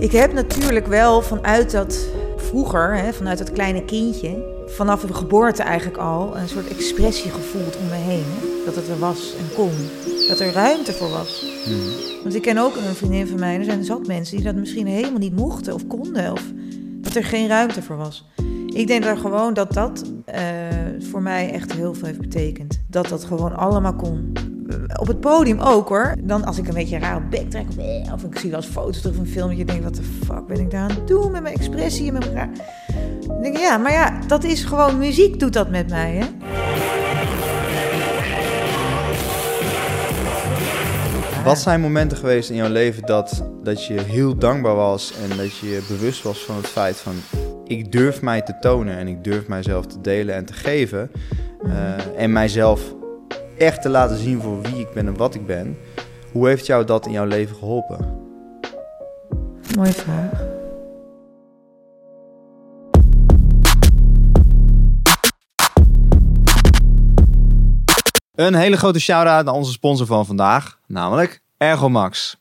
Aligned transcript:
Ik 0.00 0.12
heb 0.12 0.32
natuurlijk 0.32 0.86
wel 0.86 1.22
vanuit 1.22 1.70
dat 1.70 2.08
vroeger, 2.36 2.96
hè, 2.96 3.12
vanuit 3.12 3.38
dat 3.38 3.52
kleine 3.52 3.84
kindje, 3.84 4.44
vanaf 4.66 5.00
de 5.00 5.14
geboorte 5.14 5.62
eigenlijk 5.62 5.98
al, 5.98 6.36
een 6.36 6.48
soort 6.48 6.68
expressie 6.68 7.30
gevoeld 7.30 7.76
om 7.76 7.88
me 7.88 7.94
heen. 7.94 8.24
Hè? 8.26 8.64
Dat 8.64 8.74
het 8.74 8.88
er 8.88 8.98
was 8.98 9.34
en 9.38 9.54
kon. 9.54 9.72
Dat 10.28 10.40
er 10.40 10.52
ruimte 10.52 10.92
voor 10.92 11.08
was. 11.08 11.46
Want 12.22 12.34
ik 12.34 12.42
ken 12.42 12.58
ook 12.58 12.76
een 12.76 12.94
vriendin 12.94 13.26
van 13.26 13.38
mij, 13.38 13.58
er 13.58 13.64
zijn 13.64 13.84
zat 13.84 14.06
mensen 14.06 14.36
die 14.36 14.44
dat 14.44 14.54
misschien 14.54 14.86
helemaal 14.86 15.18
niet 15.18 15.36
mochten 15.36 15.74
of 15.74 15.86
konden. 15.86 16.32
Of 16.32 16.44
dat 17.00 17.14
er 17.14 17.24
geen 17.24 17.48
ruimte 17.48 17.82
voor 17.82 17.96
was. 17.96 18.24
Ik 18.66 18.86
denk 18.86 19.04
dat 19.04 19.18
gewoon 19.18 19.54
dat 19.54 19.72
dat 19.72 20.04
eh, 20.24 20.42
voor 20.98 21.22
mij 21.22 21.50
echt 21.52 21.72
heel 21.72 21.94
veel 21.94 22.06
heeft 22.06 22.20
betekend. 22.20 22.80
Dat 22.88 23.08
dat 23.08 23.24
gewoon 23.24 23.56
allemaal 23.56 23.94
kon. 23.94 24.32
Op 24.96 25.06
het 25.06 25.20
podium 25.20 25.60
ook 25.60 25.88
hoor. 25.88 26.14
Dan 26.20 26.44
als 26.44 26.58
ik 26.58 26.68
een 26.68 26.74
beetje 26.74 26.98
raar 26.98 27.16
op 27.16 27.30
bek 27.30 27.50
trek. 27.50 27.68
Of, 27.68 27.76
eh, 27.76 28.12
of 28.12 28.22
ik 28.22 28.38
zie 28.38 28.50
wel 28.50 28.60
eens 28.60 28.68
foto's 28.68 29.00
terug 29.00 29.14
van 29.16 29.24
een 29.24 29.30
filmpje. 29.30 29.64
denk 29.64 29.82
wat 29.82 29.94
de 29.94 30.02
fuck 30.02 30.46
ben 30.46 30.60
ik 30.60 30.70
daar 30.70 30.80
aan 30.80 30.96
het 30.96 31.08
doen 31.08 31.32
met 31.32 31.42
mijn 31.42 31.54
expressie 31.54 32.06
en 32.06 32.12
met 32.12 32.22
mijn 32.22 32.34
raar. 32.34 32.50
Dan 33.26 33.42
denk 33.42 33.54
ik, 33.54 33.60
ja, 33.60 33.76
maar 33.76 33.92
ja, 33.92 34.18
dat 34.26 34.44
is 34.44 34.64
gewoon 34.64 34.98
muziek 34.98 35.38
doet 35.40 35.52
dat 35.52 35.70
met 35.70 35.88
mij 35.88 36.12
hè. 36.14 36.26
Wat 41.44 41.58
zijn 41.58 41.80
momenten 41.80 42.18
geweest 42.18 42.50
in 42.50 42.56
jouw 42.56 42.68
leven 42.68 43.06
dat, 43.06 43.44
dat 43.62 43.86
je 43.86 44.00
heel 44.00 44.36
dankbaar 44.36 44.74
was 44.74 45.12
en 45.22 45.36
dat 45.36 45.56
je 45.56 45.68
je 45.68 45.82
bewust 45.88 46.22
was 46.22 46.44
van 46.44 46.56
het 46.56 46.66
feit 46.66 46.96
van 46.96 47.14
ik 47.64 47.92
durf 47.92 48.22
mij 48.22 48.42
te 48.42 48.54
tonen 48.60 48.96
en 48.96 49.08
ik 49.08 49.24
durf 49.24 49.48
mijzelf 49.48 49.86
te 49.86 50.00
delen 50.00 50.34
en 50.34 50.44
te 50.44 50.52
geven 50.52 51.10
eh, 51.62 52.22
en 52.22 52.32
mijzelf 52.32 52.80
echt 53.60 53.82
te 53.82 53.88
laten 53.88 54.16
zien 54.16 54.40
voor 54.40 54.60
wie 54.62 54.78
ik 54.78 54.92
ben 54.94 55.06
en 55.06 55.16
wat 55.16 55.34
ik 55.34 55.46
ben. 55.46 55.78
Hoe 56.32 56.48
heeft 56.48 56.66
jou 56.66 56.84
dat 56.84 57.06
in 57.06 57.12
jouw 57.12 57.24
leven 57.24 57.56
geholpen? 57.56 58.18
Mooie 59.76 59.92
vraag. 59.92 60.48
Een 68.34 68.54
hele 68.54 68.76
grote 68.76 69.00
shout-out 69.00 69.44
naar 69.44 69.54
onze 69.54 69.72
sponsor 69.72 70.06
van 70.06 70.26
vandaag, 70.26 70.78
namelijk 70.86 71.40
Ergomax. 71.56 72.36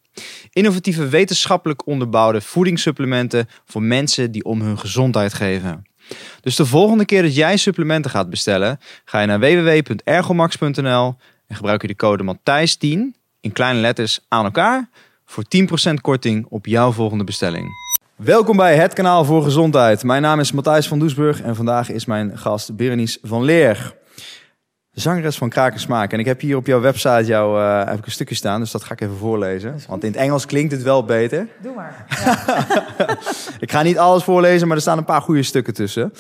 Innovatieve 0.50 1.08
wetenschappelijk 1.08 1.88
onderbouwde 1.88 2.42
voedingssupplementen 2.42 3.48
voor 3.66 3.84
mensen 3.84 4.32
die 4.32 4.44
om 4.44 4.62
hun 4.62 4.80
gezondheid 4.80 5.34
geven. 5.34 5.89
Dus 6.42 6.56
de 6.56 6.66
volgende 6.66 7.06
keer 7.06 7.22
dat 7.22 7.36
jij 7.36 7.58
supplementen 7.58 8.12
gaat 8.12 8.30
bestellen, 8.30 8.80
ga 9.06 9.20
je 9.20 9.28
naar 9.28 9.40
www.ergomax.nl 9.40 11.16
en 11.48 11.56
gebruik 11.56 11.82
je 11.82 11.88
de 11.88 11.96
code 11.96 12.36
Matthijs10 12.36 13.00
in 13.42 13.52
kleine 13.52 13.80
letters 13.80 14.20
aan 14.28 14.46
elkaar 14.46 14.90
voor 15.26 15.44
10% 15.90 15.94
korting 16.02 16.46
op 16.50 16.66
jouw 16.66 16.92
volgende 16.92 17.24
bestelling. 17.24 17.68
Welkom 18.16 18.58
bij 18.58 18.76
het 18.76 18.94
kanaal 18.94 19.26
voor 19.26 19.44
gezondheid. 19.44 20.04
Mijn 20.04 20.22
naam 20.22 20.40
is 20.40 20.52
Matthijs 20.52 20.88
van 20.88 21.00
Doesburg 21.00 21.42
en 21.42 21.56
vandaag 21.56 21.90
is 21.90 22.06
mijn 22.06 22.38
gast 22.38 22.76
Berenice 22.76 23.20
van 23.22 23.44
Leer. 23.44 23.98
Zangeres 24.92 25.38
van 25.38 25.50
Krakensmaak. 25.50 26.14
En 26.14 26.20
ik 26.20 26.26
heb 26.26 26.42
hier 26.42 26.56
op 26.56 26.66
jouw 26.66 26.80
website 26.80 27.26
jou, 27.26 27.62
eh, 27.62 27.90
heb 27.90 27.98
ik 27.98 28.06
een 28.06 28.12
stukje 28.12 28.36
staan, 28.36 28.60
dus 28.60 28.72
dat 28.72 28.84
ga 28.84 28.94
ik 28.94 29.02
even 29.02 29.18
voorlezen. 29.18 29.80
Want 29.88 30.04
in 30.04 30.12
het 30.12 30.20
Engels 30.20 30.46
klinkt 30.46 30.72
het 30.72 30.84
wel 30.84 31.04
beter. 31.06 31.48
Doe 31.62 31.74
maar. 31.76 32.06
Ik 33.60 33.72
ga 33.72 33.82
niet 33.82 33.98
alles 33.98 34.24
voorlezen, 34.24 34.68
maar 34.68 34.76
er 34.76 34.82
staan 34.82 34.98
een 34.98 35.06
paar 35.06 35.22
goede 35.22 35.44
stukken 35.44 35.74
tussen. 35.74 36.14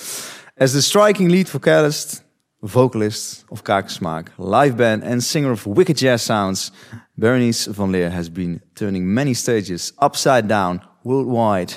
As 0.58 0.72
the 0.72 0.82
striking 0.82 1.32
lead 1.32 1.50
vocalist, 1.50 2.24
vocalist 2.62 3.46
of 3.48 3.62
Krakensmaak, 3.62 4.32
live 4.38 4.76
band 4.76 5.04
and 5.04 5.24
singer 5.24 5.52
of 5.52 5.64
wicked 5.64 6.00
jazz 6.00 6.26
sounds, 6.26 6.72
Berenice 7.14 7.74
van 7.74 7.90
Leer 7.90 8.12
has 8.12 8.32
been 8.32 8.62
turning 8.74 9.06
many 9.06 9.34
stages 9.34 9.94
upside 10.04 10.48
down 10.48 10.82
worldwide. 11.04 11.74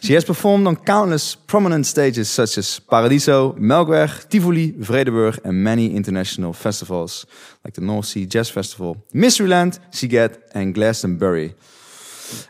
She 0.00 0.14
has 0.14 0.24
performed 0.24 0.66
on 0.66 0.76
countless 0.76 1.34
prominent 1.34 1.86
stages 1.86 2.28
such 2.30 2.58
as 2.58 2.80
Paradiso, 2.80 3.52
Melkweg, 3.52 4.28
Tivoli, 4.28 4.72
Vredeburg, 4.72 5.38
and 5.44 5.62
many 5.62 5.94
international 5.94 6.52
festivals 6.52 7.26
like 7.64 7.74
the 7.74 7.80
North 7.80 8.06
Sea 8.06 8.26
Jazz 8.26 8.50
Festival, 8.50 8.96
Mysteryland, 9.12 9.78
Siget, 9.90 10.38
and 10.54 10.74
Glastonbury. 10.74 11.54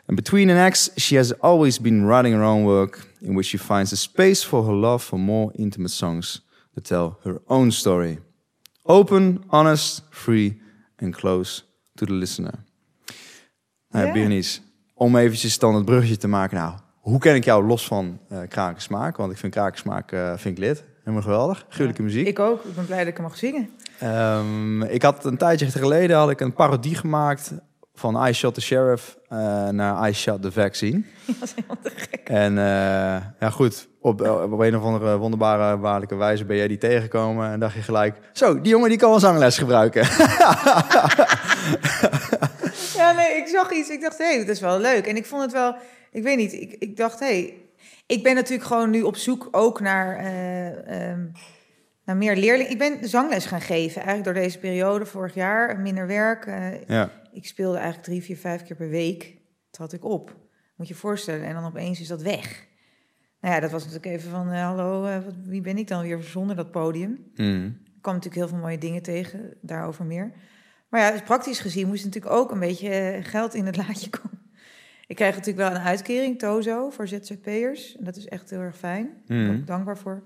And 0.09 0.17
between 0.17 0.51
an 0.51 0.57
acts, 0.57 0.91
she 0.97 1.17
has 1.17 1.33
always 1.43 1.79
been 1.79 2.07
writing 2.07 2.33
her 2.33 2.45
own 2.45 2.65
work, 2.65 3.07
in 3.23 3.35
which 3.35 3.47
she 3.47 3.59
finds 3.59 3.93
a 3.93 3.97
space 3.97 4.43
for 4.43 4.65
her 4.65 4.73
love 4.73 5.03
for 5.03 5.19
more 5.19 5.53
intimate 5.59 5.93
songs 5.93 6.41
that 6.75 6.85
tell 6.85 7.19
her 7.25 7.41
own 7.49 7.71
story. 7.71 8.19
Open, 8.85 9.45
honest, 9.51 10.03
free, 10.11 10.61
and 10.99 11.13
close 11.15 11.63
to 11.97 12.07
the 12.07 12.13
listener. 12.13 12.65
Nou, 13.91 14.07
ja. 14.07 14.13
Berenice, 14.13 14.61
om 14.95 15.17
eventjes 15.17 15.59
dan 15.59 15.75
het 15.75 15.85
bruggetje 15.85 16.17
te 16.17 16.29
maken. 16.29 16.57
Nou, 16.57 16.75
hoe 17.07 17.19
ken 17.19 17.35
ik 17.35 17.45
jou 17.45 17.65
los 17.65 17.87
van 17.87 18.19
eh 18.29 18.39
krakensmaak? 18.49 19.17
Want 19.17 19.33
ik 19.33 19.39
vind 19.39 19.53
krakensmaak 19.53 20.13
eh, 20.13 20.33
vind 20.37 20.59
ik 20.59 20.65
lid. 20.65 20.85
Helemaal 20.99 21.23
geweldig. 21.23 21.67
Gruwelijke 21.69 22.03
muziek. 22.03 22.27
Ik 22.27 22.39
ook. 22.39 22.65
Ik 22.65 22.75
ben 22.75 22.87
blij 22.87 22.99
dat 22.99 23.07
ik 23.07 23.17
hem 23.17 23.23
mag 23.23 23.37
zingen. 23.37 23.71
Ehm, 23.99 24.83
ik 24.83 25.03
had 25.03 25.25
een 25.25 25.37
tijdje 25.37 25.67
geleden 25.67 26.17
had 26.17 26.31
ik 26.31 26.41
een 26.41 26.53
parodie 26.53 26.95
gemaakt 26.95 27.53
van 27.95 28.27
I 28.27 28.33
Shot 28.33 28.55
the 28.55 28.61
Sheriff 28.61 29.19
eh, 29.29 29.69
naar 29.69 30.09
I 30.09 30.13
Shot 30.13 30.43
the 30.43 30.53
Vaccine. 30.53 31.03
Dat 31.27 31.37
is 31.43 31.55
helemaal 31.55 31.79
te 31.83 31.91
gek. 31.95 32.29
En 32.29 32.55
ja, 33.41 33.51
goed, 33.51 33.89
op, 34.01 34.21
op 34.21 34.59
een 34.59 34.77
of 34.77 34.83
andere 34.83 35.17
wonderbare, 35.17 35.79
waarlijke 35.79 36.15
wijze 36.15 36.45
ben 36.45 36.57
jij 36.57 36.69
die 36.69 36.79
tegengekomen 36.79 37.51
en 37.51 37.61
dacht 37.61 37.75
je 37.75 37.83
gelijk, 37.83 38.17
zo, 38.33 38.61
die 38.61 38.71
jongen 38.71 38.89
die 38.89 38.99
kan 38.99 39.11
wel 39.11 39.21
zangles 39.21 39.59
gebruiken. 39.59 40.09
Ja, 42.97 43.13
nee, 43.13 43.37
ik 43.37 43.47
zag 43.47 43.71
iets. 43.71 43.89
Ik 43.89 44.01
dacht, 44.01 44.19
hé, 44.19 44.25
hey, 44.25 44.39
dat 44.39 44.49
is 44.49 44.61
wel 44.61 44.79
leuk. 44.79 45.07
En 45.07 45.17
ik 45.17 45.27
vond 45.27 45.43
het 45.43 45.53
wel, 45.53 45.75
ik 46.17 46.23
weet 46.23 46.37
niet, 46.37 46.53
ik, 46.53 46.73
ik 46.73 46.97
dacht, 46.97 47.21
hé, 47.21 47.27
hey, 47.27 47.55
ik 48.07 48.23
ben 48.23 48.35
natuurlijk 48.35 48.69
gewoon 48.69 48.91
nu 48.91 49.03
op 49.03 49.17
zoek 49.17 49.49
ook 49.51 49.81
naar, 49.81 50.17
eh, 50.17 51.11
ehm, 51.11 51.27
naar 52.05 52.17
meer 52.17 52.37
leerlingen. 52.37 52.73
Ik 52.73 52.79
ben 52.79 53.09
zangles 53.09 53.47
gaan 53.47 53.61
geven, 53.61 54.03
eigenlijk 54.03 54.25
door 54.25 54.43
deze 54.45 54.59
periode, 54.59 55.07
vorig 55.07 55.35
jaar, 55.35 55.81
minder 55.81 56.07
werk. 56.07 56.47
eh, 56.47 56.87
ja, 56.87 57.11
ik 57.33 57.47
speelde 57.47 57.77
eigenlijk 57.77 58.07
drie, 58.07 58.23
vier, 58.23 58.37
vijf 58.37 58.63
keer 58.63 58.77
per 58.77 58.89
week. 58.89 59.37
Trad 59.71 59.93
ik 59.93 60.05
op. 60.05 60.37
Moet 60.77 60.89
je 60.89 60.95
je 60.95 61.01
voorstellen. 61.01 61.47
En 61.47 61.55
dan 61.55 61.65
opeens 61.65 62.01
is 62.01 62.09
dat 62.09 62.23
weg. 62.23 62.67
Nou 63.41 63.55
ja, 63.55 63.61
dat 63.61 63.71
was 63.71 63.85
natuurlijk 63.85 64.13
even 64.13 64.31
van, 64.31 64.51
eh, 64.51 64.63
hallo, 64.63 65.01
wat, 65.25 65.35
wie 65.45 65.61
ben 65.61 65.79
ik 65.79 65.89
dan 65.89 66.03
weer 66.03 66.23
zonder 66.23 66.57
dat 66.57 66.71
podium? 66.71 67.31
Hmm. 67.35 67.65
Ik 67.85 68.03
kwam 68.03 68.15
natuurlijk 68.15 68.35
heel 68.35 68.49
veel 68.49 68.67
mooie 68.67 68.79
dingen 68.79 69.03
tegen, 69.03 69.55
daarover 69.61 70.05
meer. 70.05 70.33
Maar 70.89 71.01
ja, 71.01 71.11
dus 71.11 71.23
praktisch 71.23 71.61
gezien 71.61 71.89
moest 71.89 72.05
natuurlijk 72.05 72.35
ook 72.35 72.51
een 72.51 72.59
beetje 72.59 73.19
geld 73.23 73.55
in 73.55 73.67
het 73.67 73.77
laadje 73.87 74.11
komen. 74.11 74.46
Ik 75.07 75.17
krijg 75.17 75.35
natuurlijk 75.37 75.69
wel 75.69 75.79
een 75.81 75.87
uitkering, 75.87 76.39
Tozo, 76.39 76.91
voor 76.91 77.09
ZZP'ers. 77.09 77.97
En 77.97 78.05
dat 78.05 78.17
is 78.17 78.27
echt 78.27 78.51
heel 78.51 78.61
erg 78.61 78.77
fijn. 78.77 79.05
Daar 79.05 79.23
ben 79.27 79.41
ik 79.45 79.51
Mhm. 79.51 79.61
ook 79.61 79.67
dankbaar 79.67 79.99
voor. 79.99 80.23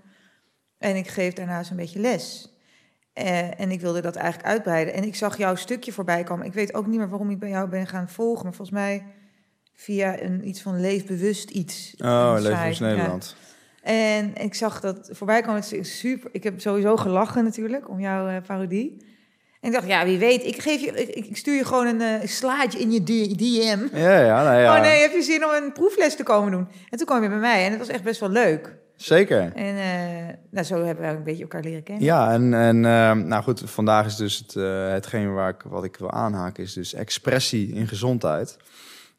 En 0.78 0.96
ik 0.96 1.08
geef 1.08 1.32
daarnaast 1.32 1.70
een 1.70 1.76
beetje 1.76 2.00
les. 2.00 2.54
Eh, 3.12 3.60
en 3.60 3.70
ik 3.70 3.80
wilde 3.80 4.00
dat 4.00 4.16
eigenlijk 4.16 4.48
uitbreiden. 4.48 4.94
En 4.94 5.02
ik 5.04 5.14
zag 5.14 5.36
jouw 5.38 5.54
stukje 5.54 5.92
voorbij 5.92 6.22
komen. 6.22 6.46
Ik 6.46 6.52
weet 6.52 6.74
ook 6.74 6.86
niet 6.86 6.98
meer 6.98 7.08
waarom 7.08 7.30
ik 7.30 7.38
bij 7.38 7.48
jou 7.48 7.69
ben 7.69 7.86
gaan 7.86 8.08
volgen. 8.08 8.44
Maar 8.44 8.54
volgens 8.54 8.76
mij 8.78 9.04
via 9.74 10.20
een, 10.22 10.48
iets 10.48 10.62
van 10.62 10.80
leefbewust 10.80 11.50
iets. 11.50 11.94
Oh, 11.98 12.36
ja. 12.40 12.64
Nederland. 12.78 13.36
En 13.82 14.34
ik 14.34 14.54
zag 14.54 14.80
dat 14.80 15.08
voorbij 15.12 15.40
komen. 15.40 15.60
Het 15.60 15.72
is 15.72 15.98
super. 15.98 16.30
Ik 16.32 16.42
heb 16.42 16.60
sowieso 16.60 16.96
gelachen 16.96 17.44
natuurlijk 17.44 17.88
om 17.88 18.00
jouw 18.00 18.28
eh, 18.28 18.42
parodie. 18.46 19.04
En 19.60 19.69
ik 19.69 19.72
dacht, 19.72 19.87
ja, 19.87 20.04
wie 20.04 20.19
weet. 20.19 20.44
Ik, 20.44 20.62
geef 20.62 20.81
je, 20.81 20.93
ik, 20.93 21.26
ik 21.26 21.37
stuur 21.37 21.54
je 21.54 21.65
gewoon 21.65 21.87
een 21.87 22.00
eh, 22.00 22.28
slaatje 22.28 22.78
in 22.78 22.93
je 22.93 23.03
DM. 23.03 23.98
Ja, 23.98 24.21
ja, 24.21 24.43
nou 24.43 24.60
ja. 24.60 24.76
Oh 24.76 24.82
nee, 24.82 25.00
heb 25.00 25.12
je 25.12 25.22
zin 25.22 25.44
om 25.44 25.50
een 25.50 25.72
proefles 25.72 26.16
te 26.16 26.22
komen 26.22 26.53
doen? 26.53 26.69
En 26.88 26.98
toen 26.98 27.06
kwam 27.06 27.22
je 27.22 27.28
bij 27.28 27.38
mij 27.38 27.65
en 27.65 27.70
het 27.70 27.78
was 27.78 27.88
echt 27.88 28.03
best 28.03 28.20
wel 28.20 28.28
leuk. 28.28 28.78
Zeker. 28.97 29.53
En 29.54 29.76
eh, 29.76 30.34
nou, 30.50 30.66
zo 30.66 30.84
hebben 30.84 31.04
we 31.04 31.10
ook 31.10 31.16
een 31.16 31.25
beetje 31.25 31.43
elkaar 31.43 31.62
leren 31.62 31.82
kennen. 31.82 32.04
Ja, 32.04 32.32
en, 32.32 32.54
en 32.54 32.84
ehm, 32.84 33.26
nou 33.26 33.43
goed, 33.43 33.62
vandaag 33.65 34.06
is 34.06 34.16
dus 34.16 34.38
het, 34.38 34.56
eh, 34.56 34.91
hetgeen 34.91 35.34
waar 35.34 35.49
ik, 35.49 35.62
wat 35.62 35.84
ik 35.84 35.97
wil 35.97 36.10
aanhaken, 36.10 36.62
is 36.62 36.72
dus 36.72 36.94
expressie 36.94 37.72
in 37.72 37.88
gezondheid. 37.88 38.56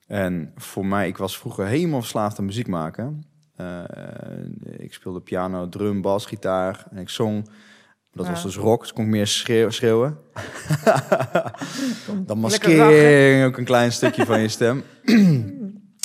En 0.07 0.51
voor 0.55 0.85
mij, 0.85 1.07
ik 1.07 1.17
was 1.17 1.37
vroeger 1.37 1.65
helemaal 1.65 2.01
verslaafd 2.01 2.39
aan 2.39 2.45
muziek 2.45 2.67
maken. 2.67 3.25
Ik 4.77 4.93
speelde 4.93 5.19
piano, 5.19 5.69
drum, 5.69 6.01
bas, 6.01 6.25
gitaar 6.25 6.85
en 6.91 6.97
ik 6.97 7.09
zong. 7.09 7.49
Dat 8.13 8.27
was 8.27 8.43
dus 8.43 8.55
rock, 8.55 8.81
dus 8.81 8.93
kon 8.93 9.03
ik 9.03 9.09
meer 9.09 9.27
schreeuw- 9.27 9.69
schreeuwen. 9.69 10.17
Dan 12.25 12.39
je 13.39 13.43
ook 13.47 13.57
een 13.57 13.65
klein 13.65 13.91
stukje 13.91 14.25
van 14.25 14.41
je 14.41 14.47
stem. 14.47 14.83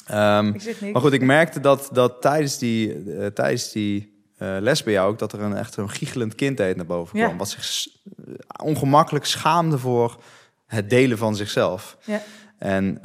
Ehm, 0.06 0.52
maar 0.92 1.00
goed, 1.00 1.12
ik 1.12 1.22
merkte 1.22 1.60
dat, 1.60 1.88
dat 1.92 2.22
tijdens 2.22 2.58
die, 2.58 3.04
eh, 3.12 3.26
tijdens 3.26 3.72
die 3.72 4.16
eh, 4.36 4.56
les 4.60 4.82
bij 4.82 4.92
jou 4.92 5.10
ook... 5.10 5.18
dat 5.18 5.32
er 5.32 5.40
een 5.40 5.56
echt 5.56 5.76
een 5.76 5.90
giechelend 5.90 6.34
kind 6.34 6.58
naar 6.58 6.86
boven 6.86 7.18
kwam. 7.18 7.30
Ja. 7.30 7.36
Wat 7.36 7.48
zich 7.48 7.86
eh, 8.26 8.34
ongemakkelijk 8.62 9.24
schaamde 9.24 9.78
voor 9.78 10.22
het 10.66 10.90
delen 10.90 11.18
van 11.18 11.36
zichzelf. 11.36 11.96
Ja. 12.04 12.22
En 12.58 13.00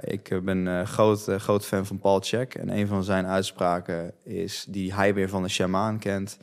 ik 0.00 0.44
ben 0.44 0.68
eh, 0.68 0.86
groot, 0.86 1.28
groot 1.36 1.66
fan 1.66 1.86
van 1.86 1.98
Paul 1.98 2.20
Check. 2.20 2.54
En 2.54 2.70
een 2.78 2.86
van 2.86 3.04
zijn 3.04 3.26
uitspraken 3.26 4.12
is 4.24 4.64
die 4.68 4.94
hij 4.94 5.14
weer 5.14 5.28
van 5.28 5.42
de 5.42 5.48
shamaan 5.48 5.98
kent. 5.98 6.38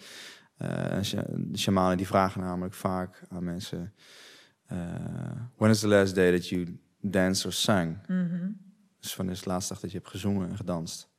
Eh, 0.64 1.20
de 1.36 1.58
shamanen 1.58 1.98
die 1.98 2.08
vragen 2.08 2.42
namelijk 2.42 2.74
vaak 2.74 3.22
aan 3.30 3.44
mensen... 3.44 3.94
eh, 4.66 4.78
when 5.58 5.70
is 5.70 5.80
the 5.80 5.88
last 5.88 6.16
day 6.16 6.32
that 6.32 6.50
you 6.50 6.80
danced 7.02 7.46
or 7.46 7.54
sang? 7.54 7.98
Mhm. 8.08 8.52
Dus 9.00 9.14
van 9.14 9.30
is 9.30 9.42
de 9.42 9.50
laatste 9.50 9.74
dag 9.74 9.82
dat 9.82 9.92
je 9.92 9.98
hebt 9.98 10.10
gezongen 10.10 10.50
en 10.50 10.58
gedanst? 10.58 11.10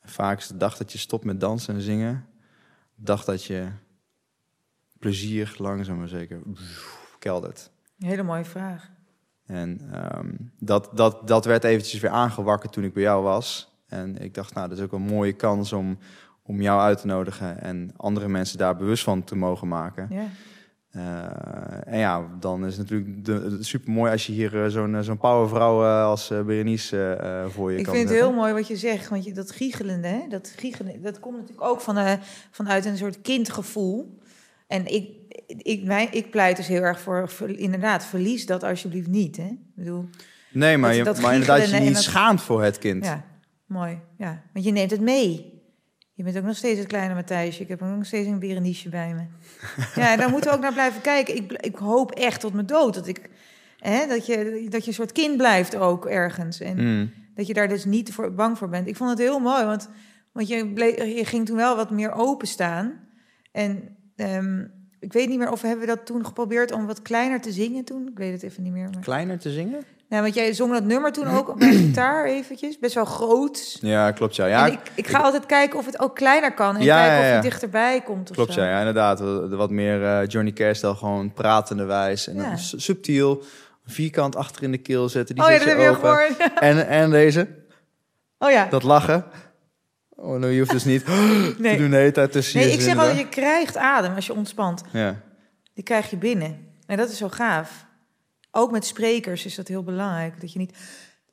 En 0.00 0.08
vaak 0.08 0.38
is 0.38 0.46
de 0.46 0.56
dag 0.56 0.76
dat 0.76 0.92
je 0.92 0.98
stopt 0.98 1.24
met 1.24 1.40
dansen 1.40 1.74
en 1.74 1.80
zingen, 1.80 2.26
de 2.94 3.02
dag 3.04 3.24
dat 3.24 3.44
je 3.44 3.68
plezier 4.98 5.54
langzaam 5.58 5.98
maar 5.98 6.08
zeker 6.08 6.42
keldert. 7.18 7.70
Een 7.98 8.08
hele 8.08 8.22
mooie 8.22 8.44
vraag. 8.44 8.90
En 9.46 9.80
ehm, 9.92 10.32
dat, 10.58 10.90
dat, 10.94 11.28
dat 11.28 11.44
werd 11.44 11.64
eventjes 11.64 12.00
weer 12.00 12.10
aangewakkerd 12.10 12.72
toen 12.72 12.84
ik 12.84 12.92
bij 12.92 13.02
jou 13.02 13.22
was. 13.22 13.74
En 13.86 14.18
ik 14.18 14.34
dacht, 14.34 14.54
nou, 14.54 14.68
dat 14.68 14.78
is 14.78 14.84
ook 14.84 14.92
een 14.92 15.02
mooie 15.02 15.32
kans 15.32 15.72
om, 15.72 15.98
om 16.50 16.62
jou 16.62 16.80
uit 16.80 17.00
te 17.00 17.06
nodigen 17.06 17.60
en 17.62 17.90
andere 17.96 18.28
mensen 18.28 18.58
daar 18.58 18.76
bewust 18.76 19.04
van 19.04 19.24
te 19.24 19.36
mogen 19.36 19.68
maken. 19.68 20.08
Ja. 20.10 20.24
Uh, 20.96 21.92
en 21.92 21.98
ja, 21.98 22.26
dan 22.40 22.66
is 22.66 22.76
het 22.76 22.90
natuurlijk 22.90 23.64
super 23.64 23.92
mooi 23.92 24.12
als 24.12 24.26
je 24.26 24.32
hier 24.32 24.54
uh, 24.54 24.66
zo'n 24.66 25.02
zo'n 25.02 25.18
powervrouw 25.18 25.82
als 25.84 26.28
Berenice 26.28 27.18
voor 27.50 27.72
je 27.72 27.78
ik 27.78 27.84
kan 27.84 27.94
vind 27.94 28.08
het 28.08 28.18
heel 28.18 28.32
mooi 28.32 28.52
wat 28.52 28.68
je 28.68 28.76
zegt, 28.76 29.08
want 29.08 29.24
je, 29.24 29.32
dat 29.32 29.50
giechelende, 29.50 30.08
hè? 30.08 30.20
Dat, 30.28 30.52
giechelen, 30.56 31.02
dat 31.02 31.20
komt 31.20 31.36
natuurlijk 31.36 31.66
ook 31.66 31.80
van, 31.80 32.18
vanuit 32.50 32.84
een 32.84 32.96
soort 32.96 33.20
kindgevoel. 33.20 34.18
En 34.66 34.86
ik, 34.86 35.08
ik, 35.46 35.84
mij, 35.84 36.08
ik 36.10 36.30
pleit 36.30 36.56
dus 36.56 36.66
heel 36.66 36.82
erg 36.82 37.00
voor, 37.00 37.28
voor, 37.28 37.48
inderdaad, 37.48 38.04
verlies 38.04 38.46
dat 38.46 38.62
alsjeblieft 38.62 39.08
niet. 39.08 39.36
Hè? 39.36 39.46
Ik 39.46 39.58
bedoel, 39.74 40.08
nee, 40.52 40.78
maar, 40.78 40.88
dat- 40.88 40.98
je, 40.98 41.04
dat 41.04 41.20
maar 41.20 41.32
inderdaad, 41.32 41.70
je 41.70 41.76
niet 41.76 41.94
dat- 41.94 42.02
schaamt 42.02 42.42
voor 42.42 42.62
het 42.62 42.78
kind. 42.78 43.04
ja, 43.04 43.24
mooi. 43.66 43.98
Ja. 44.18 44.42
Want 44.52 44.64
je 44.64 44.72
neemt 44.72 44.90
het 44.90 45.00
mee. 45.00 45.59
Je 46.20 46.26
bent 46.26 46.38
ook 46.38 46.44
nog 46.44 46.56
steeds 46.56 46.78
het 46.78 46.88
kleine 46.88 47.14
Matthijsje. 47.14 47.62
Ik 47.62 47.68
heb 47.68 47.82
ook 47.82 47.96
nog 47.96 48.06
steeds 48.06 48.28
een 48.28 48.38
berenice 48.38 48.88
bij 48.88 49.14
me. 49.14 49.24
ja, 50.00 50.16
daar 50.16 50.30
moeten 50.30 50.50
we 50.50 50.56
ook 50.56 50.62
naar 50.62 50.72
blijven 50.72 51.00
kijken. 51.00 51.36
Ik, 51.36 51.52
ik 51.52 51.76
hoop 51.76 52.12
echt 52.12 52.40
tot 52.40 52.52
mijn 52.52 52.66
dood 52.66 52.94
dat 52.94 53.06
ik... 53.06 53.30
Hè, 53.78 54.06
dat, 54.06 54.26
je, 54.26 54.66
dat 54.68 54.82
je 54.82 54.88
een 54.88 54.94
soort 54.94 55.12
kind 55.12 55.36
blijft 55.36 55.76
ook 55.76 56.06
ergens. 56.06 56.60
En 56.60 56.76
Mm. 56.76 57.12
dat 57.34 57.46
je 57.46 57.54
daar 57.54 57.68
dus 57.68 57.84
niet 57.84 58.12
voor, 58.12 58.34
bang 58.34 58.58
voor 58.58 58.68
bent. 58.68 58.88
Ik 58.88 58.96
vond 58.96 59.10
het 59.10 59.18
heel 59.18 59.38
mooi, 59.38 59.64
want, 59.64 59.88
want 60.32 60.48
je, 60.48 60.72
bleef, 60.72 60.96
je 60.96 61.24
ging 61.24 61.46
toen 61.46 61.56
wel 61.56 61.76
wat 61.76 61.90
meer 61.90 62.12
openstaan. 62.12 63.08
En 63.52 63.96
ehm, 64.16 64.64
ik 64.98 65.12
weet 65.12 65.28
niet 65.28 65.38
meer 65.38 65.50
of 65.50 65.62
hebben 65.62 65.80
we 65.80 65.94
dat 65.94 66.06
toen 66.06 66.26
geprobeerd 66.26 66.72
om 66.72 66.86
wat 66.86 67.02
kleiner 67.02 67.40
te 67.40 67.52
zingen 67.52 67.84
toen. 67.84 68.08
Ik 68.08 68.18
weet 68.18 68.32
het 68.32 68.42
even 68.42 68.62
niet 68.62 68.72
meer. 68.72 68.90
Maar... 68.90 69.00
Kleiner 69.02 69.38
te 69.38 69.50
zingen? 69.50 69.82
Nou, 70.10 70.22
want 70.22 70.34
jij 70.34 70.52
zong 70.52 70.72
dat 70.72 70.84
nummer 70.84 71.12
toen 71.12 71.26
ook 71.28 71.48
op 71.48 71.58
mijn 71.58 71.72
gitaar 71.84 72.24
eventjes. 72.24 72.78
Best 72.78 72.94
wel 72.94 73.04
groot. 73.04 73.78
Ja, 73.80 74.10
klopt 74.10 74.36
ja. 74.36 74.46
ja 74.46 74.66
en 74.66 74.72
ik, 74.72 74.80
ik 74.94 75.06
ga 75.06 75.18
altijd 75.18 75.46
kijken 75.46 75.78
of 75.78 75.86
het 75.86 76.00
ook 76.00 76.14
kleiner 76.14 76.54
kan. 76.54 76.76
En 76.76 76.82
Ja, 76.82 76.96
kijken 77.06 77.26
ja, 77.26 77.30
of 77.38 77.44
je 77.44 77.50
dichterbij 77.50 78.00
komt 78.00 78.30
of 78.30 78.36
Klopt 78.36 78.52
zo. 78.52 78.62
ja, 78.62 78.78
inderdaad. 78.78 79.20
Wat 79.50 79.70
meer 79.70 80.04
eh, 80.04 80.26
Johnny 80.26 80.52
Cash-stijl, 80.52 80.94
gewoon 80.94 81.32
pratende 81.32 81.84
wijs. 81.84 82.26
En 82.28 82.36
dan 82.36 82.58
subtiel, 82.58 83.42
vierkant 83.86 84.36
achter 84.36 84.62
in 84.62 84.70
de 84.70 84.78
keel 84.78 85.08
zetten. 85.08 85.34
Die 85.34 85.44
Oh 85.44 85.50
zet 85.50 85.62
je 85.62 85.88
open. 85.88 85.94
gehoord. 86.00 86.36
En, 86.60 86.86
en 86.88 87.10
deze, 87.10 87.48
Oh 88.38 88.50
ja. 88.50 88.66
dat 88.70 88.82
lachen. 88.82 89.24
Oh, 90.08 90.38
nou, 90.38 90.52
je 90.52 90.58
hoeft 90.58 90.70
dus 90.70 90.84
niet 90.84 91.04
te 91.04 91.54
Nee. 91.58 91.76
doen 91.78 91.90
de 91.90 91.96
hele 91.96 92.12
tijd 92.12 92.32
tussen 92.32 92.60
Nee, 92.60 92.72
ik 92.72 92.80
zeg 92.80 92.96
altijd, 92.98 93.18
je 93.18 93.28
krijgt 93.28 93.76
adem 93.76 94.14
als 94.14 94.26
je 94.26 94.34
ontspant. 94.34 94.82
Ja. 94.92 95.16
Die 95.74 95.84
krijg 95.84 96.10
je 96.10 96.16
binnen. 96.16 96.66
En 96.86 96.96
dat 96.96 97.10
is 97.10 97.16
zo 97.18 97.28
gaaf. 97.28 97.88
Ook 98.50 98.70
met 98.70 98.84
sprekers 98.84 99.44
is 99.44 99.54
dat 99.54 99.68
heel 99.68 99.82
belangrijk. 99.82 100.40
Dat 100.40 100.52
je 100.52 100.58
niet... 100.58 100.78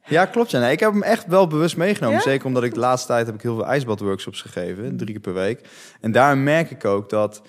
Ja, 0.07 0.25
klopt. 0.25 0.51
Ja. 0.51 0.59
Nee, 0.59 0.71
ik 0.71 0.79
heb 0.79 0.91
hem 0.91 1.03
echt 1.03 1.25
wel 1.25 1.47
bewust 1.47 1.77
meegenomen. 1.77 2.17
Ja? 2.17 2.23
Zeker 2.23 2.45
omdat 2.45 2.63
ik 2.63 2.73
de 2.73 2.79
laatste 2.79 3.07
tijd 3.07 3.25
heb 3.25 3.35
ik 3.35 3.41
heel 3.41 3.55
veel 3.55 3.65
ijsbadworkshops 3.65 4.41
gegeven. 4.41 4.97
Drie 4.97 5.11
keer 5.11 5.19
per 5.19 5.33
week. 5.33 5.67
En 6.01 6.11
daar 6.11 6.37
merk 6.37 6.71
ik 6.71 6.85
ook 6.85 7.09
dat... 7.09 7.41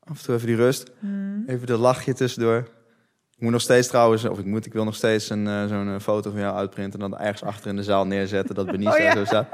Af 0.00 0.18
en 0.18 0.24
toe 0.24 0.34
even 0.34 0.46
die 0.46 0.56
rust. 0.56 0.90
Hmm. 0.98 1.44
Even 1.46 1.66
dat 1.66 1.78
lachje 1.78 2.14
tussendoor. 2.14 2.68
Ik 3.36 3.40
moet 3.40 3.52
nog 3.52 3.60
steeds 3.60 3.88
trouwens... 3.88 4.24
Of 4.24 4.38
ik, 4.38 4.44
moet, 4.44 4.66
ik 4.66 4.72
wil 4.72 4.84
nog 4.84 4.94
steeds 4.94 5.30
een, 5.30 5.48
eh, 5.48 5.66
zo'n 5.66 5.88
eh, 5.88 6.00
foto 6.00 6.30
van 6.30 6.40
jou 6.40 6.56
uitprinten... 6.56 7.00
en 7.00 7.10
dan 7.10 7.18
ergens 7.18 7.42
achter 7.42 7.70
in 7.70 7.76
de 7.76 7.82
zaal 7.82 8.06
neerzetten. 8.06 8.54
Dat 8.54 8.66
Benice 8.66 8.90
Oh, 8.90 8.98
ja. 8.98 9.12
zo 9.12 9.24
staat. 9.24 9.48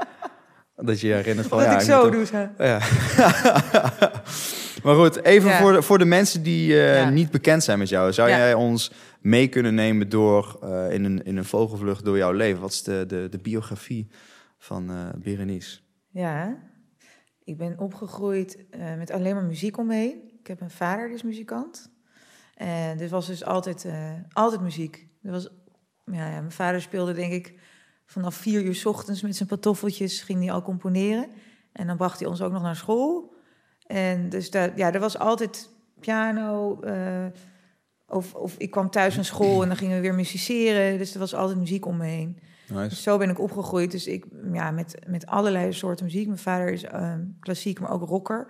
Dat 0.75 0.99
je 0.99 1.07
je 1.07 1.13
herinnert 1.13 1.47
van... 1.47 1.57
dat 1.57 1.67
ja, 1.67 1.73
ik 1.73 1.81
zo 1.81 2.09
doe. 2.09 2.25
Ja. 2.57 2.79
maar 4.83 4.95
goed, 4.95 5.23
even 5.23 5.51
voor, 5.51 5.71
de, 5.71 5.81
voor 5.81 5.97
de 5.97 6.05
mensen 6.05 6.43
die 6.43 6.85
eh, 6.85 7.09
niet 7.09 7.31
bekend 7.31 7.63
zijn 7.63 7.79
met 7.79 7.89
jou. 7.89 8.13
Zou 8.13 8.29
jij 8.29 8.53
ons 8.53 8.91
mee 9.21 9.47
kunnen 9.47 9.75
nemen 9.75 10.09
door, 10.09 10.57
eh, 10.61 10.93
in, 10.93 11.03
een, 11.03 11.23
in 11.23 11.37
een 11.37 11.45
vogelvlucht 11.45 12.05
door 12.05 12.17
jouw 12.17 12.31
leven? 12.31 12.61
Wat 12.61 12.71
is 12.71 12.83
de, 12.83 13.03
de, 13.07 13.27
de 13.29 13.39
biografie 13.39 14.07
van 14.57 14.89
eh 14.91 15.09
Berenice? 15.17 15.79
Ja, 16.09 16.57
ik 17.43 17.57
ben 17.57 17.79
opgegroeid 17.79 18.65
eh, 18.69 18.95
met 18.97 19.11
alleen 19.11 19.35
maar 19.35 19.43
muziek 19.43 19.77
om 19.77 19.87
me 19.87 19.95
heen. 19.95 20.31
Ik 20.39 20.47
heb 20.47 20.61
een 20.61 20.71
vader, 20.71 21.05
die 21.05 21.15
is 21.15 21.23
muzikant. 21.23 21.91
En 22.55 22.99
er 22.99 23.09
was 23.09 23.27
dus 23.27 23.43
altijd, 23.45 23.87
altijd 24.31 24.61
muziek. 24.61 25.07
Was, 25.21 25.49
ja, 26.05 26.29
mijn 26.29 26.51
vader 26.51 26.81
speelde 26.81 27.13
denk 27.13 27.31
ik 27.31 27.53
vanaf 28.05 28.35
vier 28.35 28.63
uur 28.63 28.75
's 28.75 28.85
ochtends 28.85 29.21
met 29.21 29.35
zijn 29.35 29.49
pantoffeltjes 29.49 30.21
ging 30.21 30.39
hij 30.39 30.51
al 30.51 30.61
componeren. 30.61 31.27
En 31.71 31.87
dan 31.87 31.97
bracht 31.97 32.19
hij 32.19 32.27
ons 32.27 32.41
ook 32.41 32.51
nog 32.51 32.61
naar 32.61 32.75
school. 32.75 33.33
En 33.87 34.29
dus 34.29 34.49
daar, 34.49 34.77
ja, 34.77 34.93
er 34.93 34.99
was 34.99 35.17
altijd 35.17 35.69
piano. 35.99 36.79
Of, 38.11 38.33
of 38.33 38.55
ik 38.57 38.71
kwam 38.71 38.89
thuis 38.89 39.15
van 39.15 39.23
school 39.23 39.61
en 39.61 39.67
dan 39.67 39.77
gingen 39.77 39.95
we 39.95 40.01
weer 40.01 40.15
musiceren. 40.15 40.97
Dus 40.97 41.13
er 41.13 41.19
was 41.19 41.35
altijd 41.35 41.57
muziek 41.57 41.85
om 41.85 41.97
me 41.97 42.05
heen. 42.05 42.39
Nice. 42.67 42.89
Dus 42.89 43.03
zo 43.03 43.17
ben 43.17 43.29
ik 43.29 43.39
opgegroeid. 43.39 43.91
Dus 43.91 44.07
ik, 44.07 44.25
ja, 44.53 44.71
met, 44.71 44.95
met 45.07 45.25
allerlei 45.25 45.73
soorten 45.73 46.05
muziek. 46.05 46.27
Mijn 46.27 46.39
vader 46.39 46.71
is 46.71 46.83
ehm, 46.83 47.21
klassiek, 47.39 47.79
maar 47.79 47.91
ook 47.91 48.09
rocker. 48.09 48.47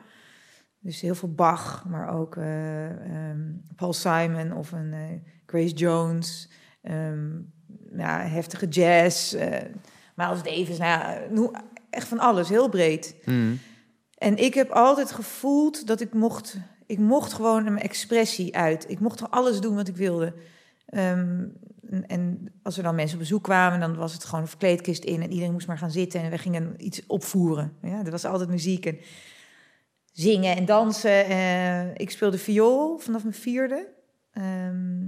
Dus 0.80 1.02
heel 1.02 1.16
veel 1.16 1.34
Bach, 1.34 1.86
maar 1.88 2.14
ook 2.14 2.36
eh, 2.36 2.90
ehm, 2.90 3.40
Paul 3.76 3.94
Simon 3.94 4.54
of 4.54 4.72
een 4.72 4.94
eh, 4.94 5.32
Grace 5.46 5.74
Jones. 5.74 6.50
ehm, 6.82 7.30
ja, 7.98 8.20
heftige 8.22 8.68
jazz. 8.68 9.34
eh 9.34 9.60
Miles 10.16 10.44
Davis. 10.44 10.78
Nou 10.78 10.90
ja, 10.90 11.64
echt 11.90 12.08
van 12.08 12.20
alles, 12.20 12.50
heel 12.50 12.70
breed. 12.70 13.16
Mm. 13.26 13.60
En 14.18 14.38
ik 14.38 14.54
heb 14.54 14.70
altijd 14.70 15.12
gevoeld 15.12 15.88
dat 15.88 16.02
ik 16.02 16.14
mocht... 16.14 16.58
Ik 16.92 17.00
mocht 17.00 17.34
gewoon 17.34 17.64
mijn 17.64 17.80
expressie 17.80 18.56
uit. 18.56 18.90
Ik 18.90 19.00
mocht 19.00 19.32
alles 19.32 19.60
doen 19.60 19.76
wat 19.76 19.88
ik 19.88 19.96
wilde. 19.96 20.34
Ehm, 20.86 21.46
en- 21.90 22.08
en 22.08 22.52
als 22.64 22.78
er 22.78 22.84
dan 22.84 22.96
mensen 22.96 23.14
op 23.14 23.22
bezoek 23.22 23.44
kwamen, 23.44 23.80
dan 23.80 23.96
was 23.96 24.14
het 24.14 24.24
gewoon 24.24 24.42
een 24.42 24.48
verkleedkist 24.48 25.04
in 25.04 25.22
en 25.22 25.32
iedereen 25.32 25.52
moest 25.52 25.68
maar 25.68 25.78
gaan 25.78 25.92
zitten 25.92 26.22
en 26.22 26.30
we 26.30 26.38
gingen 26.38 26.74
iets 26.78 27.06
opvoeren. 27.08 27.74
Ja, 27.82 28.06
er 28.06 28.12
was 28.12 28.26
altijd 28.26 28.50
muziek 28.50 28.86
en 28.86 28.98
zingen 30.14 30.56
en 30.56 30.66
dansen. 30.66 31.26
Eh, 31.26 31.94
ik 31.94 32.10
speelde 32.12 32.38
viool 32.38 32.98
vanaf 32.98 33.24
mijn 33.24 33.36
vierde. 33.36 33.88
Ehm, 34.32 35.02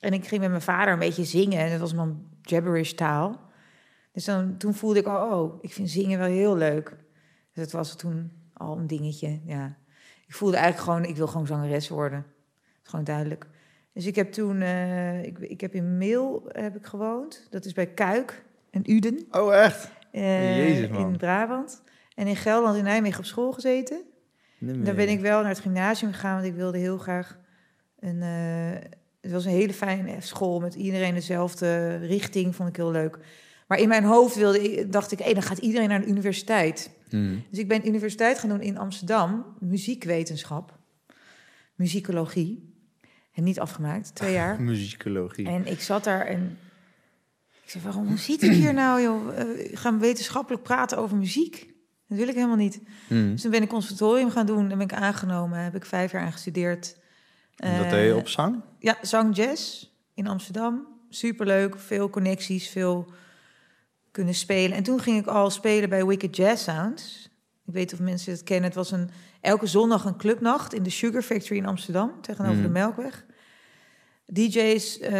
en 0.00 0.12
ik 0.12 0.26
ging 0.26 0.40
met 0.40 0.50
mijn 0.50 0.62
vader 0.62 0.92
een 0.92 0.98
beetje 0.98 1.24
zingen 1.24 1.58
en 1.58 1.70
dat 1.70 1.80
was 1.80 1.94
mijn 1.94 2.16
gibberish 2.42 2.92
taal. 2.92 3.40
Dus 4.12 4.24
dan, 4.24 4.56
toen 4.56 4.74
voelde 4.74 4.98
ik, 4.98 5.06
oh, 5.06 5.32
oh, 5.32 5.58
ik 5.60 5.72
vind 5.72 5.90
zingen 5.90 6.18
wel 6.18 6.28
heel 6.28 6.56
leuk. 6.56 6.88
Dus 7.52 7.64
dat 7.64 7.70
was 7.70 7.96
toen 7.96 8.32
al 8.52 8.78
een 8.78 8.86
dingetje, 8.86 9.40
ja. 9.44 9.76
Ik 10.26 10.34
voelde 10.34 10.56
eigenlijk 10.56 10.84
gewoon, 10.84 11.04
ik 11.10 11.16
wil 11.16 11.26
gewoon 11.26 11.46
zangeres 11.46 11.88
worden. 11.88 12.18
Dat 12.18 12.82
is 12.84 12.88
gewoon 12.90 13.04
duidelijk. 13.04 13.46
Dus 13.92 14.06
ik 14.06 14.14
heb 14.16 14.32
toen, 14.32 14.60
eh, 14.60 15.24
ik, 15.24 15.38
ik 15.38 15.60
heb 15.60 15.74
in 15.74 15.98
Meel 15.98 16.48
heb 16.52 16.76
ik 16.76 16.86
gewoond. 16.86 17.46
Dat 17.50 17.64
is 17.64 17.72
bij 17.72 17.86
Kuik 17.86 18.44
en 18.70 18.90
Uden 18.90 19.26
Oh, 19.30 19.54
echt? 19.54 19.90
eh, 20.10 20.56
Jezus, 20.58 20.88
man. 20.88 21.00
in 21.10 21.16
Brabant. 21.16 21.82
En 22.14 22.26
in 22.26 22.36
Gelderland 22.36 22.76
in 22.78 22.84
Nijmegen 22.84 23.18
op 23.18 23.24
school 23.24 23.52
gezeten. 23.52 24.00
Daar 24.58 24.94
ben 24.94 25.08
ik 25.08 25.20
wel 25.20 25.40
naar 25.40 25.48
het 25.50 25.58
gymnasium 25.60 26.12
gegaan, 26.12 26.34
want 26.34 26.46
ik 26.46 26.54
wilde 26.54 26.78
heel 26.78 26.98
graag 26.98 27.38
een. 28.00 28.22
eh, 28.22 28.90
het 29.20 29.34
was 29.34 29.44
een 29.44 29.50
hele 29.50 29.72
fijne 29.72 30.20
school 30.20 30.60
met 30.60 30.74
iedereen 30.74 31.14
dezelfde 31.14 31.96
richting, 31.96 32.54
vond 32.56 32.68
ik 32.68 32.76
heel 32.76 32.90
leuk. 32.90 33.18
Maar 33.66 33.78
in 33.78 33.88
mijn 33.88 34.04
hoofd 34.04 34.34
wilde 34.36 34.62
ik, 34.72 34.92
dacht 34.92 35.12
ik, 35.12 35.18
hé, 35.18 35.32
dan 35.32 35.42
gaat 35.42 35.58
iedereen 35.58 35.88
naar 35.88 36.00
de 36.00 36.06
universiteit. 36.06 36.90
Mm. 37.10 37.42
Dus 37.50 37.58
ik 37.58 37.68
ben 37.68 37.86
universiteit 37.86 38.38
gaan 38.38 38.48
doen 38.48 38.60
in 38.60 38.78
Amsterdam, 38.78 39.44
muziekwetenschap, 39.60 40.78
muzikologie. 41.74 42.74
En 43.32 43.44
niet 43.44 43.60
afgemaakt, 43.60 44.14
twee 44.14 44.32
jaar. 44.40 44.62
Muzikologie. 44.62 45.46
En 45.48 45.66
ik 45.66 45.80
zat 45.80 46.04
daar 46.04 46.26
en 46.26 46.58
ik 47.64 47.70
zei, 47.70 47.84
waarom 47.84 48.16
zit 48.16 48.42
ik 48.42 48.52
hier 48.52 48.74
nou, 48.74 49.02
joh? 49.02 49.38
Eh, 49.38 49.46
gaan 49.78 49.94
we 49.94 50.00
wetenschappelijk 50.00 50.62
praten 50.62 50.98
over 50.98 51.16
muziek? 51.16 51.74
Dat 52.08 52.18
wil 52.18 52.28
ik 52.28 52.34
helemaal 52.34 52.56
niet. 52.56 52.80
Mm. 53.08 53.30
Dus 53.30 53.42
toen 53.42 53.50
ben 53.50 53.62
ik 53.62 53.68
conservatorium 53.68 54.30
gaan 54.30 54.46
doen. 54.46 54.68
Dan 54.68 54.78
ben 54.78 54.86
ik 54.86 54.92
aangenomen. 54.92 55.58
Heb 55.58 55.74
ik 55.74 55.84
vijf 55.84 56.12
jaar 56.12 56.22
aan 56.22 56.32
gestudeerd. 56.32 56.96
En 57.56 57.76
dat 57.76 57.84
Eh, 57.84 57.90
deed 57.90 58.06
je 58.06 58.16
op 58.16 58.28
zang? 58.28 58.62
Ja, 58.78 58.96
zang 59.02 59.36
jazz 59.36 59.84
in 60.14 60.26
Amsterdam. 60.26 60.86
Superleuk. 61.08 61.78
Veel 61.78 62.10
connecties, 62.10 62.68
veel 62.68 63.12
kunnen 64.16 64.34
spelen. 64.34 64.76
En 64.76 64.82
toen 64.82 65.00
ging 65.00 65.18
ik 65.18 65.26
al 65.26 65.50
spelen 65.50 65.88
bij 65.88 66.06
Wicked 66.06 66.36
Jazz 66.36 66.62
Sounds. 66.62 67.30
Ik 67.66 67.74
weet 67.74 67.92
of 67.92 67.98
mensen 67.98 68.32
het 68.32 68.42
kennen. 68.42 68.64
Het 68.64 68.74
was 68.74 68.90
een, 68.90 69.10
elke 69.40 69.66
zondag 69.66 70.04
een 70.04 70.16
clubnacht 70.16 70.74
in 70.74 70.82
de 70.82 70.90
Sugar 70.90 71.22
Factory 71.22 71.58
in 71.58 71.66
Amsterdam. 71.66 72.12
Tegenover 72.20 72.62
de 72.62 72.68
Melkweg. 72.68 73.24
DJ's 74.26 74.98
eh, 74.98 75.10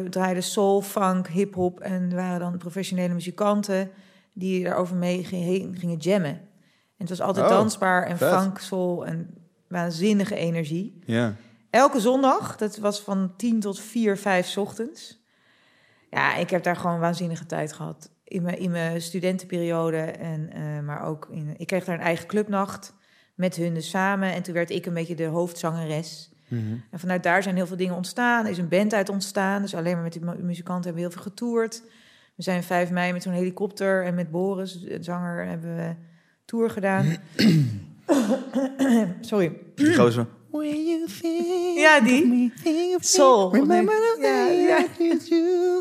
draaiden 0.00 0.42
soul, 0.42 0.82
funk, 0.82 1.28
hip-hop. 1.28 1.80
En 1.80 2.10
er 2.10 2.16
waren 2.16 2.40
dan 2.40 2.58
professionele 2.58 3.14
muzikanten 3.14 3.90
die 4.32 4.64
daarover 4.64 4.96
mee 4.96 5.26
heen 5.26 5.76
gingen 5.78 5.96
jammen. 5.96 6.30
En 6.30 7.06
het 7.06 7.08
was 7.08 7.20
altijd 7.20 7.46
Oh, 7.46 7.52
dansbaar 7.52 8.02
en 8.06 8.18
vet. 8.18 8.32
funk, 8.32 8.58
soul 8.58 9.06
en 9.06 9.34
waanzinnige 9.68 10.34
energie. 10.34 10.98
Ja. 11.04 11.34
Elke 11.70 12.00
zondag, 12.00 12.56
dat 12.56 12.76
was 12.76 13.00
van 13.00 13.32
10 13.36 13.60
tot 13.60 13.80
4, 13.80 14.16
5 14.16 14.46
's 14.46 14.56
ochtends. 14.56 15.24
Ja, 16.10 16.34
ik 16.36 16.50
heb 16.50 16.62
daar 16.62 16.76
gewoon 16.76 16.98
waanzinnige 16.98 17.46
tijd 17.46 17.72
gehad. 17.72 18.10
In 18.28 18.42
mijn, 18.42 18.58
in 18.58 18.70
mijn 18.70 19.02
studentenperiode. 19.02 19.96
En, 19.96 20.50
eh, 20.52 20.80
maar 20.84 21.02
ook 21.06 21.28
in. 21.30 21.54
Ik 21.56 21.66
kreeg 21.66 21.84
daar 21.84 21.94
een 21.94 22.00
eigen 22.04 22.26
clubnacht 22.26 22.94
met 23.34 23.56
hun 23.56 23.74
dus 23.74 23.88
samen. 23.90 24.32
En 24.32 24.42
toen 24.42 24.54
werd 24.54 24.70
ik 24.70 24.86
een 24.86 24.94
beetje 24.94 25.14
de 25.14 25.24
hoofdzangeres. 25.24 26.30
Mhm. 26.48 26.60
En 26.90 26.98
vanuit 26.98 27.22
daar 27.22 27.42
zijn 27.42 27.54
heel 27.56 27.66
veel 27.66 27.76
dingen 27.76 27.94
ontstaan. 27.94 28.44
Er 28.44 28.50
is 28.50 28.58
een 28.58 28.68
band 28.68 28.94
uit 28.94 29.08
ontstaan. 29.08 29.62
Dus 29.62 29.74
alleen 29.74 29.94
maar 29.94 30.02
met 30.02 30.12
die 30.12 30.24
mu- 30.24 30.42
muzikanten 30.42 30.84
hebben 30.84 31.02
we 31.02 31.08
heel 31.08 31.10
veel 31.22 31.30
getoerd. 31.30 31.82
We 32.34 32.42
zijn 32.42 32.62
5 32.62 32.90
mei 32.90 33.12
met 33.12 33.22
zo'n 33.22 33.32
helikopter 33.32 34.04
en 34.04 34.14
met 34.14 34.30
Boris, 34.30 34.80
de 34.80 34.98
zanger, 35.00 35.46
hebben 35.46 35.76
we 35.76 35.94
tour 36.44 36.70
gedaan. 36.70 37.16
Sorry. 39.20 39.52
Die 39.74 39.94
gozer. 39.94 40.26
Ja, 41.76 42.00
die. 42.00 42.52
Soul. 43.00 43.52
Remember 43.52 43.94
the 43.94 44.16
day 44.20 44.56
ja. 44.66 44.86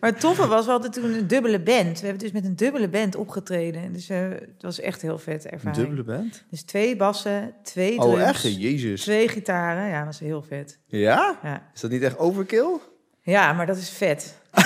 Maar 0.00 0.10
het 0.10 0.20
toffe 0.20 0.46
was, 0.46 0.64
we 0.64 0.70
hadden 0.70 0.90
toen 0.90 1.12
een 1.12 1.26
dubbele 1.26 1.60
band. 1.60 2.00
We 2.00 2.06
hebben 2.06 2.22
dus 2.24 2.32
met 2.32 2.44
een 2.44 2.56
dubbele 2.56 2.88
band 2.88 3.16
opgetreden. 3.16 3.92
Dus 3.92 4.08
eh, 4.08 4.28
het 4.28 4.62
was 4.62 4.80
echt 4.80 5.02
heel 5.02 5.18
vet 5.18 5.44
Een 5.44 5.50
ervaring. 5.50 5.76
dubbele 5.86 6.02
band? 6.16 6.44
Dus 6.50 6.62
twee 6.62 6.96
bassen, 6.96 7.54
twee 7.62 7.96
drums, 7.96 8.14
Oh, 8.14 8.20
echt? 8.28 8.56
Jezus. 8.56 9.00
twee 9.02 9.28
gitaren. 9.28 9.88
Ja, 9.88 9.96
dat 9.96 10.06
was 10.06 10.18
heel 10.18 10.42
vet. 10.42 10.78
Ja? 10.86 11.38
Ja. 11.42 11.62
Is 11.74 11.80
dat 11.80 11.90
niet 11.90 12.02
echt 12.02 12.18
overkill? 12.18 12.78
ja, 13.22 13.52
maar 13.52 13.66
dat 13.66 13.76
is 13.76 13.90
vet. 13.90 14.34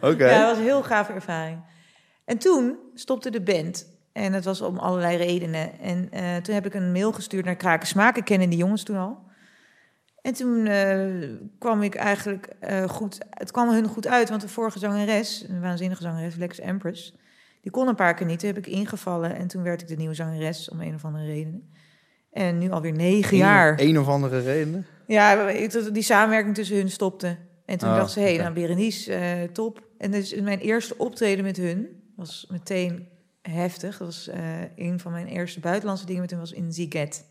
Oké. 0.00 0.28
Ja, 0.30 0.38
dat 0.40 0.48
was 0.48 0.56
een 0.58 0.62
heel 0.64 0.82
gave 0.82 1.12
ervaring. 1.12 1.58
En 2.24 2.38
toen 2.38 2.76
stopte 2.94 3.30
de 3.30 3.40
band. 3.42 3.86
En 4.12 4.32
dat 4.32 4.44
was 4.44 4.60
om 4.60 4.78
allerlei 4.78 5.16
redenen. 5.16 5.78
En 5.80 6.08
eh, 6.10 6.36
toen 6.36 6.54
heb 6.54 6.66
ik 6.66 6.74
een 6.74 6.92
mail 6.92 7.12
gestuurd 7.12 7.44
naar 7.44 7.56
Kraken 7.56 7.86
Smaken. 7.86 8.24
Kennen 8.24 8.48
die 8.50 8.58
jongens 8.58 8.82
toen 8.82 8.96
al. 8.96 9.18
En 10.24 10.34
toen 10.34 10.66
eh, 10.66 11.28
kwam 11.58 11.82
ik 11.82 11.94
eigenlijk 11.94 12.48
eh, 12.60 12.88
goed... 12.88 13.18
Het 13.30 13.50
kwam 13.50 13.68
hun 13.68 13.86
goed 13.86 14.06
uit, 14.06 14.28
want 14.28 14.40
de 14.40 14.48
vorige 14.48 14.78
zangeres... 14.78 15.44
een 15.48 15.60
waanzinnige 15.60 16.02
zangeres, 16.02 16.34
Lex 16.34 16.58
Empress... 16.60 17.16
die 17.60 17.70
kon 17.70 17.88
een 17.88 17.94
paar 17.94 18.14
keer 18.14 18.26
niet. 18.26 18.38
Toen 18.38 18.48
heb 18.48 18.58
ik 18.58 18.66
ingevallen. 18.66 19.36
En 19.36 19.46
toen 19.46 19.62
werd 19.62 19.82
ik 19.82 19.88
de 19.88 19.96
nieuwe 19.96 20.14
zangeres, 20.14 20.68
om 20.68 20.80
een 20.80 20.94
of 20.94 21.04
andere 21.04 21.24
reden. 21.24 21.72
En 22.32 22.58
nu 22.58 22.70
alweer 22.70 22.92
negen 22.92 23.36
jaar. 23.36 23.80
Een, 23.80 23.88
een 23.88 23.98
of 23.98 24.08
andere 24.08 24.40
reden. 24.40 24.86
Ja, 25.06 25.52
die 25.92 26.02
samenwerking 26.02 26.54
tussen 26.54 26.76
hun 26.76 26.90
stopte. 26.90 27.36
En 27.66 27.78
toen 27.78 27.88
Oh, 27.88 27.96
dacht 27.96 28.12
ze, 28.12 28.18
hé, 28.18 28.24
hey, 28.24 28.34
oké. 28.34 28.42
nou 28.42 28.54
Berenice, 28.54 29.14
eh, 29.14 29.42
top. 29.42 29.82
En 29.98 30.10
dus 30.10 30.34
mijn 30.34 30.58
eerste 30.58 30.98
optreden 30.98 31.44
met 31.44 31.56
hun 31.56 32.02
was 32.16 32.46
meteen 32.50 33.08
heftig. 33.42 33.98
Dat 33.98 34.06
was 34.06 34.30
een 34.76 35.00
van 35.00 35.12
mijn 35.12 35.26
eerste 35.26 35.60
buitenlandse 35.60 36.06
dingen 36.06 36.20
met 36.20 36.30
hun 36.30 36.40
was 36.40 36.52
in 36.52 36.72
Ziget. 36.72 37.24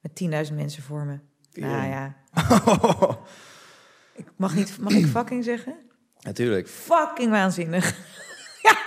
Met 0.00 0.46
10.000 0.48 0.54
mensen 0.54 0.82
voor 0.82 1.04
me. 1.04 1.29
Nou 1.52 1.88
ja, 1.88 2.16
ik 4.20 4.26
mag, 4.36 4.54
niet, 4.54 4.78
mag 4.78 4.92
ik 4.92 5.06
fucking 5.06 5.44
zeggen? 5.44 5.74
Natuurlijk. 6.20 6.68
Fucking 6.68 7.30
waanzinnig. 7.30 7.96
ja, 8.62 8.78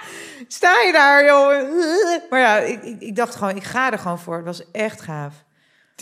sta 0.47 0.81
je 0.81 0.91
daar, 0.91 1.25
joh. 1.25 1.71
Maar 2.29 2.39
ja, 2.39 2.57
ik, 2.57 2.83
ik, 2.83 3.01
ik 3.01 3.15
dacht 3.15 3.35
gewoon, 3.35 3.55
ik 3.55 3.63
ga 3.63 3.91
er 3.91 3.99
gewoon 3.99 4.19
voor. 4.19 4.35
Het 4.35 4.45
was 4.45 4.71
echt 4.71 5.01
gaaf. 5.01 5.43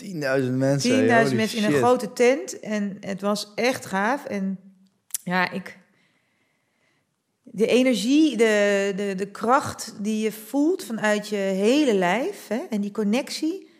10.000 0.04 0.10
mensen. 0.50 1.08
10.000 1.08 1.12
holy 1.12 1.34
mensen 1.34 1.58
in 1.58 1.64
een 1.64 1.78
grote 1.78 2.12
tent. 2.12 2.60
En 2.60 2.96
het 3.00 3.20
was 3.20 3.52
echt 3.54 3.86
gaaf. 3.86 4.24
En 4.24 4.58
ja, 5.24 5.50
ik. 5.50 5.78
De 7.42 7.66
energie, 7.66 8.36
de, 8.36 8.92
de, 8.96 9.14
de 9.16 9.30
kracht 9.30 9.94
die 10.00 10.22
je 10.22 10.32
voelt 10.32 10.84
vanuit 10.84 11.28
je 11.28 11.36
hele 11.36 11.94
lijf. 11.94 12.48
Hè, 12.48 12.60
en 12.70 12.80
die 12.80 12.90
connectie. 12.90 13.70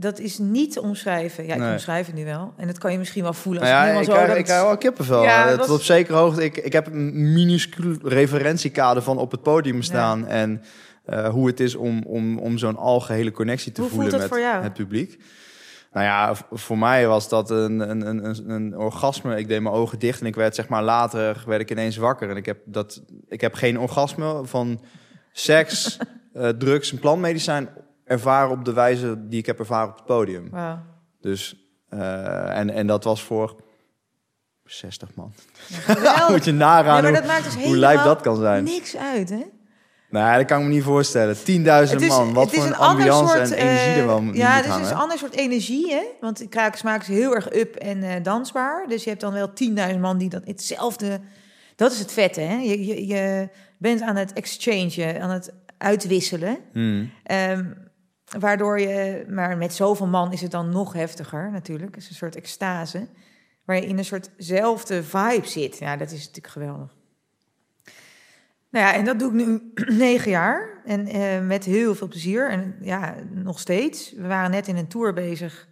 Dat 0.00 0.18
is 0.18 0.38
niet 0.38 0.72
te 0.72 0.82
omschrijven. 0.82 1.46
Ja, 1.46 1.54
ik 1.54 1.60
Nee. 1.60 1.72
omschrijf 1.72 2.06
het 2.06 2.14
nu 2.14 2.24
wel. 2.24 2.52
En 2.56 2.66
dat 2.66 2.78
kan 2.78 2.92
je 2.92 2.98
misschien 2.98 3.22
wel 3.22 3.32
voelen. 3.32 3.62
Als 3.62 3.70
Nou 3.70 3.82
ja, 3.82 3.88
ik 3.88 3.94
helemaal 3.96 4.16
krijg, 4.16 4.32
zo, 4.32 4.38
ik 4.38 4.44
krijg 4.44 4.62
wel 4.62 4.76
kippenvel. 4.78 5.22
Ja, 5.22 5.48
dat 5.48 5.58
was- 5.58 5.68
op 5.76 5.82
zekere 5.82 6.16
hoogte. 6.16 6.44
Ik, 6.44 6.56
ik 6.56 6.72
heb 6.72 6.86
een 6.86 7.32
minuscuul 7.32 7.96
referentiekader 8.02 9.02
van 9.02 9.18
op 9.18 9.30
het 9.30 9.42
podium 9.42 9.82
staan. 9.82 10.26
En 10.26 10.62
eh, 11.04 11.28
hoe 11.28 11.46
het 11.46 11.60
is 11.60 11.74
om, 11.74 12.02
om, 12.06 12.38
om 12.38 12.58
zo'n 12.58 12.76
algehele 12.76 13.30
connectie 13.32 13.72
te 13.72 13.80
Hoe 13.80 13.90
voelen 13.90 14.10
dat 14.10 14.20
met 14.20 14.28
voor 14.28 14.40
jou? 14.40 14.62
het 14.62 14.72
publiek. 14.72 15.18
Nou 15.92 16.06
ja, 16.06 16.34
voor 16.50 16.78
mij 16.78 17.06
was 17.06 17.28
dat 17.28 17.50
een, 17.50 17.90
een, 17.90 18.06
een, 18.06 18.24
een, 18.24 18.50
een 18.50 18.76
orgasme. 18.76 19.36
Ik 19.38 19.48
deed 19.48 19.60
mijn 19.60 19.74
ogen 19.74 19.98
dicht 19.98 20.20
en 20.20 20.26
ik 20.26 20.34
werd 20.34 20.54
zeg 20.54 20.68
maar 20.68 20.82
later 20.82 21.42
werd 21.46 21.60
ik 21.60 21.70
ineens 21.70 21.96
wakker. 21.96 22.30
En 22.30 22.36
ik 22.36 22.46
heb, 22.46 22.58
dat, 22.64 23.02
ik 23.28 23.40
heb 23.40 23.54
geen 23.54 23.78
orgasme 23.78 24.40
van 24.44 24.80
seks, 25.32 25.98
eh, 26.32 26.48
drugs 26.48 26.92
en 26.92 26.98
plantmedicijn 26.98 27.68
ervaren 28.08 28.50
op 28.50 28.64
de 28.64 28.72
wijze 28.72 29.28
die 29.28 29.38
ik 29.38 29.46
heb 29.46 29.58
ervaren 29.58 29.88
op 29.88 29.96
het 29.96 30.04
podium. 30.04 30.50
Dus, 31.20 31.56
eh, 31.88 32.58
en, 32.58 32.70
en 32.70 32.86
dat 32.86 33.04
was 33.04 33.22
voor 33.22 33.56
60 34.64 35.14
man. 35.14 35.32
Ja. 36.02 36.26
Moet 36.30 36.44
je 36.44 36.52
nagaan 36.52 37.02
maar 37.02 37.12
hoe, 37.12 37.20
dat 37.20 37.26
maakt 37.26 37.44
dus 37.44 37.64
hoe 37.64 37.76
lijp 37.76 38.02
dat 38.02 38.20
kan 38.20 38.36
zijn. 38.36 38.64
niks 38.64 38.96
uit, 38.96 39.30
hè? 39.30 39.44
Nou, 40.10 40.36
dat 40.36 40.46
kan 40.46 40.60
ik 40.60 40.66
me 40.66 40.72
niet 40.72 40.82
voorstellen. 40.82 41.36
10.000 41.36 41.42
Het 41.42 42.02
is- 42.02 42.08
man, 42.08 42.32
wat 42.32 42.50
voor 42.50 42.62
een 42.64 42.68
een 42.68 42.76
ambiance 42.76 43.36
soort, 43.36 43.50
en 43.50 43.58
energie 43.58 43.92
eh, 43.92 43.98
er 43.98 44.06
wel 44.06 44.22
Ja, 44.32 44.50
het 44.50 44.66
is 44.66 44.76
dus 44.76 44.90
een 44.90 44.96
ander 44.96 45.18
soort 45.18 45.34
energie, 45.34 45.92
hè? 45.92 46.02
Want 46.20 46.46
krakensmaak 46.48 47.00
is 47.00 47.08
heel 47.08 47.34
erg 47.34 47.52
up 47.54 47.74
en 47.74 48.02
eh, 48.02 48.22
dansbaar. 48.22 48.86
Dus 48.88 49.02
je 49.04 49.08
hebt 49.08 49.20
dan 49.20 49.32
wel 49.32 49.50
10.000 49.92 49.98
man 50.00 50.18
die 50.18 50.28
dat 50.28 50.42
hetzelfde... 50.44 51.20
Dat 51.76 51.92
is 51.92 51.98
het 51.98 52.12
vette, 52.12 52.40
hè? 52.40 52.54
Je, 52.54 52.86
je, 52.86 53.06
je 53.06 53.48
bent 53.78 54.00
aan 54.02 54.16
het 54.16 54.32
exchange, 54.32 55.20
aan 55.20 55.30
het 55.30 55.52
uitwisselen. 55.78 56.58
Hmm. 56.72 57.10
Ehm, 57.22 57.64
waardoor 58.38 58.80
je... 58.80 59.24
Maar 59.28 59.56
met 59.56 59.74
zoveel 59.74 60.06
man 60.06 60.32
is 60.32 60.40
het 60.40 60.50
dan 60.50 60.68
nog 60.68 60.92
heftiger, 60.92 61.50
natuurlijk. 61.50 61.94
Het 61.94 62.02
is 62.02 62.08
een 62.08 62.14
soort 62.14 62.36
extase. 62.36 63.08
Waar 63.64 63.76
je 63.76 63.86
in 63.86 63.98
een 63.98 64.04
soortzelfde 64.04 65.02
vibe 65.02 65.46
zit. 65.46 65.78
Ja, 65.78 65.96
dat 65.96 66.10
is 66.10 66.18
natuurlijk 66.18 66.52
geweldig. 66.52 66.96
Nou 68.70 68.86
ja, 68.86 68.94
en 68.94 69.04
dat 69.04 69.18
doe 69.18 69.28
ik 69.28 69.46
nu 69.46 69.72
negen 70.04 70.30
jaar. 70.30 70.82
En 70.84 71.06
eh, 71.06 71.46
met 71.46 71.64
heel 71.64 71.94
veel 71.94 72.08
plezier. 72.08 72.50
En 72.50 72.76
ja, 72.80 73.14
nog 73.30 73.60
steeds. 73.60 74.12
We 74.12 74.26
waren 74.26 74.50
net 74.50 74.68
in 74.68 74.76
een 74.76 74.88
tour 74.88 75.12
bezig. 75.12 75.68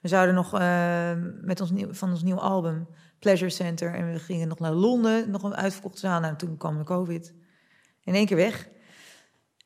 We 0.00 0.08
zouden 0.08 0.34
nog 0.34 0.54
eh, 0.54 1.12
met 1.42 1.60
ons 1.60 1.70
nieuw, 1.70 1.92
van 1.92 2.10
ons 2.10 2.22
nieuwe 2.22 2.40
album 2.40 2.86
Pleasure 3.18 3.50
Center. 3.50 3.94
En 3.94 4.12
we 4.12 4.18
gingen 4.18 4.48
nog 4.48 4.58
naar 4.58 4.72
Londen. 4.72 5.30
Nog 5.30 5.42
een 5.42 5.56
uitverkochte 5.56 5.98
zaal. 5.98 6.20
Nou, 6.20 6.36
toen 6.36 6.56
kwam 6.56 6.78
de 6.78 6.84
COVID. 6.84 7.34
In 8.04 8.14
één 8.14 8.26
keer 8.26 8.36
weg. 8.36 8.68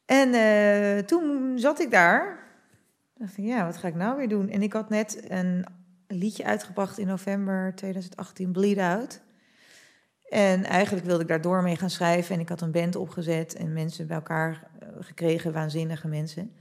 En 0.04 0.35
eh, 0.35 1.04
toen 1.04 1.59
zat 1.59 1.80
ik 1.80 1.90
daar. 1.90 2.38
dacht 3.14 3.38
ik, 3.38 3.44
ja, 3.44 3.64
wat 3.64 3.76
ga 3.76 3.88
ik 3.88 3.94
nou 3.94 4.16
weer 4.16 4.28
doen? 4.28 4.49
En 4.49 4.62
ik 4.62 4.73
had 4.73 4.88
net 4.88 5.25
een 5.28 5.66
liedje 6.06 6.44
uitgebracht 6.44 6.99
in 6.99 7.06
november 7.06 7.75
2018, 7.75 8.52
Bleed 8.52 8.78
Out. 8.78 9.23
En 10.28 10.64
eigenlijk 10.64 11.06
wilde 11.06 11.23
ik 11.23 11.28
daar 11.28 11.40
door 11.40 11.62
mee 11.62 11.76
gaan 11.76 11.90
schrijven. 11.90 12.35
En 12.35 12.40
ik 12.40 12.49
had 12.49 12.61
een 12.61 12.71
band 12.71 12.97
opgezet 12.97 13.54
en 13.54 13.73
mensen 13.73 14.06
bij 14.06 14.16
elkaar 14.16 14.71
eh, 14.78 14.88
gekregen, 15.00 15.52
waanzinnige 15.52 16.09
mensen. 16.09 16.52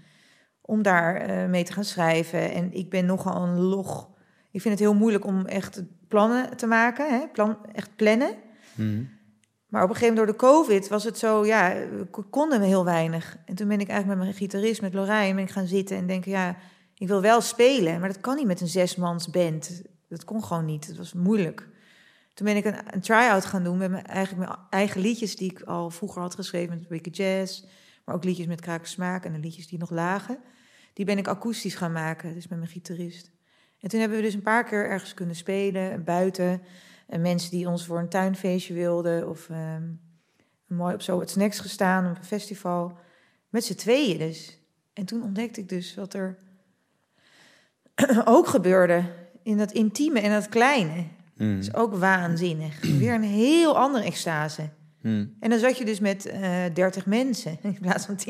Om 0.62 0.82
daar 0.82 1.16
eh, 1.16 1.50
mee 1.50 1.64
te 1.64 1.74
gaan 1.74 1.84
schrijven. 1.84 2.52
En 2.52 2.74
ik 2.74 2.90
ben 2.90 3.06
nogal 3.06 3.44
een 3.44 3.60
log. 3.60 4.10
Ik 4.52 4.62
vind 4.62 4.74
het 4.74 4.84
heel 4.84 4.96
moeilijk 4.96 5.26
om 5.26 5.46
echt 5.46 5.84
plannen 6.08 6.58
te 6.58 6.68
maken. 6.68 7.10
Hè? 7.10 7.44
Echt 7.74 7.96
plannen. 7.96 8.36
Hmm. 8.76 9.10
Maar 9.72 9.84
op 9.84 9.90
een 9.90 9.96
gegeven 9.96 10.16
moment 10.16 10.40
door 10.40 10.50
de 10.50 10.54
COVID 10.54 10.88
was 10.88 11.04
het 11.04 11.18
zo, 11.18 11.46
ja, 11.46 11.74
we 11.74 12.24
konden 12.30 12.62
heel 12.62 12.86
weinig. 12.86 13.38
En 13.46 13.56
toen 13.56 13.68
ben 13.68 13.80
ik 13.80 13.88
eigenlijk 13.88 14.20
met 14.20 14.28
mijn 14.28 14.40
gitarist, 14.40 14.82
met 14.82 14.94
Lorijn, 14.94 15.36
ben 15.36 15.44
ik 15.44 15.52
gaan 15.52 15.68
zitten 15.68 15.98
en 15.98 16.08
denken, 16.08 16.32
ja, 16.32 16.58
ik 16.96 17.08
wil 17.08 17.22
wel 17.22 17.42
spelen, 17.42 18.00
maar 18.00 18.10
dat 18.10 18.22
kan 18.22 18.36
niet 18.36 18.46
met 18.46 18.62
een 18.62 18.68
zesmans 18.68 19.30
band. 19.30 19.82
Dat 20.08 20.24
kon 20.24 20.44
gewoon 20.44 20.66
niet, 20.66 20.88
het 20.88 20.98
was 20.98 21.14
moeilijk. 21.14 21.70
Toen 22.34 22.46
ben 22.46 22.56
ik 22.56 22.66
een, 22.66 22.76
een 22.86 23.02
try-out 23.02 23.46
gaan 23.46 23.64
doen 23.64 23.78
met 23.78 23.92
mijn, 23.92 24.06
eigenlijk 24.06 24.48
mijn 24.48 24.60
eigen 24.70 25.02
liedjes 25.02 25.36
die 25.36 25.52
ik 25.52 25.62
al 25.62 25.90
vroeger 25.90 26.22
had 26.22 26.36
geschreven 26.36 26.78
met 26.78 26.88
Wicked 26.88 27.18
Jazz, 27.18 27.64
maar 28.06 28.16
ook 28.16 28.24
liedjes 28.24 28.46
met 28.46 28.62
Kraken 28.62 28.88
Smaak 28.88 29.26
en 29.26 29.34
de 29.34 29.40
liedjes 29.40 29.68
die 29.68 29.80
nog 29.80 29.90
lagen. 29.90 30.38
Die 30.94 31.06
ben 31.06 31.18
ik 31.18 31.28
akoestisch 31.28 31.76
gaan 31.76 31.92
maken, 31.92 32.34
dus 32.34 32.48
met 32.48 32.60
mijn 32.60 32.72
gitarist. 32.72 33.32
En 33.80 33.90
toen 33.90 34.00
hebben 34.00 34.18
we 34.18 34.24
dus 34.24 34.34
een 34.34 34.42
paar 34.42 34.64
keer 34.64 34.86
ergens 34.86 35.14
kunnen 35.14 35.36
spelen, 35.36 36.04
buiten. 36.04 36.62
En 37.12 37.22
mensen 37.22 37.52
die 37.52 37.70
ons 37.70 37.86
voor 37.86 38.00
een 38.00 38.10
tuinfeestje 38.10 38.74
wilden. 38.74 39.30
Of 39.30 39.50
ehm, 39.50 39.84
mooi 40.68 40.94
op 40.94 41.02
zo 41.02 41.20
het 41.20 41.30
snacks 41.30 41.60
gestaan 41.60 42.12
op 42.12 42.18
een 42.18 42.24
festival. 42.24 42.98
Met 43.50 43.64
z'n 43.64 43.76
tweeën 43.76 44.18
dus. 44.18 44.60
En 44.94 45.06
toen 45.06 45.24
ontdekte 45.24 45.60
ik 45.60 45.70
dus 45.70 45.96
wat 45.96 46.14
er 46.14 46.38
ook 48.26 48.48
gebeurde. 48.48 49.04
In 49.44 49.58
dat 49.58 49.72
intieme 49.72 50.20
en 50.20 50.32
dat 50.32 50.50
kleine. 50.50 51.06
Hmm. 51.36 51.56
Dat 51.56 51.64
is 51.64 51.74
ook 51.74 51.96
waanzinnig. 51.96 52.82
Weer 53.00 53.14
een 53.14 53.24
heel 53.24 53.78
andere 53.78 54.06
extase. 54.06 54.70
Hmm. 55.02 55.36
En 55.40 55.50
dan 55.50 55.60
zat 55.60 55.78
je 55.78 55.86
dus 55.86 56.00
met 56.00 56.26
eh 56.26 56.64
30 56.74 57.06
mensen 57.06 57.58
in 57.64 57.78
plaats 57.82 58.06
van 58.06 58.20
10.000. 58.20 58.24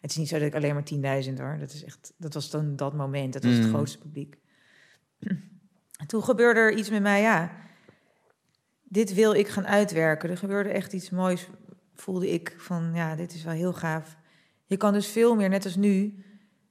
Het 0.00 0.10
is 0.10 0.16
niet 0.16 0.28
zo 0.28 0.38
dat 0.38 0.46
ik 0.46 0.54
alleen 0.54 0.74
maar 0.74 1.22
10.000 1.24 1.34
hoor. 1.40 1.56
Dat, 1.58 1.72
is 1.72 1.84
echt, 1.84 2.12
dat 2.16 2.34
was 2.34 2.50
dan 2.50 2.76
dat 2.76 2.94
moment. 2.94 3.32
Dat 3.32 3.44
was 3.44 3.54
het 3.54 3.64
Mm. 3.64 3.72
grootste 3.72 3.98
publiek. 3.98 4.36
En 6.04 6.10
toen 6.10 6.22
gebeurde 6.22 6.60
er 6.60 6.72
iets 6.72 6.90
met 6.90 7.02
mij, 7.02 7.20
ja. 7.20 7.50
Dit 8.82 9.14
wil 9.14 9.34
ik 9.34 9.48
gaan 9.48 9.66
uitwerken. 9.66 10.30
Er 10.30 10.36
gebeurde 10.36 10.68
echt 10.68 10.92
iets 10.92 11.10
moois, 11.10 11.48
voelde 11.94 12.30
ik. 12.30 12.54
Van 12.56 12.90
ja, 12.94 13.16
dit 13.16 13.34
is 13.34 13.44
wel 13.44 13.54
heel 13.54 13.72
gaaf. 13.72 14.16
Je 14.64 14.76
kan 14.76 14.92
dus 14.92 15.08
veel 15.08 15.34
meer, 15.34 15.48
net 15.48 15.64
als 15.64 15.76
nu, 15.76 16.24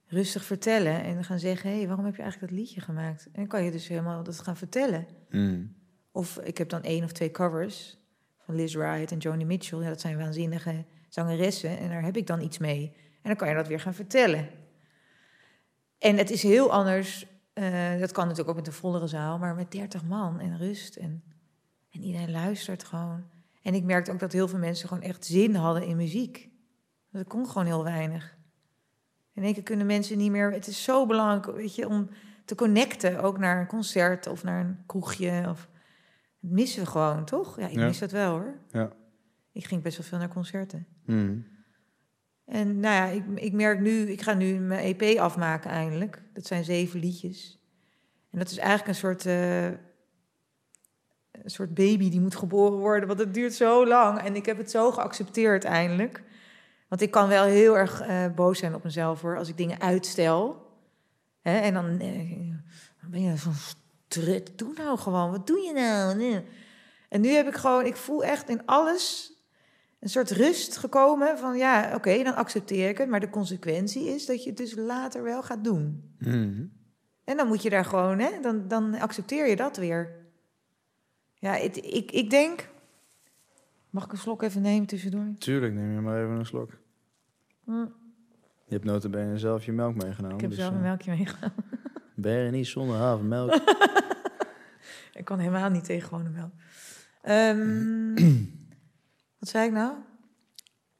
rustig 0.06 0.44
vertellen. 0.44 1.02
En 1.02 1.24
gaan 1.24 1.38
zeggen, 1.38 1.70
hé, 1.70 1.76
hey, 1.76 1.86
waarom 1.86 2.04
heb 2.04 2.16
je 2.16 2.22
eigenlijk 2.22 2.52
dat 2.52 2.60
liedje 2.60 2.80
gemaakt? 2.80 3.24
En 3.24 3.32
dan 3.32 3.46
kan 3.46 3.64
je 3.64 3.70
dus 3.70 3.88
helemaal 3.88 4.22
dat 4.22 4.40
gaan 4.40 4.56
vertellen. 4.56 5.06
Hmm. 5.30 5.74
Of 6.12 6.38
ik 6.38 6.58
heb 6.58 6.68
dan 6.68 6.82
één 6.82 7.04
of 7.04 7.12
twee 7.12 7.30
covers 7.30 7.98
van 8.38 8.54
Liz 8.54 8.74
Wright 8.74 9.12
en 9.12 9.18
Joni 9.18 9.44
Mitchell. 9.44 9.78
Ja, 9.78 9.88
dat 9.88 10.00
zijn 10.00 10.18
waanzinnige 10.18 10.84
zangeressen 11.08 11.78
en 11.78 11.88
daar 11.88 12.02
heb 12.02 12.16
ik 12.16 12.26
dan 12.26 12.40
iets 12.40 12.58
mee. 12.58 12.92
En 12.96 13.28
dan 13.28 13.36
kan 13.36 13.48
je 13.48 13.54
dat 13.54 13.68
weer 13.68 13.80
gaan 13.80 13.94
vertellen. 13.94 14.48
En 15.98 16.16
het 16.16 16.30
is 16.30 16.42
heel 16.42 16.72
anders. 16.72 17.26
Eh, 17.54 17.98
dat 18.00 18.12
kan 18.12 18.22
natuurlijk 18.24 18.48
ook 18.50 18.56
met 18.64 18.66
een 18.66 18.72
vollere 18.80 19.06
zaal, 19.06 19.38
maar 19.38 19.54
met 19.54 19.70
30 19.70 20.04
man 20.04 20.40
en 20.40 20.58
rust. 20.58 20.96
En, 20.96 21.22
en 21.90 22.02
iedereen 22.02 22.30
luistert 22.30 22.84
gewoon. 22.84 23.24
En 23.62 23.74
ik 23.74 23.84
merkte 23.84 24.12
ook 24.12 24.18
dat 24.18 24.32
heel 24.32 24.48
veel 24.48 24.58
mensen 24.58 24.88
gewoon 24.88 25.02
echt 25.02 25.24
zin 25.24 25.54
hadden 25.54 25.86
in 25.86 25.96
muziek. 25.96 26.48
Dat 27.10 27.26
kon 27.26 27.46
gewoon 27.48 27.66
heel 27.66 27.84
weinig. 27.84 28.36
In 29.32 29.42
één 29.42 29.54
keer 29.54 29.62
kunnen 29.62 29.86
mensen 29.86 30.18
niet 30.18 30.30
meer. 30.30 30.52
Het 30.52 30.66
is 30.66 30.82
zo 30.84 31.06
belangrijk, 31.06 31.56
weet 31.56 31.74
je, 31.74 31.88
om 31.88 32.08
te 32.44 32.54
connecten 32.54 33.20
ook 33.22 33.38
naar 33.38 33.60
een 33.60 33.66
concert 33.66 34.26
of 34.26 34.44
naar 34.44 34.64
een 34.64 34.78
kroegje. 34.86 35.44
Of, 35.48 35.68
dat 36.40 36.50
missen 36.50 36.82
we 36.82 36.88
gewoon, 36.90 37.24
toch? 37.24 37.58
Ja, 37.60 37.66
ik 37.68 37.74
Ja. 37.78 37.86
mis 37.86 37.98
dat 37.98 38.10
wel 38.10 38.30
hoor. 38.30 38.54
Ja. 38.70 38.90
Ik 39.52 39.64
ging 39.64 39.82
best 39.82 39.96
wel 39.98 40.06
veel 40.06 40.18
naar 40.18 40.28
concerten. 40.28 40.86
Mhm. 41.04 41.36
En 42.44 42.80
nou 42.80 42.94
ja, 42.94 43.06
ik, 43.06 43.24
ik 43.34 43.52
merk 43.52 43.80
nu, 43.80 44.10
ik 44.10 44.22
ga 44.22 44.34
nu 44.34 44.58
mijn 44.58 44.96
EP 44.96 45.18
afmaken 45.18 45.70
eindelijk. 45.70 46.22
Dat 46.32 46.46
zijn 46.46 46.64
zeven 46.64 47.00
liedjes. 47.00 47.58
En 48.30 48.38
dat 48.38 48.50
is 48.50 48.58
eigenlijk 48.58 48.88
een 48.88 48.94
soort, 48.94 49.26
eh, 49.26 49.66
een 49.66 51.50
soort 51.50 51.74
baby 51.74 52.10
die 52.10 52.20
moet 52.20 52.36
geboren 52.36 52.78
worden, 52.78 53.08
want 53.08 53.20
het 53.20 53.34
duurt 53.34 53.54
zo 53.54 53.86
lang. 53.86 54.18
En 54.18 54.36
ik 54.36 54.46
heb 54.46 54.56
het 54.56 54.70
zo 54.70 54.90
geaccepteerd 54.90 55.64
eindelijk. 55.64 56.22
Want 56.88 57.00
ik 57.00 57.10
kan 57.10 57.28
wel 57.28 57.44
heel 57.44 57.78
erg 57.78 58.00
eh, 58.00 58.26
boos 58.34 58.58
zijn 58.58 58.74
op 58.74 58.84
mezelf 58.84 59.20
hoor, 59.20 59.38
als 59.38 59.48
ik 59.48 59.56
dingen 59.56 59.80
uitstel. 59.80 60.66
Hè, 61.40 61.58
en 61.58 61.74
dan, 61.74 62.00
eh, 62.00 62.50
dan 63.00 63.10
ben 63.10 63.22
je 63.22 63.36
van, 63.36 63.54
strut, 64.08 64.58
doe 64.58 64.72
nou 64.76 64.98
gewoon, 64.98 65.30
wat 65.30 65.46
doe 65.46 65.60
je 65.60 65.72
nou? 65.72 66.42
En 67.08 67.20
nu 67.20 67.28
heb 67.28 67.46
ik 67.46 67.54
gewoon, 67.54 67.86
ik 67.86 67.96
voel 67.96 68.24
echt 68.24 68.48
in 68.48 68.66
alles 68.66 69.33
een 70.04 70.10
soort 70.10 70.30
rust 70.30 70.76
gekomen 70.76 71.38
van 71.38 71.56
ja, 71.56 71.94
oké, 71.94 72.22
dan 72.22 72.34
accepteer 72.34 72.88
ik 72.88 72.98
het. 72.98 73.08
Maar 73.08 73.20
de 73.20 73.30
consequentie 73.30 74.08
is 74.08 74.26
dat 74.26 74.42
je 74.42 74.48
het 74.48 74.58
dus 74.58 74.74
later 74.74 75.22
wel 75.22 75.42
gaat 75.42 75.64
doen. 75.64 76.14
Mhm. 76.18 76.64
En 77.24 77.36
dan 77.36 77.46
moet 77.46 77.62
je 77.62 77.70
daar 77.70 77.84
gewoon, 77.84 78.18
hè, 78.18 78.30
dan, 78.40 78.68
dan 78.68 78.94
accepteer 78.94 79.48
je 79.48 79.56
dat 79.56 79.76
weer. 79.76 80.10
Ja, 81.34 81.52
het, 81.52 81.76
ik, 81.76 82.10
ik 82.12 82.30
denk. 82.30 82.68
Mag 83.90 84.04
ik 84.04 84.12
een 84.12 84.18
slok 84.18 84.42
even 84.42 84.62
nemen 84.62 84.86
tussendoor? 84.86 85.26
Tuurlijk, 85.38 85.74
neem 85.74 85.92
je 85.92 86.00
maar 86.00 86.22
even 86.24 86.36
een 86.36 86.46
slok. 86.46 86.70
Hm, 87.64 87.72
Je 88.64 88.74
hebt 88.74 88.84
notabene 88.84 89.38
zelf 89.38 89.64
je 89.64 89.72
melk 89.72 89.94
meegenomen. 89.94 90.34
ik 90.36 90.40
heb 90.40 90.50
dus, 90.50 90.58
zelf 90.58 90.70
een 90.70 90.76
eh, 90.76 90.82
melkje 90.82 91.10
meegenomen. 91.10 91.54
Ben 92.14 92.44
je 92.44 92.50
niet 92.50 92.66
zonder 92.66 92.96
havermelk? 92.96 93.54
Ik 95.12 95.24
kan 95.24 95.38
helemaal 95.38 95.70
niet 95.70 95.84
tegen 95.84 96.08
gewone 96.08 96.28
melk. 96.28 96.52
Ehm, 97.22 98.14
wat 99.44 99.52
zei 99.52 99.66
ik 99.66 99.72
nou? 99.72 99.94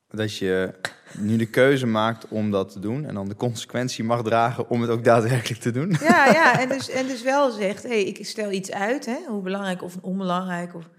dat 0.09 0.37
je 0.37 0.75
nu 1.19 1.37
de 1.37 1.47
keuze 1.47 1.87
maakt 1.87 2.29
om 2.29 2.51
dat 2.51 2.73
te 2.73 2.81
doen... 2.81 3.05
en 3.05 3.15
dan 3.15 3.29
de 3.29 3.37
consequentie 3.37 4.05
mag 4.05 4.23
dragen 4.23 4.69
om 4.69 4.81
het 4.81 4.91
ook 4.91 5.05
daadwerkelijk 5.05 5.61
te 5.61 5.71
doen. 5.71 5.91
Ja, 6.01 6.27
ja 6.27 6.59
en, 6.61 6.69
dus, 6.69 6.89
en 6.89 7.07
dus 7.07 7.23
wel 7.23 7.51
zegt, 7.51 7.83
hé, 7.83 7.89
hey, 7.89 8.05
ik 8.05 8.27
stel 8.27 8.51
iets 8.51 8.73
uit, 8.73 9.07
hè, 9.07 9.17
hoe 9.29 9.43
belangrijk 9.43 9.83
of 9.83 9.97
onbelangrijk. 10.01 10.75
Of... 10.75 10.91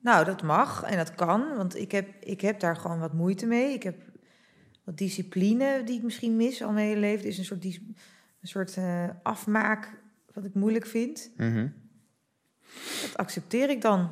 Nou, 0.00 0.24
dat 0.24 0.42
mag 0.42 0.82
en 0.82 0.96
dat 0.96 1.14
kan, 1.14 1.56
want 1.56 1.76
ik 1.76 1.92
heb, 1.92 2.08
ik 2.20 2.40
heb 2.40 2.60
daar 2.60 2.76
gewoon 2.76 2.98
wat 2.98 3.12
moeite 3.12 3.46
mee. 3.46 3.72
Ik 3.72 3.82
heb 3.82 3.96
wat 4.84 4.98
discipline 4.98 5.82
die 5.84 5.96
ik 5.96 6.02
misschien 6.02 6.36
mis 6.36 6.62
al 6.62 6.72
mijn 6.72 6.86
hele 6.86 7.00
leven. 7.00 7.18
Het 7.18 7.32
is 7.32 7.38
een 7.38 7.44
soort, 7.44 7.64
een 7.64 7.96
soort 8.42 8.76
eh, 8.76 9.08
afmaak 9.22 10.00
wat 10.32 10.44
ik 10.44 10.54
moeilijk 10.54 10.86
vind. 10.86 11.30
Mhm. 11.36 11.68
Dat 13.02 13.16
accepteer 13.16 13.70
ik 13.70 13.80
dan. 13.80 14.10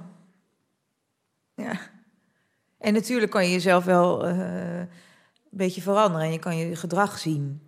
Ja. 1.55 1.95
En 2.79 2.93
natuurlijk 2.93 3.31
kan 3.31 3.45
je 3.45 3.51
jezelf 3.51 3.85
wel 3.85 4.27
eh, 4.27 4.39
een 4.79 4.89
beetje 5.51 5.81
veranderen 5.81 6.27
en 6.27 6.33
je 6.33 6.39
kan 6.39 6.57
je 6.57 6.77
gedrag 6.77 7.19
zien. 7.19 7.61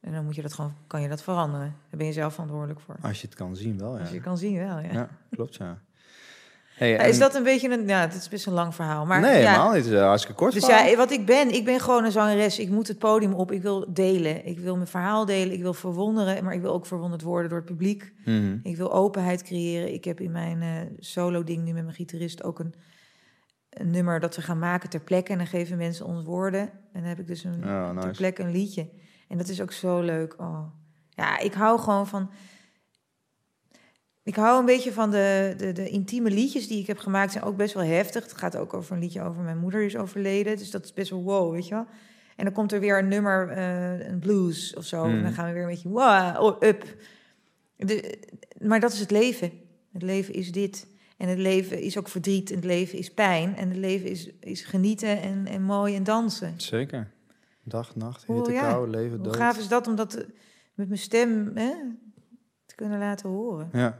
En 0.00 0.12
dan 0.12 0.24
moet 0.24 0.34
je 0.34 0.42
dat 0.42 0.52
gewoon, 0.52 0.74
kan 0.86 1.02
je 1.02 1.08
dat 1.08 1.22
veranderen. 1.22 1.74
Daar 1.90 1.98
ben 1.98 2.06
je 2.06 2.12
zelf 2.12 2.32
verantwoordelijk 2.32 2.80
voor. 2.80 2.96
Als 3.02 3.20
je 3.20 3.26
het 3.26 3.36
kan 3.36 3.56
zien 3.56 3.78
wel, 3.78 3.94
ja. 3.94 4.00
Als 4.00 4.10
je 4.10 4.20
kan 4.20 4.38
zien 4.38 4.58
wel, 4.58 4.78
ja. 4.78 4.92
Ja, 4.92 5.08
klopt, 5.30 5.54
ja. 5.54 5.78
Hey, 6.76 6.90
Ja, 6.90 7.02
Is 7.02 7.18
dat 7.18 7.34
een 7.34 7.42
beetje 7.42 7.70
een... 7.70 7.86
Ja, 7.86 8.00
het 8.00 8.14
is 8.14 8.28
best 8.28 8.46
een 8.46 8.52
lang 8.52 8.74
verhaal. 8.74 9.06
Maar 9.06 9.20
nee, 9.20 9.40
ja, 9.40 9.50
helemaal 9.50 9.72
niet. 9.72 9.84
Het 9.84 9.92
is, 9.92 9.98
eh, 9.98 10.06
hartstikke 10.06 10.38
kort 10.38 10.52
Dus 10.52 10.64
verhaal. 10.64 10.86
ja, 10.86 10.96
wat 10.96 11.10
ik 11.10 11.26
ben, 11.26 11.54
ik 11.54 11.64
ben 11.64 11.80
gewoon 11.80 12.04
een 12.04 12.12
zangeres. 12.12 12.58
Ik 12.58 12.68
moet 12.68 12.88
het 12.88 12.98
podium 12.98 13.32
op. 13.34 13.52
Ik 13.52 13.62
wil 13.62 13.84
delen. 13.88 14.46
Ik 14.46 14.58
wil 14.58 14.74
mijn 14.74 14.86
verhaal 14.86 15.24
delen. 15.24 15.52
Ik 15.54 15.62
wil 15.62 15.74
verwonderen. 15.74 16.44
Maar 16.44 16.54
ik 16.54 16.60
wil 16.60 16.72
ook 16.72 16.86
verwonderd 16.86 17.22
worden 17.22 17.48
door 17.48 17.58
het 17.58 17.68
publiek. 17.68 18.12
Mhm. 18.24 18.58
Ik 18.62 18.76
wil 18.76 18.92
openheid 18.92 19.42
creëren. 19.42 19.92
Ik 19.92 20.04
heb 20.04 20.20
in 20.20 20.30
mijn 20.32 20.62
eh, 20.62 20.68
solo-ding 20.98 21.64
nu 21.64 21.72
met 21.72 21.82
mijn 21.82 21.96
gitarist 21.96 22.42
ook 22.42 22.58
een, 22.58 22.74
een 23.76 23.90
nummer 23.90 24.20
dat 24.20 24.36
we 24.36 24.42
gaan 24.42 24.58
maken 24.58 24.90
ter 24.90 25.00
plekke. 25.00 25.32
En 25.32 25.38
dan 25.38 25.46
geven 25.46 25.76
mensen 25.76 26.06
ons 26.06 26.24
woorden. 26.24 26.60
En 26.60 27.00
dan 27.00 27.02
heb 27.02 27.18
ik 27.18 27.26
dus 27.26 27.44
een, 27.44 27.60
ter 28.00 28.16
plekke 28.16 28.42
een 28.42 28.50
liedje. 28.50 28.88
En 29.28 29.38
dat 29.38 29.48
is 29.48 29.60
ook 29.60 29.72
zo 29.72 30.00
leuk. 30.00 30.34
Oh. 30.38 30.60
Ja, 31.10 31.38
ik 31.38 31.52
hou 31.54 31.78
gewoon 31.78 32.06
van... 32.06 32.30
Ik 34.22 34.36
hou 34.36 34.58
een 34.60 34.66
beetje 34.66 34.92
van 34.92 35.10
de, 35.10 35.54
de, 35.56 35.72
de 35.72 35.88
intieme 35.88 36.30
liedjes 36.30 36.68
die 36.68 36.80
ik 36.80 36.86
heb 36.86 36.98
gemaakt. 36.98 37.32
zijn 37.32 37.44
ook 37.44 37.56
best 37.56 37.74
wel 37.74 37.82
heftig. 37.82 38.22
Het 38.22 38.36
gaat 38.36 38.56
ook 38.56 38.74
over 38.74 38.92
een 38.92 39.02
liedje 39.02 39.22
over 39.22 39.42
mijn 39.42 39.58
moeder 39.58 39.80
die 39.80 39.88
is 39.88 39.96
overleden. 39.96 40.56
Dus 40.56 40.70
dat 40.70 40.84
is 40.84 40.92
best 40.92 41.10
wel 41.10 41.22
wow, 41.22 41.52
weet 41.52 41.68
je 41.68 41.74
wel. 41.74 41.86
En 42.36 42.44
dan 42.44 42.52
komt 42.52 42.72
er 42.72 42.80
weer 42.80 42.98
een 42.98 43.08
nummer, 43.08 43.48
eh, 43.48 44.08
een 44.08 44.18
blues 44.18 44.74
of 44.74 44.84
zo. 44.84 45.04
En 45.04 45.10
Hmm. 45.10 45.22
dan 45.22 45.32
gaan 45.32 45.46
we 45.46 45.52
weer 45.52 45.62
een 45.62 45.68
beetje 45.68 45.88
wow, 45.88 46.62
up. 46.62 46.84
De, 47.76 48.18
maar 48.60 48.80
dat 48.80 48.92
is 48.92 49.00
het 49.00 49.10
leven. 49.10 49.52
Het 49.92 50.02
leven 50.02 50.34
is 50.34 50.52
dit. 50.52 50.86
En 51.16 51.28
het 51.28 51.38
leven 51.38 51.80
is 51.80 51.98
ook 51.98 52.08
verdriet. 52.08 52.50
En 52.50 52.56
het 52.56 52.64
leven 52.64 52.98
is 52.98 53.10
pijn. 53.14 53.56
En 53.56 53.68
het 53.68 53.78
leven 53.78 54.08
is, 54.10 54.30
is 54.40 54.64
genieten 54.64 55.20
en, 55.22 55.46
en 55.46 55.62
mooi 55.62 55.96
en 55.96 56.04
dansen. 56.04 56.54
Zeker. 56.56 57.10
Dag, 57.62 57.96
nacht, 57.96 58.24
Hoe- 58.24 58.36
hitte, 58.36 58.52
ja. 58.52 58.70
kou, 58.70 58.88
leven, 58.90 59.16
Hoe 59.16 59.24
dood. 59.26 59.36
gaaf 59.36 59.58
is 59.58 59.68
dat 59.68 59.86
om 59.86 59.96
dat 59.96 60.14
eh, 60.14 60.24
met 60.74 60.86
mijn 60.88 61.00
stem 61.00 61.50
hè, 61.54 61.72
te 62.66 62.74
kunnen 62.74 62.98
laten 62.98 63.28
horen? 63.30 63.68
Ja. 63.72 63.98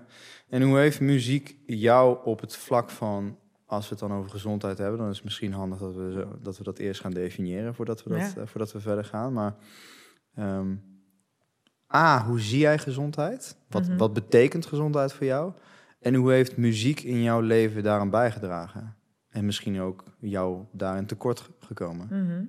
En 0.49 0.63
hoe 0.63 0.79
heeft 0.79 1.01
muziek 1.01 1.57
jou 1.67 2.19
op 2.25 2.41
het 2.41 2.57
vlak 2.57 2.91
van... 2.91 3.39
Als 3.69 3.85
we 3.85 3.91
het 3.91 3.99
dan 4.09 4.13
over 4.19 4.31
gezondheid 4.31 4.79
hebben, 4.79 4.99
dan 4.99 5.09
is 5.09 5.15
het 5.17 5.25
misschien 5.25 5.53
handig 5.53 5.79
dat 5.79 5.95
we, 5.95 6.13
zo, 6.13 6.39
dat, 6.43 6.59
we 6.59 6.65
dat 6.65 6.79
eerst 6.79 7.01
gaan 7.01 7.11
definiëren 7.13 7.75
voordat 7.75 8.03
we, 8.03 8.11
dat, 8.11 8.19
Ja. 8.19 8.41
eh, 8.41 8.47
voordat 8.47 8.73
we 8.73 8.81
verder 8.81 9.05
gaan. 9.05 9.33
Maar 9.33 9.55
ehm, 10.35 10.75
A, 11.95 12.25
hoe 12.27 12.41
zie 12.41 12.59
jij 12.59 12.79
gezondheid? 12.79 13.57
Wat, 13.69 13.87
Mhm. 13.89 13.97
wat 13.97 14.13
betekent 14.13 14.67
gezondheid 14.67 15.13
voor 15.13 15.27
jou? 15.27 15.53
En 15.99 16.15
hoe 16.15 16.33
heeft 16.33 16.57
muziek 16.57 17.01
in 17.01 17.23
jouw 17.23 17.41
leven 17.41 17.83
daaraan 17.83 18.11
bijgedragen? 18.11 18.97
En 19.29 19.45
misschien 19.45 19.81
ook 19.81 20.05
jou 20.19 20.65
daarin 20.73 21.07
tekort 21.07 21.51
gekomen? 21.59 22.07
Mhm. 22.07 22.45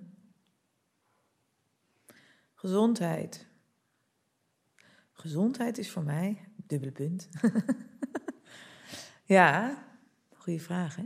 Gezondheid. 2.54 3.48
Gezondheid 5.12 5.78
is 5.78 5.92
voor 5.92 6.04
mij, 6.04 6.48
dubbele 6.56 6.92
punt. 6.92 7.30
ja, 9.26 9.78
goede 10.34 10.60
vraag 10.60 10.96
hè. 10.96 11.06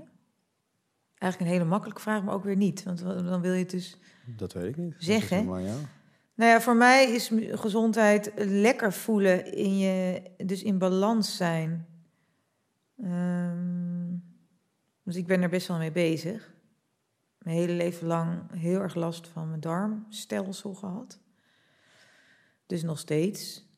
Eigenlijk 1.18 1.52
een 1.52 1.58
hele 1.58 1.70
makkelijke 1.70 2.02
vraag, 2.02 2.24
maar 2.24 2.34
ook 2.34 2.44
weer 2.44 2.56
niet. 2.56 2.84
Want 2.84 3.00
dan 3.04 3.42
wil 3.42 3.54
je 3.54 3.60
het 3.60 3.70
dus 3.70 3.98
Dat 4.26 4.54
weet 4.54 4.66
ik 4.66 4.78
niet. 4.78 4.96
Zeggen? 4.98 5.46
Nou 5.46 6.52
ja, 6.52 6.62
voor 6.62 6.76
mij 6.76 7.12
is 7.12 7.32
gezondheid 7.52 8.32
lekker 8.36 8.94
voelen 8.94 9.54
in 9.54 9.78
je, 9.78 10.22
dus 10.38 10.64
in 10.64 10.78
balans 10.78 11.36
zijn. 11.38 11.88
Ehm, 13.02 14.16
dus 15.04 15.16
ik 15.16 15.28
ben 15.28 15.42
er 15.42 15.50
best 15.50 15.68
wel 15.68 15.78
mee 15.78 15.92
bezig. 15.92 16.54
Mijn 17.38 17.58
hele 17.58 17.74
leven 17.74 18.08
lang 18.08 18.52
heel 18.52 18.80
erg 18.80 18.96
last 18.96 19.28
van 19.28 19.48
mijn 19.48 19.60
darmstelsel 19.60 20.74
gehad. 20.74 21.20
Dus 22.66 22.84
nog 22.84 23.00
steeds. 23.00 23.70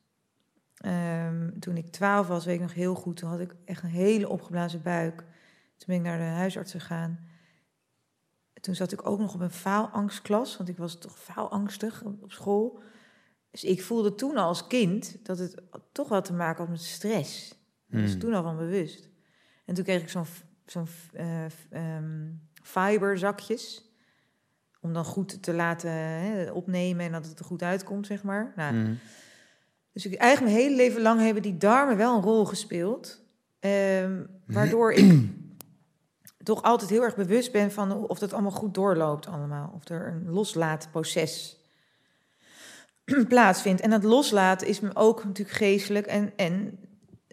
Ehm, 0.76 1.60
toen 1.60 1.78
ik 1.78 1.92
twaalf 1.92 2.28
was, 2.28 2.46
weet 2.46 2.56
ik 2.56 2.62
nog 2.62 2.74
heel 2.74 2.96
goed, 2.96 3.18
toen 3.18 3.30
had 3.30 3.40
ik 3.40 3.56
echt 3.66 3.84
een 3.84 3.90
hele 3.90 4.30
opgeblazen 4.30 4.82
buik. 4.82 5.18
Toen 5.78 5.88
ben 5.88 5.96
ik 5.96 6.02
naar 6.02 6.18
de 6.18 6.24
huisarts 6.24 6.72
gegaan. 6.72 7.20
Toen 8.62 8.76
zat 8.76 8.92
ik 8.92 9.08
ook 9.08 9.20
nog 9.20 9.34
op 9.34 9.40
een 9.40 9.52
faalangstklas, 9.52 10.58
want 10.58 10.70
ik 10.70 10.78
was 10.78 10.98
toch 10.98 11.20
faalangstig 11.20 12.04
op 12.04 12.32
school. 12.32 12.82
Dus 13.52 13.64
ik 13.64 13.84
voelde 13.84 14.16
toen 14.16 14.38
al 14.38 14.48
als 14.48 14.68
kind 14.68 15.26
dat 15.26 15.38
het 15.38 15.62
toch 15.92 16.10
wel 16.10 16.22
te 16.22 16.34
maken 16.34 16.60
had 16.60 16.70
met 16.70 16.82
stress. 16.82 17.62
Was 17.88 18.12
Hmm. 18.12 18.20
toen 18.20 18.34
al 18.34 18.44
van 18.44 18.58
bewust. 18.58 19.13
En 19.66 19.74
toen 19.74 19.84
kreeg 19.84 20.02
ik 20.02 20.10
zo'n 20.10 20.26
zo'n 20.66 20.88
eh, 21.14 21.46
ehm, 21.70 22.32
fiberzakjes. 22.62 23.92
Om 24.82 24.94
dan 24.94 25.06
goed 25.06 25.44
te 25.44 25.54
laten 25.54 25.92
hè, 25.92 26.52
opnemen 26.52 27.06
en 27.06 27.12
dat 27.12 27.26
het 27.26 27.40
er 27.40 27.46
goed 27.46 27.62
uitkomt, 27.64 28.06
zeg 28.06 28.24
maar. 28.24 28.54
Nou, 28.56 28.74
Mhm. 28.74 28.94
dus 29.92 30.06
ik, 30.06 30.14
eigenlijk 30.14 30.54
mijn 30.54 30.64
hele 30.64 30.76
leven 30.76 31.02
lang 31.02 31.22
hebben 31.22 31.42
die 31.44 31.58
darmen 31.58 31.98
wel 31.98 32.16
een 32.16 32.22
rol 32.22 32.46
gespeeld. 32.46 33.22
Ehm, 33.60 34.24
waardoor 34.46 34.94
ik 34.94 35.30
toch 36.44 36.62
altijd 36.62 36.90
heel 36.90 37.04
erg 37.04 37.16
bewust 37.16 37.52
ben 37.52 37.72
van 37.72 38.08
of 38.08 38.20
dat 38.20 38.34
allemaal 38.34 38.52
goed 38.52 38.74
doorloopt 38.74 39.28
allemaal. 39.28 39.72
Of 39.76 39.90
er 39.90 40.08
een 40.08 40.30
loslaatproces 40.30 41.58
plaatsvindt. 43.28 43.82
En 43.82 43.90
dat 43.90 44.04
loslaten 44.04 44.68
is 44.68 44.80
me 44.80 44.96
ook 44.96 45.24
natuurlijk 45.24 45.58
geestelijk 45.58 46.06
en, 46.06 46.34
en 46.36 46.80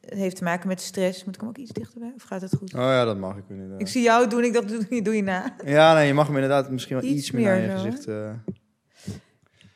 heeft 0.00 0.36
te 0.36 0.44
maken 0.44 0.68
met 0.68 0.80
stress. 0.80 1.24
Moet 1.24 1.34
ik 1.34 1.40
hem 1.40 1.50
ook 1.50 1.58
iets 1.58 1.70
dichterbij? 1.72 2.12
Of 2.16 2.22
gaat 2.22 2.40
het 2.40 2.54
goed? 2.56 2.74
Oh 2.74 2.80
ja, 2.80 3.04
dat 3.04 3.18
mag 3.18 3.36
ik 3.36 3.44
inderdaad. 3.48 3.80
Ik 3.80 3.88
zie 3.88 4.02
jou 4.02 4.28
doen, 4.28 4.44
ik 4.44 4.52
dacht, 4.52 4.68
doe, 4.68 4.86
je- 4.90 5.02
doe 5.02 5.16
je 5.16 5.22
na. 5.22 5.54
Ja, 5.64 5.94
nee, 5.94 6.06
je 6.06 6.14
mag 6.14 6.26
hem 6.26 6.34
inderdaad 6.34 6.70
misschien 6.70 6.96
wel 6.96 7.04
Iets 7.04 7.18
iets, 7.18 7.30
meer 7.30 7.44
naar 7.44 7.60
je 7.60 7.70
zo, 7.70 7.74
gezicht... 7.84 8.06
eh. 8.06 8.30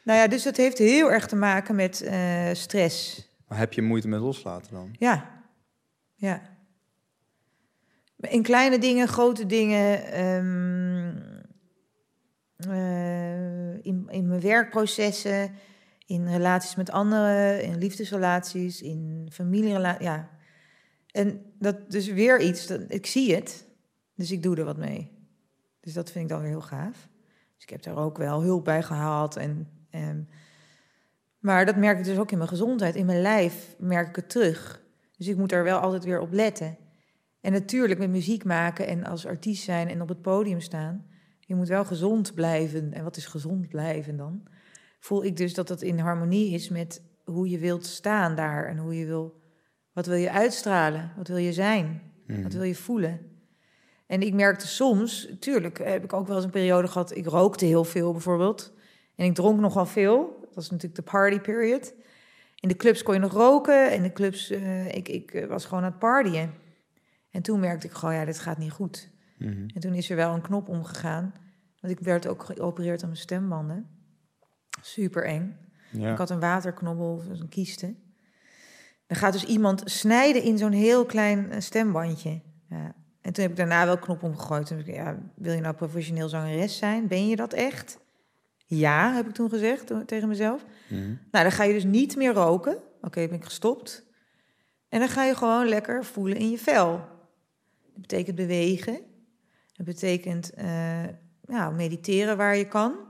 Nou 0.05 0.19
ja, 0.19 0.29
dus 0.29 0.45
het 0.45 0.57
heeft 0.57 0.79
heel 0.79 1.13
erg 1.13 1.27
te 1.27 1.37
maken 1.37 1.75
met 1.75 2.01
eh, 2.03 2.49
stress. 2.53 3.29
Maar 3.49 3.59
heb 3.59 3.73
je 3.73 3.83
moeite 3.83 4.09
met 4.09 4.21
loslaten 4.21 4.73
dan? 4.75 4.95
Ja, 4.99 5.31
ja. 6.15 6.41
In 8.21 8.43
kleine 8.43 8.79
dingen, 8.79 9.09
grote 9.09 9.47
dingen, 9.47 10.05
ehm, 10.13 11.17
eh, 12.57 13.75
in, 13.85 14.07
in 14.11 14.27
mijn 14.29 14.41
werkprocessen, 14.41 15.53
in 16.07 16.29
relaties 16.29 16.75
met 16.75 16.91
anderen, 16.91 17.63
in 17.63 17.79
liefdesrelaties, 17.79 18.83
in 18.83 19.29
familierelaties. 19.33 20.05
Ja. 20.05 20.31
En 21.11 21.53
dat 21.59 21.91
dus 21.91 22.09
weer 22.09 22.41
iets, 22.41 22.67
dat, 22.67 22.81
ik 22.89 23.07
zie 23.07 23.35
het, 23.35 23.65
dus 24.15 24.31
ik 24.31 24.43
doe 24.43 24.57
er 24.57 24.65
wat 24.65 24.77
mee. 24.77 25.13
Dus 25.81 25.93
dat 25.93 26.11
vind 26.11 26.25
ik 26.25 26.31
dan 26.31 26.41
weer 26.41 26.51
heel 26.51 26.61
gaaf. 26.61 27.09
Dus 27.55 27.63
ik 27.63 27.71
heb 27.71 27.83
daar 27.83 27.97
ook 27.97 28.19
wel 28.19 28.43
hulp 28.43 28.65
bij 28.65 28.83
gehaald. 28.83 29.37
En, 29.37 30.29
maar 31.39 31.67
dat 31.67 31.77
merk 31.77 31.99
ik 31.99 32.05
dus 32.05 32.19
ook 32.19 32.31
in 32.31 32.39
mijn 32.39 32.49
gezondheid. 32.49 32.95
In 32.95 33.07
mijn 33.07 33.21
lijf 33.21 33.75
merk 33.79 34.09
ik 34.09 34.17
het 34.17 34.31
terug. 34.31 34.83
Dus 35.17 35.29
ik 35.29 35.37
moet 35.37 35.49
daar 35.49 35.65
wel 35.65 35.79
altijd 35.79 36.05
weer 36.05 36.21
op 36.21 36.33
letten. 36.33 36.77
En 37.41 37.53
natuurlijk 37.53 37.99
met 37.99 38.11
muziek 38.11 38.45
maken 38.45 38.87
en 38.87 39.05
als 39.05 39.27
artiest 39.27 39.65
zijn 39.65 39.89
en 39.89 40.03
op 40.03 40.09
het 40.09 40.23
podium 40.23 40.61
staan. 40.61 41.07
Je 41.41 41.55
moet 41.55 41.69
wel 41.69 41.85
gezond 41.85 42.35
blijven. 42.35 42.93
En 42.93 43.05
wat 43.05 43.17
is 43.17 43.27
gezond 43.27 43.69
blijven 43.69 44.17
dan? 44.17 44.43
Voel 45.05 45.25
ik 45.25 45.37
dus 45.37 45.55
dat 45.55 45.69
dat 45.69 45.83
in 45.83 45.99
harmonie 45.99 46.53
is 46.53 46.69
met 46.69 47.03
hoe 47.25 47.49
je 47.49 47.59
wilt 47.59 47.87
staan 47.87 48.35
daar. 48.35 48.67
En 48.67 48.79
hoe 48.79 48.99
je 48.99 49.07
wil, 49.07 49.41
wat 49.93 50.07
wil 50.07 50.17
je 50.17 50.31
uitstralen? 50.31 51.13
Wat 51.17 51.29
wil 51.29 51.37
je 51.37 51.53
zijn? 51.53 52.03
Wat 52.43 52.53
wil 52.53 52.63
je 52.63 52.75
voelen? 52.75 53.21
En 54.07 54.23
ik 54.23 54.35
merkte 54.35 54.67
soms, 54.67 55.29
tuurlijk 55.41 55.79
heb 55.79 56.05
ik 56.05 56.13
ook 56.13 56.27
wel 56.27 56.37
eens 56.37 56.45
een 56.45 56.51
periode 56.51 56.89
gehad, 56.89 57.17
ik 57.17 57.27
rookte 57.27 57.65
heel 57.65 57.85
veel 57.85 58.13
bijvoorbeeld. 58.13 58.73
En 59.17 59.25
ik 59.25 59.35
dronk 59.35 59.61
nogal 59.61 59.87
veel. 59.87 60.39
Dat 60.41 60.55
was 60.55 60.71
natuurlijk 60.71 61.05
de 61.05 61.11
party 61.11 61.41
period. 61.41 61.95
In 62.61 62.69
de 62.69 62.77
clubs 62.77 63.03
kon 63.03 63.15
je 63.15 63.21
nog 63.21 63.33
roken. 63.33 63.91
En 63.91 63.97
in 63.97 64.03
de 64.03 64.13
clubs, 64.13 64.51
eh, 64.51 64.95
ik, 64.95 65.09
ik 65.09 65.35
eh, 65.35 65.47
was 65.47 65.65
gewoon 65.65 65.85
aan 65.85 65.91
het 65.91 65.99
partyen. 65.99 66.55
En 67.31 67.43
toen 67.43 67.61
merkte 67.61 67.87
ik 67.87 67.93
gewoon, 67.93 68.15
ja, 68.15 68.25
dit 68.25 68.39
gaat 68.39 68.59
niet 68.59 68.73
goed. 68.73 69.11
Mhm. 69.39 69.69
En 69.75 69.81
toen 69.81 69.95
is 69.95 70.11
er 70.11 70.17
wel 70.17 70.35
een 70.35 70.43
knop 70.43 70.69
omgegaan. 70.69 71.35
Want 71.81 71.93
ik 71.93 72.05
werd 72.05 72.27
ook 72.27 72.45
geopereerd 72.45 73.03
aan 73.03 73.09
mijn 73.09 73.21
stembanden. 73.21 73.94
Super 74.85 75.25
eng. 75.25 75.57
Ja. 75.91 76.13
Ik 76.13 76.19
had 76.19 76.31
een 76.31 76.41
waterknobbel, 76.41 77.13
of 77.13 77.41
een 77.41 77.49
kieste. 77.49 77.95
Dan 79.07 79.17
gaat 79.17 79.33
dus 79.33 79.45
iemand 79.45 79.83
snijden 79.85 80.43
in 80.43 80.59
zo'n 80.59 80.73
heel 80.73 81.07
klein 81.07 81.51
eh, 81.53 81.61
stembandje. 81.61 82.41
Ja. 82.69 82.95
En 83.21 83.33
toen 83.33 83.43
heb 83.43 83.51
ik 83.51 83.57
daarna 83.57 83.85
wel 83.87 83.99
knop 83.99 84.23
omgegooid. 84.23 84.67
Toen 84.67 84.77
heb 84.77 84.87
ik, 84.87 84.95
ja, 84.95 85.19
wil 85.35 85.53
je 85.55 85.61
nou 85.61 85.75
professioneel 85.75 86.29
zangeres 86.29 86.77
zijn? 86.77 87.07
Ben 87.09 87.29
je 87.29 87.37
dat 87.37 87.53
echt? 87.53 87.99
Ja, 88.67 89.13
heb 89.15 89.27
ik 89.29 89.35
toen 89.35 89.49
gezegd 89.51 89.87
toen- 89.87 90.05
tegen 90.05 90.29
mezelf. 90.29 90.65
Mhm. 90.89 91.01
Nou, 91.31 91.45
dan 91.45 91.53
ga 91.53 91.65
je 91.65 91.73
dus 91.73 91.85
niet 91.85 92.17
meer 92.17 92.33
roken. 92.33 92.77
Oké, 93.01 93.27
ben 93.27 93.37
ik 93.37 93.45
gestopt. 93.45 94.07
En 94.89 94.99
dan 94.99 95.09
ga 95.09 95.25
je 95.25 95.35
gewoon 95.35 95.69
lekker 95.69 96.05
voelen 96.05 96.37
in 96.37 96.51
je 96.51 96.59
vel. 96.59 96.91
Dat 97.93 98.01
betekent 98.01 98.37
bewegen. 98.37 99.01
Dat 99.73 99.87
betekent 99.87 100.53
eh, 100.53 101.05
ja, 101.49 101.71
mediteren 101.71 102.37
waar 102.37 102.57
je 102.57 102.69
kan. 102.69 103.04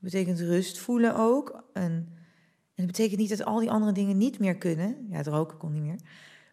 Dat 0.00 0.10
betekent 0.10 0.40
rust 0.40 0.78
voelen 0.78 1.16
ook. 1.16 1.64
En, 1.72 1.92
en 2.74 2.84
dat 2.84 2.86
betekent 2.86 3.20
niet 3.20 3.28
dat 3.28 3.44
al 3.44 3.60
die 3.60 3.70
andere 3.70 3.92
dingen 3.92 4.16
niet 4.16 4.38
meer 4.38 4.56
kunnen. 4.56 5.06
Ja, 5.10 5.16
het 5.16 5.26
roken 5.26 5.56
kon 5.56 5.72
niet 5.72 5.82
meer. 5.82 6.00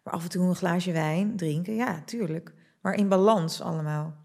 Maar 0.04 0.14
af 0.14 0.22
en 0.22 0.30
toe 0.30 0.46
een 0.46 0.54
glaasje 0.54 0.92
wijn 0.92 1.36
drinken, 1.36 1.74
ja, 1.74 2.02
tuurlijk. 2.04 2.54
Maar 2.80 2.94
in 2.94 3.08
balans 3.08 3.60
allemaal. 3.60 4.16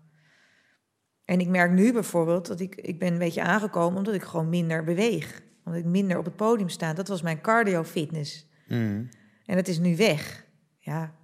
En 1.26 1.40
ik 1.40 1.48
merk 1.48 1.72
nu 1.72 1.94
bijvoorbeeld 1.94 2.48
dat 2.48 2.60
ik, 2.60 2.76
ik 2.76 3.00
ben 3.00 3.14
een 3.14 3.20
beetje 3.20 3.42
aangekomen 3.42 3.98
omdat 3.98 4.14
ik 4.14 4.24
gewoon 4.24 4.50
minder 4.50 4.84
beweeg. 4.84 5.42
Omdat 5.66 5.82
ik 5.82 5.88
minder 5.88 6.18
op 6.18 6.26
het 6.26 6.36
podium 6.36 6.70
sta. 6.70 6.94
Dat 6.94 7.08
was 7.08 7.22
mijn 7.22 7.42
cardio 7.42 7.84
fitness. 7.84 8.48
Mhm. 8.68 9.04
En 9.46 9.56
dat 9.56 9.68
is 9.68 9.80
nu 9.80 9.96
weg. 9.96 10.46
Ja. 10.80 11.16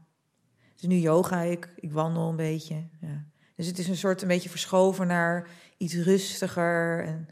Dus 0.75 0.89
nu 0.89 0.95
yoga 0.95 1.41
ik, 1.41 1.73
ik 1.75 1.91
wandel 1.91 2.29
een 2.29 2.35
beetje. 2.35 2.87
Ja. 3.01 3.25
Dus 3.55 3.67
het 3.67 3.77
is 3.77 3.87
een 3.87 3.97
soort 3.97 4.21
een 4.21 4.27
beetje 4.27 4.49
verschoven 4.49 5.07
naar 5.07 5.49
iets 5.77 5.95
rustiger. 5.95 7.03
En, 7.03 7.27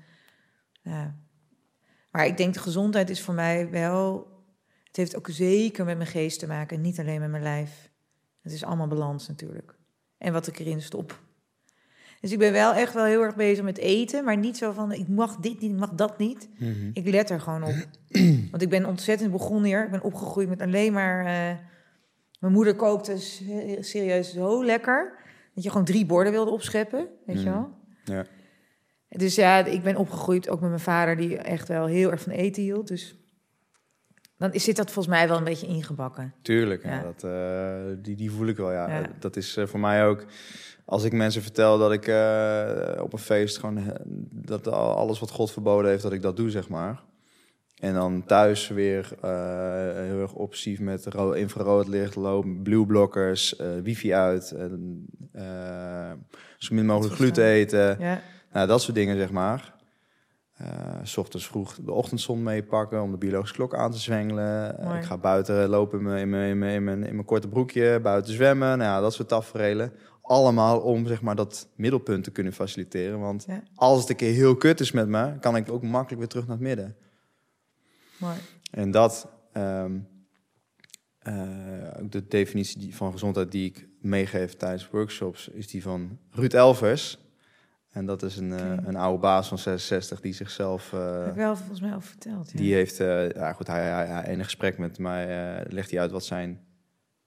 ja. 0.85 1.15
Maar 2.11 2.25
ik 2.25 2.37
denk 2.37 2.53
de 2.53 2.59
gezondheid 2.59 3.09
is 3.09 3.21
voor 3.21 3.33
mij 3.33 3.69
wel... 3.69 4.27
Het 4.83 4.95
heeft 4.95 5.15
ook 5.15 5.27
zeker 5.29 5.85
met 5.85 5.97
mijn 5.97 6.09
geest 6.09 6.39
te 6.39 6.47
maken. 6.47 6.75
en 6.77 6.83
Niet 6.83 6.99
alleen 6.99 7.19
met 7.19 7.29
mijn 7.29 7.43
lijf. 7.43 7.91
Het 8.41 8.51
is 8.53 8.63
allemaal 8.63 8.87
balans 8.87 9.27
natuurlijk. 9.27 9.75
En 10.17 10.33
wat 10.33 10.47
ik 10.47 10.59
erin 10.59 10.81
stop. 10.81 11.23
Dus 12.21 12.31
ik 12.31 12.39
ben 12.39 12.51
wel 12.51 12.73
echt 12.73 12.93
wel 12.93 13.05
heel 13.05 13.21
erg 13.21 13.35
bezig 13.35 13.63
met 13.63 13.77
eten. 13.77 14.23
Maar 14.23 14.37
niet 14.37 14.57
zo 14.57 14.71
van, 14.71 14.91
ik 14.91 15.07
mag 15.07 15.35
dit 15.35 15.59
niet, 15.59 15.71
ik 15.71 15.77
mag 15.77 15.91
dat 15.91 16.17
niet. 16.17 16.49
Mhm. 16.59 16.89
Ik 16.93 17.07
let 17.09 17.29
er 17.29 17.39
gewoon 17.39 17.63
op. 17.63 17.75
Want 18.51 18.61
ik 18.61 18.69
ben 18.69 18.85
ontzettend 18.85 19.31
begonnen 19.31 19.63
hier. 19.65 19.83
Ik 19.85 19.91
ben 19.91 20.03
opgegroeid 20.03 20.49
met 20.49 20.61
alleen 20.61 20.93
maar... 20.93 21.19
eh, 21.25 21.57
mijn 22.39 22.53
moeder 22.53 22.75
kookte 22.75 23.17
serieus 23.79 24.33
zo 24.33 24.65
lekker... 24.65 25.17
dat 25.53 25.63
je 25.63 25.69
gewoon 25.69 25.85
drie 25.85 26.05
borden 26.05 26.31
wilde 26.31 26.51
opscheppen, 26.51 27.07
weet 27.25 27.41
je 27.41 27.49
Mm. 27.49 27.53
wel? 27.53 27.69
Ja. 28.03 28.25
Dus 29.17 29.35
ja, 29.35 29.65
ik 29.65 29.83
ben 29.83 29.95
opgegroeid 29.95 30.49
ook 30.49 30.59
met 30.59 30.69
mijn 30.69 30.81
vader... 30.81 31.17
die 31.17 31.37
echt 31.37 31.67
wel 31.67 31.85
heel 31.85 32.11
erg 32.11 32.21
van 32.21 32.31
eten 32.31 32.63
hield. 32.63 32.87
Dus 32.87 33.15
dan 34.37 34.53
is- 34.53 34.63
zit 34.63 34.75
dat 34.75 34.91
volgens 34.91 35.15
mij 35.15 35.27
wel 35.27 35.37
een 35.37 35.43
beetje 35.43 35.67
ingebakken. 35.67 36.33
Tuurlijk, 36.41 36.83
ja. 36.83 36.93
Ja. 36.93 37.01
dat, 37.01 37.23
eh, 37.23 38.03
die, 38.03 38.15
die 38.15 38.31
voel 38.31 38.47
ik 38.47 38.57
wel, 38.57 38.71
ja. 38.71 38.89
Ja. 38.99 39.09
Dat 39.19 39.35
is 39.35 39.57
eh, 39.57 39.65
voor 39.65 39.79
mij 39.79 40.05
ook... 40.05 40.25
Als 40.85 41.03
ik 41.03 41.11
mensen 41.13 41.41
vertel 41.41 41.77
dat 41.77 41.91
ik 41.91 42.07
eh, 42.07 42.99
op 43.01 43.13
een 43.13 43.19
feest 43.19 43.57
gewoon... 43.57 43.79
dat 44.31 44.67
al- 44.67 44.95
alles 44.95 45.19
wat 45.19 45.31
God 45.31 45.51
verboden 45.51 45.89
heeft, 45.91 46.03
dat 46.03 46.13
ik 46.13 46.21
dat 46.21 46.37
doe, 46.37 46.49
zeg 46.49 46.69
maar. 46.69 47.03
En 47.75 47.93
dan 47.93 48.23
thuis 48.25 48.67
weer 48.67 49.09
heel 50.05 50.19
erg 50.21 50.33
obsessief 50.33 50.79
met 50.79 51.05
ro- 51.05 51.31
infraroodlicht, 51.31 52.15
loop, 52.15 52.45
blueblockers, 52.63 53.55
wifi 53.83 54.13
uit, 54.13 54.51
en, 54.51 55.05
zo 56.57 56.75
min 56.75 56.85
mogelijk 56.85 57.15
gluten 57.15 57.43
eten. 57.45 57.95
Ja, 57.99 58.21
Nou, 58.55 58.67
dat 58.67 58.81
soort 58.81 58.95
dingen, 58.95 59.17
zeg 59.17 59.31
maar. 59.31 59.73
Eh, 60.53 60.67
s 61.03 61.17
ochtends 61.17 61.47
vroeg 61.47 61.75
de 61.75 61.91
ochtendzon 61.91 62.43
meepakken 62.43 63.01
om 63.01 63.11
de 63.11 63.17
biologische 63.17 63.55
klok 63.55 63.75
aan 63.75 63.91
te 63.91 63.97
zwengelen. 63.97 64.79
Eh, 64.79 64.95
ik 64.95 65.03
ga 65.03 65.17
buiten 65.17 65.69
lopen 65.69 65.99
in 65.99 66.03
mijn, 66.03 66.19
in, 66.19 66.29
mijn, 66.29 66.49
in, 66.49 66.57
mijn, 66.57 66.73
in, 66.73 66.83
mijn, 66.83 67.03
in 67.03 67.13
mijn 67.13 67.25
korte 67.25 67.47
broekje, 67.47 67.99
buiten 67.99 68.33
zwemmen. 68.33 68.77
Nou 68.77 68.91
ja, 68.91 68.99
dat 68.99 69.13
soort 69.13 69.27
tafereelen. 69.27 69.93
Allemaal 70.21 70.79
om 70.79 71.07
zeg 71.07 71.21
maar, 71.21 71.35
dat 71.35 71.67
middelpunt 71.75 72.23
te 72.23 72.31
kunnen 72.31 72.53
faciliteren. 72.53 73.19
Want 73.19 73.43
ja, 73.47 73.63
als 73.75 73.99
het 73.99 74.09
een 74.09 74.15
keer 74.15 74.33
heel 74.33 74.55
kut 74.55 74.79
is 74.79 74.91
met 74.91 75.07
me, 75.07 75.39
kan 75.39 75.55
ik 75.55 75.71
ook 75.71 75.83
makkelijk 75.83 76.19
weer 76.19 76.29
terug 76.29 76.47
naar 76.47 76.57
het 76.57 76.65
midden. 76.65 76.95
mooi. 78.17 78.37
En 78.71 78.91
dat, 78.91 79.27
ehm, 79.51 79.97
eh, 81.19 81.33
de 82.09 82.27
definitie 82.27 82.95
van 82.95 83.11
gezondheid 83.11 83.51
die 83.51 83.65
ik 83.65 83.87
meegeef 84.01 84.55
tijdens 84.55 84.89
workshops, 84.89 85.47
is 85.47 85.67
die 85.67 85.81
van 85.81 86.19
Ruud 86.31 86.53
Elvers. 86.53 87.23
En 87.95 88.05
dat 88.05 88.23
is 88.23 88.37
een, 88.37 88.53
eh, 88.53 88.73
een 88.85 88.95
oude 88.95 89.19
baas 89.19 89.47
van 89.47 89.57
66 89.57 90.21
die 90.21 90.33
zichzelf... 90.33 90.93
eh, 90.93 91.19
heb 91.19 91.27
ik 91.29 91.35
wel 91.35 91.55
volgens 91.55 91.79
mij 91.81 91.93
al 91.93 92.01
verteld. 92.01 92.51
Ja. 92.51 92.57
die 92.59 92.73
heeft, 92.73 92.99
eh, 92.99 93.29
ja 93.31 93.53
goed, 93.53 93.67
hij, 93.67 93.83
hij, 93.83 94.05
hij- 94.05 94.31
in 94.31 94.39
een 94.39 94.43
gesprek 94.45 94.77
met 94.77 94.97
mij 94.99 95.25
legt 95.69 95.91
hij 95.91 95.99
uit 95.99 96.11
wat 96.11 96.25
zijn 96.25 96.59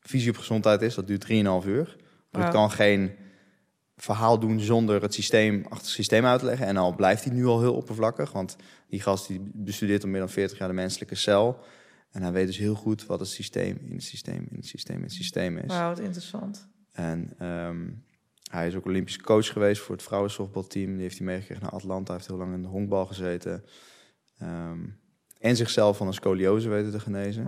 visie 0.01 0.31
op 0.31 0.37
gezondheid 0.37 0.83
is. 0.83 0.95
Dat 0.95 1.07
duurt 1.07 1.21
3,5 1.21 1.67
uur. 1.69 1.97
Wauw. 2.31 2.47
ik 2.47 2.53
kan 2.53 2.71
geen 2.71 3.11
verhaal 3.97 4.39
doen 4.39 4.61
zonder 4.61 5.03
het 5.03 5.15
systeem 5.15 5.63
achter 5.65 5.77
het 5.79 5.87
systeem 5.87 6.25
uit 6.25 6.39
te 6.41 6.47
leggen. 6.47 6.67
En 6.67 6.77
al 6.77 6.95
blijft 6.95 7.25
hij 7.25 7.33
nu 7.33 7.47
al 7.47 7.61
heel 7.61 7.75
oppervlakkig, 7.75 8.33
want 8.33 8.57
die 8.89 9.01
gast 9.01 9.27
die 9.29 9.51
bestudeert 9.55 10.03
al 10.03 10.09
meer 10.09 10.21
dan 10.21 10.29
40 10.29 10.59
jaar 10.59 10.69
de 10.69 10.75
menselijke 10.75 11.15
cel. 11.15 11.59
En 12.11 12.23
hij 12.23 12.33
weet 12.33 12.47
dus 12.47 12.57
heel 12.59 12.75
goed 12.75 13.07
wat 13.07 13.21
het 13.21 13.29
systeem 13.29 13.79
in 13.85 13.95
het 13.95 14.03
systeem 14.05 14.47
in 14.51 14.57
het 14.57 14.67
systeem 14.67 14.97
in 14.97 15.03
het 15.03 15.13
systeem 15.13 15.57
is. 15.57 15.67
Wauw, 15.67 15.89
wat 15.89 15.99
interessant. 15.99 16.69
En 16.93 17.33
ehm, 17.39 17.87
hij 18.49 18.67
is 18.67 18.75
ook 18.75 18.85
Olympisch 18.87 19.19
coach 19.21 19.47
geweest 19.53 19.83
voor 19.83 19.95
het 19.95 20.05
vrouwensoftbalteam. 20.05 20.93
Die 20.93 21.03
heeft 21.03 21.17
hij 21.19 21.27
meegekregen 21.27 21.63
naar 21.63 21.73
Atlanta. 21.73 22.05
Hij 22.05 22.15
heeft 22.15 22.27
heel 22.29 22.37
lang 22.37 22.55
in 22.55 22.63
de 22.63 22.69
honkbal 22.69 23.07
gezeten. 23.07 23.65
Ehm, 24.39 24.79
en 25.39 25.57
zichzelf 25.57 25.97
van 25.97 26.07
een 26.07 26.13
scoliose 26.13 26.69
weten 26.69 26.91
te 26.91 27.01
genezen. 27.01 27.45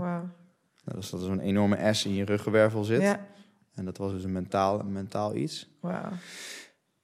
Nou, 0.85 0.99
dus 0.99 1.11
dat 1.11 1.21
er 1.21 1.27
zo'n 1.27 1.41
enorme 1.41 1.93
S 1.95 2.05
in 2.05 2.15
je 2.15 2.25
ruggenwervel 2.25 2.85
zit. 2.85 3.03
Ja, 3.03 3.27
En 3.75 3.85
dat 3.85 3.97
was 3.99 4.13
dus 4.13 4.25
een 4.25 4.33
mentaal, 4.33 4.81
een 4.81 4.93
mentaal 4.93 5.35
iets. 5.35 5.69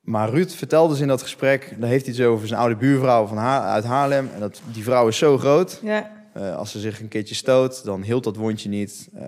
Maar 0.00 0.30
Ruud 0.30 0.50
vertelde 0.50 0.92
dus 0.92 1.02
in 1.02 1.08
dat 1.08 1.22
gesprek, 1.22 1.76
daar 1.78 1.88
heeft 1.88 2.06
hij 2.06 2.14
zo 2.14 2.32
over 2.32 2.46
zijn 2.46 2.60
oude 2.60 2.76
buurvrouw 2.76 3.26
van 3.26 3.36
Ha- 3.36 3.64
uit 3.72 3.84
Haarlem. 3.84 4.28
En 4.34 4.40
dat, 4.40 4.62
die 4.72 4.82
vrouw 4.82 5.08
is 5.08 5.18
zo 5.18 5.38
groot. 5.38 5.80
Ja, 5.82 6.14
Eh, 6.32 6.56
als 6.56 6.70
ze 6.70 6.80
zich 6.80 7.00
een 7.00 7.08
keertje 7.08 7.34
stoot, 7.34 7.84
dan 7.84 8.02
hield 8.02 8.24
dat 8.24 8.36
wondje 8.36 8.68
niet. 8.68 9.08
Eh, 9.14 9.20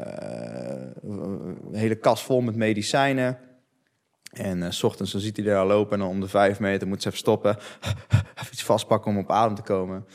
een 1.02 1.59
hele 1.74 1.94
kast 1.94 2.22
vol 2.24 2.40
met 2.40 2.57
medicijnen. 2.57 3.38
En 4.31 4.62
eh, 4.62 4.71
s 4.71 4.83
ochtends 4.83 5.12
dan 5.12 5.21
ziet 5.21 5.37
hij 5.37 5.45
daar 5.47 5.67
lopen 5.67 5.93
en 5.93 5.99
dan 5.99 6.09
om 6.09 6.21
de 6.21 6.29
vijf 6.29 6.61
meter 6.61 6.88
moet 6.88 7.03
ze 7.03 7.07
even 7.09 7.21
stoppen. 7.21 7.57
even 8.38 8.53
iets 8.53 8.64
vastpakken 8.64 9.11
om 9.11 9.19
op 9.19 9.31
adem 9.31 9.55
te 9.55 9.62
komen. 9.62 10.07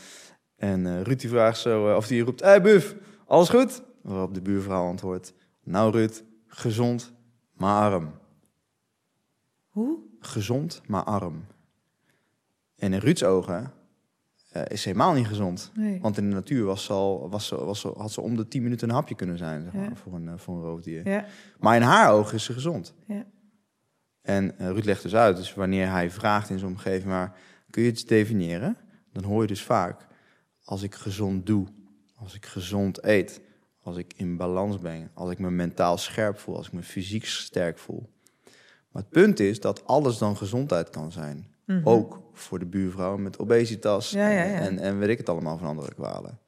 En 0.56 0.86
eh 0.88 1.02
Ruud 1.02 1.20
die 1.20 1.30
vraagt 1.30 1.58
zo, 1.60 1.90
eh, 1.90 1.96
of 1.96 2.08
die 2.08 2.24
roept, 2.24 2.40
hé 2.42 2.48
hey, 2.48 2.62
buf, 2.62 2.96
alles 3.28 3.50
goed? 3.50 3.82
Waarop 4.02 4.34
de 4.34 4.42
buurvrouw 4.42 4.86
antwoordt, 4.88 5.34
Nou 5.64 5.92
Ruud, 5.92 6.24
gezond, 6.48 7.14
maar 7.54 7.92
arm. 7.92 8.12
Hoe? 9.68 9.98
Gezond, 10.20 10.82
maar 10.88 11.04
arm. 11.04 11.46
En 12.76 12.94
in 12.94 13.00
Ruud's 13.00 13.24
ogen 13.24 13.72
is 14.68 14.82
ze 14.82 14.88
helemaal 14.90 15.14
niet 15.14 15.28
gezond. 15.28 15.72
Nee. 15.76 16.00
Want 16.02 16.18
in 16.18 16.30
de 16.30 16.36
natuur 16.36 16.66
was 16.66 16.84
ze 16.84 16.94
al, 16.94 17.30
was 17.30 17.48
ze, 17.48 17.56
was 17.66 17.80
ze, 17.80 17.88
had 17.98 18.12
ze 18.12 18.22
om 18.22 18.36
de 18.36 18.48
10 18.48 18.64
minuten 18.64 18.90
een 18.90 18.96
hapje 18.96 19.16
kunnen 19.16 19.38
zijn 19.38 19.64
zeg 19.64 19.74
maar, 19.74 19.84
Ja. 19.84 19.96
voor, 19.96 20.14
een, 20.14 20.40
voor 20.40 20.56
een 20.56 20.62
roofdier. 20.62 21.10
Ja, 21.10 21.26
Maar 21.60 21.76
in 21.76 21.82
haar 21.82 22.12
ogen 22.12 22.36
is 22.36 22.44
ze 22.44 22.54
gezond. 22.54 22.94
ja. 23.08 23.26
En 24.24 24.58
eh, 24.58 24.68
Ruud 24.68 24.86
legt 24.86 25.04
dus 25.04 25.16
uit, 25.16 25.38
dus 25.38 25.54
wanneer 25.54 25.90
hij 25.90 26.12
vraagt 26.12 26.50
in 26.50 26.60
zijn 26.60 26.72
omgeving, 26.72 27.06
maar 27.06 27.38
kun 27.70 27.84
je 27.84 27.90
het 27.90 28.08
definiëren? 28.08 28.78
Dan 29.12 29.24
hoor 29.24 29.42
je 29.42 29.48
dus 29.48 29.64
vaak, 29.64 30.08
als 30.64 30.84
ik 30.84 30.96
gezond 30.96 31.46
doe, 31.46 31.68
als 32.16 32.36
ik 32.36 32.46
gezond 32.46 33.04
eet, 33.04 33.42
als 33.82 33.98
ik 33.98 34.14
in 34.16 34.38
balans 34.38 34.80
ben, 34.80 35.12
als 35.14 35.32
ik 35.32 35.40
me 35.40 35.52
mentaal 35.52 35.98
scherp 35.98 36.40
voel, 36.40 36.56
als 36.56 36.68
ik 36.68 36.74
me 36.74 36.84
fysiek 36.84 37.26
sterk 37.26 37.78
voel. 37.78 38.10
Maar 38.92 39.02
het 39.02 39.12
punt 39.12 39.40
is 39.40 39.60
dat 39.60 39.86
alles 39.88 40.18
dan 40.18 40.38
gezondheid 40.38 40.90
kan 40.90 41.12
zijn. 41.12 41.48
Mhm. 41.66 41.88
Ook 41.88 42.22
voor 42.34 42.60
de 42.60 42.66
buurvrouw 42.66 43.18
met 43.18 43.40
obesitas 43.40 44.10
Ja, 44.10 44.30
ja, 44.30 44.44
ja. 44.44 44.60
En, 44.60 44.80
en 44.80 45.00
weet 45.00 45.10
ik 45.10 45.18
het 45.18 45.30
allemaal 45.30 45.58
van 45.58 45.68
andere 45.68 45.94
kwalen. 45.94 46.40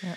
Ja. 0.00 0.14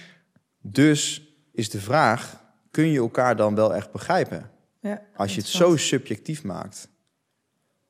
Dus 0.61 1.33
is 1.51 1.69
de 1.69 1.79
vraag, 1.79 2.43
kun 2.71 2.87
je 2.87 2.99
elkaar 2.99 3.35
dan 3.35 3.55
wel 3.55 3.75
echt 3.75 3.91
begrijpen? 3.91 4.49
Ja. 4.79 5.01
Als 5.15 5.35
je 5.35 5.41
het 5.41 5.49
zo 5.49 5.77
subjectief 5.77 6.43
maakt. 6.43 6.89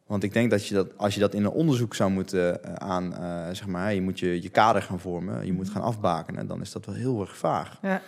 Want 0.09 0.23
ik 0.23 0.33
denk 0.33 0.49
dat 0.51 0.67
je 0.67 0.73
dat, 0.73 0.97
als 0.97 1.13
je 1.13 1.19
dat 1.19 1.33
in 1.33 1.43
een 1.43 1.51
onderzoek 1.51 1.95
zou 1.95 2.11
moeten 2.11 2.63
eh, 2.63 2.73
aan, 2.73 3.15
eh, 3.15 3.55
zeg 3.55 3.67
maar, 3.67 3.93
je 3.93 4.01
moet 4.01 4.19
je, 4.19 4.41
je 4.41 4.49
kader 4.49 4.81
gaan 4.81 4.99
vormen, 4.99 5.45
je 5.45 5.53
moet 5.53 5.69
gaan 5.69 5.81
afbakenen, 5.81 6.47
dan 6.47 6.61
is 6.61 6.71
dat 6.71 6.85
wel 6.85 6.95
heel 6.95 7.21
erg 7.21 7.37
vaag. 7.37 7.79
Ja, 7.81 8.01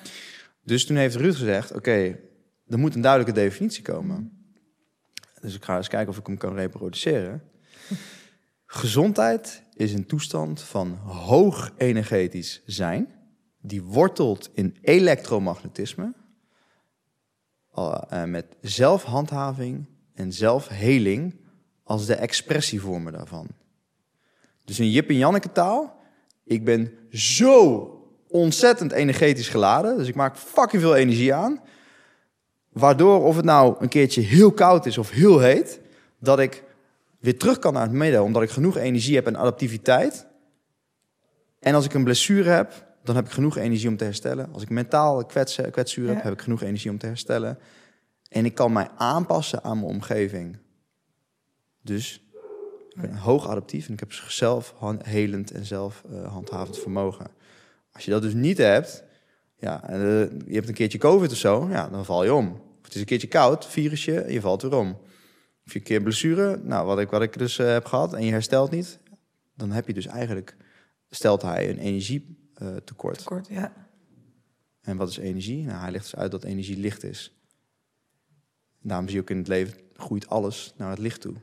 Dus 0.63 0.85
toen 0.85 0.95
heeft 0.95 1.15
Ruud 1.15 1.35
gezegd, 1.35 1.73
oké, 1.73 2.17
er 2.67 2.79
moet 2.79 2.95
een 2.95 3.01
duidelijke 3.01 3.39
definitie 3.39 3.83
komen. 3.83 4.45
Dus 5.41 5.55
ik 5.55 5.63
ga 5.63 5.77
eens 5.77 5.87
kijken 5.87 6.09
of 6.09 6.17
ik 6.17 6.27
hem 6.27 6.37
kan 6.37 6.53
reproduceren. 6.53 7.43
Gezondheid 8.65 9.63
is 9.73 9.93
een 9.93 10.05
toestand 10.05 10.61
van 10.61 10.93
hoog 11.03 11.71
energetisch 11.77 12.61
zijn, 12.65 13.07
die 13.61 13.83
wortelt 13.83 14.49
in 14.53 14.77
elektromagnetisme, 14.81 16.13
met 18.25 18.45
zelfhandhaving 18.61 19.85
en 20.13 20.33
zelfheling 20.33 21.35
als 21.83 22.05
de 22.05 22.15
expressievormen 22.15 23.13
daarvan. 23.13 23.47
Dus 24.65 24.79
in 24.79 24.89
Jip 24.89 25.09
en 25.09 25.17
Janneke 25.17 25.51
taal, 25.51 25.99
ik 26.43 26.63
ben 26.63 26.93
zo 27.11 27.87
ontzettend 28.27 28.91
energetisch 28.91 29.49
geladen, 29.49 29.97
dus 29.97 30.07
ik 30.07 30.15
maak 30.15 30.37
fucking 30.37 30.81
veel 30.81 30.95
energie 30.95 31.33
aan, 31.33 31.61
waardoor 32.69 33.23
of 33.23 33.35
het 33.35 33.45
nou 33.45 33.75
een 33.79 33.89
keertje 33.89 34.21
heel 34.21 34.51
koud 34.51 34.85
is 34.85 34.97
of 34.97 35.09
heel 35.09 35.39
heet, 35.39 35.79
dat 36.19 36.39
ik 36.39 36.63
weer 37.19 37.37
terug 37.37 37.59
kan 37.59 37.73
naar 37.73 37.81
het 37.81 37.91
midden, 37.91 38.23
omdat 38.23 38.41
ik 38.41 38.49
genoeg 38.49 38.77
energie 38.77 39.15
heb 39.15 39.27
en 39.27 39.37
adaptiviteit. 39.37 40.27
En 41.59 41.75
als 41.75 41.85
ik 41.85 41.93
een 41.93 42.03
blessure 42.03 42.49
heb, 42.49 42.90
dan 43.03 43.15
heb 43.15 43.25
ik 43.25 43.31
genoeg 43.31 43.57
energie 43.57 43.89
om 43.89 43.97
te 43.97 44.03
herstellen. 44.03 44.53
Als 44.53 44.61
ik 44.63 44.69
mentaal 44.69 45.25
kwets, 45.25 45.59
kwetsuur 45.71 46.07
heb, 46.07 46.17
Ja. 46.17 46.23
heb 46.23 46.33
ik 46.33 46.41
genoeg 46.41 46.61
energie 46.61 46.91
om 46.91 46.97
te 46.97 47.05
herstellen. 47.05 47.57
En 48.29 48.45
ik 48.45 48.55
kan 48.55 48.73
mij 48.73 48.89
aanpassen 48.97 49.63
aan 49.63 49.79
mijn 49.79 49.91
omgeving. 49.91 50.57
Dus 51.81 52.23
ik 52.89 53.01
ben 53.01 53.15
hoog 53.15 53.47
adaptief 53.47 53.87
en 53.87 53.93
ik 53.93 53.99
heb 53.99 54.11
zelf 54.11 54.73
helend 55.03 55.51
en 55.51 55.65
zelf 55.65 56.03
eh, 56.11 56.31
handhavend 56.31 56.77
vermogen. 56.79 57.27
Als 57.91 58.05
je 58.05 58.11
dat 58.11 58.21
dus 58.21 58.33
niet 58.33 58.57
hebt, 58.57 59.03
ja, 59.57 59.83
en, 59.89 59.99
eh, 59.99 60.47
je 60.47 60.53
hebt 60.55 60.67
een 60.67 60.73
keertje 60.73 60.97
COVID 60.97 61.31
of 61.31 61.37
zo, 61.37 61.67
ja, 61.69 61.87
dan 61.89 62.05
val 62.05 62.23
je 62.23 62.33
om. 62.33 62.47
Of 62.51 62.87
het 62.87 62.93
is 62.93 62.99
een 62.99 63.05
keertje 63.05 63.27
koud, 63.27 63.65
virusje, 63.67 64.25
je 64.27 64.41
valt 64.41 64.61
weer 64.61 64.75
om. 64.75 64.97
Of 65.65 65.73
je 65.73 65.79
een 65.79 65.85
keer 65.85 66.01
blessure, 66.01 66.59
nou, 66.63 66.85
wat 66.85 66.99
ik, 66.99 67.09
wat 67.09 67.21
ik 67.21 67.37
dus 67.37 67.59
eh, 67.59 67.67
heb 67.67 67.85
gehad, 67.85 68.13
en 68.13 68.25
je 68.25 68.31
herstelt 68.31 68.71
niet, 68.71 68.99
dan 69.55 69.71
heb 69.71 69.87
je 69.87 69.93
dus 69.93 70.05
eigenlijk, 70.05 70.55
stelt 71.09 71.41
hij 71.41 71.69
een 71.69 71.79
energietekort. 72.61 73.23
kort, 73.23 73.47
ja. 73.47 73.73
En 74.81 74.97
wat 74.97 75.09
is 75.09 75.17
energie? 75.17 75.65
Nou, 75.65 75.79
hij 75.79 75.91
legt 75.91 76.03
dus 76.03 76.15
uit 76.15 76.31
dat 76.31 76.43
energie 76.43 76.77
licht 76.77 77.03
is. 77.03 77.35
Daarom 78.81 79.05
zie 79.05 79.15
je 79.15 79.21
ook 79.21 79.29
in 79.29 79.37
het 79.37 79.47
leven, 79.47 79.77
groeit 79.95 80.27
alles 80.29 80.73
naar 80.77 80.89
het 80.89 80.99
licht 80.99 81.21
toe. 81.21 81.35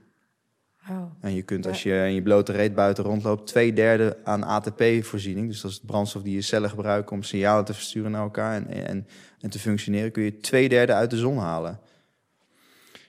Wauw. 0.86 1.16
En 1.20 1.34
je 1.34 1.42
kunt 1.42 1.66
als 1.66 1.82
je 1.82 2.04
in 2.06 2.14
je 2.14 2.22
blote 2.22 2.52
reet 2.52 2.74
buiten 2.74 3.04
rondloopt, 3.04 3.46
twee 3.46 3.72
derde 3.72 4.18
aan 4.24 4.42
ATP-voorziening, 4.42 5.48
dus 5.48 5.60
dat 5.60 5.70
is 5.70 5.76
het 5.76 5.86
brandstof 5.86 6.22
die 6.22 6.34
je 6.34 6.42
cellen 6.42 6.70
gebruiken 6.70 7.16
om 7.16 7.22
signalen 7.22 7.64
te 7.64 7.74
versturen 7.74 8.10
naar 8.10 8.22
elkaar 8.22 8.54
en, 8.54 8.86
en, 8.86 9.06
en 9.40 9.50
te 9.50 9.58
functioneren, 9.58 10.12
kun 10.12 10.22
je 10.22 10.40
twee 10.40 10.68
derde 10.68 10.92
uit 10.92 11.10
de 11.10 11.16
zon 11.16 11.38
halen. 11.38 11.80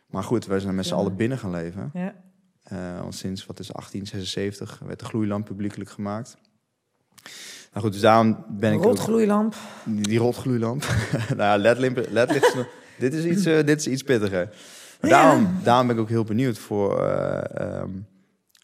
Maar 0.08 0.24
goed, 0.24 0.46
wij 0.46 0.60
zijn 0.60 0.76
met 0.76 0.86
z'n 0.86 0.94
Ja. 0.94 1.00
allen 1.00 1.16
binnen 1.16 1.38
gaan 1.38 1.52
leven. 1.52 1.90
Ja. 1.94 2.16
Eh, 2.64 3.00
want 3.02 3.16
sinds, 3.16 3.46
wat 3.46 3.60
is 3.60 3.68
het, 3.68 3.76
1876 3.76 4.80
werd 4.88 5.00
de 5.00 5.06
gloeilamp 5.06 5.46
publiekelijk 5.46 5.90
gemaakt. 5.90 6.38
Nou 7.72 7.84
goed, 7.84 7.92
dus 7.92 8.02
daarom 8.02 8.46
ben 8.50 8.72
ik 8.72 8.78
ook... 8.78 8.84
Rotgloeilamp. 8.84 9.56
Die, 9.86 10.02
die 10.08 10.20
rotgloeilamp. 10.20 10.84
nou 11.38 11.40
ja, 11.40 11.58
ledlicht 11.58 11.96
dit, 13.00 13.14
is 13.14 13.24
iets, 13.26 13.46
eh, 13.46 13.66
dit 13.66 13.80
is 13.80 13.88
iets 13.88 14.04
pittiger. 14.04 14.50
Maar 15.02 15.10
Ja. 15.12 15.22
daarom, 15.22 15.50
daarom 15.64 15.88
ben 15.88 15.96
ik 15.96 16.02
ook 16.02 16.10
heel 16.10 16.24
benieuwd 16.24 16.58
voor... 16.58 17.00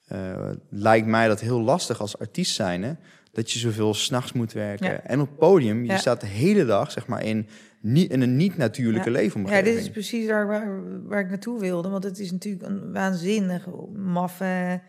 eh, 0.08 0.50
lijkt 0.70 1.08
mij 1.08 1.28
dat 1.28 1.40
heel 1.40 1.62
lastig 1.62 2.00
als 2.02 2.20
artiest 2.20 2.56
zijnde... 2.56 2.96
dat 3.32 3.52
je 3.52 3.60
zoveel 3.60 3.94
s'nachts 3.94 4.34
moet 4.34 4.54
werken. 4.54 4.92
Ja. 4.92 5.02
En 5.02 5.20
op 5.20 5.30
podium, 5.38 5.84
je 5.84 5.92
Ja. 5.92 5.98
staat 5.98 6.22
de 6.22 6.28
hele 6.28 6.66
dag 6.66 6.92
zeg 6.92 7.08
maar, 7.08 7.24
in, 7.24 7.48
niet, 7.82 8.12
in 8.12 8.22
een 8.22 8.36
niet-natuurlijke 8.36 9.10
Ja. 9.10 9.16
leefomgeving. 9.16 9.66
Ja, 9.68 9.72
dit 9.74 9.82
is 9.82 9.90
precies 9.90 10.28
waar, 10.28 10.48
waar, 10.48 10.80
waar 11.08 11.20
ik 11.20 11.30
naartoe 11.30 11.60
wilde. 11.60 11.90
Want 11.90 12.04
het 12.04 12.20
is 12.20 12.32
natuurlijk 12.32 12.66
een 12.66 12.92
waanzinnig 12.94 13.66
maffe 13.96 14.82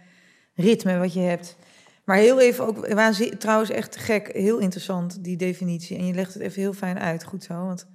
ritme 0.55 0.99
wat 0.99 1.13
je 1.13 1.21
hebt. 1.21 1.57
Maar 2.07 2.17
heel 2.17 2.41
even 2.41 2.67
ook, 2.67 2.87
trouwens 3.39 3.71
echt 3.71 3.97
gek, 3.97 4.33
heel 4.33 4.59
interessant 4.59 5.25
die 5.25 5.37
definitie. 5.37 5.97
En 5.97 6.07
je 6.07 6.15
legt 6.15 6.35
het 6.35 6.43
even 6.43 6.61
heel 6.61 6.73
fijn 6.73 6.99
uit, 6.99 7.25
goed 7.25 7.45
zo. 7.45 7.55
Want 7.55 7.87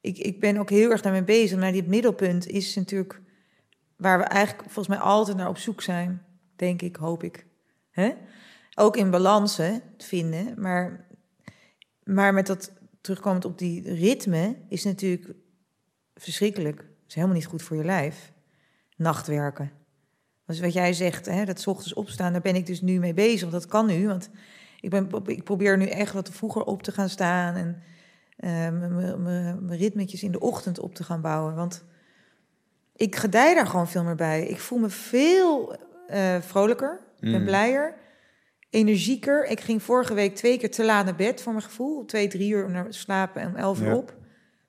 ik, 0.00 0.18
ik 0.18 0.40
ben 0.40 0.56
ook 0.56 0.70
heel 0.70 0.90
erg 0.90 1.00
daarmee 1.00 1.24
bezig. 1.24 1.58
Maar 1.58 1.72
dit 1.72 1.86
middelpunt 1.86 2.46
is 2.46 2.74
natuurlijk 2.74 3.20
waar 3.96 4.18
we 4.18 4.24
eigenlijk 4.24 4.62
volgens 4.62 4.96
mij 4.96 4.98
altijd 4.98 5.36
naar 5.36 5.48
op 5.48 5.58
zoek 5.58 5.82
zijn. 5.82 6.22
Denk 6.56 6.82
ik, 6.82 6.96
hoop 6.96 7.22
ik. 7.22 7.46
Hè? 7.90 8.12
Ook 8.74 8.96
in 8.96 9.10
balansen 9.10 9.82
vinden. 9.98 10.60
Maar, 10.60 11.06
maar 12.04 12.34
met 12.34 12.46
dat 12.46 12.72
terugkomend 13.00 13.44
op 13.44 13.58
die 13.58 13.94
ritme 13.94 14.56
is 14.68 14.84
natuurlijk 14.84 15.34
verschrikkelijk. 16.14 16.84
Is 17.08 17.14
helemaal 17.14 17.36
niet 17.36 17.46
goed 17.46 17.62
voor 17.62 17.76
je 17.76 17.84
lijf. 17.84 18.32
Nachtwerken. 18.96 19.81
Dus 20.52 20.60
wat 20.60 20.72
jij 20.72 20.92
zegt, 20.92 21.26
hè, 21.26 21.44
dat 21.44 21.60
's 21.60 21.66
ochtends 21.66 21.94
opstaan, 21.94 22.32
daar 22.32 22.40
ben 22.40 22.54
ik 22.56 22.66
dus 22.66 22.80
nu 22.80 22.98
mee 22.98 23.14
bezig. 23.14 23.40
Want 23.40 23.52
dat 23.52 23.66
kan 23.66 23.86
nu, 23.86 24.06
want 24.06 24.30
ik, 24.80 24.90
ben, 24.90 25.08
ik 25.26 25.44
probeer 25.44 25.76
nu 25.76 25.86
echt 25.86 26.12
wat 26.12 26.28
vroeger 26.32 26.62
op 26.64 26.82
te 26.82 26.92
gaan 26.92 27.08
staan... 27.08 27.54
en 27.56 27.82
eh, 28.36 28.68
mijn- 29.18 29.76
ritmetjes 29.76 30.22
in 30.22 30.32
de 30.32 30.40
ochtend 30.40 30.78
op 30.80 30.94
te 30.94 31.04
gaan 31.04 31.20
bouwen. 31.20 31.54
Want 31.54 31.84
ik 32.96 33.16
gedij 33.16 33.54
daar 33.54 33.66
gewoon 33.66 33.88
veel 33.88 34.04
meer 34.04 34.14
bij. 34.14 34.46
Ik 34.46 34.58
voel 34.60 34.78
me 34.78 34.88
veel 34.88 35.76
eh, 36.06 36.36
vrolijker, 36.40 37.00
ik 37.20 37.30
ben 37.30 37.40
Mm. 37.40 37.46
blijer, 37.46 37.94
energieker. 38.70 39.44
Ik 39.46 39.60
ging 39.60 39.82
vorige 39.82 40.14
week 40.14 40.34
twee 40.34 40.58
keer 40.58 40.70
te 40.70 40.84
laat 40.84 41.04
naar 41.04 41.16
bed 41.16 41.42
voor 41.42 41.52
mijn 41.52 41.64
gevoel. 41.64 42.04
Twee, 42.04 42.28
drie 42.28 42.50
uur 42.52 42.70
naar 42.70 42.86
slapen 42.88 43.42
en 43.42 43.48
om 43.48 43.56
elf 43.56 43.80
uur 43.80 43.86
Ja. 43.86 43.94
op. 43.96 44.14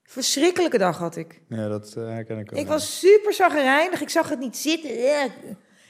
Verschrikkelijke 0.04 0.78
dag 0.78 0.98
had 0.98 1.16
ik. 1.16 1.42
Ja, 1.50 1.68
dat 1.68 1.94
eh, 1.98 2.04
herken 2.04 2.38
ik 2.38 2.52
ook. 2.54 2.60
Ik 2.60 2.68
was 2.68 3.00
super 3.00 3.34
zagrijnig. 3.34 4.02
Ik 4.02 4.10
zag 4.10 4.30
het 4.30 4.40
niet 4.40 4.58
zitten. 4.58 4.92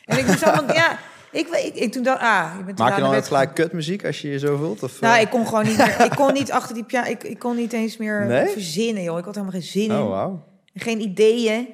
En 0.06 0.18
ik 0.18 0.28
moest 0.28 0.44
allemaal, 0.44 0.76
ja, 0.76 0.98
ik, 1.32 1.48
ik, 1.48 1.76
ik 1.76 1.92
toen 1.92 2.04
dacht, 2.04 2.22
ah, 2.22 2.54
je 2.58 2.64
bent 2.64 2.78
Maak 2.78 2.96
je 2.96 3.02
dan 3.02 3.16
ook 3.16 3.26
gelijk 3.26 3.54
kutmuziek 3.54 4.06
als 4.06 4.22
je 4.22 4.30
je 4.30 4.40
zo 4.40 4.58
voelt? 4.58 4.84
Of, 4.84 5.02
nou, 5.02 5.16
eh? 5.16 5.22
ik 5.22 5.30
kon 5.30 5.48
gewoon 5.48 5.66
niet 5.66 5.78
meer. 5.78 6.02
Ik 6.02 6.12
kon 6.16 6.34
niet 6.34 6.52
achter 6.52 6.76
die 6.76 6.84
piano. 6.84 7.10
Ik, 7.10 7.24
ik 7.24 7.40
kon 7.40 7.56
niet 7.56 7.74
eens 7.74 7.98
meer 7.98 8.26
Nee? 8.26 8.48
verzinnen, 8.48 9.04
joh. 9.04 9.18
Ik 9.18 9.26
had 9.26 9.36
helemaal 9.36 9.60
geen 9.60 9.70
zin 9.70 9.84
in. 9.92 10.02
Oh, 10.02 10.10
wauw. 10.10 10.48
Geen 10.74 11.02
ideeën. 11.02 11.68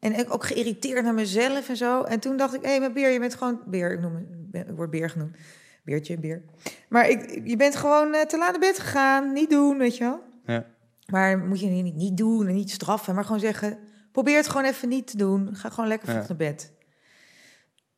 En 0.00 0.18
ik 0.18 0.34
ook 0.34 0.44
geïrriteerd 0.44 1.04
naar 1.04 1.14
mezelf 1.14 1.68
en 1.68 1.76
zo. 1.76 2.02
En 2.02 2.20
toen 2.20 2.36
dacht 2.36 2.54
ik, 2.54 2.62
hé, 2.62 2.68
hey, 2.68 2.80
maar 2.80 2.92
Beer, 2.92 3.10
je 3.10 3.18
bent 3.18 3.34
gewoon... 3.34 3.60
Beer, 3.66 3.92
ik, 3.92 4.00
noem 4.00 4.12
me, 4.12 4.58
ik 4.58 4.76
word 4.76 4.90
Beer 4.90 5.10
genoemd. 5.10 5.36
Beertje, 5.84 6.18
Beer. 6.18 6.42
Maar 6.88 7.08
ik, 7.08 7.40
je 7.44 7.56
bent 7.56 7.76
gewoon 7.76 8.14
eh, 8.14 8.20
te 8.20 8.38
laat 8.38 8.50
naar 8.50 8.60
bed 8.60 8.78
gegaan. 8.78 9.32
Niet 9.32 9.50
doen, 9.50 9.78
weet 9.78 9.96
je 9.96 10.04
wel. 10.04 10.20
Ja. 10.46 10.64
Maar 11.06 11.38
moet 11.38 11.60
je 11.60 11.66
niet, 11.66 11.94
niet 11.94 12.16
doen 12.16 12.46
en 12.46 12.54
niet 12.54 12.70
straffen. 12.70 13.14
Maar 13.14 13.24
gewoon 13.24 13.40
zeggen, 13.40 13.78
probeer 14.12 14.36
het 14.36 14.48
gewoon 14.48 14.66
even 14.66 14.88
niet 14.88 15.06
te 15.06 15.16
doen. 15.16 15.48
Ga 15.52 15.68
gewoon 15.68 15.88
lekker 15.88 16.08
vroeg 16.08 16.20
Ja. 16.20 16.28
naar 16.28 16.36
bed. 16.36 16.72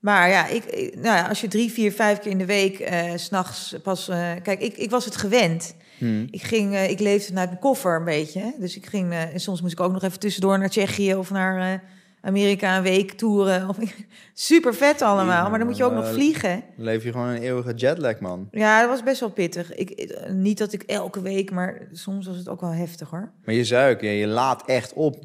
Maar 0.04 0.28
ja, 0.28 0.46
ik, 0.46 0.64
nou 0.94 1.16
ja, 1.16 1.28
als 1.28 1.40
je 1.40 1.48
drie, 1.48 1.72
vier, 1.72 1.92
vijf 1.92 2.18
keer 2.18 2.30
in 2.30 2.38
de 2.38 2.44
week 2.44 2.78
eh, 2.78 3.12
s 3.16 3.24
s'nachts 3.24 3.74
pas... 3.82 4.08
eh, 4.08 4.30
kijk, 4.42 4.60
ik, 4.60 4.76
ik 4.76 4.90
was 4.90 5.04
het 5.04 5.16
gewend. 5.16 5.74
Hm. 5.98 6.26
Ik, 6.30 6.42
ging, 6.42 6.74
eh, 6.74 6.90
ik 6.90 7.00
leefde 7.00 7.26
vanuit 7.26 7.48
mijn 7.48 7.60
koffer 7.60 7.96
een 7.96 8.04
beetje. 8.04 8.40
hè. 8.40 8.50
Dus 8.58 8.76
ik 8.76 8.86
ging, 8.86 9.12
eh, 9.12 9.32
en 9.32 9.40
soms 9.40 9.60
moest 9.60 9.72
ik 9.72 9.80
ook 9.80 9.92
nog 9.92 10.02
even 10.02 10.18
tussendoor 10.18 10.58
naar 10.58 10.68
Tsjechië 10.68 11.14
of 11.14 11.30
naar 11.30 11.72
eh, 11.72 11.78
Amerika 12.24 12.76
een 12.76 12.82
week 12.82 13.12
toeren. 13.12 13.68
Of, 13.68 13.78
super 14.34 14.74
vet 14.74 15.02
allemaal, 15.02 15.50
maar 15.50 15.58
dan 15.58 15.68
moet 15.68 15.76
je 15.76 15.84
ook 15.84 15.92
nog 15.92 16.12
vliegen. 16.12 16.64
Leef 16.76 17.04
je 17.04 17.12
gewoon 17.12 17.28
een 17.28 17.42
eeuwige 17.42 17.74
jetlag, 17.74 18.20
man. 18.20 18.48
Ja, 18.50 18.80
dat 18.80 18.88
was 18.88 19.02
best 19.02 19.20
wel 19.20 19.30
pittig. 19.30 19.74
Ik, 19.74 19.90
eh, 19.90 20.32
niet 20.32 20.58
dat 20.58 20.72
ik 20.72 20.82
elke 20.82 21.20
week, 21.20 21.50
maar 21.50 21.88
soms 21.92 22.26
was 22.26 22.36
het 22.36 22.48
ook 22.48 22.60
wel 22.60 22.72
heftig 22.72 23.10
hoor. 23.10 23.32
Maar 23.44 23.54
je 23.54 23.64
zuik, 23.64 24.00
je, 24.00 24.08
je 24.08 24.26
laat 24.26 24.66
echt 24.66 24.92
op 24.92 25.16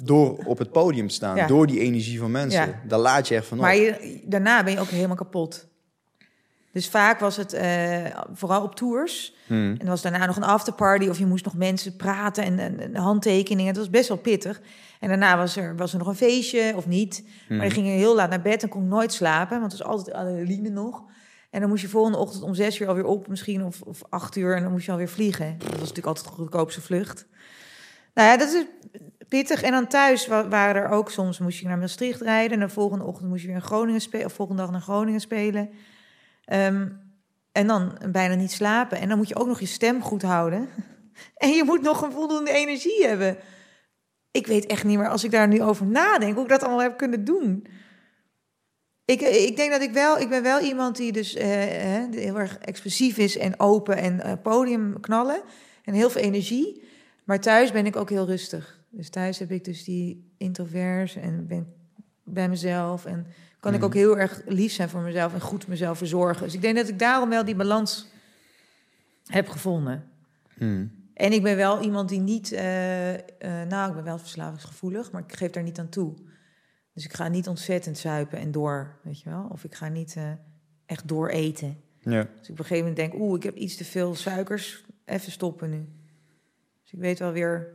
door 0.00 0.38
op 0.44 0.58
het 0.58 0.72
podium 0.72 1.08
te 1.08 1.14
staan. 1.14 1.36
Ja. 1.36 1.46
Door 1.46 1.66
die 1.66 1.80
energie 1.80 2.18
van 2.18 2.30
mensen. 2.30 2.80
Daar 2.88 2.98
laat 2.98 3.28
je 3.28 3.34
echt 3.34 3.46
van 3.46 3.58
op. 3.58 3.64
Maar 3.64 3.76
je, 3.76 4.20
daarna 4.24 4.64
ben 4.64 4.72
je 4.72 4.80
ook 4.80 4.88
helemaal 4.88 5.16
kapot. 5.16 5.70
Dus 6.72 6.88
vaak 6.88 7.20
was 7.20 7.36
het 7.36 7.52
eh, 7.52 8.04
vooral 8.32 8.62
op 8.62 8.74
tours. 8.74 9.34
Hmm. 9.46 9.70
En 9.72 9.78
er 9.80 9.86
was 9.86 10.02
daarna 10.02 10.26
nog 10.26 10.36
een 10.36 10.42
afterparty 10.42 11.08
of 11.08 11.18
je 11.18 11.26
moest 11.26 11.44
nog 11.44 11.54
mensen 11.56 11.96
praten 11.96 12.44
en, 12.44 12.58
en, 12.58 12.80
en 12.80 12.96
handtekeningen. 12.96 13.66
Het 13.70 13.76
was 13.76 13.90
best 13.90 14.08
wel 14.08 14.16
pittig. 14.16 14.60
En 15.00 15.08
daarna 15.08 15.36
was 15.36 15.56
er, 15.56 15.76
was 15.76 15.92
er 15.92 15.98
nog 15.98 16.06
een 16.08 16.14
feestje 16.14 16.72
of 16.76 16.86
niet. 16.86 17.22
Maar 17.24 17.32
Hmm. 17.48 17.58
dan 17.58 17.70
ging 17.70 17.86
je 17.86 17.92
heel 17.92 18.14
laat 18.14 18.30
naar 18.30 18.42
bed 18.42 18.62
en 18.62 18.68
kon 18.68 18.88
nooit 18.88 19.12
slapen, 19.12 19.60
want 19.60 19.72
het 19.72 19.80
was 19.80 19.90
altijd 19.90 20.16
adrenaline 20.16 20.68
nog. 20.68 21.02
En 21.50 21.60
dan 21.60 21.68
moest 21.68 21.82
je 21.82 21.88
volgende 21.88 22.18
ochtend 22.18 22.42
om 22.42 22.54
zes 22.54 22.78
uur 22.80 22.88
alweer 22.88 23.04
op, 23.04 23.28
misschien 23.28 23.64
of, 23.64 23.80
of 23.80 24.02
acht 24.08 24.36
uur. 24.36 24.56
En 24.56 24.62
dan 24.62 24.72
moest 24.72 24.86
je 24.86 24.92
alweer 24.92 25.08
vliegen. 25.08 25.54
Dat 25.58 25.68
was 25.70 25.78
natuurlijk 25.78 26.06
altijd 26.06 26.26
de 26.26 26.32
goedkoopste 26.32 26.80
vlucht. 26.80 27.26
Nou 28.14 28.28
ja, 28.28 28.36
dat 28.36 28.52
is 28.52 28.64
pittig. 29.28 29.62
En 29.62 29.70
dan 29.72 29.86
thuis 29.86 30.26
wa- 30.26 30.48
waren 30.48 30.82
er 30.82 30.88
ook 30.88 31.10
soms, 31.10 31.38
moest 31.38 31.58
je 31.58 31.66
naar 31.66 31.78
Maastricht 31.78 32.20
rijden. 32.20 32.60
En 32.60 32.66
de 32.66 32.72
volgende 32.72 33.04
ochtend 33.04 33.28
moest 33.28 33.40
je 33.40 33.46
weer 33.46 33.56
in 33.56 33.62
Groningen 33.62 34.00
spelen. 34.00 34.26
Of 34.26 34.32
volgende 34.32 34.62
dag 34.62 34.70
naar 34.70 34.80
Groningen 34.80 35.20
spelen. 35.20 35.70
Ehm, 36.44 36.88
en 37.52 37.66
dan 37.66 37.98
bijna 38.10 38.34
niet 38.34 38.52
slapen. 38.52 38.98
En 38.98 39.08
dan 39.08 39.16
moet 39.18 39.28
je 39.28 39.36
ook 39.36 39.46
nog 39.46 39.60
je 39.60 39.66
stem 39.66 40.02
goed 40.02 40.22
houden. 40.22 40.68
En 41.36 41.50
je 41.50 41.64
moet 41.64 41.82
nog 41.82 42.02
een 42.02 42.12
voldoende 42.12 42.50
energie 42.50 43.06
hebben. 43.06 43.38
Ik 44.30 44.46
weet 44.46 44.66
echt 44.66 44.84
niet 44.84 44.98
meer, 44.98 45.08
als 45.08 45.24
ik 45.24 45.30
daar 45.30 45.48
nu 45.48 45.62
over 45.62 45.86
nadenk, 45.86 46.34
hoe 46.34 46.42
ik 46.42 46.48
dat 46.48 46.62
allemaal 46.62 46.82
heb 46.82 46.96
kunnen 46.96 47.24
doen. 47.24 47.66
Ik, 49.04 49.20
ik 49.20 49.56
denk 49.56 49.70
dat 49.70 49.82
ik 49.82 49.92
wel, 49.92 50.18
ik 50.18 50.28
ben 50.28 50.42
wel 50.42 50.60
iemand 50.60 50.96
die 50.96 51.12
dus 51.12 51.34
eh, 51.34 51.96
eh, 51.96 52.12
heel 52.12 52.38
erg 52.38 52.58
expressief 52.58 53.18
is 53.18 53.36
en 53.36 53.60
open 53.60 53.96
en 53.96 54.20
eh, 54.20 54.32
podium 54.42 55.00
knallen. 55.00 55.42
En 55.84 55.94
heel 55.94 56.10
veel 56.10 56.22
energie. 56.22 56.82
Maar 57.24 57.40
thuis 57.40 57.72
ben 57.72 57.86
ik 57.86 57.96
ook 57.96 58.10
heel 58.10 58.26
rustig. 58.26 58.80
Dus 58.90 59.10
thuis 59.10 59.38
heb 59.38 59.50
ik 59.50 59.64
dus 59.64 59.84
die 59.84 60.34
introvers 60.38 61.16
en 61.16 61.46
ben 61.46 61.74
bij 62.24 62.48
mezelf. 62.48 63.04
En 63.04 63.26
kan 63.62 63.72
ik 63.72 63.78
Mhm. 63.78 63.86
ook 63.86 63.94
heel 63.94 64.18
erg 64.18 64.42
lief 64.46 64.72
zijn 64.72 64.88
voor 64.88 65.00
mezelf 65.00 65.34
en 65.34 65.40
goed 65.40 65.66
mezelf 65.66 65.98
verzorgen. 65.98 66.42
Dus 66.44 66.54
ik 66.54 66.60
denk 66.60 66.76
dat 66.76 66.88
ik 66.88 66.98
daarom 66.98 67.28
wel 67.28 67.44
die 67.44 67.54
balans 67.54 68.06
heb 69.26 69.48
gevonden. 69.48 70.10
Hmm. 70.54 71.00
En 71.14 71.32
ik 71.32 71.42
ben 71.42 71.56
wel 71.56 71.80
iemand 71.82 72.08
die 72.08 72.20
niet... 72.20 72.52
eh, 72.52 72.62
nou, 73.68 73.88
ik 73.88 73.94
ben 73.94 74.04
wel 74.04 74.18
verslavingsgevoelig, 74.18 75.10
maar 75.10 75.22
ik 75.26 75.36
geef 75.36 75.50
daar 75.50 75.62
niet 75.62 75.78
aan 75.78 75.88
toe. 75.88 76.14
Dus 76.94 77.04
ik 77.04 77.12
ga 77.12 77.28
niet 77.28 77.48
ontzettend 77.48 77.98
zuipen 77.98 78.38
en 78.38 78.50
door, 78.52 78.98
weet 79.02 79.20
je 79.20 79.30
wel. 79.30 79.48
Of 79.50 79.64
ik 79.64 79.74
ga 79.74 79.88
niet 79.88 80.16
eh, 80.16 80.30
echt 80.86 81.08
door 81.08 81.28
eten. 81.28 81.80
Ja. 82.00 82.22
Dus 82.38 82.46
ik 82.46 82.50
op 82.52 82.58
een 82.58 82.64
gegeven 82.64 82.78
moment 82.78 82.96
denk, 82.96 83.14
oeh, 83.14 83.36
ik 83.36 83.42
heb 83.42 83.56
iets 83.56 83.76
te 83.76 83.84
veel 83.84 84.14
suikers. 84.14 84.84
Even 85.04 85.32
stoppen 85.32 85.70
nu. 85.70 85.88
Dus 86.82 86.92
ik 86.92 86.98
weet 86.98 87.18
wel 87.18 87.32
weer... 87.32 87.74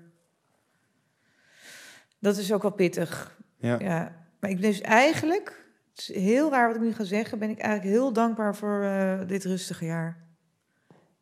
Dat 2.20 2.38
is 2.38 2.54
ook 2.54 2.62
wel 2.62 2.72
pittig. 2.72 3.38
Ja. 3.58 3.80
Ja, 3.80 4.26
maar 4.40 4.50
ik 4.50 4.60
ben 4.60 4.70
dus 4.70 4.82
eigenlijk... 4.82 5.66
Heel 6.06 6.52
raar 6.52 6.68
wat 6.68 6.76
ik 6.76 6.82
nu 6.82 6.94
ga 6.94 7.04
zeggen. 7.04 7.40
Ben 7.40 7.50
ik 7.50 7.60
eigenlijk 7.60 7.96
heel 7.96 8.14
dankbaar 8.14 8.56
voor 8.56 8.84
eh, 8.84 9.28
dit 9.28 9.44
rustige 9.44 9.86
jaar. 9.86 10.28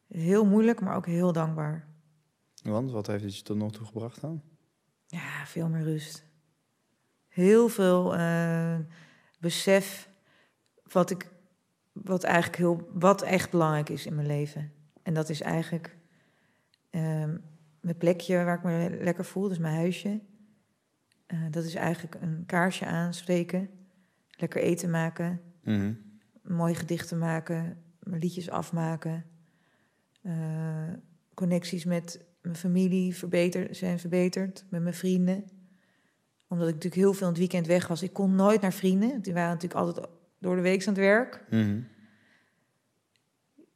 Heel 0.07 0.45
moeilijk, 0.45 0.81
maar 0.81 0.95
ook 0.95 1.05
heel 1.05 1.31
dankbaar. 1.31 1.87
Want 2.63 2.91
wat 2.91 3.07
heeft 3.07 3.23
het 3.23 3.37
je 3.37 3.43
tot 3.43 3.57
nog 3.57 3.71
toe 3.71 3.85
gebracht 3.85 4.21
dan? 4.21 4.41
Ja, 5.07 5.45
veel 5.45 5.69
meer 5.69 5.83
rust. 5.83 6.23
Heel 7.27 7.69
veel 7.69 8.15
eh, 8.15 8.77
besef 9.39 10.09
wat 10.83 11.09
ik, 11.09 11.31
wat 11.91 12.23
eigenlijk 12.23 12.57
heel, 12.57 12.89
wat 12.93 13.21
echt 13.21 13.51
belangrijk 13.51 13.89
is 13.89 14.05
in 14.05 14.15
mijn 14.15 14.27
leven. 14.27 14.71
En 15.03 15.13
dat 15.13 15.29
is 15.29 15.41
eigenlijk 15.41 15.97
ehm, 16.89 17.37
mijn 17.79 17.97
plekje 17.97 18.43
waar 18.43 18.57
ik 18.57 18.63
me 18.63 18.97
lekker 19.01 19.25
voel, 19.25 19.47
dus 19.47 19.57
mijn 19.57 19.75
huisje. 19.75 20.21
Eh, 21.25 21.39
dat 21.51 21.63
is 21.63 21.75
eigenlijk 21.75 22.15
een 22.21 22.43
kaarsje 22.45 22.85
aansteken, 22.85 23.69
lekker 24.37 24.61
eten 24.61 24.89
maken, 24.89 25.41
Mhm. 25.63 25.93
mooie 26.41 26.75
gedichten 26.75 27.17
maken, 27.17 27.77
mijn 27.99 28.21
liedjes 28.21 28.49
afmaken, 28.49 29.25
eh, 30.21 30.93
connecties 31.33 31.85
met 31.85 32.25
mijn 32.41 32.55
familie 32.55 33.15
verbeter, 33.15 33.75
zijn 33.75 33.99
verbeterd, 33.99 34.65
met 34.69 34.81
mijn 34.81 34.93
vrienden. 34.95 35.43
Omdat 36.47 36.67
ik 36.67 36.73
natuurlijk 36.73 37.01
heel 37.01 37.13
veel 37.13 37.21
in 37.27 37.29
het 37.33 37.37
weekend 37.37 37.67
weg 37.67 37.87
was. 37.87 38.03
Ik 38.03 38.13
kon 38.13 38.35
nooit 38.35 38.61
naar 38.61 38.73
vrienden, 38.73 39.21
die 39.21 39.33
waren 39.33 39.53
natuurlijk 39.53 39.79
altijd 39.79 40.07
door 40.39 40.55
de 40.55 40.61
week 40.61 40.81
aan 40.81 40.93
het 40.93 40.97
werk. 41.03 41.43
Mhm. 41.49 41.79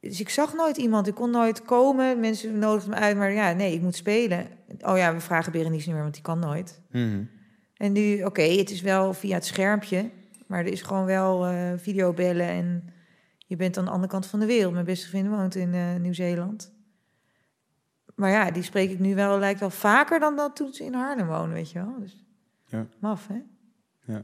Dus 0.00 0.20
ik 0.20 0.28
zag 0.28 0.54
nooit 0.54 0.76
iemand, 0.76 1.06
ik 1.06 1.14
kon 1.14 1.30
nooit 1.30 1.62
komen. 1.62 2.20
Mensen 2.20 2.58
nodigden 2.58 2.90
me 2.90 2.96
uit, 2.96 3.16
maar 3.16 3.32
ja, 3.32 3.52
nee, 3.52 3.74
ik 3.74 3.80
moet 3.80 3.94
spelen. 3.96 4.46
Oh 4.80 4.96
ja, 4.96 5.14
we 5.14 5.20
vragen 5.20 5.52
Berenice 5.52 5.84
niet 5.86 5.94
meer, 5.94 6.02
want 6.02 6.14
die 6.14 6.22
kan 6.22 6.38
nooit. 6.38 6.80
Mhm. 6.90 7.24
En 7.76 7.92
nu, 7.92 8.22
oké, 8.24 8.42
het 8.42 8.70
is 8.70 8.80
wel 8.80 9.14
via 9.14 9.34
het 9.34 9.44
schermpje, 9.44 10.10
maar 10.50 10.58
er 10.58 10.72
is 10.72 10.82
gewoon 10.82 11.04
wel 11.04 11.46
eh, 11.46 11.72
videobellen 11.76 12.46
en 12.46 12.88
je 13.38 13.56
bent 13.56 13.78
aan 13.78 13.84
de 13.84 13.90
andere 13.90 14.12
kant 14.12 14.26
van 14.26 14.40
de 14.40 14.46
wereld. 14.46 14.72
Mijn 14.72 14.84
beste 14.84 15.08
vriend 15.08 15.28
woont 15.28 15.54
in 15.54 15.74
eh, 15.74 15.96
Nieuw-Zeeland. 15.96 16.72
Maar 18.14 18.30
ja, 18.30 18.50
die 18.50 18.62
spreek 18.62 18.90
ik 18.90 18.98
nu 18.98 19.14
wel, 19.14 19.38
lijkt 19.38 19.60
wel 19.60 19.70
vaker 19.70 20.20
dan 20.20 20.36
dat 20.36 20.56
toen 20.56 20.72
ze 20.72 20.84
in 20.84 20.94
Haarlem 20.94 21.26
wonen, 21.26 21.52
weet 21.52 21.70
je 21.70 21.78
wel. 21.78 21.94
Dus, 21.98 22.24
Ja. 22.66 22.86
Maf, 22.98 23.26
hè? 23.26 23.42
Ja. 24.12 24.22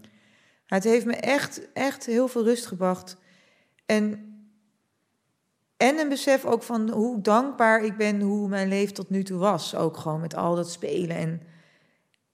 Het 0.66 0.84
heeft 0.84 1.06
me 1.06 1.12
echt, 1.12 1.72
echt 1.72 2.06
heel 2.06 2.28
veel 2.28 2.44
rust 2.44 2.66
gebracht. 2.66 3.16
En, 3.84 4.34
en 5.76 5.98
een 5.98 6.08
besef 6.08 6.44
ook 6.44 6.62
van 6.62 6.90
hoe 6.90 7.20
dankbaar 7.20 7.84
ik 7.84 7.96
ben 7.96 8.20
hoe 8.20 8.48
mijn 8.48 8.68
leven 8.68 8.94
tot 8.94 9.10
nu 9.10 9.22
toe 9.22 9.38
was. 9.38 9.74
Ook 9.74 9.96
gewoon 9.96 10.20
met 10.20 10.34
al 10.34 10.54
dat 10.54 10.70
spelen. 10.70 11.16
En, 11.16 11.42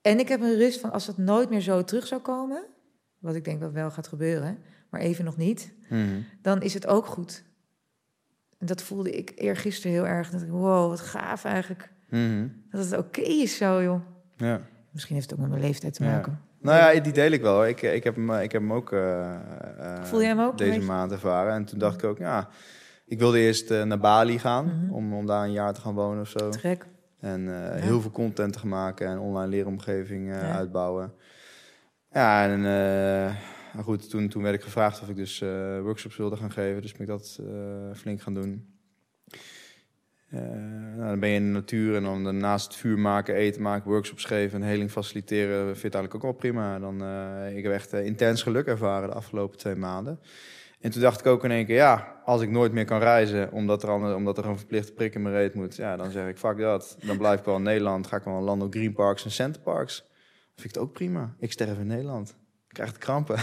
en 0.01 0.19
ik 0.19 0.29
heb 0.29 0.41
een 0.41 0.57
rust 0.57 0.81
van 0.81 0.93
als 0.93 1.07
het 1.07 1.17
nooit 1.17 1.51
meer 1.51 1.61
zo 1.61 1.85
terug 1.85 2.07
zou 2.07 2.21
komen, 2.21 2.67
wat 3.23 3.35
ik 3.35 3.45
denk 3.45 3.61
dat 3.61 3.73
wel 3.73 3.91
gaat 3.91 4.07
gebeuren, 4.09 4.59
maar 4.91 5.01
even 5.01 5.25
nog 5.25 5.37
niet, 5.37 5.73
Mhm. 5.89 6.21
dan 6.43 6.63
is 6.63 6.75
het 6.75 6.87
ook 6.87 7.07
goed. 7.07 7.43
En 8.59 8.67
dat 8.67 8.83
voelde 8.83 9.11
ik 9.11 9.33
eergisteren 9.37 9.93
heel 9.93 10.07
erg. 10.07 10.31
Dat 10.31 10.43
ik, 10.43 10.49
wow, 10.51 10.89
wat 10.89 11.01
gaaf 11.01 11.45
eigenlijk. 11.45 11.91
Mhm. 12.11 12.49
Dat 12.71 12.85
het 12.91 12.99
oké 12.99 13.21
is 13.21 13.57
zo, 13.57 13.83
joh. 13.83 14.01
Ja. 14.37 14.61
Misschien 14.91 15.15
heeft 15.15 15.31
het 15.31 15.39
ook 15.39 15.45
met 15.47 15.55
mijn 15.55 15.67
leeftijd 15.69 15.95
te 15.95 16.05
Ja. 16.05 16.11
maken. 16.11 16.41
Nou 16.61 16.95
ja, 16.95 17.01
die 17.01 17.13
deel 17.13 17.31
ik 17.31 17.41
wel. 17.43 17.67
Ik, 17.67 17.83
ik, 17.83 18.05
heb, 18.05 18.15
hem, 18.15 18.31
ik 18.33 18.53
heb 18.53 18.63
hem 18.63 18.73
ook, 18.73 18.93
eh, 18.93 19.35
eh, 19.35 20.05
Voel 20.05 20.21
jij 20.21 20.29
hem 20.29 20.41
ook 20.41 20.51
een 20.51 20.57
deze 20.57 20.81
maand 20.81 21.13
ervaren. 21.13 21.53
En 21.53 21.65
toen 21.65 21.79
dacht 21.79 22.03
ik 22.03 22.05
ook, 22.05 22.19
ja, 22.19 22.49
ik 23.07 23.19
wilde 23.19 23.39
eerst 23.39 23.71
eh, 23.71 23.83
naar 23.83 23.99
Bali 23.99 24.39
gaan 24.39 24.65
Mhm. 24.67 24.93
om, 24.93 25.15
om 25.15 25.27
daar 25.27 25.45
een 25.45 25.53
jaar 25.53 25.73
te 25.75 25.81
gaan 25.81 25.95
wonen 25.95 26.21
of 26.21 26.29
zo. 26.29 26.49
Te 26.49 26.59
gek. 26.59 26.87
En 27.21 27.41
eh, 27.49 27.79
Ja. 27.79 27.85
heel 27.85 28.01
veel 28.01 28.11
content 28.11 28.53
te 28.61 28.67
maken 28.67 29.07
en 29.07 29.19
online 29.19 29.49
leeromgeving 29.51 30.31
eh, 30.33 30.41
Ja. 30.41 30.53
uitbouwen. 30.55 31.13
Ja, 32.13 32.49
en 32.49 32.67
eh, 32.67 33.85
goed, 33.85 34.11
toen, 34.11 34.29
toen 34.29 34.43
werd 34.43 34.55
ik 34.55 34.63
gevraagd 34.63 35.03
of 35.03 35.09
ik 35.09 35.17
dus 35.17 35.41
eh, 35.41 35.81
workshops 35.81 36.17
wilde 36.17 36.37
gaan 36.37 36.53
geven. 36.53 36.83
Dus 36.83 36.93
ben 36.93 37.01
ik 37.01 37.07
dat 37.07 37.39
eh, 37.41 37.95
flink 37.95 38.21
gaan 38.21 38.35
doen. 38.35 38.67
Nou, 40.97 41.09
dan 41.09 41.21
ben 41.21 41.29
je 41.29 41.35
in 41.35 41.47
de 41.47 41.53
natuur 41.53 41.97
en 41.97 42.03
dan 42.03 42.37
naast 42.37 42.67
het 42.67 42.77
vuur 42.77 42.99
maken, 42.99 43.35
eten 43.35 43.63
maken, 43.63 43.91
workshops 43.91 44.25
geven 44.25 44.63
en 44.63 44.69
heling 44.69 44.91
faciliteren, 44.91 45.65
vind 45.65 45.83
het 45.83 45.95
eigenlijk 45.95 46.15
ook 46.15 46.23
wel 46.23 46.33
prima. 46.33 46.79
Dan, 46.79 46.95
ik 47.47 47.63
heb 47.63 47.73
echt 47.73 47.93
intens 47.93 48.43
geluk 48.43 48.67
ervaren 48.67 49.09
de 49.09 49.15
afgelopen 49.15 49.59
twee 49.59 49.75
maanden. 49.75 50.21
En 50.81 50.91
toen 50.91 51.01
dacht 51.01 51.21
ik 51.21 51.27
ook 51.27 51.45
in 51.45 51.51
één 51.51 51.67
keer, 51.67 51.75
ja, 51.75 52.21
als 52.25 52.43
ik 52.43 52.51
nooit 52.51 52.73
meer 52.73 52.85
kan 52.85 52.99
reizen, 52.99 53.53
omdat 53.53 53.83
er, 53.83 54.15
omdat 54.15 54.39
er 54.39 54.47
een 54.47 54.59
verplichte 54.59 54.93
prik 54.93 55.15
in 55.15 55.23
mijn 55.23 55.35
reet 55.35 55.55
moet, 55.55 55.77
ja, 55.77 55.97
dan 55.97 56.11
zeg 56.11 56.29
ik, 56.29 56.39
fuck 56.39 56.59
dat. 56.59 56.97
Dan 57.07 57.19
blijf 57.19 57.39
ik 57.39 57.45
wel 57.45 57.57
in 57.57 57.63
Nederland, 57.63 58.07
ga 58.07 58.17
ik 58.17 58.25
wel 58.25 58.41
landen 58.41 58.67
op 58.67 58.75
Green 58.75 58.93
Parks 58.93 59.25
en 59.25 59.31
Center 59.31 59.63
Parks. 59.63 60.11
Vind 60.55 60.69
ik 60.69 60.75
het 60.75 60.79
ook 60.79 60.93
prima. 60.93 61.35
Ik 61.39 61.53
sterf 61.53 61.79
in 61.79 61.87
Nederland. 61.87 62.29
Ik 62.69 62.75
krijg 62.75 62.93
de 62.93 62.99
krampen. 62.99 63.37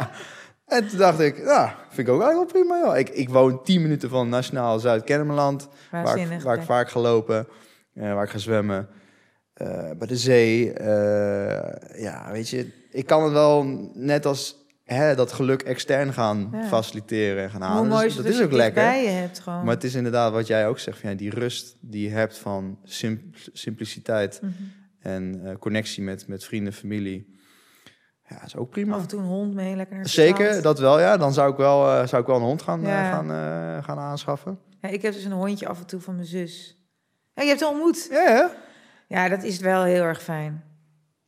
en 0.76 0.88
toen 0.88 0.98
dacht 0.98 1.20
ik, 1.20 1.36
ja, 1.38 1.76
vind 1.90 2.08
ik 2.08 2.14
ook 2.14 2.22
eigenlijk 2.22 2.52
wel 2.52 2.62
prima. 2.62 2.78
Joh. 2.86 2.96
Ik, 2.98 3.08
ik 3.08 3.28
woon 3.28 3.62
10 3.62 3.82
minuten 3.82 4.08
van 4.08 4.28
Nationaal 4.28 4.78
Zuid-Kennemerland, 4.78 5.68
waar 5.90 6.18
ik, 6.18 6.40
waar 6.40 6.56
ik 6.56 6.62
vaak 6.62 6.90
ga 6.90 7.00
lopen, 7.00 7.46
eh, 7.94 8.14
waar 8.14 8.24
ik 8.24 8.30
ga 8.30 8.38
zwemmen. 8.38 8.88
eh, 9.54 9.90
bij 9.98 10.06
de 10.06 10.16
zee. 10.16 10.72
eh, 10.72 12.02
ja, 12.02 12.32
weet 12.32 12.48
je, 12.48 12.86
ik 12.90 13.06
kan 13.06 13.22
het 13.22 13.32
wel 13.32 13.64
net 13.94 14.26
als 14.26 14.56
hè, 14.84 15.14
dat 15.14 15.32
geluk 15.32 15.62
extern 15.62 16.12
gaan 16.12 16.48
Ja. 16.52 16.62
faciliteren 16.66 17.42
en 17.42 17.50
gaan 17.50 17.60
halen. 17.62 17.76
Hoe 17.78 17.86
Dus 17.86 17.94
mooi 17.94 18.06
is 18.06 18.14
dat 18.14 18.24
het 18.24 18.32
is 18.32 18.38
dat 18.40 18.48
ook 18.48 18.54
lekker. 18.56 18.82
bij 18.82 19.02
je 19.02 19.08
hebt 19.08 19.38
gewoon. 19.38 19.64
Maar 19.64 19.74
het 19.74 19.84
is 19.84 19.94
inderdaad 19.94 20.32
wat 20.32 20.46
jij 20.46 20.68
ook 20.68 20.78
zegt, 20.78 20.98
van, 20.98 21.10
ja, 21.10 21.16
die 21.16 21.30
rust 21.30 21.76
die 21.80 22.02
je 22.08 22.14
hebt 22.14 22.38
van 22.38 22.78
sim- 22.84 23.30
simpliciteit 23.52 24.38
Mhm. 24.42 24.52
En 25.00 25.40
eh, 25.44 25.56
connectie 25.56 26.02
met, 26.02 26.28
met 26.28 26.44
vrienden, 26.44 26.72
familie. 26.72 27.36
Ja, 28.28 28.44
is 28.44 28.56
ook 28.56 28.70
prima. 28.70 28.94
Af 28.94 29.02
en 29.02 29.08
toe 29.08 29.20
een 29.20 29.26
hond 29.26 29.54
mee, 29.54 29.76
lekker 29.76 29.96
naar 29.96 30.08
Zeker, 30.08 30.62
dat 30.62 30.78
wel, 30.78 31.00
ja. 31.00 31.16
Dan 31.16 31.32
zou 31.32 31.50
ik 31.50 31.56
wel, 31.56 31.88
eh, 31.90 32.06
zou 32.06 32.20
ik 32.22 32.28
wel 32.28 32.36
een 32.36 32.42
hond 32.42 32.62
gaan, 32.62 32.80
eh, 32.82 32.88
Ja. 32.88 33.10
gaan, 33.10 33.84
gaan 33.84 33.98
aanschaffen. 33.98 34.58
Ja, 34.80 34.88
ik 34.88 35.02
heb 35.02 35.12
dus 35.12 35.24
een 35.24 35.32
hondje 35.32 35.68
af 35.68 35.78
en 35.80 35.86
toe 35.86 36.00
van 36.00 36.14
mijn 36.14 36.26
zus. 36.26 36.82
Ja, 37.34 37.42
je 37.42 37.48
hebt 37.48 37.60
hem 37.60 37.68
ontmoet. 37.68 38.08
Ja, 38.10 38.22
ja. 38.30 38.50
Ja, 39.08 39.28
dat 39.28 39.42
is 39.42 39.58
wel 39.58 39.82
heel 39.82 40.02
erg 40.02 40.22
fijn. 40.22 40.64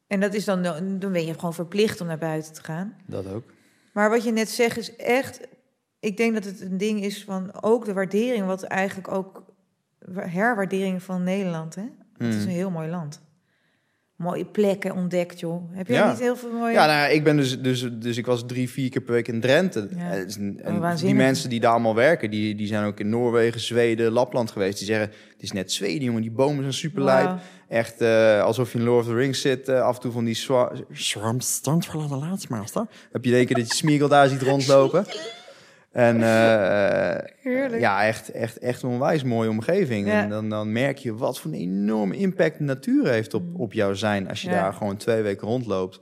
En 0.06 0.20
dat 0.20 0.34
is 0.34 0.44
dan, 0.44 0.62
dan 0.98 1.12
ben 1.12 1.24
je 1.26 1.34
gewoon 1.34 1.54
verplicht 1.54 2.00
om 2.00 2.06
naar 2.06 2.18
buiten 2.18 2.52
te 2.52 2.62
gaan. 2.62 2.94
Dat 3.06 3.26
ook. 3.32 3.44
Maar 3.92 4.10
wat 4.10 4.24
je 4.24 4.32
net 4.32 4.48
zegt 4.48 4.76
is 4.76 4.96
echt, 4.96 5.40
ik 6.00 6.16
denk 6.16 6.34
dat 6.34 6.44
het 6.44 6.60
een 6.60 6.76
ding 6.78 7.02
is 7.02 7.24
van 7.24 7.62
ook 7.62 7.84
de 7.84 7.92
waardering, 7.92 8.46
wat 8.46 8.62
eigenlijk 8.62 9.08
ook 9.12 9.44
herwaardering 10.14 11.02
van 11.02 11.22
Nederland. 11.22 11.74
Hè? 11.74 11.82
Het 12.16 12.34
is 12.34 12.34
Mm. 12.34 12.40
een 12.42 12.48
heel 12.48 12.70
mooi 12.70 12.88
land. 12.88 13.20
Mooie 14.20 14.44
plekken 14.44 14.94
ontdekt, 14.94 15.40
joh. 15.40 15.62
Heb 15.72 15.86
jij 15.88 15.96
Ja. 15.96 16.10
niet 16.10 16.20
heel 16.20 16.36
veel 16.36 16.50
mooie... 16.52 16.72
Ja, 16.72 16.86
nou, 16.86 16.98
ja, 16.98 17.06
ik 17.06 17.24
ben 17.24 17.36
dus, 17.36 17.60
dus, 17.60 17.88
dus 17.92 18.16
ik 18.16 18.26
was 18.26 18.46
drie, 18.46 18.70
vier 18.70 18.90
keer 18.90 19.02
per 19.02 19.12
week 19.14 19.28
in 19.28 19.40
Drenthe. 19.40 19.88
Ja. 19.96 20.12
Een- 20.16 20.60
Oh, 20.66 20.88
En 20.90 20.96
die 20.96 21.14
mensen 21.14 21.50
die 21.50 21.60
daar 21.60 21.70
allemaal 21.72 21.94
werken, 21.94 22.30
die, 22.30 22.54
die 22.54 22.66
zijn 22.66 22.84
ook 22.84 23.00
in 23.00 23.08
Noorwegen, 23.08 23.60
Zweden, 23.60 24.12
Lapland 24.12 24.50
geweest. 24.50 24.78
Die 24.78 24.86
zeggen, 24.86 25.06
het 25.32 25.42
is 25.42 25.52
net 25.52 25.72
Zweden, 25.72 26.02
jongen. 26.04 26.22
Die 26.22 26.30
bomen 26.30 26.60
zijn 26.60 26.72
super 26.74 27.02
lijp. 27.04 27.30
Echt 27.68 28.00
eh, 28.00 28.42
alsof 28.42 28.72
je 28.72 28.78
in 28.78 28.84
Lord 28.84 29.00
of 29.04 29.10
the 29.10 29.14
Rings 29.16 29.40
zit. 29.40 29.68
eh, 29.68 29.82
af 29.82 29.94
en 29.94 30.00
toe 30.00 30.12
van 30.12 30.24
die 30.24 30.34
Swarm 30.92 31.40
stand 31.40 31.86
for 31.86 32.06
the 32.08 32.16
Laatsmaster. 32.16 32.86
Heb 33.12 33.24
je 33.24 33.30
denken 33.30 33.54
dat 33.56 33.68
je 33.68 33.74
Smeagol 33.74 34.08
daar 34.08 34.28
ziet 34.28 34.42
rondlopen. 34.42 35.04
En 35.93 36.14
eh, 36.14 37.80
ja, 37.80 38.05
echt, 38.07 38.30
echt, 38.30 38.59
echt 38.59 38.82
een 38.82 38.88
onwijs 38.88 39.22
mooie 39.22 39.51
omgeving. 39.51 40.07
Ja. 40.07 40.22
En 40.22 40.28
dan, 40.28 40.49
dan 40.49 40.72
merk 40.72 40.99
je 40.99 41.14
wat 41.14 41.41
voor 41.41 41.51
een 41.51 41.59
enorme 41.59 42.16
impact 42.16 42.59
de 42.59 42.64
natuur 42.64 43.09
heeft 43.09 43.34
op, 43.34 43.59
op 43.61 43.72
jouw 43.72 43.95
zijn. 43.95 44.28
Als 44.28 44.43
je. 44.43 44.51
Ja. 44.51 44.61
daar 44.61 44.72
gewoon 44.72 44.97
twee 44.97 45.22
weken 45.22 45.49
rondloopt. 45.49 46.01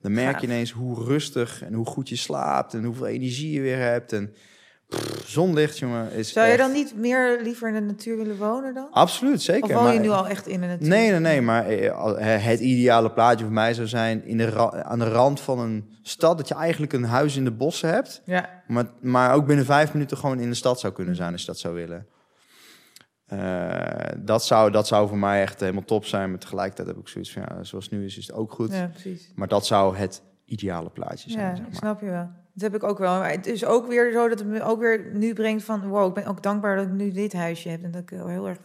Dan 0.00 0.12
merk 0.12 0.32
Gaaf. 0.32 0.40
je 0.40 0.46
ineens 0.46 0.70
hoe 0.70 1.04
rustig 1.04 1.62
en 1.62 1.72
hoe 1.72 1.86
goed 1.86 2.08
je 2.08 2.16
slaapt. 2.16 2.74
En 2.74 2.84
hoeveel 2.84 3.06
energie 3.06 3.52
je 3.52 3.60
weer 3.60 3.78
hebt. 3.78 4.12
En 4.12 4.34
pff, 4.90 5.28
zonlicht, 5.28 5.78
jongen, 5.78 6.12
is 6.12 6.32
Zou 6.32 6.46
je 6.46 6.52
echt- 6.52 6.60
dan 6.60 6.72
niet 6.72 6.94
meer 6.96 7.40
liever 7.42 7.68
in 7.68 7.74
de 7.74 7.80
natuur 7.80 8.16
willen 8.16 8.36
wonen 8.36 8.74
dan? 8.74 8.88
Absoluut, 8.90 9.42
zeker. 9.42 9.64
Of 9.64 9.82
woon 9.82 9.92
je 9.92 9.98
maar- 9.98 10.06
nu 10.06 10.10
al 10.10 10.28
echt 10.28 10.46
in 10.46 10.60
de 10.60 10.66
natuur? 10.66 10.88
Nee, 10.88 11.10
nee, 11.10 11.20
nee. 11.20 11.40
Maar 11.40 11.66
eh, 11.66 12.16
he- 12.18 12.50
het 12.50 12.60
ideale 12.60 13.10
plaatje 13.12 13.44
voor 13.44 13.54
mij 13.54 13.74
zou 13.74 13.86
zijn... 13.86 14.24
In 14.24 14.36
de 14.36 14.84
aan 14.84 14.98
de 14.98 15.08
rand 15.08 15.40
van 15.40 15.58
een 15.58 15.90
stad... 16.02 16.36
dat 16.36 16.48
je 16.48 16.54
eigenlijk 16.54 16.92
een 16.92 17.04
huis 17.04 17.36
in 17.36 17.44
de 17.44 17.50
bossen 17.52 17.88
hebt... 17.92 18.22
Ja, 18.24 18.62
Maar, 18.66 18.86
maar 19.00 19.34
ook 19.34 19.46
binnen 19.46 19.64
vijf 19.64 19.92
minuten 19.92 20.16
gewoon 20.16 20.40
in 20.40 20.48
de 20.48 20.54
stad 20.56 20.80
zou 20.80 20.92
kunnen 20.92 21.16
zijn... 21.16 21.32
als 21.32 21.40
je 21.40 21.46
dat 21.46 21.58
zou 21.58 21.74
willen. 21.74 22.06
Eh, 23.26 24.04
dat, 24.18 24.44
zou, 24.44 24.70
dat 24.70 24.86
zou 24.86 25.08
voor 25.08 25.18
mij 25.18 25.42
echt 25.42 25.60
helemaal 25.60 25.84
top 25.84 26.04
zijn. 26.04 26.30
Maar 26.30 26.38
tegelijkertijd 26.38 26.88
heb 26.88 26.96
ik 26.96 27.08
zoiets 27.08 27.32
van... 27.32 27.42
Ja, 27.48 27.62
zoals 27.64 27.88
nu 27.88 28.04
is, 28.04 28.18
is 28.18 28.26
het 28.26 28.36
ook 28.36 28.52
goed. 28.52 28.72
ja 28.72 28.86
precies. 28.86 29.32
Maar 29.34 29.48
dat 29.48 29.66
zou 29.66 29.96
het 29.96 30.22
ideale 30.44 30.90
plaatje 30.90 31.30
zijn, 31.30 31.44
Ja, 31.44 31.50
zeg 31.56 31.64
ik 31.64 31.70
maar. 31.70 31.80
snap 31.80 32.00
je 32.00 32.06
wel. 32.06 32.30
Dat 32.52 32.72
heb 32.72 32.82
ik 32.82 32.88
ook 32.88 32.98
wel. 32.98 33.18
Maar 33.18 33.30
het 33.30 33.46
is 33.46 33.64
ook 33.64 33.86
weer 33.86 34.12
zo 34.12 34.28
dat 34.28 34.38
het 34.38 34.48
me 34.48 34.62
ook 34.62 34.80
weer 34.80 35.10
nu 35.14 35.32
brengt 35.32 35.64
van... 35.64 35.88
wow, 35.88 36.08
ik 36.08 36.14
ben 36.14 36.26
ook 36.26 36.42
dankbaar 36.42 36.76
dat 36.76 36.86
ik 36.86 36.92
nu 36.92 37.10
dit 37.10 37.32
huisje 37.32 37.68
heb... 37.68 37.82
en 37.82 37.90
dat 37.90 38.02
ik 38.02 38.12
er 38.12 38.28
heel 38.28 38.48
erg 38.48 38.58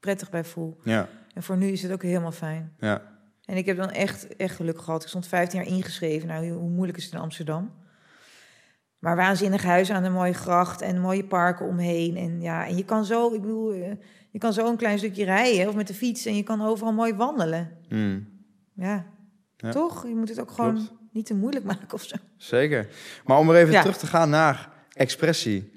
prettig 0.00 0.30
bij 0.30 0.44
voel. 0.44 0.78
Ja, 0.82 1.08
En 1.34 1.42
voor 1.42 1.56
nu 1.56 1.66
is 1.66 1.82
het 1.82 1.92
ook 1.92 2.02
helemaal 2.02 2.32
fijn. 2.32 2.72
ja. 2.78 3.02
En 3.44 3.56
ik 3.56 3.66
heb 3.66 3.76
dan 3.76 3.90
echt, 3.90 4.36
echt 4.36 4.56
geluk 4.56 4.80
gehad. 4.80 5.02
Ik 5.02 5.08
stond 5.08 5.26
15 5.26 5.58
jaar 5.62 5.68
ingeschreven. 5.68 6.28
Nou, 6.28 6.48
hoe 6.50 6.68
moeilijk 6.70 6.98
is 6.98 7.04
het 7.04 7.12
in 7.12 7.20
Amsterdam? 7.20 7.70
Maar 8.98 9.16
waanzinnig 9.16 9.62
huis 9.62 9.90
aan 9.90 10.04
een 10.04 10.12
mooie 10.12 10.32
gracht 10.32 10.80
en 10.80 11.00
mooie 11.00 11.24
parken 11.24 11.66
omheen. 11.66 12.16
En 12.16 12.40
ja, 12.40 12.66
en 12.66 12.76
je 12.76 12.84
kan 12.84 13.04
zo, 13.04 13.34
ik 13.34 13.40
bedoel, 13.40 13.72
eh, 13.72 13.92
je 14.30 14.38
kan 14.38 14.52
zo 14.52 14.66
een 14.68 14.76
klein 14.76 14.98
stukje 14.98 15.24
rijden 15.24 15.68
of 15.68 15.74
met 15.74 15.86
de 15.86 15.94
fiets 15.94 16.26
en 16.26 16.36
je 16.36 16.42
kan 16.42 16.62
overal 16.62 16.92
mooi 16.92 17.14
wandelen. 17.14 17.70
Mm, 17.88 18.28
Ja, 18.74 19.04
Ja. 19.56 19.70
toch? 19.70 20.06
Je 20.06 20.14
moet 20.14 20.28
het 20.28 20.40
ook 20.40 20.50
gewoon 20.50 20.74
Klopt. 20.74 20.92
Niet 21.12 21.26
te 21.26 21.34
moeilijk 21.34 21.64
maken 21.64 21.92
of 21.92 22.02
zo. 22.02 22.16
zeker. 22.36 22.88
Maar 23.24 23.38
om 23.38 23.46
weer 23.46 23.56
even 23.56 23.72
Ja. 23.72 23.80
terug 23.80 23.96
te 23.98 24.06
gaan 24.06 24.30
naar 24.30 24.72
expressie. 24.92 25.72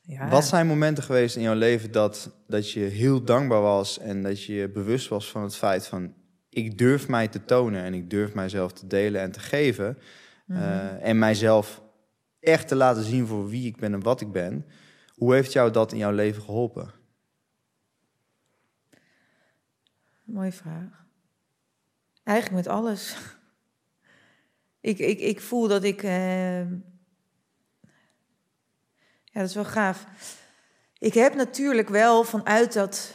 Ja. 0.00 0.28
Wat 0.28 0.44
zijn 0.44 0.66
momenten 0.66 1.04
geweest 1.04 1.36
in 1.36 1.42
jouw 1.42 1.54
leven 1.54 1.92
dat, 1.92 2.30
dat 2.46 2.70
je 2.72 2.80
heel 2.80 3.24
dankbaar 3.24 3.60
was 3.60 3.98
en 3.98 4.22
dat 4.22 4.44
je 4.44 4.68
bewust 4.68 5.08
was 5.08 5.30
van 5.30 5.42
het 5.42 5.56
feit 5.56 5.86
van 5.86 6.14
ik 6.50 6.78
durf 6.78 7.08
mij 7.08 7.28
te 7.28 7.44
tonen 7.44 7.82
en 7.82 7.94
ik 7.94 8.10
durf 8.10 8.34
mijzelf 8.34 8.72
te 8.72 8.86
delen 8.86 9.20
en 9.20 9.32
te 9.32 9.40
geven 9.40 9.98
Mhm. 10.46 10.58
eh, 10.62 11.08
en 11.08 11.18
mijzelf 11.18 11.82
echt 12.40 12.68
te 12.68 12.74
laten 12.74 13.02
zien 13.04 13.26
voor 13.26 13.48
wie 13.48 13.66
ik 13.66 13.76
ben 13.76 13.92
en 13.92 14.02
wat 14.02 14.20
ik 14.20 14.32
ben. 14.32 14.66
Hoe 15.14 15.34
heeft 15.34 15.52
jou 15.52 15.70
dat 15.70 15.92
in 15.92 15.98
jouw 15.98 16.12
leven 16.12 16.42
geholpen? 16.42 16.90
Mooie 20.24 20.52
vraag. 20.52 21.04
Eigenlijk 22.24 22.64
met 22.64 22.74
alles. 22.74 23.16
Ik, 24.80 24.98
ik, 24.98 25.20
ik 25.20 25.40
voel 25.40 25.68
dat 25.68 25.84
ik. 25.84 26.02
eh, 26.02 26.60
Ja, 29.24 29.40
dat 29.40 29.48
is 29.48 29.54
wel 29.54 29.64
gaaf. 29.64 30.06
Ik 30.98 31.14
heb 31.14 31.34
natuurlijk 31.34 31.88
wel 31.88 32.24
vanuit 32.24 32.72
dat. 32.72 33.14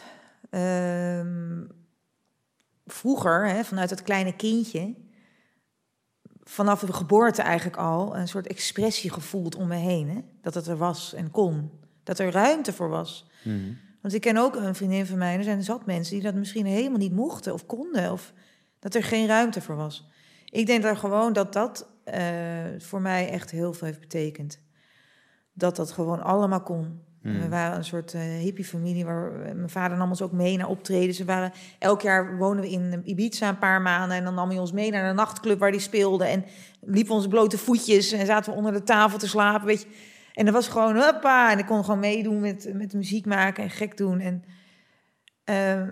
ehm, 0.50 1.64
vroeger, 2.86 3.48
hè, 3.48 3.64
vanuit 3.64 3.90
dat 3.90 4.04
kleine 4.04 4.36
kindje. 4.36 4.96
Vanaf 6.44 6.80
de 6.80 6.94
geboorte 6.94 7.42
eigenlijk 7.42 7.78
al 7.78 8.16
een 8.16 8.28
soort 8.28 8.48
expressie 8.48 9.12
gevoeld 9.12 9.56
om 9.56 9.68
me 9.68 9.76
heen. 9.76 10.10
Hè? 10.10 10.22
Dat 10.42 10.54
het 10.54 10.68
er 10.68 10.78
was 10.78 11.14
en 11.14 11.32
kon. 11.32 11.72
Dat 12.04 12.20
er 12.20 12.32
ruimte 12.32 12.74
voor 12.74 12.90
was. 12.90 13.30
Want 14.02 14.14
ik 14.14 14.22
ken 14.22 14.38
ook 14.38 14.56
een 14.56 14.76
vriendin 14.76 15.06
van 15.06 15.18
mij, 15.18 15.38
er 15.38 15.44
zijn 15.44 15.64
zat 15.64 15.86
mensen 15.86 16.14
die 16.14 16.24
dat 16.24 16.34
misschien 16.36 16.66
helemaal 16.66 16.98
niet 16.98 17.12
mochten 17.14 17.54
of 17.54 17.66
konden, 17.66 18.12
of 18.12 18.34
dat 18.80 18.96
er 18.96 19.04
geen 19.04 19.28
ruimte 19.28 19.62
voor 19.62 19.76
was. 19.76 20.08
Ik 20.54 20.66
denk 20.66 20.84
daar 20.84 20.98
gewoon 20.98 21.34
dat 21.34 21.54
dat 21.54 21.90
eh, 22.04 22.24
voor 22.78 23.02
mij 23.02 23.30
echt 23.30 23.52
heel 23.52 23.74
veel 23.74 23.88
heeft 23.88 24.00
betekend. 24.00 24.60
Dat 25.54 25.76
dat 25.76 25.92
gewoon 25.92 26.24
allemaal 26.24 26.62
kon. 26.62 27.02
Hmm. 27.22 27.40
We 27.40 27.50
waren 27.50 27.78
een 27.78 27.86
soort 27.86 28.14
eh 28.14 28.22
hippie-familie 28.22 29.06
waar 29.06 29.32
mijn 29.32 29.70
vader 29.70 29.98
nam 29.98 30.10
ons 30.10 30.22
ook 30.22 30.32
mee 30.32 30.58
naar 30.58 30.68
optreden. 30.68 31.16
Ze 31.16 31.26
waren, 31.26 31.52
elk 31.80 32.02
jaar 32.02 32.38
wonen 32.38 32.62
we 32.64 32.70
in 32.70 33.02
Ibiza 33.04 33.50
een 33.50 33.58
paar 33.58 33.82
maanden 33.82 34.18
en 34.18 34.24
dan 34.24 34.34
nam 34.34 34.50
hij 34.50 34.60
ons 34.60 34.72
mee 34.72 34.92
naar 34.92 35.10
een 35.10 35.16
nachtclub 35.16 35.60
waar 35.60 35.72
die 35.72 35.80
speelde. 35.80 36.26
En 36.26 36.46
liepen 36.82 37.16
onze 37.16 37.28
blote 37.28 37.58
voetjes 37.58 38.12
en 38.12 38.26
zaten 38.26 38.52
we 38.52 38.58
onder 38.58 38.74
de 38.74 38.84
tafel 38.84 39.18
te 39.18 39.28
slapen, 39.28 39.68
weet 39.68 39.82
je. 39.82 39.88
En 40.34 40.46
dat 40.46 40.54
was 40.54 40.68
gewoon, 40.68 40.96
hoppa, 40.96 41.52
en 41.52 41.60
ik 41.60 41.66
kon 41.66 41.84
gewoon 41.84 42.00
meedoen 42.00 42.40
met, 42.40 42.70
met 42.74 42.94
muziek 42.94 43.26
maken 43.26 43.64
en 43.64 43.70
gek 43.70 43.98
doen. 43.98 44.20
En 44.20 44.44
eh, 45.44 45.88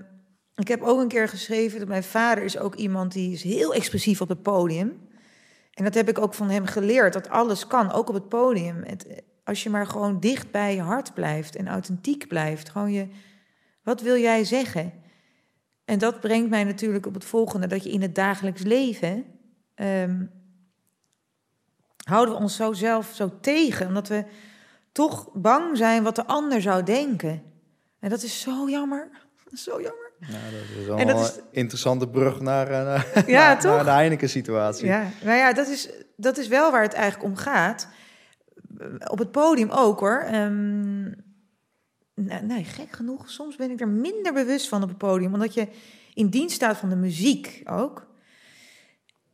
ik 0.56 0.68
heb 0.68 0.82
ook 0.82 1.00
een 1.00 1.08
keer 1.08 1.28
geschreven 1.28 1.80
dat 1.80 1.88
mijn 1.88 2.04
vader 2.04 2.44
is 2.44 2.58
ook 2.58 2.76
iemand 2.76 3.12
die 3.12 3.32
is 3.34 3.44
heel 3.44 3.74
expressief 3.74 4.22
op 4.22 4.30
het 4.30 4.42
podium. 4.42 5.10
En 5.74 5.84
dat 5.84 5.94
heb 5.94 6.10
ik 6.10 6.18
ook 6.18 6.34
van 6.34 6.50
hem 6.50 6.66
geleerd, 6.66 7.14
dat 7.14 7.30
alles 7.30 7.68
kan, 7.68 7.92
ook 7.92 8.10
op 8.10 8.14
het 8.14 8.30
podium. 8.30 8.84
Het, 8.84 9.24
als 9.44 9.64
je 9.64 9.70
maar 9.70 9.88
gewoon 9.88 10.20
dicht 10.20 10.52
bij 10.52 10.76
je 10.76 10.82
hart 10.82 11.14
blijft 11.14 11.56
en 11.56 11.68
authentiek 11.68 12.28
blijft. 12.28 12.70
Gewoon 12.70 12.92
je, 12.92 13.08
wat 13.84 14.02
wil 14.02 14.18
jij 14.18 14.44
zeggen? 14.44 14.94
En 15.86 16.00
dat 16.00 16.20
brengt 16.20 16.50
mij 16.50 16.64
natuurlijk 16.64 17.06
op 17.06 17.14
het 17.14 17.26
volgende, 17.26 17.68
dat 17.68 17.84
je 17.84 17.92
in 17.92 18.02
het 18.02 18.16
dagelijks 18.16 18.62
leven... 18.62 19.26
ehm, 19.76 20.26
houden 22.04 22.36
we 22.36 22.42
ons 22.42 22.56
zo 22.56 22.74
zelf 22.74 23.12
zo 23.14 23.40
tegen, 23.42 23.88
omdat 23.88 24.08
we 24.08 24.26
toch 24.92 25.30
bang 25.34 25.78
zijn 25.78 26.04
wat 26.04 26.16
de 26.16 26.26
ander 26.26 26.62
zou 26.62 26.84
denken. 26.84 27.44
En 28.00 28.10
dat 28.10 28.24
is 28.24 28.42
zo 28.42 28.70
jammer. 28.70 29.10
Zo 29.54 29.82
jammer. 29.82 30.01
Dat 30.28 30.80
is 30.80 30.86
wel 30.86 30.98
En 30.98 31.08
dat 31.08 31.16
een 31.18 31.24
is- 31.24 31.40
interessante 31.52 32.08
brug 32.10 32.40
naar, 32.40 32.68
eh, 32.68 32.84
naar, 32.84 33.24
Ja, 33.30 33.48
naar, 33.48 33.60
toch? 33.60 33.76
naar 33.76 33.84
de 33.84 33.90
Heineken-situatie. 33.92 34.86
Ja, 34.88 35.10
nou 35.24 35.38
ja, 35.38 35.54
dat 35.54 35.68
is, 35.68 35.90
dat 36.16 36.38
is 36.38 36.48
wel 36.48 36.72
waar 36.72 36.82
het 36.82 36.94
eigenlijk 36.94 37.24
om 37.24 37.36
gaat. 37.36 37.88
Op 39.08 39.20
het 39.20 39.32
podium 39.32 39.70
ook 39.70 40.00
hoor. 40.00 40.20
Ehm, 40.26 41.02
nou, 42.16 42.44
nee, 42.44 42.64
gek 42.64 42.92
genoeg. 42.96 43.30
Soms 43.30 43.56
ben 43.56 43.72
ik 43.72 43.82
er 43.82 43.88
minder 43.88 44.34
bewust 44.34 44.68
van 44.68 44.84
op 44.84 44.90
het 44.90 44.98
podium. 44.98 45.34
Omdat 45.34 45.54
je 45.54 45.68
in 46.14 46.28
dienst 46.30 46.56
staat 46.56 46.78
van 46.78 46.90
de 46.90 46.96
muziek 46.96 47.62
ook. 47.66 48.08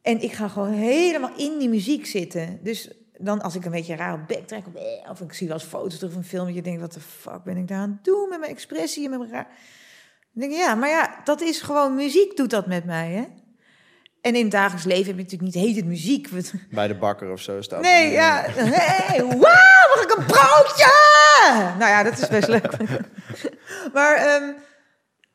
En 0.01 0.21
ik 0.21 0.31
ga 0.31 0.47
gewoon 0.47 0.71
helemaal 0.73 1.35
in 1.37 1.57
die 1.59 1.69
muziek 1.69 2.05
zitten. 2.05 2.59
Dus 2.63 2.91
dan 3.17 3.41
als 3.41 3.55
ik 3.55 3.65
een 3.65 3.71
beetje 3.71 3.95
raar 3.95 4.13
op 4.13 4.27
bek 4.27 4.47
trek... 4.47 4.63
of 5.09 5.21
ik 5.21 5.33
zie 5.33 5.47
wel 5.47 5.55
eens 5.57 5.65
foto's 5.65 5.95
terug 5.97 6.11
van 6.13 6.21
een 6.21 6.27
film... 6.27 6.45
dat 6.45 6.55
je 6.55 6.61
denkt, 6.61 6.81
wat 6.81 6.93
de 6.93 6.99
fuck 6.99 7.43
ben 7.43 7.57
ik 7.57 7.67
daar 7.67 7.77
aan 7.79 7.89
het 7.91 8.03
doen 8.03 8.29
met 8.29 8.39
mijn 8.39 8.51
expressie 8.51 9.03
en 9.03 9.09
met 9.09 9.19
mijn 9.19 9.31
raar... 9.31 9.47
Denk 10.39 10.51
ik, 10.51 10.57
ja, 10.57 10.75
maar 10.75 10.89
ja, 10.89 11.21
dat 11.23 11.41
is 11.41 11.61
gewoon... 11.61 11.95
muziek 11.95 12.37
doet 12.37 12.49
dat 12.49 12.67
met 12.67 12.85
mij, 12.85 13.11
hè? 13.11 13.23
En 14.21 14.35
in 14.35 14.41
het 14.41 14.51
dagelijks 14.51 14.85
leven 14.85 15.05
heb 15.05 15.15
je 15.15 15.23
natuurlijk 15.23 15.55
niet 15.55 15.63
heet 15.63 15.75
het 15.75 15.85
muziek. 15.85 16.29
Bij 16.71 16.87
de 16.87 16.95
bakker 16.95 17.31
of 17.31 17.41
zo 17.41 17.61
staat 17.61 17.81
Nee, 17.81 18.11
ja. 18.11 18.43
Hey, 18.47 19.25
wauw, 19.25 19.95
mag 19.95 20.03
ik 20.03 20.15
een 20.17 20.25
broodje? 20.25 20.91
Nou 21.77 21.91
ja, 21.91 22.03
dat 22.03 22.17
is 22.17 22.27
best 22.27 22.47
leuk. 22.47 22.77
Maar, 23.93 24.15
ehm 24.15 24.43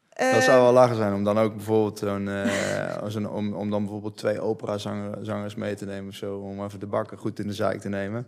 eh, 0.09 0.33
Dat 0.33 0.43
zou 0.43 0.63
wel 0.63 0.73
lachen 0.73 0.97
zijn 0.97 1.15
om 1.15 1.25
dan 1.25 1.39
ook 1.39 1.55
bijvoorbeeld 1.55 1.99
zo'n, 1.99 2.29
eh, 2.29 3.35
om, 3.35 3.55
om 3.55 3.71
dan 3.71 3.83
bijvoorbeeld 3.83 4.17
twee 4.17 4.41
operazangers 4.41 5.55
mee 5.55 5.75
te 5.75 5.85
nemen 5.85 6.09
of 6.09 6.15
zo, 6.15 6.37
om 6.37 6.65
even 6.65 6.81
de 6.81 6.87
bakker 6.87 7.19
goed 7.19 7.39
in 7.39 7.47
de 7.47 7.55
zaak 7.55 7.81
te 7.81 7.89
nemen. 7.89 8.27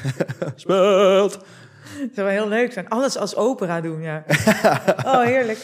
Speelt. 0.54 1.34
Het 1.82 2.14
zou 2.14 2.26
wel 2.26 2.36
heel 2.36 2.48
leuk 2.48 2.72
zijn. 2.72 2.88
Alles 2.88 3.16
als 3.16 3.36
opera 3.36 3.80
doen, 3.80 4.02
ja. 4.02 4.24
Oh, 5.06 5.22
heerlijk. 5.22 5.58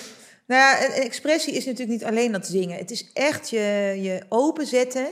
Nou 0.46 0.60
ja, 0.60 0.94
expressie 0.94 1.54
is 1.54 1.64
natuurlijk 1.64 1.98
niet 1.98 2.08
alleen 2.08 2.32
dat 2.32 2.46
zingen. 2.46 2.78
Het 2.78 2.90
is 2.90 3.12
echt 3.12 3.50
je, 3.50 3.98
je 4.00 4.24
openzetten 4.28 5.08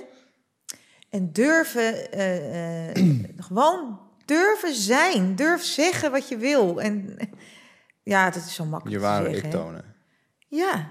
en 1.11 1.32
durven, 1.32 2.12
eh, 2.12 2.89
eh, 2.89 2.97
gewoon 3.49 4.01
durven 4.24 4.74
zijn. 4.74 5.37
Durf 5.37 5.62
zeggen 5.62 6.11
wat 6.11 6.28
je 6.28 6.37
wil. 6.37 6.80
En 6.80 7.16
ja, 8.03 8.30
dat 8.30 8.45
is 8.45 8.55
zo 8.55 8.64
makkelijk 8.64 9.01
Je 9.01 9.03
te 9.03 9.11
ware 9.11 9.24
zeggen. 9.24 9.47
ik 9.47 9.53
hè. 9.53 9.59
tonen. 9.59 9.85
Ja. 10.49 10.91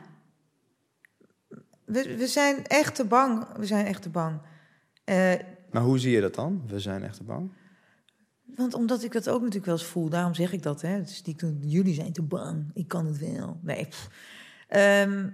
we, 1.85 2.17
we 2.17 2.27
zijn 2.27 2.67
echt 2.67 2.95
te 2.95 3.05
bang. 3.05 3.47
We 3.57 3.65
zijn 3.65 3.85
echt 3.85 4.01
te 4.01 4.09
bang. 4.09 4.41
Eh, 5.03 5.33
Maar 5.71 5.81
hoe 5.81 5.99
zie 5.99 6.11
je 6.11 6.21
dat 6.21 6.35
dan? 6.35 6.63
We 6.67 6.79
zijn 6.79 7.03
echt 7.03 7.17
te 7.17 7.23
bang. 7.23 7.51
want 8.55 8.73
omdat 8.73 9.03
ik 9.03 9.11
dat 9.11 9.29
ook 9.29 9.39
natuurlijk 9.39 9.65
wel 9.65 9.77
eens 9.77 9.85
voel, 9.85 10.09
daarom 10.09 10.33
zeg 10.33 10.53
ik 10.53 10.63
dat. 10.63 10.81
Hè. 10.81 11.01
Is 11.01 11.21
niet, 11.23 11.45
jullie 11.61 11.93
zijn 11.93 12.13
te 12.13 12.21
bang, 12.21 12.71
ik 12.73 12.87
kan 12.87 13.05
het 13.05 13.17
wel. 13.17 13.59
Nee. 13.61 13.87
pff. 13.87 14.09
Ehm, 14.73 15.27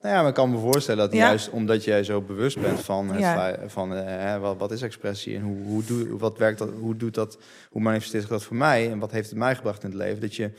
Nou 0.00 0.14
ja, 0.14 0.20
maar 0.20 0.28
ik 0.28 0.34
kan 0.34 0.50
me 0.50 0.58
voorstellen 0.58 1.04
dat 1.04 1.12
Ja. 1.18 1.26
juist 1.26 1.50
omdat 1.50 1.84
jij 1.84 2.04
zo 2.04 2.20
bewust 2.20 2.60
bent 2.60 2.80
van, 2.80 3.08
het 3.08 3.20
Ja. 3.20 3.34
feit- 3.34 3.72
van 3.72 3.94
eh, 3.94 4.38
wat, 4.40 4.56
wat 4.58 4.70
is 4.72 4.82
expressie 4.82 5.36
en 5.36 5.42
hoe, 5.42 5.62
hoe, 5.64 5.84
doe, 5.84 6.18
wat 6.18 6.38
werkt 6.38 6.58
dat, 6.58 6.70
hoe 6.80 6.96
doet 6.96 7.14
dat, 7.14 7.38
hoe 7.70 7.82
manifesteert 7.82 8.28
dat 8.28 8.42
voor 8.44 8.56
mij 8.56 8.90
en 8.90 8.98
wat 8.98 9.10
heeft 9.10 9.28
het 9.30 9.38
mij 9.38 9.54
gebracht 9.56 9.82
in 9.84 9.88
het 9.90 9.98
leven? 9.98 10.20
Dat 10.20 10.34
je, 10.36 10.50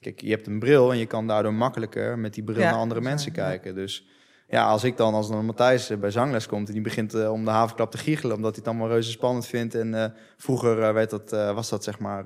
kijk, 0.00 0.20
je 0.20 0.30
hebt 0.30 0.46
een 0.46 0.58
bril 0.58 0.92
en 0.92 0.98
je 0.98 1.06
kan 1.06 1.26
daardoor 1.26 1.54
makkelijker 1.54 2.18
met 2.18 2.34
die 2.34 2.44
bril 2.44 2.60
Ja, 2.60 2.70
naar 2.70 2.78
andere 2.78 3.00
mensen 3.00 3.32
kijken. 3.32 3.74
Dus 3.74 4.06
ja, 4.48 4.66
als 4.66 4.84
ik 4.84 4.96
dan, 4.96 5.14
als 5.14 5.28
dan 5.28 5.44
Matthijs 5.44 5.90
eh, 5.90 5.98
bij 5.98 6.10
zangles 6.10 6.46
komt 6.46 6.66
en 6.68 6.72
die 6.74 6.82
begint 6.82 7.14
eh, 7.14 7.32
om 7.32 7.44
de 7.44 7.50
havenklap 7.50 7.90
te 7.90 7.98
giechelen 7.98 8.36
omdat 8.36 8.50
hij 8.54 8.58
het 8.64 8.68
allemaal 8.68 8.88
reuze 8.92 9.10
spannend 9.10 9.46
vindt 9.46 9.74
en 9.74 10.14
vroeger 10.36 10.92
werd 10.94 11.10
dat, 11.10 11.30
was 11.30 11.68
dat 11.68 11.84
zeg 11.84 11.98
maar, 11.98 12.24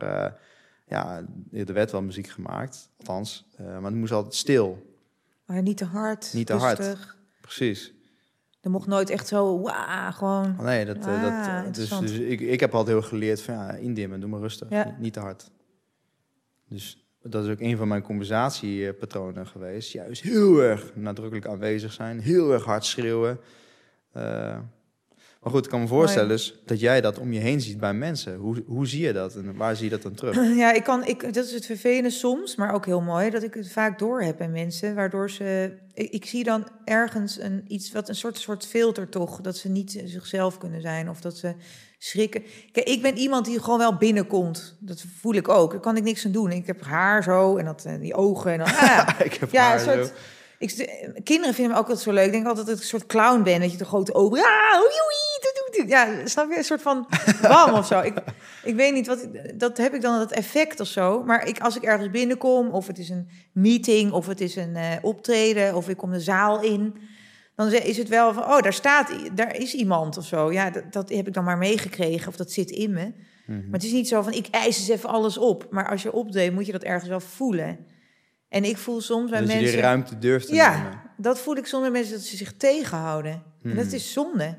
ja, 0.87 1.23
er 1.53 1.73
werd 1.73 1.91
wel 1.93 2.03
muziek 2.03 2.29
gemaakt, 2.29 2.91
althans, 2.99 3.47
maar 3.59 3.83
het 3.83 3.95
moest 3.95 4.13
altijd 4.13 4.35
stil. 4.35 4.88
Maar 5.49 5.63
niet 5.63 5.77
te 5.77 5.85
hard, 5.85 6.31
Niet 6.35 6.47
te 6.47 6.53
hard. 6.53 6.79
rustig. 6.79 7.17
Precies. 7.41 7.93
Er 8.61 8.71
mocht 8.71 8.87
nooit 8.87 9.11
echt 9.11 9.29
zo, 9.29 9.61
wauw, 9.61 10.11
gewoon... 10.13 10.55
Oh, 10.59 10.65
Nee, 10.65 10.85
dat, 10.85 10.97
eh, 10.97 11.07
Ah, 11.07 11.23
dat, 11.23 11.47
eh, 11.67 11.73
dus, 11.73 11.89
dus 11.99 12.13
ik, 12.13 12.41
ik 12.41 12.61
heb 12.61 12.75
altijd 12.75 12.97
heel 12.99 13.09
geleerd 13.09 13.43
van 13.43 13.55
ja, 13.55 13.71
indimmen, 13.73 14.21
doe 14.21 14.29
maar 14.31 14.41
rustig, 14.41 14.69
Ja. 14.71 14.85
niet, 14.85 14.99
niet 14.99 15.13
te 15.13 15.21
hard. 15.21 15.51
Dus 16.69 17.09
dat 17.23 17.45
is 17.45 17.51
ook 17.51 17.61
een 17.61 17.77
van 17.77 17.89
mijn 17.89 18.03
conversatiepatronen 18.03 19.47
geweest. 19.47 19.93
Juist 19.93 20.23
heel 20.23 20.63
erg 20.63 20.93
nadrukkelijk 20.95 21.47
aanwezig 21.47 21.93
zijn, 21.93 22.21
heel 22.21 22.53
erg 22.53 22.65
hard 22.65 22.85
schreeuwen. 22.85 23.39
Eh, 24.13 24.59
maar 25.49 25.57
goed, 25.57 25.67
ik 25.67 25.73
kan 25.73 25.81
me 25.81 25.87
voorstellen 25.87 26.29
dus 26.29 26.61
dat 26.65 26.81
jij 26.81 27.01
dat 27.01 27.19
om 27.19 27.33
je 27.33 27.41
heen 27.41 27.61
ziet 27.61 27.79
bij 27.79 27.95
mensen. 27.95 28.37
Hoe, 28.37 28.63
hoe 28.67 28.87
zie 28.87 29.07
je 29.07 29.13
dat 29.13 29.35
en 29.35 29.57
waar 29.57 29.77
zie 29.77 29.85
je 29.85 29.91
dat 29.91 30.03
dan 30.03 30.15
terug? 30.15 30.37
Ja, 30.57 30.73
ik 30.73 30.85
kan, 30.85 31.07
ik, 31.07 31.35
dat 31.35 31.45
is 31.45 31.53
het 31.53 31.67
vervelende 31.67 32.11
soms, 32.11 32.57
maar 32.57 32.75
ook 32.75 32.87
heel 32.87 33.01
mooi, 33.01 33.31
dat 33.31 33.43
ik 33.43 33.55
het 33.55 33.73
vaak 33.73 33.99
door 33.99 34.23
heb 34.23 34.37
bij 34.39 34.49
mensen, 34.49 34.95
waardoor 34.95 35.31
ze, 35.31 35.73
ik, 35.95 36.11
ik 36.11 36.25
zie 36.25 36.45
dan 36.45 36.69
ergens 36.85 37.41
een, 37.41 37.65
iets 37.69 37.93
wat 37.93 38.09
een 38.09 38.15
soort, 38.15 38.39
soort 38.39 38.67
filter 38.67 39.09
toch, 39.09 39.41
dat 39.41 39.57
ze 39.57 39.69
niet 39.69 40.03
zichzelf 40.05 40.59
kunnen 40.59 40.81
zijn 40.81 41.11
of 41.11 41.21
dat 41.21 41.37
ze 41.37 41.55
schrikken. 41.99 42.43
Kijk, 42.73 42.89
ik 42.89 43.03
ben 43.03 43.17
iemand 43.17 43.45
die 43.45 43.61
gewoon 43.61 43.79
wel 43.79 43.97
binnenkomt, 43.97 44.77
dat 44.81 45.05
voel 45.21 45.35
ik 45.35 45.49
ook, 45.49 45.71
daar 45.71 45.81
kan 45.81 45.97
ik 45.97 46.03
niks 46.03 46.25
aan 46.25 46.33
doen. 46.33 46.51
Ik 46.51 46.67
heb 46.67 46.83
haar 46.85 47.23
zo 47.23 47.57
en 47.57 47.65
dat, 47.65 47.85
eh, 47.85 48.01
die 48.01 48.15
ogen 48.15 48.53
en 48.53 48.59
dan, 48.59 48.67
ah, 48.77 49.09
ik 49.25 49.35
heb 49.35 49.51
ja, 49.51 49.63
haar 49.63 49.81
soort, 49.81 50.07
zo. 50.07 50.13
ik, 50.59 51.23
kinderen 51.25 51.55
vinden 51.55 51.73
me 51.73 51.79
ook 51.79 51.89
altijd 51.89 52.01
zo 52.05 52.13
leuk. 52.13 52.27
Ik 52.27 52.33
denk 52.33 52.47
altijd 52.47 52.67
dat 52.67 52.75
ik 52.75 52.83
een 52.83 52.89
soort 52.89 53.07
clown 53.07 53.43
ben. 53.43 53.61
Dat 53.61 53.73
je 53.73 53.79
de 53.79 53.85
grote 53.85 54.15
ogen... 54.15 54.39
Oei, 54.39 54.43
oei, 54.43 54.97
doe. 54.97 55.18
Ja 55.87 56.27
snap 56.27 56.51
je? 56.51 56.57
Een 56.57 56.65
soort 56.65 56.83
van 56.83 57.09
bam 57.43 57.73
of 57.73 57.87
zo. 57.87 58.01
Ik, 58.01 58.15
ik 58.65 58.75
weet 58.75 58.93
niet, 58.95 59.07
wat, 59.07 59.29
dat 59.55 59.77
heb 59.77 59.95
ik 59.95 60.01
dan, 60.01 60.19
dat 60.19 60.33
effect 60.33 60.81
of 60.81 60.87
zo. 60.87 61.23
Maar 61.25 61.47
ik, 61.49 61.61
als 61.61 61.77
ik 61.77 61.83
ergens 61.83 62.11
binnenkom, 62.11 62.69
of 62.69 62.87
het 62.87 62.99
is 62.99 63.09
een 63.09 63.29
meeting... 63.53 64.13
of 64.13 64.27
het 64.27 64.41
is 64.41 64.57
een 64.57 64.77
eh, 64.77 64.93
optreden, 65.03 65.75
of 65.77 65.89
ik 65.89 65.97
kom 65.97 66.11
de 66.11 66.21
zaal 66.21 66.63
in... 66.63 66.95
dan 67.55 67.73
is 67.73 67.97
het 67.97 68.09
wel 68.09 68.33
van, 68.35 68.43
oh, 68.43 68.61
daar 68.61 68.73
staat, 68.73 69.11
daar 69.35 69.57
is 69.57 69.75
iemand 69.75 70.17
of 70.17 70.27
zo. 70.27 70.53
Ja, 70.53 70.71
dat, 70.71 70.93
dat 70.93 71.09
heb 71.09 71.27
ik 71.27 71.35
dan 71.35 71.45
maar 71.45 71.59
meegekregen, 71.59 72.29
of 72.29 72.37
dat 72.37 72.53
zit 72.53 72.71
in 72.71 72.93
me. 72.93 73.13
Mhm. 73.47 73.59
Maar 73.59 73.73
het 73.73 73.85
is 73.85 73.93
niet 73.93 74.09
zo 74.09 74.23
van, 74.23 74.33
ik 74.33 74.47
eis 74.51 74.79
eens 74.79 74.89
even 74.89 75.09
alles 75.09 75.39
op. 75.39 75.67
Maar 75.71 75.89
als 75.91 76.03
je 76.03 76.13
opdeed, 76.13 76.53
moet 76.53 76.67
je 76.67 76.73
dat 76.73 76.83
ergens 76.83 77.09
wel 77.09 77.21
voelen. 77.21 77.79
En 78.49 78.65
ik 78.65 78.77
voel 78.77 79.01
soms 79.01 79.31
bij 79.31 79.39
dat 79.39 79.49
mensen... 79.49 79.67
je 79.67 79.73
die 79.73 79.81
ruimte 79.81 80.19
durft 80.19 80.47
te 80.47 80.55
Ja, 80.55 80.77
nemen. 80.77 81.01
dat 81.17 81.39
voel 81.39 81.57
ik 81.57 81.67
zonder 81.67 81.91
mensen 81.91 82.13
dat 82.15 82.23
ze 82.23 82.37
zich 82.37 82.53
tegenhouden. 82.57 83.43
En 83.63 83.75
dat 83.75 83.85
Hmm. 83.85 83.95
is 83.95 84.13
zonde. 84.13 84.57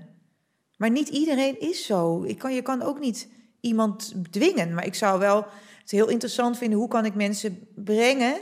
Maar 0.80 0.90
niet 0.92 1.08
iedereen 1.10 1.60
is 1.60 1.86
zo. 1.86 2.24
Ik 2.24 2.38
kan, 2.38 2.54
je 2.54 2.62
kan 2.62 2.82
ook 2.82 3.00
niet 3.00 3.30
iemand 3.62 4.14
dwingen. 4.32 4.74
Maar 4.74 4.86
ik 4.86 4.96
zou 4.96 5.20
wel 5.20 5.46
het 5.82 5.92
heel 5.92 6.10
interessant 6.10 6.58
vinden... 6.58 6.80
hoe 6.80 6.88
kan 6.88 7.06
ik 7.06 7.16
mensen 7.16 7.60
brengen 7.76 8.40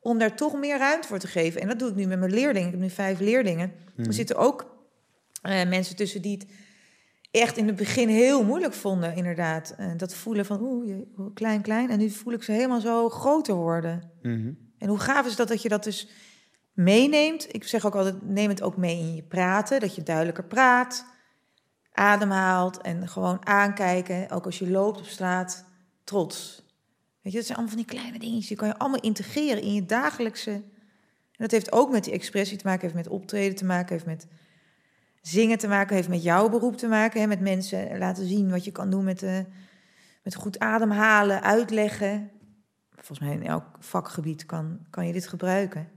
om 0.00 0.18
daar 0.18 0.36
toch 0.36 0.54
meer 0.58 0.78
ruimte 0.78 1.08
voor 1.08 1.18
te 1.18 1.26
geven. 1.26 1.60
En 1.60 1.68
dat 1.68 1.78
doe 1.78 1.88
ik 1.88 1.94
nu 1.94 2.06
met 2.06 2.18
mijn 2.18 2.32
leerlingen. 2.32 2.66
Ik 2.66 2.72
heb 2.74 2.80
nu 2.82 2.90
vijf 2.90 3.20
leerlingen. 3.20 3.72
Mhm. 3.96 4.06
Er 4.06 4.12
zitten 4.12 4.36
ook 4.36 4.76
eh, 5.42 5.68
mensen 5.68 5.96
tussen 5.96 6.22
die 6.22 6.32
het 6.38 6.46
echt 7.30 7.56
in 7.56 7.66
het 7.66 7.76
begin 7.76 8.08
heel 8.08 8.44
moeilijk 8.44 8.74
vonden, 8.74 9.14
inderdaad. 9.16 9.74
Eh, 9.76 9.86
dat 9.96 10.14
voelen 10.14 10.44
van, 10.46 10.60
oeh, 10.62 10.86
je- 10.88 11.06
oeh, 11.18 11.34
klein, 11.34 11.62
klein. 11.62 11.90
En 11.90 11.98
nu 11.98 12.10
voel 12.10 12.32
ik 12.32 12.42
ze 12.42 12.52
helemaal 12.52 12.80
zo 12.80 13.08
groter 13.08 13.54
worden. 13.54 14.10
Mhm. 14.22 14.52
En 14.78 14.88
hoe 14.88 14.98
gaaf 14.98 15.26
is 15.26 15.36
dat 15.36 15.48
dat 15.48 15.62
je 15.62 15.68
dat 15.68 15.84
dus 15.84 16.08
meeneemt? 16.72 17.54
Ik 17.54 17.64
zeg 17.64 17.86
ook 17.86 17.94
altijd, 17.94 18.22
neem 18.22 18.48
het 18.48 18.62
ook 18.62 18.76
mee 18.76 18.98
in 18.98 19.14
je 19.14 19.22
praten. 19.22 19.80
Dat 19.80 19.94
je 19.94 20.02
duidelijker 20.02 20.44
praat, 20.44 21.06
ademhaalt 21.92 22.80
en 22.80 23.08
gewoon 23.08 23.46
aankijken. 23.46 24.30
Ook 24.30 24.44
als 24.44 24.58
je 24.58 24.70
loopt 24.70 24.98
op 24.98 25.06
straat, 25.06 25.64
trots. 26.04 26.62
Weet 27.22 27.32
je, 27.32 27.38
dat 27.38 27.46
zijn 27.46 27.58
allemaal 27.58 27.76
van 27.76 27.86
die 27.86 27.96
kleine 27.96 28.18
dingetjes. 28.18 28.48
Die 28.48 28.56
kan 28.56 28.68
je 28.68 28.78
allemaal 28.78 29.00
integreren 29.00 29.62
in 29.62 29.74
je 29.74 29.86
dagelijkse... 29.86 30.62
En 31.40 31.46
dat 31.46 31.54
heeft 31.54 31.72
ook 31.72 31.90
met 31.90 32.04
die 32.04 32.12
expressie 32.12 32.56
te 32.56 32.66
maken, 32.66 32.82
heeft 32.82 32.94
met 32.94 33.08
optreden 33.08 33.56
te 33.56 33.64
maken, 33.64 33.92
heeft 33.92 34.06
met 34.06 34.26
zingen 35.20 35.58
te 35.58 35.68
maken, 35.68 35.96
heeft 35.96 36.08
met 36.08 36.22
jouw 36.22 36.48
beroep 36.48 36.76
te 36.76 36.86
maken. 36.86 37.20
Hè, 37.20 37.26
met 37.26 37.40
mensen 37.40 37.98
laten 37.98 38.26
zien 38.26 38.50
wat 38.50 38.64
je 38.64 38.72
kan 38.72 38.90
doen 38.90 39.04
met, 39.04 39.22
eh, 39.22 39.38
met 40.22 40.34
goed 40.34 40.58
ademhalen, 40.58 41.42
uitleggen. 41.42 42.30
Volgens 42.94 43.18
mij 43.18 43.32
in 43.32 43.46
elk 43.46 43.64
vakgebied 43.78 44.46
kan, 44.46 44.78
kan 44.90 45.06
je 45.06 45.12
dit 45.12 45.26
gebruiken. 45.26 45.88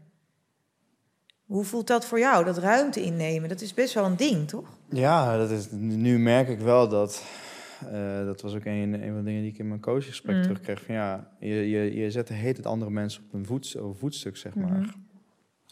Hoe 1.46 1.64
voelt 1.64 1.88
dat 1.88 2.06
voor 2.06 2.20
jou, 2.20 2.46
dat 2.46 2.58
ruimte 2.58 3.02
innemen? 3.04 3.50
Dat 3.50 3.62
is 3.62 3.74
best 3.74 3.94
wel 3.94 4.06
een 4.06 4.16
ding, 4.18 4.48
toch? 4.48 4.66
Ja, 4.90 5.38
dat 5.38 5.50
is, 5.52 5.68
nu 5.72 6.20
merk 6.20 6.48
ik 6.48 6.60
wel 6.60 6.88
dat. 6.90 7.24
eh, 7.92 8.26
dat 8.26 8.42
was 8.42 8.56
ook 8.56 8.66
een, 8.66 8.94
een 8.94 9.08
van 9.08 9.18
de 9.18 9.24
dingen 9.24 9.42
die 9.42 9.52
ik 9.52 9.58
in 9.58 9.68
mijn 9.68 9.80
coachgesprek 9.80 10.36
Mm. 10.36 10.42
terugkreeg. 10.42 10.82
Van 10.86 10.96
ja, 10.96 11.28
je, 11.40 11.70
je, 11.70 11.96
je 11.96 12.12
zet 12.12 12.28
de 12.28 12.34
heet 12.34 12.58
het 12.58 12.66
andere 12.66 12.92
mensen 12.92 13.24
op 13.28 13.34
een 13.34 13.46
voets, 13.46 13.76
op 13.76 13.98
voetstuk, 14.00 14.38
zeg 14.38 14.56
maar. 14.56 14.80
Mhm. 14.80 14.90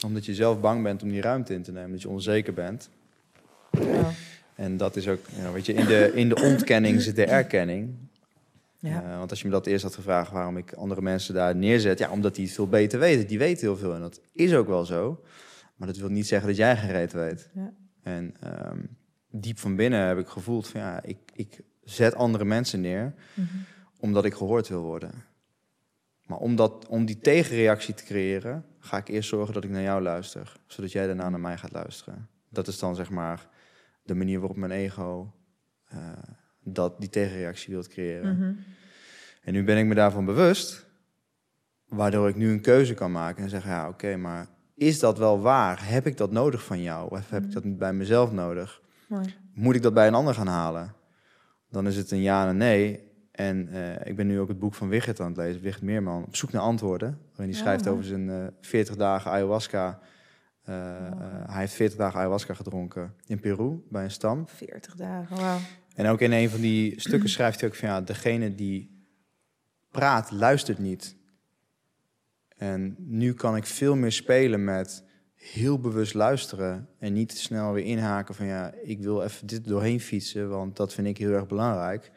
Omdat 0.05 0.25
je 0.25 0.33
zelf 0.35 0.59
bang 0.59 0.83
bent 0.83 1.03
om 1.03 1.09
die 1.09 1.21
ruimte 1.21 1.53
in 1.53 1.63
te 1.63 1.71
nemen. 1.71 1.91
Dat 1.91 2.01
je 2.01 2.09
onzeker 2.09 2.53
bent. 2.53 2.89
Ja. 3.71 4.09
En 4.55 4.77
dat 4.77 4.95
is 4.95 5.07
ook, 5.07 5.19
weet 5.53 5.65
je, 5.65 5.73
in 5.73 5.85
de, 5.85 6.11
in 6.13 6.29
de 6.29 6.41
ontkenning 6.41 7.01
zit 7.01 7.15
de 7.15 7.25
erkenning. 7.25 7.89
ja. 8.79 9.03
Eh, 9.03 9.17
want 9.17 9.29
als 9.29 9.39
je 9.41 9.45
me 9.45 9.51
dat 9.51 9.65
eerst 9.65 9.83
had 9.83 9.95
gevraagd 9.95 10.31
waarom 10.31 10.57
ik 10.57 10.73
andere 10.73 11.01
mensen 11.01 11.33
daar 11.33 11.55
neerzet, 11.55 11.99
ja, 11.99 12.09
omdat 12.11 12.35
die 12.35 12.45
het 12.45 12.53
veel 12.53 12.67
beter 12.67 12.99
weten. 12.99 13.27
Die 13.27 13.37
weten 13.39 13.67
heel 13.67 13.77
veel 13.77 13.93
en 13.93 14.01
dat 14.01 14.19
is 14.33 14.53
ook 14.53 14.67
wel 14.67 14.85
zo. 14.85 15.19
Maar 15.81 15.89
dat 15.89 15.99
wil 15.99 16.09
niet 16.09 16.27
zeggen 16.27 16.47
dat 16.47 16.57
jij 16.57 16.77
geen 16.77 16.91
reet 16.91 17.13
weet. 17.13 17.49
Ja. 17.53 17.73
En 18.01 18.35
ehm, 18.39 18.79
diep 19.29 19.59
van 19.59 19.75
binnen 19.75 20.07
heb 20.07 20.17
ik 20.17 20.27
gevoeld 20.27 20.67
van 20.67 20.81
ja, 20.81 21.03
ik, 21.03 21.17
ik 21.33 21.61
zet 21.83 22.15
andere 22.15 22.45
mensen 22.45 22.81
neer 22.81 23.13
Mhm. 23.33 23.47
omdat 23.99 24.25
ik 24.25 24.33
gehoord 24.33 24.67
wil 24.67 24.81
worden. 24.81 25.11
Maar 26.25 26.37
om, 26.37 26.55
dat, 26.55 26.87
om 26.87 27.05
die 27.05 27.19
tegenreactie 27.19 27.93
te 27.93 28.03
creëren, 28.03 28.65
ga 28.79 28.97
ik 28.97 29.07
eerst 29.07 29.29
zorgen 29.29 29.53
dat 29.53 29.63
ik 29.63 29.69
naar 29.69 29.81
jou 29.81 30.01
luister. 30.01 30.59
Zodat 30.67 30.91
jij 30.91 31.05
daarna 31.07 31.29
naar 31.29 31.39
mij 31.39 31.57
gaat 31.57 31.71
luisteren. 31.71 32.29
Dat 32.49 32.67
is 32.67 32.79
dan 32.79 32.95
zeg 32.95 33.09
maar 33.09 33.47
de 34.03 34.15
manier 34.15 34.39
waarop 34.39 34.57
mijn 34.57 34.71
ego 34.71 35.33
eh, 35.85 36.11
dat, 36.63 36.99
die 36.99 37.09
tegenreactie 37.09 37.73
wil 37.73 37.83
creëren. 37.83 38.37
Mhm. 38.37 38.53
En 39.41 39.53
nu 39.53 39.63
ben 39.63 39.77
ik 39.77 39.85
me 39.85 39.95
daarvan 39.95 40.25
bewust, 40.25 40.85
waardoor 41.87 42.29
ik 42.29 42.35
nu 42.35 42.49
een 42.49 42.61
keuze 42.61 42.93
kan 42.93 43.11
maken 43.11 43.43
en 43.43 43.49
zeggen, 43.49 43.71
ja 43.71 43.87
oké, 43.87 44.15
maar 44.15 44.47
is 44.75 44.99
dat 44.99 45.17
wel 45.17 45.39
waar? 45.39 45.89
Heb 45.89 46.07
ik 46.07 46.17
dat 46.17 46.31
nodig 46.31 46.63
van 46.63 46.81
jou? 46.81 47.11
Of 47.11 47.29
heb 47.29 47.43
ik 47.43 47.51
dat 47.51 47.63
niet 47.63 47.77
bij 47.77 47.93
mezelf 47.93 48.31
nodig? 48.31 48.81
Mooi. 49.07 49.35
Moet 49.53 49.75
ik 49.75 49.81
dat 49.81 49.93
bij 49.93 50.07
een 50.07 50.13
ander 50.13 50.33
gaan 50.33 50.47
halen? 50.47 50.93
Dan 51.69 51.87
is 51.87 51.95
het 51.95 52.11
een 52.11 52.21
ja 52.21 52.43
en 52.43 52.49
een 52.49 52.57
nee. 52.57 53.09
En 53.31 53.67
eh, 53.67 54.07
ik 54.09 54.15
ben 54.15 54.27
nu 54.27 54.39
ook 54.39 54.47
het 54.47 54.59
boek 54.59 54.73
van 54.73 54.89
Wigert 54.89 55.19
aan 55.19 55.27
het 55.27 55.37
lezen, 55.37 55.61
Wigert 55.61 55.83
Meerman, 55.83 56.23
op 56.23 56.35
zoek 56.35 56.51
naar 56.51 56.61
antwoorden. 56.61 57.09
Waarin 57.09 57.35
hij 57.35 57.47
Ja, 57.47 57.59
schrijft 57.59 57.87
over 57.87 58.03
zijn 58.03 58.29
eh 58.29 58.47
40 58.61 58.95
dagen 58.95 59.31
ayahuasca. 59.31 59.99
Eh, 60.61 60.75
hij 61.45 61.59
heeft 61.59 61.73
40 61.73 61.97
dagen 61.97 62.19
ayahuasca 62.19 62.53
gedronken 62.53 63.13
in 63.25 63.39
Peru, 63.39 63.83
bij 63.89 64.03
een 64.03 64.11
stam. 64.11 64.47
40 64.47 64.95
dagen, 64.95 65.35
wauw. 65.35 65.57
En 65.95 66.07
ook 66.07 66.19
in 66.19 66.31
een 66.31 66.49
van 66.49 66.61
die 66.61 66.99
stukken 66.99 67.29
schrijft 67.29 67.59
hij 67.59 67.69
ook 67.69 67.75
van 67.75 67.89
ja, 67.89 68.01
degene 68.01 68.55
die 68.55 69.05
praat, 69.91 70.31
luistert 70.31 70.79
niet. 70.79 71.15
En 72.61 72.95
nu 72.97 73.33
kan 73.33 73.55
ik 73.55 73.65
veel 73.65 73.95
meer 73.95 74.11
spelen 74.11 74.63
met 74.63 75.03
heel 75.35 75.79
bewust 75.79 76.13
luisteren 76.13 76.87
en 76.99 77.13
niet 77.13 77.29
te 77.29 77.37
snel 77.37 77.73
weer 77.73 77.85
inhaken 77.85 78.35
van 78.35 78.45
ja, 78.45 78.73
ik 78.83 78.99
wil 78.99 79.23
even 79.23 79.47
dit 79.47 79.67
doorheen 79.67 79.99
fietsen, 79.99 80.49
want 80.49 80.75
dat 80.75 80.93
vind 80.93 81.07
ik 81.07 81.17
heel 81.17 81.31
erg 81.31 81.47
belangrijk. 81.47 82.11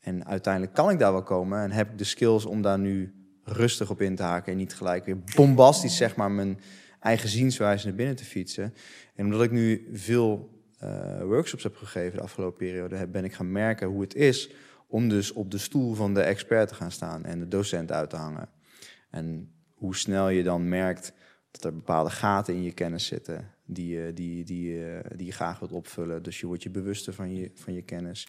En 0.00 0.26
uiteindelijk 0.26 0.74
kan 0.74 0.90
ik 0.90 0.98
daar 0.98 1.12
wel 1.12 1.22
komen 1.22 1.62
en 1.62 1.70
heb 1.70 1.90
ik 1.90 1.98
de 1.98 2.04
skills 2.04 2.44
om 2.44 2.62
daar 2.62 2.78
nu 2.78 3.14
rustig 3.42 3.90
op 3.90 4.00
in 4.00 4.16
te 4.16 4.22
haken 4.22 4.52
en 4.52 4.58
niet 4.58 4.74
gelijk 4.74 5.04
weer 5.04 5.18
bombastisch 5.34 5.96
zeg 5.96 6.16
maar 6.16 6.30
mijn 6.30 6.60
eigen 7.00 7.28
zienswijze 7.28 7.86
naar 7.86 7.96
binnen 7.96 8.16
te 8.16 8.24
fietsen. 8.24 8.74
En 9.14 9.24
omdat 9.24 9.42
ik 9.42 9.50
nu 9.50 9.88
veel 9.92 10.60
eh, 10.78 11.22
workshops 11.22 11.62
heb 11.62 11.76
gegeven 11.76 12.16
de 12.16 12.22
afgelopen 12.22 12.58
periode, 12.58 13.06
ben 13.06 13.24
ik 13.24 13.32
gaan 13.32 13.52
merken 13.52 13.88
hoe 13.88 14.00
het 14.00 14.14
is 14.14 14.50
om 14.86 15.08
dus 15.08 15.32
op 15.32 15.50
de 15.50 15.58
stoel 15.58 15.94
van 15.94 16.14
de 16.14 16.22
expert 16.22 16.68
te 16.68 16.74
gaan 16.74 16.92
staan 16.92 17.24
en 17.24 17.38
de 17.38 17.48
docent 17.48 17.92
uit 17.92 18.10
te 18.10 18.16
hangen. 18.16 18.48
En 19.10 19.53
hoe 19.84 19.96
snel 19.96 20.28
je 20.28 20.42
dan 20.42 20.68
merkt 20.68 21.12
dat 21.50 21.64
er 21.64 21.74
bepaalde 21.74 22.10
gaten 22.10 22.54
in 22.54 22.62
je 22.62 22.72
kennis 22.72 23.06
zitten. 23.06 23.52
die, 23.66 23.88
je- 23.96 24.12
die, 24.12 24.44
die, 24.44 24.84
die 25.16 25.26
je 25.26 25.32
graag 25.32 25.58
wilt 25.58 25.72
opvullen. 25.72 26.22
Dus 26.22 26.40
je 26.40 26.46
wordt 26.46 26.62
je 26.62 26.70
bewuster 26.70 27.12
van 27.14 27.34
je, 27.34 27.50
van 27.54 27.74
je 27.74 27.82
kennis. 27.82 28.26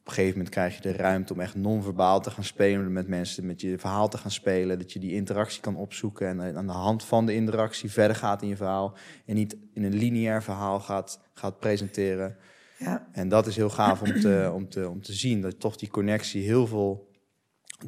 Op 0.00 0.06
een 0.06 0.12
gegeven 0.12 0.36
moment 0.36 0.48
krijg 0.54 0.74
je 0.74 0.80
de 0.80 0.92
ruimte 0.92 1.32
om 1.32 1.40
echt 1.40 1.54
non-verbaal 1.54 2.20
te 2.20 2.30
gaan 2.30 2.44
spelen 2.44 2.92
met 2.92 3.08
mensen, 3.08 3.46
met 3.46 3.60
je 3.60 3.78
verhaal 3.78 4.08
te 4.08 4.18
gaan 4.18 4.30
spelen. 4.30 4.78
Dat 4.78 4.92
je 4.92 4.98
die 4.98 5.12
interactie 5.12 5.60
kan 5.60 5.76
opzoeken 5.76 6.26
en 6.28 6.40
eh, 6.40 6.56
aan 6.56 6.66
de 6.66 6.72
hand 6.72 7.04
van 7.04 7.26
de 7.26 7.34
interactie 7.34 7.90
verder 7.90 8.16
gaat 8.16 8.42
in 8.42 8.48
je 8.48 8.56
verhaal. 8.56 8.96
En 9.26 9.34
niet 9.34 9.56
in 9.72 9.82
een 9.84 9.94
lineair 9.94 10.42
verhaal 10.42 10.80
gaat, 10.80 11.20
gaat 11.34 11.58
presenteren. 11.58 12.36
Ja. 12.78 13.08
En 13.12 13.28
dat 13.28 13.46
is 13.46 13.56
heel 13.56 13.70
gaaf 13.70 14.00
om 14.02 14.20
te, 14.20 14.50
om, 14.54 14.68
te, 14.68 14.88
om 14.88 15.02
te 15.02 15.12
zien 15.12 15.40
dat 15.40 15.60
toch 15.60 15.76
die 15.76 15.88
connectie 15.88 16.42
heel 16.42 16.66
veel 16.66 17.10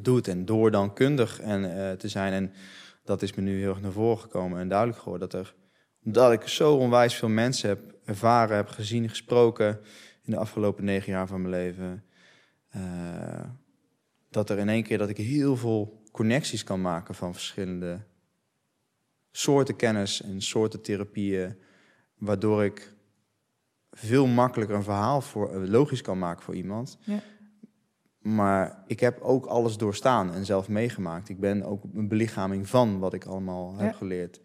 doet. 0.01 0.27
En 0.27 0.45
door 0.45 0.71
dan 0.71 0.93
kundig 0.93 1.39
en, 1.41 1.77
eh, 1.89 1.91
te 1.91 2.07
zijn. 2.07 2.33
En 2.33 2.51
dat 3.09 3.21
is 3.21 3.33
me 3.33 3.41
nu 3.41 3.59
heel 3.59 3.69
erg 3.69 3.81
naar 3.81 3.91
voren 3.91 4.19
gekomen 4.19 4.59
en 4.59 4.67
duidelijk 4.67 4.99
geworden. 4.99 5.29
Dat 5.29 5.41
er, 5.41 5.55
omdat 6.03 6.31
ik 6.31 6.47
zo 6.47 6.75
onwijs 6.75 7.15
veel 7.15 7.29
mensen 7.29 7.69
heb 7.69 7.95
ervaren, 8.05 8.55
heb 8.55 8.67
gezien, 8.67 9.09
gesproken 9.09 9.79
in 10.23 10.31
de 10.31 10.37
afgelopen 10.37 10.83
negen 10.83 11.11
jaar 11.11 11.27
van 11.27 11.41
mijn 11.41 11.53
leven. 11.53 12.03
eh, 12.69 13.43
dat 14.29 14.49
er 14.49 14.57
in 14.57 14.69
één 14.69 14.83
keer 14.83 14.97
dat 14.97 15.09
ik 15.09 15.17
heel 15.17 15.57
veel 15.57 16.03
connecties 16.11 16.63
kan 16.63 16.81
maken 16.81 17.15
van 17.15 17.33
verschillende 17.33 17.99
soorten 19.31 19.75
kennis 19.75 20.21
en 20.21 20.41
soorten 20.41 20.81
therapieën. 20.81 21.57
Waardoor 22.17 22.63
ik 22.63 22.93
veel 23.91 24.27
makkelijker 24.27 24.75
een 24.75 24.83
verhaal 24.83 25.21
voor, 25.21 25.67
logisch 25.67 26.01
kan 26.01 26.19
maken 26.19 26.43
voor 26.43 26.55
iemand. 26.55 26.97
Ja. 27.01 27.19
Maar 28.35 28.83
ik 28.87 28.99
heb 28.99 29.21
ook 29.21 29.45
alles 29.45 29.77
doorstaan 29.77 30.33
en 30.33 30.45
zelf 30.45 30.67
meegemaakt. 30.67 31.29
Ik 31.29 31.39
ben 31.39 31.63
ook 31.63 31.83
een 31.93 32.07
belichaming 32.07 32.69
van 32.69 32.99
wat 32.99 33.13
ik 33.13 33.25
allemaal 33.25 33.77
heb 33.77 33.95
geleerd. 33.95 34.41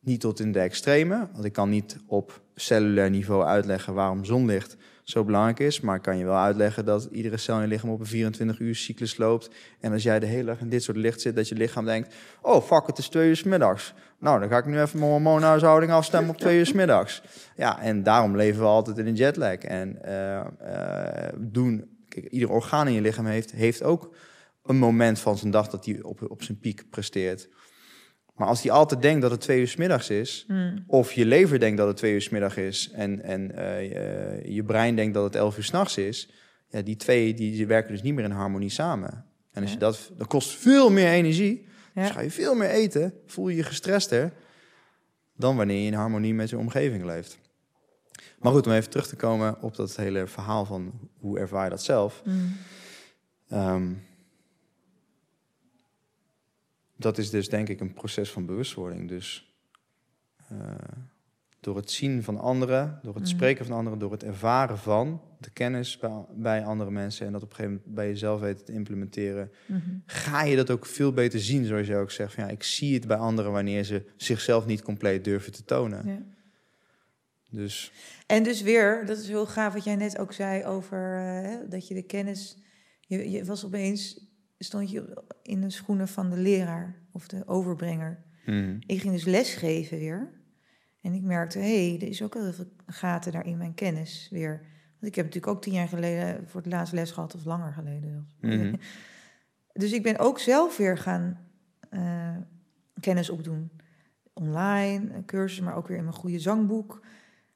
Niet 0.00 0.20
tot 0.20 0.40
in 0.40 0.52
de 0.52 0.60
extreme, 0.60 1.28
want 1.32 1.44
ik 1.44 1.52
kan 1.52 1.68
niet 1.68 1.98
op 2.06 2.42
cellulair 2.54 3.10
niveau 3.10 3.44
uitleggen 3.44 3.94
waarom 3.94 4.24
zonlicht 4.24 4.76
zo 5.02 5.24
belangrijk 5.24 5.58
is. 5.58 5.80
Maar 5.80 5.96
ik 5.96 6.02
kan 6.02 6.18
je 6.18 6.24
wel 6.24 6.36
uitleggen 6.36 6.84
dat 6.84 7.08
iedere 7.10 7.36
cel 7.36 7.54
in 7.54 7.60
je 7.60 7.68
lichaam 7.68 7.90
op 7.90 8.00
een 8.00 8.06
24 8.06 8.58
uur 8.58 8.74
cyclus 8.74 9.16
loopt. 9.16 9.50
En 9.80 9.92
als 9.92 10.02
jij 10.02 10.18
de 10.18 10.26
hele 10.26 10.44
dag 10.44 10.60
in 10.60 10.68
dit 10.68 10.82
soort 10.82 10.96
licht 10.96 11.20
zit, 11.20 11.36
dat 11.36 11.48
je 11.48 11.54
lichaam 11.54 11.84
denkt... 11.84 12.14
oh 12.42 12.62
fuck, 12.62 12.86
het 12.86 12.98
is 12.98 13.08
twee 13.08 13.28
uur 13.28 13.36
's 13.36 13.42
middags. 13.42 13.94
Nou, 14.18 14.40
dan 14.40 14.48
ga 14.48 14.58
ik 14.58 14.66
nu 14.66 14.80
even 14.80 14.98
mijn 14.98 15.10
hormoonhuishouding 15.10 15.92
afstemmen 15.92 16.30
op 16.30 16.36
twee 16.36 16.58
uur 16.58 16.66
's 16.66 16.72
middags. 16.72 17.22
Ja, 17.56 17.80
en 17.80 18.02
daarom 18.02 18.36
leven 18.36 18.60
we 18.60 18.66
altijd 18.66 18.98
in 18.98 19.06
een 19.06 19.14
jetlag. 19.14 19.56
En 19.56 20.02
eh, 20.04 21.28
doen... 21.38 21.98
Kijk, 22.10 22.26
ieder 22.26 22.50
orgaan 22.50 22.86
in 22.86 22.92
je 22.92 23.00
lichaam 23.00 23.26
heeft, 23.26 23.52
heeft 23.52 23.82
ook 23.82 24.14
een 24.62 24.76
moment 24.78 25.18
van 25.18 25.38
zijn 25.38 25.50
dag 25.50 25.68
dat 25.68 25.84
hij 25.84 26.02
op, 26.02 26.30
op 26.30 26.42
zijn 26.42 26.58
piek 26.58 26.90
presteert. 26.90 27.48
Maar 28.34 28.48
als 28.48 28.62
hij 28.62 28.70
altijd 28.72 29.02
denkt 29.02 29.22
dat 29.22 29.30
het 29.30 29.40
twee 29.40 29.60
uur 29.60 29.68
's 29.68 29.76
middags 29.76 30.10
is, 30.10 30.44
Hmm. 30.46 30.84
of 30.86 31.12
je 31.12 31.26
lever 31.26 31.58
denkt 31.58 31.76
dat 31.78 31.86
het 31.88 31.96
twee 31.96 32.12
uur 32.12 32.20
's 32.22 32.28
middag 32.28 32.56
is 32.56 32.90
en, 32.92 33.22
en 33.22 33.56
eh, 33.56 33.82
je, 33.82 34.54
je 34.54 34.64
brein 34.64 34.96
denkt 34.96 35.14
dat 35.14 35.24
het 35.24 35.34
elf 35.34 35.56
uur 35.56 35.64
s'nachts 35.64 35.96
is, 35.96 36.30
ja, 36.68 36.82
die 36.82 36.96
twee 36.96 37.34
die, 37.34 37.52
die 37.52 37.66
werken 37.66 37.92
dus 37.92 38.02
niet 38.02 38.14
meer 38.14 38.24
in 38.24 38.30
harmonie 38.30 38.70
samen. 38.70 39.24
En 39.52 39.62
als 39.62 39.70
je 39.72 39.78
Ja. 39.78 39.84
dat, 39.84 40.10
dat 40.16 40.26
kost 40.26 40.50
veel 40.50 40.90
meer 40.90 41.08
energie. 41.08 41.66
Ja. 41.94 42.02
Dus 42.02 42.10
ga 42.10 42.20
je 42.20 42.30
veel 42.30 42.54
meer 42.54 42.68
eten, 42.70 43.14
voel 43.26 43.48
je 43.48 43.56
je 43.56 43.62
gestrester 43.62 44.32
dan 45.36 45.56
wanneer 45.56 45.80
je 45.80 45.86
in 45.86 45.94
harmonie 45.94 46.34
met 46.34 46.50
je 46.50 46.58
omgeving 46.58 47.04
leeft. 47.04 47.38
Maar 48.40 48.52
goed, 48.52 48.66
om 48.66 48.72
even 48.72 48.90
terug 48.90 49.06
te 49.06 49.16
komen 49.16 49.62
op 49.62 49.76
dat 49.76 49.96
hele 49.96 50.26
verhaal 50.26 50.64
van 50.64 50.92
hoe 51.18 51.38
ervaar 51.38 51.64
je 51.64 51.70
dat 51.70 51.82
zelf. 51.82 52.20
Hmm. 52.24 52.52
Ehm, 53.48 53.92
dat 56.96 57.18
is 57.18 57.30
dus 57.30 57.48
denk 57.48 57.68
ik 57.68 57.80
een 57.80 57.92
proces 57.92 58.30
van 58.30 58.46
bewustwording. 58.46 59.08
Dus 59.08 59.54
eh, 60.48 60.56
door 61.60 61.76
het 61.76 61.90
zien 61.90 62.22
van 62.22 62.38
anderen, 62.38 62.98
door 63.02 63.14
het 63.14 63.22
Mhm. 63.22 63.32
spreken 63.32 63.66
van 63.66 63.76
anderen, 63.76 63.98
door 63.98 64.12
het 64.12 64.22
ervaren 64.24 64.78
van 64.78 65.20
de 65.38 65.50
kennis 65.50 65.98
bij, 65.98 66.24
bij 66.36 66.64
andere 66.64 66.90
mensen 66.90 67.26
en 67.26 67.32
dat 67.32 67.42
op 67.42 67.48
een 67.50 67.54
gegeven 67.56 67.76
moment 67.76 67.94
bij 67.94 68.08
jezelf 68.08 68.40
weten 68.40 68.64
te 68.64 68.72
implementeren, 68.72 69.50
Mhm. 69.66 69.80
ga 70.06 70.42
je 70.42 70.56
dat 70.56 70.70
ook 70.70 70.86
veel 70.86 71.12
beter 71.12 71.40
zien, 71.40 71.64
zoals 71.64 71.86
je 71.86 71.96
ook 71.96 72.10
zegt. 72.10 72.34
Van, 72.34 72.44
ja, 72.44 72.50
ik 72.50 72.62
zie 72.62 72.94
het 72.94 73.06
bij 73.06 73.16
anderen 73.16 73.52
wanneer 73.52 73.84
ze 73.84 74.02
zichzelf 74.16 74.66
niet 74.66 74.82
compleet 74.82 75.24
durven 75.24 75.52
te 75.52 75.64
tonen. 75.64 76.06
Ja. 76.08 76.18
Dus 77.50 77.92
En 78.26 78.42
dus 78.42 78.62
weer, 78.62 79.06
dat 79.06 79.18
is 79.18 79.28
heel 79.28 79.46
gaaf 79.46 79.72
wat 79.72 79.84
jij 79.84 79.96
net 79.96 80.18
ook 80.18 80.32
zei 80.32 80.64
over 80.64 81.16
eh, 81.16 81.50
hè, 81.50 81.68
dat 81.68 81.88
je 81.88 81.94
de 81.94 82.02
kennis. 82.02 82.58
Je, 83.00 83.30
je 83.30 83.44
was 83.44 83.64
opeens, 83.64 84.26
stond 84.58 84.90
je 84.90 85.22
in 85.42 85.60
de 85.60 85.70
schoenen 85.70 86.08
van 86.08 86.30
de 86.30 86.36
leraar 86.36 86.96
of 87.12 87.28
de 87.28 87.46
overbrenger. 87.46 88.24
mhm, 88.46 88.76
Ik 88.86 89.00
ging 89.00 89.12
dus 89.12 89.24
lesgeven 89.24 89.98
weer. 89.98 90.38
En 91.00 91.12
ik 91.12 91.22
merkte, 91.22 91.58
hé, 91.58 91.88
hey, 91.88 92.00
er 92.00 92.08
is 92.08 92.22
ook 92.22 92.34
heel 92.34 92.52
veel 92.52 92.72
gaten 92.86 93.32
daar 93.32 93.46
in 93.46 93.58
mijn 93.58 93.74
kennis 93.74 94.28
weer. 94.30 94.60
Want 95.00 95.12
ik 95.12 95.14
heb 95.14 95.24
natuurlijk 95.24 95.52
ook 95.52 95.62
tien 95.62 95.72
jaar 95.72 95.88
geleden 95.88 96.48
voor 96.48 96.60
het 96.60 96.72
laatst 96.72 96.92
les 96.92 97.10
gehad, 97.10 97.34
of 97.34 97.44
langer 97.44 97.72
geleden. 97.72 98.28
mhm, 98.40 98.74
Dus 99.72 99.92
ik 99.92 100.02
ben 100.02 100.18
ook 100.18 100.38
zelf 100.38 100.76
weer 100.76 100.98
gaan 100.98 101.38
eh, 101.90 102.36
kennis 103.00 103.30
opdoen. 103.30 103.70
Online, 104.32 105.24
cursus, 105.24 105.60
maar 105.60 105.76
ook 105.76 105.88
weer 105.88 105.96
in 105.96 106.04
mijn 106.04 106.16
goede 106.16 106.38
zangboek. 106.38 107.00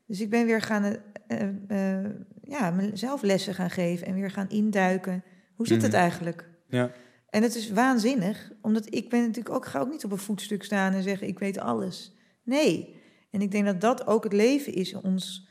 Dus 0.06 0.20
ik 0.20 0.30
ben 0.30 0.46
weer 0.46 0.60
gaan 0.60 0.96
eh, 1.26 2.04
ja, 2.42 2.70
mezelf 2.70 3.22
lessen 3.22 3.54
gaan 3.54 3.70
geven 3.70 4.06
en 4.06 4.14
weer 4.14 4.30
gaan 4.30 4.48
induiken. 4.48 5.24
Hoe 5.54 5.66
zit 5.66 5.82
het 5.82 5.90
Mhm. 5.92 6.00
eigenlijk? 6.00 6.48
ja, 6.68 6.90
En 7.30 7.42
het 7.42 7.54
is 7.54 7.70
waanzinnig, 7.70 8.52
omdat 8.62 8.94
ik 8.94 9.10
ben 9.10 9.20
natuurlijk 9.20 9.54
ook, 9.54 9.66
ga 9.66 9.78
ook 9.80 9.90
niet 9.90 10.04
op 10.04 10.12
een 10.12 10.18
voetstuk 10.18 10.64
staan 10.64 10.92
en 10.92 11.02
zeggen 11.02 11.28
ik 11.28 11.38
weet 11.38 11.58
alles. 11.58 12.14
Nee. 12.42 13.02
En 13.30 13.40
ik 13.40 13.50
denk 13.50 13.64
dat 13.64 13.80
dat 13.80 14.06
ook 14.06 14.24
het 14.24 14.32
leven 14.32 14.72
is, 14.74 14.94
ons 14.94 15.48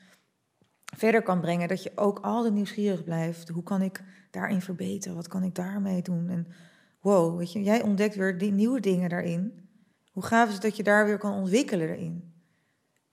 verder 0.95 1.21
kan 1.21 1.41
brengen. 1.41 1.67
Dat 1.67 1.83
je 1.83 1.91
ook 1.95 2.19
altijd 2.19 2.53
nieuwsgierig 2.53 3.03
blijft. 3.03 3.49
Hoe 3.49 3.63
kan 3.63 3.81
ik 3.81 4.03
daarin 4.31 4.61
verbeteren? 4.61 5.15
Wat 5.15 5.27
kan 5.27 5.43
ik 5.43 5.55
daarmee 5.55 6.01
doen? 6.01 6.29
En 6.29 6.47
wow, 7.01 7.37
weet 7.37 7.51
je, 7.51 7.63
jij 7.63 7.81
ontdekt 7.81 8.15
weer 8.15 8.37
die 8.37 8.51
nieuwe 8.51 8.79
dingen 8.79 9.09
daarin. 9.09 9.67
Hoe 10.11 10.23
gaaf 10.23 10.47
is 10.47 10.53
het 10.53 10.61
dat 10.63 10.77
je 10.77 10.83
daar 10.83 11.05
weer 11.05 11.17
kan 11.17 11.33
ontwikkelen 11.33 11.89
erin? 11.89 12.32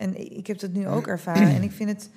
En 0.00 0.36
ik 0.36 0.46
heb 0.46 0.58
dat 0.58 0.72
nu 0.72 0.88
ook 0.88 1.06
ervaren. 1.16 1.48
En 1.54 1.62
ik 1.62 1.72
vind 1.72 1.90
het. 1.90 2.10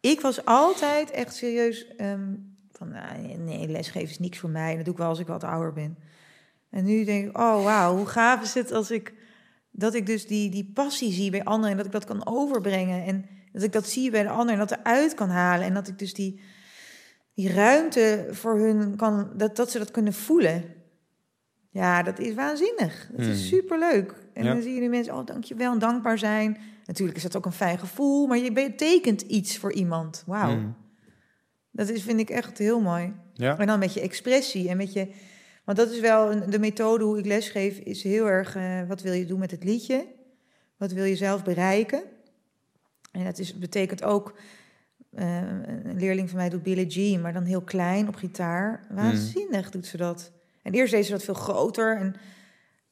Ik 0.00 0.20
was 0.20 0.44
altijd 0.44 1.10
echt 1.10 1.34
serieus. 1.34 1.86
ehm, 1.96 2.34
van 2.72 2.88
nou, 2.88 3.36
nee, 3.38 3.68
lesgeven 3.68 4.08
is 4.08 4.18
niks 4.18 4.38
voor 4.38 4.50
mij. 4.50 4.74
Dat 4.76 4.84
doe 4.84 4.92
ik 4.94 4.98
wel 5.00 5.08
als 5.08 5.18
ik 5.18 5.26
wat 5.26 5.44
ouder 5.44 5.72
ben. 5.72 5.96
En 6.70 6.84
nu 6.84 7.04
denk 7.04 7.28
ik, 7.28 7.38
oh 7.38 7.64
wauw, 7.64 7.96
hoe 7.96 8.06
gaaf 8.06 8.42
is 8.42 8.54
het 8.54 8.72
als 8.72 8.90
ik. 8.90 9.14
Dat 9.70 9.94
ik 9.94 10.06
dus 10.06 10.26
die, 10.26 10.50
die 10.50 10.70
passie 10.74 11.12
zie 11.12 11.30
bij 11.30 11.44
anderen 11.44 11.70
en 11.70 11.76
dat 11.76 11.86
ik 11.86 11.92
dat 11.92 12.04
kan 12.04 12.26
overbrengen. 12.26 13.04
En 13.04 13.24
dat 13.52 13.62
ik 13.62 13.72
dat 13.72 13.88
zie 13.88 14.10
bij 14.10 14.22
de 14.22 14.28
ander 14.28 14.52
en 14.54 14.58
dat 14.60 14.70
eruit 14.70 15.14
kan 15.14 15.28
halen. 15.28 15.66
En 15.66 15.74
dat 15.74 15.88
ik 15.88 15.98
dus 15.98 16.14
die, 16.14 16.40
die 17.34 17.52
ruimte 17.52 18.26
voor 18.30 18.58
hun 18.58 18.96
kan. 18.96 19.30
Dat, 19.36 19.56
dat 19.56 19.70
ze 19.70 19.78
dat 19.78 19.90
kunnen 19.90 20.12
voelen. 20.12 20.64
Ja, 21.70 22.02
dat 22.02 22.18
is 22.18 22.34
waanzinnig. 22.34 23.08
Dat 23.10 23.20
is 23.20 23.26
Hmm. 23.26 23.58
superleuk. 23.58 24.14
En 24.34 24.44
Ja. 24.44 24.52
dan 24.52 24.62
zie 24.62 24.74
je 24.74 24.80
die 24.80 24.88
mensen, 24.88 25.14
oh 25.14 25.26
dankjewel 25.26 25.72
en 25.72 25.78
dankbaar 25.78 26.18
zijn. 26.18 26.58
Natuurlijk 26.90 27.16
is 27.16 27.22
dat 27.22 27.36
ook 27.36 27.46
een 27.46 27.52
fijn 27.52 27.78
gevoel, 27.78 28.26
maar 28.26 28.38
je 28.38 28.52
betekent 28.52 29.20
iets 29.22 29.58
voor 29.58 29.72
iemand. 29.72 30.22
Wauw. 30.26 30.56
mhm, 30.56 30.70
Dat 31.70 31.88
is, 31.88 32.02
vind 32.02 32.20
ik 32.20 32.30
echt 32.30 32.58
heel 32.58 32.80
mooi. 32.80 33.12
ja, 33.34 33.58
En 33.58 33.66
dan 33.66 33.78
met 33.78 33.94
je 33.94 34.00
expressie 34.00 34.68
en 34.68 34.76
met 34.76 34.92
je... 34.92 35.08
Want 35.64 35.78
dat 35.78 35.90
is 35.90 36.00
wel 36.00 36.32
een, 36.32 36.50
de 36.50 36.58
methode 36.58 37.04
hoe 37.04 37.18
ik 37.18 37.26
lesgeef, 37.26 37.78
is 37.78 38.02
heel 38.02 38.26
erg... 38.26 38.56
eh, 38.56 38.82
wat 38.88 39.02
wil 39.02 39.12
je 39.12 39.26
doen 39.26 39.38
met 39.38 39.50
het 39.50 39.64
liedje? 39.64 40.06
Wat 40.76 40.92
wil 40.92 41.04
je 41.04 41.16
zelf 41.16 41.44
bereiken? 41.44 42.02
En 43.12 43.24
dat 43.24 43.38
is, 43.38 43.58
betekent 43.58 44.02
ook... 44.02 44.38
eh, 45.10 45.36
een 45.84 45.98
leerling 45.98 46.28
van 46.28 46.38
mij 46.38 46.48
doet 46.48 46.62
Billie 46.62 46.86
Jean, 46.86 47.20
maar 47.20 47.32
dan 47.32 47.44
heel 47.44 47.62
klein 47.62 48.08
op 48.08 48.14
gitaar. 48.14 48.86
Waanzinnig 48.90 49.70
doet 49.70 49.86
ze 49.86 49.96
dat. 49.96 50.32
En 50.62 50.72
eerst 50.72 50.92
deed 50.92 51.04
ze 51.04 51.10
dat 51.12 51.24
veel 51.24 51.34
groter. 51.34 51.96
En, 51.96 52.14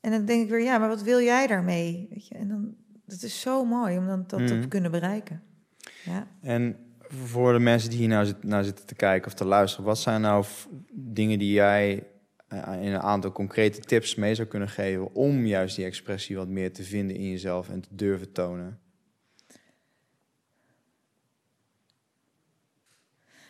en 0.01 0.11
dan 0.11 0.25
denk 0.25 0.43
ik 0.43 0.49
weer, 0.51 0.63
ja, 0.63 0.79
maar 0.79 0.89
wat 0.89 1.03
wil 1.03 1.21
jij 1.21 1.47
daarmee? 1.47 2.07
Weet 2.11 2.27
je? 2.29 2.35
En 2.35 2.49
dan, 2.49 2.75
dat 3.09 3.23
is 3.23 3.41
zo 3.41 3.65
mooi 3.65 3.99
om 3.99 4.07
dan 4.07 4.25
dat 4.27 4.41
Mhm. 4.41 4.61
te 4.61 4.69
kunnen 4.69 4.91
bereiken. 4.91 5.43
Ja. 6.05 6.27
En 6.41 6.77
voor 7.01 7.53
de 7.53 7.59
mensen 7.59 7.91
die 7.91 7.99
hier 7.99 8.09
nou 8.09 8.27
zit, 8.27 8.43
naar 8.45 8.65
zitten 8.65 8.87
te 8.87 8.95
kijken 8.95 9.27
of 9.27 9.35
te 9.35 9.45
luisteren, 9.45 9.85
wat 9.87 9.99
zijn 9.99 10.21
nou 10.21 10.45
dingen 10.93 11.39
die 11.39 11.53
jij 11.53 12.07
eh, 12.49 12.83
in 12.83 12.93
een 12.93 13.01
aantal 13.01 13.33
concrete 13.33 13.81
tips 13.81 14.15
mee 14.15 14.35
zou 14.35 14.49
kunnen 14.49 14.69
geven 14.69 15.15
om 15.15 15.47
juist 15.47 15.77
die 15.77 15.85
expressie 15.85 16.37
wat 16.37 16.49
meer 16.49 16.73
te 16.73 16.83
vinden 16.83 17.17
in 17.17 17.31
jezelf 17.31 17.69
en 17.69 17.81
te 17.81 17.89
durven 17.91 18.33
tonen? 18.33 18.81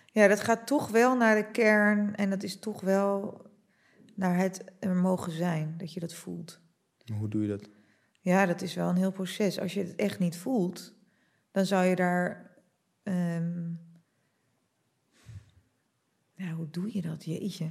Ja, 0.07 0.29
dat 0.29 0.41
gaat 0.41 0.67
toch 0.67 0.89
wel 0.89 1.17
naar 1.17 1.35
de 1.37 1.51
kern 1.51 2.15
en 2.17 2.31
dat 2.31 2.43
is 2.43 2.59
toch 2.59 2.81
wel 2.81 3.43
naar 4.15 4.37
het 4.37 4.65
er 4.79 4.95
mogen 4.95 5.33
zijn, 5.33 5.75
dat 5.77 5.93
je 5.93 6.01
dat 6.01 6.15
voelt. 6.15 6.61
Hoe 7.19 7.29
doe 7.29 7.43
je 7.43 7.49
dat? 7.49 7.69
Ja, 8.29 8.47
dat 8.47 8.63
is 8.63 8.75
wel 8.75 8.89
een 8.89 8.97
heel 8.97 9.11
proces. 9.11 9.61
Als 9.61 9.75
je 9.75 9.81
het 9.81 9.95
echt 9.97 10.19
niet 10.19 10.37
voelt, 10.37 10.95
dan 11.51 11.67
zou 11.67 11.85
je 11.85 11.97
daar. 11.97 12.51
ja, 16.35 16.53
hoe 16.57 16.71
doe 16.71 16.95
je 16.95 17.03
dat? 17.03 17.25
Jeetje. 17.25 17.71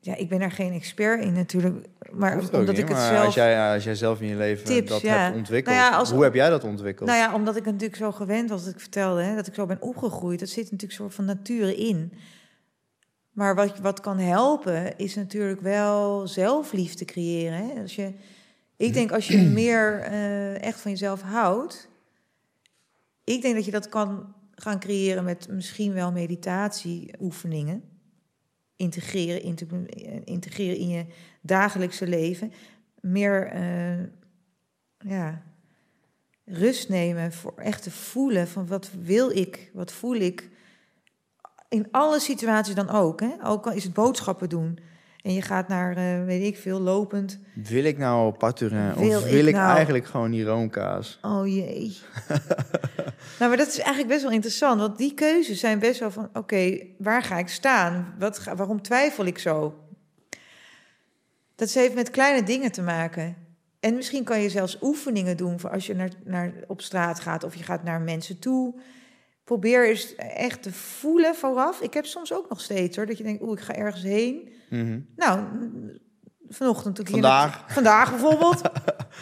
Ja, 0.00 0.14
ik 0.14 0.28
ben 0.28 0.38
daar 0.38 0.50
geen 0.50 0.72
expert 0.72 1.22
in 1.22 1.32
natuurlijk. 1.32 1.86
Maar 2.12 2.32
omdat 2.38 2.60
niet, 2.66 2.68
ik 2.68 2.76
het 2.76 2.88
maar 2.88 3.08
zelf. 3.12 3.24
Als 3.24 3.34
jij, 3.34 3.72
als 3.74 3.84
jij 3.84 3.94
zelf 3.94 4.20
in 4.20 4.26
je 4.28 4.36
leven 4.36 4.64
Tips, 4.64 4.88
dat 4.88 5.00
ja. 5.00 5.18
hebt 5.18 5.36
ontwikkeld, 5.36 5.76
Nou 5.76 5.90
ja, 5.90 5.96
als- 5.98 6.10
hoe 6.10 6.22
heb 6.22 6.34
jij 6.34 6.48
dat 6.48 6.64
ontwikkeld? 6.64 7.08
Nou 7.08 7.20
ja, 7.20 7.34
omdat 7.34 7.56
ik 7.56 7.64
natuurlijk 7.64 7.96
zo 7.96 8.12
gewend 8.12 8.50
was, 8.50 8.64
dat 8.64 8.74
ik 8.74 8.80
vertelde, 8.80 9.22
hè, 9.22 9.34
dat 9.34 9.46
ik 9.46 9.54
zo 9.54 9.66
ben 9.66 9.82
opgegroeid. 9.82 10.40
Dat 10.40 10.48
zit 10.48 10.64
natuurlijk 10.64 10.92
soort 10.92 11.14
van 11.14 11.24
nature 11.24 11.76
in. 11.76 12.12
Maar 13.36 13.54
wat, 13.54 13.78
wat 13.78 14.00
kan 14.00 14.18
helpen, 14.18 14.98
is 14.98 15.14
natuurlijk 15.14 15.60
wel 15.60 16.26
zelfliefde 16.28 17.04
creëren. 17.04 17.66
Hè? 17.66 17.80
Als 17.80 17.94
je, 17.96 18.12
ik 18.76 18.92
denk 18.92 19.12
als 19.12 19.26
je 19.28 19.38
meer 19.60 20.00
eh, 20.00 20.62
echt 20.62 20.80
van 20.80 20.90
jezelf 20.90 21.22
houdt. 21.22 21.88
Ik 23.24 23.42
denk 23.42 23.54
dat 23.54 23.64
je 23.64 23.70
dat 23.70 23.88
kan 23.88 24.34
gaan 24.54 24.80
creëren 24.80 25.24
met 25.24 25.48
misschien 25.50 25.92
wel 25.92 26.12
meditatieoefeningen. 26.12 27.82
Integreren, 28.76 29.42
inte- 29.42 29.66
integreren 30.24 30.76
in 30.76 30.88
je 30.88 31.04
dagelijkse 31.40 32.06
leven. 32.06 32.52
Meer 33.00 33.46
eh, 33.46 34.02
ja, 34.98 35.42
rust 36.44 36.88
nemen, 36.88 37.32
voor 37.32 37.54
echt 37.56 37.82
te 37.82 37.90
voelen 37.90 38.48
van 38.48 38.66
wat 38.66 38.90
wil 39.02 39.30
ik, 39.30 39.70
wat 39.72 39.92
voel 39.92 40.14
ik. 40.14 40.48
In 41.68 41.88
alle 41.90 42.20
situaties 42.20 42.74
dan 42.74 42.90
ook. 42.90 43.20
Hè? 43.20 43.30
Ook 43.42 43.66
al 43.66 43.72
is 43.72 43.84
het 43.84 43.92
boodschappen 43.92 44.48
doen. 44.48 44.78
En 45.26 45.32
je 45.32 45.42
gaat 45.42 45.68
naar, 45.68 45.96
eh, 45.96 46.24
weet 46.24 46.42
ik 46.42 46.56
veel, 46.56 46.80
lopend. 46.80 47.38
Wil 47.54 47.84
ik 47.84 47.98
nou 47.98 48.32
Paturin 48.32 48.94
Wil 48.94 49.18
of 49.18 49.24
wil 49.24 49.46
ik, 49.46 49.54
nou- 49.54 49.74
eigenlijk 49.74 50.06
gewoon 50.06 50.30
die 50.30 50.44
roomkaas? 50.44 51.18
Oh 51.22 51.46
jee. 51.46 51.98
nou, 53.38 53.48
maar 53.48 53.56
dat 53.56 53.66
is 53.66 53.78
eigenlijk 53.78 54.08
best 54.08 54.22
wel 54.22 54.32
interessant. 54.32 54.80
Want 54.80 54.98
die 54.98 55.14
keuzes 55.14 55.60
zijn 55.60 55.78
best 55.78 56.00
wel 56.00 56.10
van... 56.10 56.28
Oké, 56.32 56.78
waar 56.98 57.22
ga 57.22 57.38
ik 57.38 57.48
staan? 57.48 58.14
Wat 58.18 58.38
ga, 58.38 58.56
waarom 58.56 58.82
twijfel 58.82 59.24
ik 59.24 59.38
zo? 59.38 59.74
Dat 61.54 61.70
heeft 61.72 61.94
met 61.94 62.10
kleine 62.10 62.42
dingen 62.42 62.72
te 62.72 62.82
maken. 62.82 63.36
En 63.80 63.94
misschien 63.94 64.24
kan 64.24 64.40
je 64.40 64.50
zelfs 64.50 64.78
oefeningen 64.82 65.36
doen... 65.36 65.60
voor 65.60 65.70
als 65.70 65.86
je 65.86 65.94
naar, 65.94 66.10
naar, 66.24 66.52
op 66.66 66.80
straat 66.80 67.20
gaat 67.20 67.44
of 67.44 67.54
je 67.54 67.64
gaat 67.64 67.82
naar 67.82 68.00
mensen 68.00 68.38
toe. 68.38 68.74
Probeer 69.46 69.88
eens 69.88 70.14
echt 70.14 70.62
te 70.62 70.72
voelen 70.72 71.34
vooraf. 71.34 71.80
Ik 71.80 71.94
heb 71.94 72.06
soms 72.06 72.32
ook 72.32 72.48
nog 72.48 72.60
steeds 72.60 72.96
hoor... 72.96 73.06
dat 73.06 73.18
je 73.18 73.24
denkt, 73.24 73.42
oeh, 73.42 73.52
ik 73.52 73.64
ga 73.64 73.74
ergens 73.74 74.02
heen. 74.02 74.52
Mhm. 74.70 75.00
Nou, 75.16 75.40
vanochtend 76.48 76.94
toen 76.94 77.04
ik 77.04 77.12
hier 77.12 77.22
Vandaag. 77.22 77.72
vandaag 77.72 78.10
bijvoorbeeld. 78.10 78.60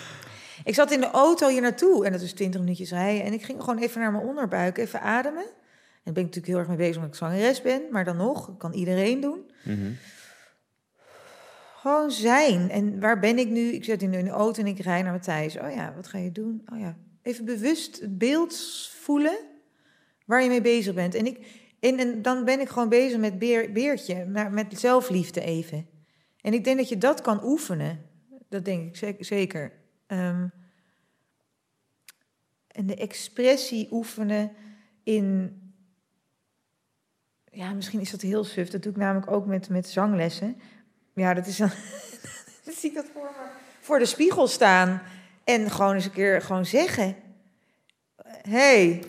ik 0.64 0.74
zat 0.74 0.90
in 0.90 1.00
de 1.00 1.10
auto 1.10 1.48
hier 1.48 1.60
naartoe 1.60 2.06
en 2.06 2.12
dat 2.12 2.20
is 2.20 2.32
20 2.32 2.60
minuutjes 2.60 2.90
rijden. 2.90 3.24
En 3.24 3.32
ik 3.32 3.44
ging 3.44 3.60
gewoon 3.60 3.78
even 3.78 4.00
naar 4.00 4.12
mijn 4.12 4.24
onderbuik, 4.24 4.78
even 4.78 5.00
ademen. 5.00 5.42
En 5.42 6.02
daar 6.04 6.14
ben 6.14 6.22
ik 6.22 6.34
natuurlijk 6.34 6.46
heel 6.46 6.58
erg 6.58 6.68
mee 6.68 6.76
bezig 6.76 6.96
omdat 6.96 7.10
ik 7.10 7.18
zangeres 7.18 7.62
ben. 7.62 7.82
Maar 7.90 8.04
dan 8.04 8.16
nog, 8.16 8.56
kan 8.56 8.72
iedereen 8.72 9.20
doen. 9.20 9.50
Mhm. 9.62 9.92
Gewoon 11.76 12.10
zijn. 12.10 12.70
En 12.70 13.00
waar 13.00 13.18
ben 13.18 13.38
ik 13.38 13.48
nu? 13.48 13.60
Ik 13.60 13.84
zit 13.84 14.02
in 14.02 14.10
de 14.10 14.30
auto 14.30 14.60
en 14.62 14.66
ik 14.66 14.78
rij 14.78 15.02
naar 15.02 15.12
Matthijs. 15.12 15.58
Oh 15.58 15.74
ja, 15.74 15.92
wat 15.96 16.06
ga 16.06 16.18
je 16.18 16.32
doen? 16.32 16.62
Oh 16.72 16.78
ja, 16.78 16.96
even 17.22 17.44
bewust 17.44 18.00
het 18.00 18.18
beeld 18.18 18.56
voelen 19.00 19.52
waar 20.24 20.42
je 20.42 20.48
mee 20.48 20.60
bezig 20.60 20.94
bent. 20.94 21.14
En, 21.14 21.26
ik, 21.26 21.38
en, 21.80 21.98
en 21.98 22.22
dan 22.22 22.44
ben 22.44 22.60
ik 22.60 22.68
gewoon 22.68 22.88
bezig 22.88 23.18
met 23.18 23.38
beer, 23.38 23.72
Beertje, 23.72 24.24
met 24.50 24.78
zelfliefde 24.78 25.40
even. 25.40 25.86
En 26.40 26.52
ik 26.52 26.64
denk 26.64 26.78
dat 26.78 26.88
je 26.88 26.98
dat 26.98 27.20
kan 27.20 27.44
oefenen. 27.44 28.10
Dat 28.48 28.64
denk 28.64 28.96
ik 28.96 29.16
zeker. 29.24 29.72
Ehm, 30.06 30.46
en 32.68 32.86
de 32.86 32.96
expressie 32.96 33.88
oefenen 33.90 34.52
in... 35.02 35.58
Ja, 37.50 37.72
misschien 37.72 38.00
is 38.00 38.10
dat 38.10 38.20
heel 38.20 38.44
suf. 38.44 38.70
Dat 38.70 38.82
doe 38.82 38.92
ik 38.92 38.98
namelijk 38.98 39.30
ook 39.30 39.46
met, 39.46 39.68
met 39.68 39.88
zanglessen. 39.88 40.60
Ja, 41.14 41.34
dat 41.34 41.46
is 41.46 41.56
dan... 41.56 41.70
dan 42.64 42.74
zie 42.74 42.90
ik 42.90 42.94
dat 42.96 43.06
voor 43.12 43.22
me. 43.22 43.46
Voor 43.80 43.98
de 43.98 44.06
spiegel 44.06 44.46
staan. 44.46 45.02
En 45.44 45.70
gewoon 45.70 45.94
eens 45.94 46.04
een 46.04 46.12
keer 46.12 46.42
gewoon 46.42 46.66
zeggen... 46.66 47.16
hey, 48.48 49.02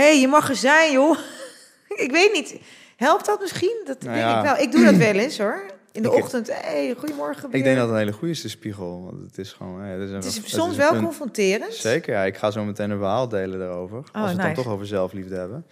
hey, 0.00 0.20
je 0.20 0.28
mag 0.28 0.48
er 0.48 0.56
zijn, 0.56 0.92
joh. 0.92 1.18
ik 2.04 2.10
weet 2.10 2.32
niet. 2.32 2.60
Helpt 2.96 3.26
dat 3.26 3.40
misschien? 3.40 3.80
Dat 3.84 4.02
Nou 4.02 4.14
denk 4.14 4.28
ja. 4.28 4.38
ik 4.38 4.44
wel. 4.44 4.56
Ik 4.64 4.72
doe 4.72 4.84
dat 4.84 4.94
wel 4.96 5.14
eens, 5.14 5.38
hoor. 5.38 5.64
In 5.92 6.02
de 6.02 6.08
Ik- 6.08 6.14
ochtend, 6.14 6.50
hey, 6.52 6.94
goedemorgen. 6.98 7.48
Ik 7.52 7.62
denk 7.64 7.76
dat 7.76 7.84
het 7.84 7.92
een 7.94 8.00
hele 8.00 8.12
goede 8.12 8.32
is, 8.32 8.40
de 8.42 8.48
spiegel. 8.48 9.04
Want 9.10 9.22
het 9.26 9.38
is 9.38 9.52
gewoon... 9.52 9.84
is, 9.84 10.08
een, 10.10 10.14
Het 10.14 10.24
is 10.24 10.36
het 10.36 10.48
soms 10.48 10.76
wel 10.76 10.90
punt. 10.90 11.02
confronterend. 11.04 11.74
Zeker, 11.74 12.14
ja. 12.14 12.24
Ik 12.24 12.36
ga 12.36 12.50
zo 12.50 12.64
meteen 12.64 12.90
een 12.90 12.98
verhaal 12.98 13.28
delen 13.28 13.58
daarover. 13.58 13.96
als 13.96 14.32
we 14.32 14.42
het 14.42 14.54
dan 14.54 14.64
toch 14.64 14.72
over 14.72 14.86
zelfliefde 14.86 15.34
hebben. 15.36 15.66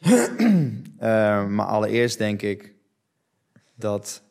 Eh, 0.98 1.46
maar 1.46 1.66
allereerst 1.66 2.18
denk 2.18 2.42
ik 2.42 2.74
dat 3.74 4.22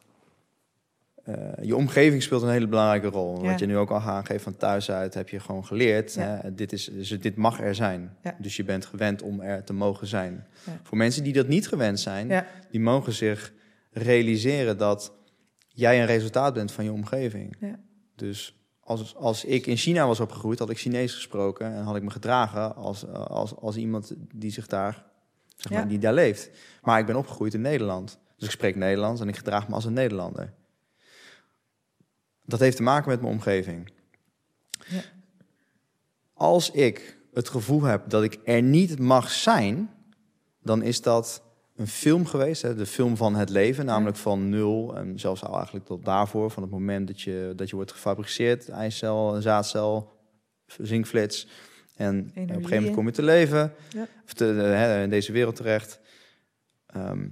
eh, 1.26 1.36
je 1.62 1.76
omgeving 1.76 2.24
speelt 2.24 2.42
een 2.42 2.50
hele 2.50 2.68
belangrijke 2.68 3.08
rol. 3.08 3.42
Ja. 3.42 3.50
Wat 3.50 3.60
je 3.60 3.66
nu 3.66 3.78
ook 3.78 3.90
al 3.90 4.00
aangeeft 4.00 4.44
van 4.44 4.58
thuis 4.58 4.92
uit, 4.92 5.14
heb 5.14 5.30
je 5.30 5.40
gewoon 5.40 5.66
geleerd. 5.66 6.14
Ja. 6.14 6.40
Hè, 6.42 6.54
dit, 6.54 6.74
is, 6.74 6.86
dus 6.86 7.20
dit 7.20 7.36
mag 7.36 7.62
er 7.62 7.76
zijn. 7.76 8.18
Ja. 8.24 8.36
Dus 8.40 8.56
je 8.56 8.64
bent 8.64 8.86
gewend 8.86 9.22
om 9.22 9.42
er 9.42 9.64
te 9.64 9.74
mogen 9.74 10.08
zijn. 10.08 10.48
Voor 10.84 10.98
mensen 10.98 11.24
die 11.24 11.34
dat 11.34 11.48
niet 11.48 11.68
gewend 11.68 12.00
zijn, 12.00 12.46
die 12.72 12.80
mogen 12.80 13.14
zich 13.14 13.54
realiseren 13.92 14.78
dat 14.78 15.14
jij 15.68 16.00
een 16.00 16.06
resultaat 16.06 16.54
bent 16.54 16.72
van 16.72 16.84
je 16.84 16.92
omgeving. 16.92 17.56
Ja. 17.60 17.80
Dus 18.16 18.60
als, 18.80 19.16
als 19.16 19.46
ik 19.46 19.66
in 19.66 19.78
China 19.78 20.08
was 20.08 20.20
opgegroeid, 20.20 20.60
had 20.60 20.70
ik 20.70 20.78
Chinees 20.78 21.14
gesproken 21.14 21.74
en 21.74 21.84
had 21.84 21.96
ik 21.96 22.04
me 22.04 22.10
gedragen 22.10 22.76
als, 22.76 23.08
als, 23.08 23.56
als 23.56 23.76
iemand 23.76 24.14
die 24.34 24.52
zich 24.52 24.68
daar, 24.68 25.06
zeg 25.56 25.72
maar, 25.72 25.88
die 25.88 26.00
daar 26.00 26.14
leeft. 26.14 26.50
Maar 26.82 27.00
ik 27.00 27.06
ben 27.06 27.16
opgegroeid 27.16 27.54
in 27.54 27.62
Nederland. 27.62 28.20
Dus 28.38 28.48
ik 28.48 28.54
spreek 28.54 28.76
Nederlands 28.76 29.22
en 29.22 29.28
ik 29.28 29.36
gedraag 29.36 29.68
me 29.68 29.76
als 29.76 29.86
een 29.86 29.94
Nederlander. 29.94 30.54
Dat 32.46 32.60
heeft 32.60 32.78
te 32.78 32.84
maken 32.84 33.10
met 33.10 33.22
mijn 33.22 33.34
omgeving. 33.34 33.92
Ja. 34.88 35.02
Als 36.34 36.72
ik 36.72 37.18
het 37.34 37.50
gevoel 37.50 37.82
heb 37.84 38.10
dat 38.10 38.24
ik 38.24 38.40
er 38.44 38.62
niet 38.62 39.00
mag 39.00 39.32
zijn, 39.32 39.90
dan 40.62 40.82
is 40.82 41.02
dat 41.02 41.44
een 41.76 41.88
film 41.88 42.26
geweest, 42.26 42.62
hè, 42.62 42.76
de 42.76 42.86
film 42.86 43.18
van 43.18 43.36
het 43.36 43.50
leven, 43.50 43.86
namelijk 43.86 44.18
van 44.18 44.50
nul 44.50 44.96
en 44.98 45.20
zelfs 45.20 45.44
al 45.44 45.56
eigenlijk 45.56 45.86
tot 45.86 46.06
daarvoor, 46.06 46.52
van 46.52 46.64
het 46.64 46.72
moment 46.72 47.08
dat 47.08 47.22
je, 47.22 47.54
dat 47.56 47.70
je 47.70 47.76
wordt 47.76 47.92
gefabriceerd, 47.92 48.70
eicel, 48.70 49.42
zaadcel, 49.42 50.14
zinkflits, 50.78 51.48
en 51.96 52.20
op 52.32 52.38
een 52.38 52.50
gegeven 52.50 52.76
moment 52.76 52.94
kom 52.96 53.06
je 53.06 53.12
te 53.12 53.24
leven, 53.24 53.74
Ja. 53.90 54.08
of 54.26 54.34
te, 54.34 54.50
eh, 54.50 54.56
hè, 54.58 55.04
in 55.04 55.10
deze 55.10 55.32
wereld 55.32 55.56
terecht, 55.56 56.00
Ehm, 56.96 57.28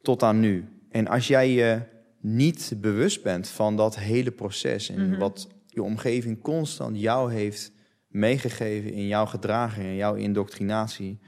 tot 0.00 0.22
aan 0.22 0.40
nu. 0.40 0.68
En 0.90 1.08
als 1.08 1.26
jij 1.26 1.50
je 1.50 1.80
niet 2.22 2.72
bewust 2.76 3.22
bent 3.22 3.48
van 3.48 3.76
dat 3.76 3.96
hele 3.98 4.30
proces 4.30 4.88
en 4.88 5.08
Mhm. 5.08 5.18
wat 5.18 5.48
je 5.66 5.82
omgeving 5.82 6.40
constant 6.42 7.00
jou 7.00 7.32
heeft 7.32 7.72
meegegeven 8.08 8.92
in 8.92 9.06
jouw 9.06 9.26
gedraging 9.26 9.86
en 9.86 9.94
jouw 9.94 10.14
indoctrinatie. 10.14 11.18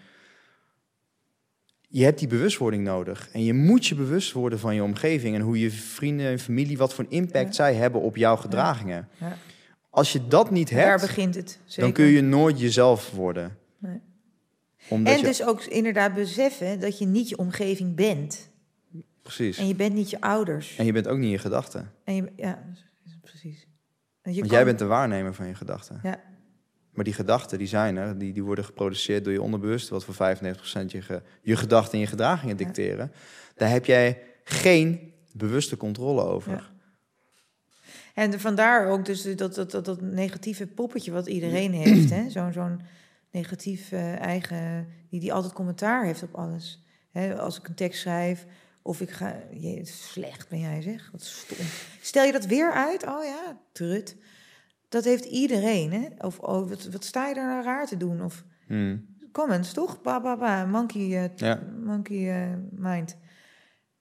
Je 1.88 2.04
hebt 2.04 2.18
die 2.18 2.28
bewustwording 2.28 2.84
nodig. 2.84 3.28
En 3.32 3.44
je 3.44 3.54
moet 3.54 3.86
je 3.86 3.94
bewust 3.94 4.32
worden 4.32 4.58
van 4.58 4.74
je 4.74 4.82
omgeving 4.82 5.34
en 5.34 5.40
hoe 5.40 5.58
je 5.60 5.70
vrienden 5.70 6.26
en 6.26 6.38
familie, 6.38 6.78
wat 6.78 6.94
voor 6.94 7.04
een 7.04 7.10
impact 7.10 7.46
Ja. 7.46 7.52
zij 7.52 7.74
hebben 7.74 8.00
op 8.00 8.16
jouw 8.16 8.36
gedragingen. 8.36 9.08
Ja. 9.20 9.36
Als 9.90 10.12
je 10.12 10.26
dat 10.28 10.50
niet 10.50 10.70
Daar 10.70 10.88
hebt, 10.88 11.00
begint 11.00 11.34
het. 11.34 11.58
Zeker. 11.64 11.82
dan 11.82 11.92
kun 11.92 12.04
je 12.04 12.20
nooit 12.22 12.60
jezelf 12.60 13.10
worden. 13.10 13.56
Nee. 13.78 14.00
Omdat 14.88 15.12
En 15.12 15.18
je, 15.20 15.24
dus 15.26 15.42
ook 15.44 15.62
inderdaad 15.64 16.14
beseffen 16.14 16.80
dat 16.80 16.98
je 16.98 17.06
niet 17.06 17.28
je 17.28 17.38
omgeving 17.38 17.94
bent. 17.94 18.50
Precies. 19.24 19.58
En 19.58 19.66
je 19.66 19.74
bent 19.74 19.94
niet 19.94 20.10
je 20.10 20.20
ouders. 20.20 20.76
En 20.76 20.84
je 20.84 20.92
bent 20.92 21.08
ook 21.08 21.18
niet 21.18 21.30
je 21.30 21.38
gedachten. 21.38 21.90
En 22.04 22.14
je, 22.14 22.32
ja, 22.36 22.62
precies. 23.20 23.60
Je 23.60 23.66
Want 24.22 24.38
kan- 24.38 24.48
jij 24.48 24.64
bent 24.64 24.78
de 24.78 24.84
waarnemer 24.84 25.34
van 25.34 25.46
je 25.46 25.54
gedachten. 25.54 26.00
Ja. 26.02 26.20
Maar 26.92 27.04
die 27.04 27.12
gedachten, 27.14 27.58
die 27.58 27.66
zijn 27.66 27.96
er. 27.96 28.18
Die, 28.18 28.32
die 28.32 28.42
worden 28.42 28.64
geproduceerd 28.64 29.24
door 29.24 29.32
je 29.32 29.42
onderbewust. 29.42 29.88
Wat 29.88 30.04
voor 30.04 30.14
95% 30.14 30.90
je, 30.90 31.02
ge- 31.02 31.22
je 31.42 31.56
gedachten 31.56 31.92
en 31.92 31.98
je 31.98 32.06
gedragingen 32.06 32.58
Ja. 32.58 32.64
dicteren. 32.64 33.12
Daar 33.56 33.70
heb 33.70 33.84
jij 33.84 34.22
geen 34.44 35.12
bewuste 35.32 35.76
controle 35.76 36.22
over. 36.22 36.52
Ja. 36.52 36.72
En 38.14 38.40
vandaar 38.40 38.88
ook 38.88 39.04
dus 39.04 39.22
dat, 39.36 39.54
dat, 39.54 39.70
dat, 39.70 39.84
dat 39.84 40.00
negatieve 40.00 40.66
poppetje 40.66 41.12
wat 41.12 41.26
iedereen 41.26 41.72
heeft. 41.82 42.10
hè? 42.10 42.30
Zo'n 42.30 42.52
zo'n 42.52 42.80
negatief 43.30 43.92
eigen... 43.92 44.86
Die, 45.08 45.20
die 45.20 45.32
altijd 45.32 45.52
commentaar 45.52 46.04
heeft 46.04 46.22
op 46.22 46.34
alles. 46.34 46.82
Hè, 47.10 47.38
als 47.40 47.58
ik 47.58 47.68
een 47.68 47.74
tekst 47.74 48.00
schrijf 48.00 48.46
of 48.86 49.00
ik 49.00 49.10
ga... 49.10 49.36
Je, 49.50 49.80
slecht 49.84 50.48
ben 50.48 50.60
jij 50.60 50.82
zeg, 50.82 51.08
wat 51.12 51.22
stom. 51.22 51.66
Stel 52.00 52.24
je 52.24 52.32
dat 52.32 52.46
weer 52.46 52.72
uit? 52.72 53.06
Oh 53.06 53.24
ja, 53.24 53.60
trut. 53.72 54.16
Dat 54.88 55.04
heeft 55.04 55.24
iedereen, 55.24 55.92
hè? 55.92 56.08
Of 56.18 56.38
oh, 56.38 56.68
wat, 56.68 56.84
wat 56.84 57.04
sta 57.04 57.28
je 57.28 57.34
daar 57.34 57.46
nou 57.48 57.64
raar 57.64 57.86
te 57.86 57.96
doen? 57.96 58.22
Of 58.24 58.44
Hmm. 58.66 59.06
comments, 59.32 59.72
toch? 59.72 60.02
Ba, 60.02 60.20
ba, 60.20 60.36
ba. 60.36 60.64
Monkey, 60.66 61.24
eh, 61.24 61.36
Ja. 61.36 61.62
monkey 61.84 62.42
eh, 62.42 62.56
mind. 62.70 63.16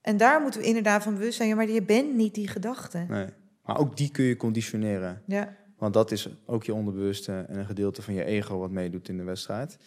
En 0.00 0.16
daar 0.16 0.40
moeten 0.40 0.60
we 0.60 0.66
inderdaad 0.66 1.02
van 1.02 1.14
bewust 1.14 1.36
zijn. 1.36 1.48
Ja, 1.48 1.54
maar 1.54 1.68
je 1.70 1.82
bent 1.82 2.14
niet 2.14 2.34
die 2.34 2.48
gedachte. 2.48 3.04
Nee. 3.08 3.26
Maar 3.64 3.78
ook 3.78 3.96
die 3.96 4.10
kun 4.10 4.24
je 4.24 4.36
conditioneren. 4.36 5.22
Ja, 5.26 5.56
Want 5.78 5.94
dat 5.94 6.10
is 6.10 6.28
ook 6.46 6.64
je 6.64 6.74
onderbewuste 6.74 7.44
en 7.48 7.58
een 7.58 7.66
gedeelte 7.66 8.02
van 8.02 8.14
je 8.14 8.24
ego 8.24 8.58
wat 8.58 8.70
meedoet 8.70 9.08
in 9.08 9.16
de 9.16 9.22
wedstrijd. 9.24 9.78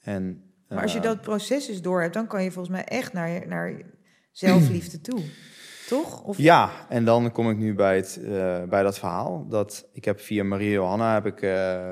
En, 0.00 0.42
maar 0.68 0.82
als 0.82 0.92
je 0.92 0.98
eh, 0.98 1.04
dat 1.04 1.20
proces 1.20 1.66
dus 1.66 1.82
door 1.82 2.00
hebt, 2.00 2.14
dan 2.14 2.26
kan 2.26 2.42
je 2.42 2.50
volgens 2.50 2.74
mij 2.74 2.84
echt 2.84 3.12
naar, 3.12 3.48
naar 3.48 3.80
zelfliefde 4.34 5.00
toe. 5.00 5.20
Toch? 5.88 6.22
Of... 6.22 6.38
Ja, 6.38 6.70
en 6.88 7.04
dan 7.04 7.32
kom 7.32 7.50
ik 7.50 7.56
nu 7.56 7.74
bij, 7.74 7.96
het, 7.96 8.20
eh, 8.24 8.62
bij 8.62 8.82
dat 8.82 8.98
verhaal. 8.98 9.46
Dat 9.48 9.88
ik 9.92 10.04
heb 10.04 10.20
via 10.20 10.44
Maria 10.44 10.70
Johanna 10.70 11.14
heb 11.14 11.26
ik 11.26 11.42
uh, 11.42 11.88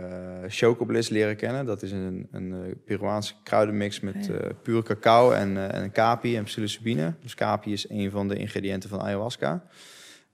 Chocobliss 0.48 1.08
leren 1.08 1.36
kennen. 1.36 1.66
Dat 1.66 1.82
is 1.82 1.92
een, 1.92 2.28
een 2.30 2.52
eh, 2.52 2.72
Peruaanse 2.84 3.34
kruidenmix 3.42 4.00
met 4.00 4.28
uh, 4.28 4.36
pure 4.62 4.82
cacao 4.82 5.32
en, 5.32 5.72
en 5.72 5.92
kapi 5.92 6.36
en 6.36 6.44
psilocybine. 6.44 7.14
Dus 7.20 7.34
kapi 7.34 7.72
is 7.72 7.88
een 7.88 8.10
van 8.10 8.28
de 8.28 8.36
ingrediënten 8.36 8.88
van 8.88 9.00
ayahuasca. 9.00 9.64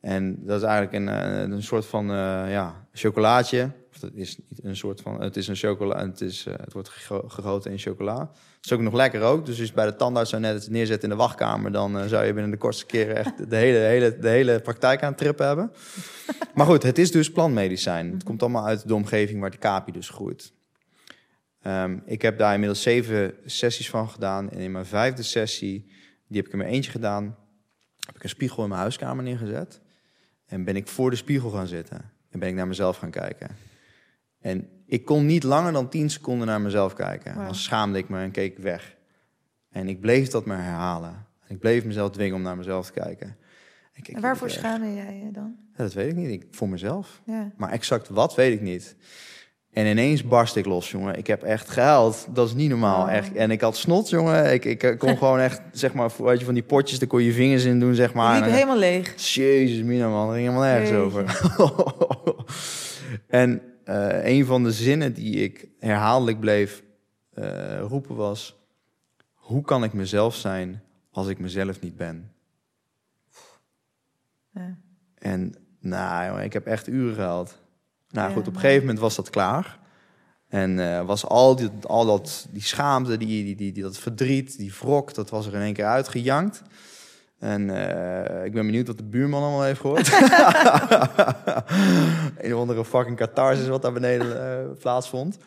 En 0.00 0.44
dat 0.44 0.61
is 0.61 0.66
eigenlijk 0.66 0.92
een, 0.92 1.52
een 1.52 1.62
soort 1.62 1.86
van 1.86 2.06
ja, 2.48 2.86
chocolaatje. 2.92 3.70
Dat 3.99 4.11
is 4.14 4.38
niet 4.38 4.64
een 4.64 4.76
soort 4.76 5.01
van. 5.01 5.22
Het 5.22 5.36
is 5.36 5.49
een 5.49 5.57
chocola. 5.57 6.07
Het, 6.07 6.20
is, 6.20 6.44
het 6.44 6.72
wordt 6.72 6.88
gegoten 7.26 7.70
in 7.70 7.78
chocola 7.78 8.30
is 8.70 8.72
ook 8.72 8.80
nog 8.80 8.94
lekker 8.94 9.22
ook. 9.22 9.46
Dus 9.46 9.59
als 9.59 9.68
je 9.68 9.74
bij 9.74 9.86
de 9.86 9.96
tandarts 9.96 10.30
zo 10.30 10.38
net 10.38 10.55
het 10.55 10.70
neerzet 10.70 11.03
in 11.03 11.09
de 11.09 11.14
wachtkamer... 11.14 11.72
dan 11.72 11.96
uh, 11.96 12.07
zou 12.07 12.24
je 12.24 12.32
binnen 12.32 12.51
de 12.51 12.57
kortste 12.57 12.86
keren 12.86 13.16
echt 13.16 13.51
de 13.51 13.57
hele, 13.57 13.78
hele, 13.78 14.18
de 14.18 14.28
hele 14.28 14.61
praktijk 14.61 15.03
aan 15.03 15.09
het 15.09 15.18
trippen 15.18 15.46
hebben. 15.46 15.72
maar 16.55 16.66
goed, 16.66 16.82
het 16.82 16.99
is 16.99 17.11
dus 17.11 17.32
plantmedicijn. 17.32 18.12
Het 18.12 18.22
komt 18.22 18.42
allemaal 18.42 18.66
uit 18.66 18.88
de 18.88 18.94
omgeving 18.94 19.40
waar 19.40 19.51
de 19.51 19.57
kapi 19.57 19.92
dus 19.92 20.09
groeit. 20.09 20.53
Um, 21.66 22.03
ik 22.07 22.22
heb 22.22 22.38
daar 22.38 22.53
inmiddels 22.53 22.82
zeven 22.82 23.34
sessies 23.44 23.90
van 23.90 24.09
gedaan. 24.09 24.51
En 24.51 24.59
in 24.59 24.72
mijn 24.72 24.86
vijfde 24.86 25.22
sessie, 25.22 25.86
die 26.26 26.36
heb 26.36 26.46
ik 26.46 26.53
er 26.53 26.59
maar 26.59 26.66
eentje 26.66 26.90
gedaan... 26.90 27.36
heb 28.07 28.16
ik 28.16 28.22
een 28.22 28.28
spiegel 28.28 28.62
in 28.62 28.68
mijn 28.68 28.80
huiskamer 28.80 29.24
neergezet. 29.24 29.80
En 30.46 30.64
ben 30.64 30.76
ik 30.76 30.88
voor 30.88 31.11
de 31.11 31.16
spiegel 31.16 31.51
gaan 31.51 31.66
zitten. 31.66 32.11
En 32.30 32.38
ben 32.38 32.49
ik 32.49 32.55
naar 32.55 32.68
mezelf 32.68 32.96
gaan 32.96 33.11
kijken. 33.11 33.67
En 34.41 34.68
ik 34.86 35.05
kon 35.05 35.26
niet 35.26 35.43
langer 35.43 35.72
dan 35.72 35.89
10 35.89 36.11
seconden 36.11 36.47
naar 36.47 36.61
mezelf 36.61 36.95
kijken. 36.95 37.34
Dan 37.34 37.55
schaamde 37.55 37.99
ik 37.99 38.09
me 38.09 38.20
en 38.20 38.30
keek 38.30 38.59
weg. 38.59 38.97
En 39.70 39.89
ik 39.89 40.01
bleef 40.01 40.28
dat 40.28 40.45
maar 40.45 40.62
herhalen. 40.62 41.26
Ik 41.49 41.59
bleef 41.59 41.84
mezelf 41.84 42.11
dwingen 42.11 42.34
om 42.34 42.43
naar 42.43 42.57
mezelf 42.57 42.86
te 42.86 42.93
kijken. 42.93 43.36
en 44.12 44.20
waarvoor 44.20 44.51
schaamde 44.51 44.95
jij 44.95 45.22
je 45.24 45.30
dan? 45.30 45.57
Ja, 45.76 45.82
dat 45.82 45.93
weet 45.93 46.09
ik 46.09 46.16
niet. 46.16 46.30
Ik, 46.30 46.47
voor 46.51 46.68
mezelf. 46.68 47.20
Ja. 47.24 47.53
Maar 47.57 47.70
exact 47.70 48.09
wat 48.09 48.34
weet 48.34 48.53
ik 48.53 48.61
niet. 48.61 48.97
En 49.72 49.86
ineens 49.86 50.24
barst 50.24 50.57
ik 50.57 50.66
los, 50.66 50.91
jongen. 50.91 51.18
Ik 51.18 51.26
heb 51.26 51.43
echt 51.43 51.68
gehuild. 51.70 52.26
Dat 52.30 52.49
is 52.49 52.55
niet 52.55 52.68
normaal. 52.68 53.09
Echt. 53.09 53.34
En 53.34 53.51
ik 53.51 53.61
had 53.61 53.76
snot, 53.76 54.09
jongen. 54.09 54.53
Ik, 54.53 54.64
ik 54.64 54.95
kon 54.99 55.16
gewoon 55.18 55.39
echt, 55.39 55.61
zeg 55.72 55.95
maar, 55.95 56.11
weet 56.18 56.39
je, 56.39 56.45
van 56.45 56.55
die 56.55 56.62
potjes, 56.62 56.99
daar 56.99 57.09
kon 57.09 57.20
je 57.20 57.26
je 57.26 57.32
vingers 57.32 57.64
in 57.64 57.80
doen, 57.80 57.95
zeg 57.95 58.14
maar. 58.14 58.41
Liep 58.41 58.51
helemaal 58.51 58.78
leeg. 58.78 59.14
Jezus, 59.16 59.82
mina 59.82 60.09
man. 60.09 60.28
Er 60.28 60.34
ging 60.34 60.47
helemaal 60.47 60.68
nergens 60.68 60.99
over. 60.99 61.41
en 63.43 63.62
uh, 63.89 64.24
een 64.26 64.45
van 64.45 64.64
de 64.64 64.72
zinnen 64.72 65.14
die 65.14 65.34
ik 65.34 65.68
herhaaldelijk 65.78 66.41
bleef 66.41 66.82
uh, 67.34 67.80
roepen 67.80 68.16
was: 68.16 68.57
Hoe 69.32 69.62
kan 69.62 69.84
ik 69.84 69.93
mezelf 69.93 70.34
zijn 70.34 70.82
als 71.11 71.28
ik 71.28 71.39
mezelf 71.39 71.80
niet 71.80 71.97
ben? 71.97 72.32
Ja. 74.51 74.76
En 75.18 75.55
nou, 75.80 76.41
ik 76.41 76.53
heb 76.53 76.66
echt 76.66 76.89
uren 76.89 77.14
gehaald. 77.14 77.59
Nou 78.11 78.32
goed, 78.32 78.49
op 78.49 78.55
een 78.55 78.61
gegeven 78.61 78.80
moment 78.80 78.99
was 78.99 79.16
dat 79.16 79.30
klaar. 79.30 79.78
En 80.49 80.78
uh, 80.78 81.07
was 81.07 81.24
al, 81.26 81.57
die, 81.57 81.70
al 81.82 82.07
dat, 82.07 82.47
die 82.51 82.62
schaamte, 82.62 83.16
die, 83.16 83.45
die, 83.45 83.57
die, 83.57 83.72
die, 83.72 83.82
dat 83.82 83.99
verdriet, 83.99 84.59
die 84.59 84.72
wrok, 84.80 85.14
dat 85.14 85.30
was 85.30 85.47
er 85.47 85.55
in 85.55 85.61
één 85.61 85.74
keer 85.74 85.86
uitgejankt. 85.86 86.62
En 87.39 87.68
uh, 87.68 88.45
ik 88.45 88.53
ben 88.53 88.66
benieuwd 88.66 88.86
wat 88.86 88.99
de 88.99 89.05
buurman 89.05 89.43
allemaal 89.43 89.62
heeft 89.62 89.80
gehoord. 89.80 90.09
een 92.45 92.55
of 92.55 92.61
andere 92.61 92.84
fucking 92.84 93.16
catharsis 93.16 93.68
wat 93.68 93.82
daar 93.82 93.93
beneden 93.93 94.26
uh, 94.26 94.78
plaatsvond. 94.78 95.39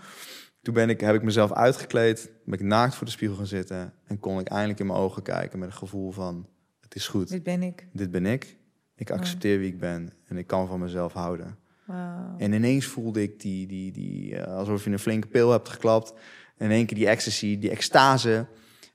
Toen 0.61 0.73
ben 0.73 0.89
ik, 0.89 1.01
heb 1.01 1.15
ik 1.15 1.23
mezelf 1.23 1.53
uitgekleed, 1.53 2.31
ben 2.45 2.59
ik 2.59 2.65
naakt 2.65 2.95
voor 2.95 3.05
de 3.05 3.11
spiegel 3.11 3.37
gaan 3.37 3.45
zitten... 3.45 3.93
en 4.07 4.19
kon 4.19 4.39
ik 4.39 4.47
eindelijk 4.47 4.79
in 4.79 4.85
mijn 4.85 4.99
ogen 4.99 5.21
kijken 5.21 5.59
met 5.59 5.67
een 5.67 5.75
gevoel 5.75 6.11
van... 6.11 6.47
het 6.79 6.95
is 6.95 7.07
goed. 7.07 7.29
Dit 7.29 7.43
ben 7.43 7.63
ik. 7.63 7.87
Dit 7.93 8.11
ben 8.11 8.25
ik. 8.25 8.57
Ik 8.95 9.11
accepteer 9.11 9.59
wie 9.59 9.67
ik 9.67 9.79
ben 9.79 10.13
en 10.27 10.37
ik 10.37 10.47
kan 10.47 10.67
van 10.67 10.79
mezelf 10.79 11.13
houden. 11.13 11.57
Wow. 11.85 11.97
En 12.37 12.53
ineens 12.53 12.85
voelde 12.85 13.21
ik 13.21 13.39
die, 13.39 13.67
die, 13.67 13.91
die 13.91 14.33
uh, 14.33 14.43
alsof 14.43 14.83
je 14.83 14.89
een 14.89 14.99
flinke 14.99 15.27
pil 15.27 15.51
hebt 15.51 15.69
geklapt. 15.69 16.13
En 16.57 16.65
in 16.65 16.71
één 16.71 16.85
keer 16.85 16.97
die 16.97 17.07
ecstasy, 17.07 17.59
die 17.59 17.69
extase, 17.69 18.45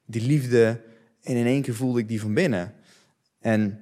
die 0.05 0.27
liefde. 0.27 0.81
En 1.23 1.37
in 1.37 1.47
één 1.47 1.63
keer 1.63 1.75
voelde 1.75 2.01
ik 2.01 2.09
die 2.09 2.21
van 2.21 2.35
binnen. 2.35 2.75
En 3.47 3.81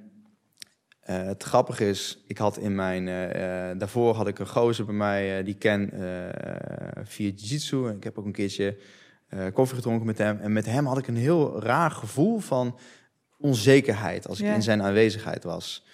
uh, 1.09 1.25
het 1.25 1.43
grappige 1.43 1.89
is, 1.89 2.23
ik 2.27 2.37
had 2.37 2.57
in 2.57 2.75
mijn, 2.75 3.07
uh, 3.07 3.79
daarvoor 3.79 4.15
had 4.15 4.27
ik 4.27 4.39
een 4.39 4.47
gozer 4.47 4.85
bij 4.85 4.95
mij, 4.95 5.43
die 5.43 5.53
ken 5.53 5.89
via 7.03 7.29
jiu-jitsu. 7.29 7.89
Ik 7.89 8.03
heb 8.03 8.17
ook 8.17 8.25
een 8.25 8.31
keertje 8.31 8.77
koffie 9.53 9.75
gedronken 9.75 10.05
met 10.05 10.17
hem. 10.17 10.39
En 10.39 10.53
met 10.53 10.65
hem 10.65 10.85
had 10.85 10.97
ik 10.97 11.07
een 11.07 11.17
heel 11.17 11.61
raar 11.61 11.91
gevoel 11.91 12.39
van 12.39 12.79
onzekerheid 13.37 14.27
als 14.27 14.39
ik 14.39 14.53
in 14.53 14.63
zijn 14.63 14.81
aanwezigheid 14.81 15.43
was. 15.43 15.85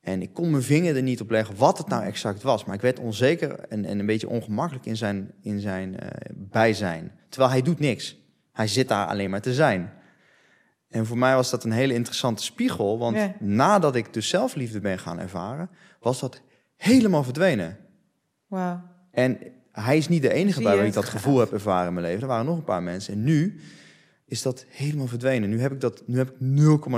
En 0.00 0.22
ik 0.22 0.32
kon 0.32 0.50
mijn 0.50 0.62
vinger 0.62 0.96
er 0.96 1.02
niet 1.02 1.20
op 1.20 1.30
leggen 1.30 1.56
wat 1.56 1.78
het 1.78 1.88
nou 1.88 2.04
exact 2.04 2.42
was. 2.42 2.64
Maar 2.64 2.74
ik 2.74 2.80
werd 2.80 2.98
onzeker 2.98 3.58
en, 3.58 3.84
en 3.84 3.98
een 3.98 4.06
beetje 4.06 4.28
ongemakkelijk 4.28 4.86
in 4.86 4.96
zijn, 4.96 5.34
in 5.42 5.60
zijn 5.60 5.96
bijzijn. 6.34 7.12
Terwijl 7.28 7.52
hij 7.52 7.62
doet 7.62 7.78
niks. 7.78 8.16
Hij 8.52 8.68
zit 8.68 8.88
daar 8.88 9.06
alleen 9.06 9.30
maar 9.30 9.40
te 9.40 9.54
zijn. 9.54 9.92
En 10.94 11.06
voor 11.06 11.18
mij 11.18 11.34
was 11.34 11.50
dat 11.50 11.64
een 11.64 11.72
hele 11.72 11.94
interessante 11.94 12.42
spiegel. 12.42 12.98
Want 12.98 13.40
nadat 13.40 13.94
ik 13.94 14.12
dus 14.12 14.28
zelfliefde 14.28 14.80
ben 14.80 14.98
gaan 14.98 15.18
ervaren, 15.18 15.70
was 16.00 16.20
dat 16.20 16.40
helemaal 16.76 17.24
verdwenen. 17.24 17.76
Wow. 18.46 18.76
En 19.10 19.38
hij 19.72 19.96
is 19.96 20.08
niet 20.08 20.22
de 20.22 20.32
enige 20.32 20.62
bij 20.62 20.76
wie 20.76 20.86
ik 20.86 20.92
dat 20.92 21.04
gevoel 21.04 21.38
heb 21.38 21.52
ervaren 21.52 21.86
in 21.86 21.94
mijn 21.94 22.06
leven. 22.06 22.22
Er 22.22 22.28
waren 22.28 22.46
nog 22.46 22.56
een 22.56 22.64
paar 22.64 22.82
mensen. 22.82 23.14
En 23.14 23.24
nu 23.24 23.60
is 24.26 24.42
dat 24.42 24.64
helemaal 24.68 25.06
verdwenen. 25.06 25.50
Nu 25.50 25.60
heb 25.60 25.72
ik 25.72 25.80
dat, 25.80 26.02
nu 26.06 26.16
heb 26.16 26.30
ik 26.30 26.36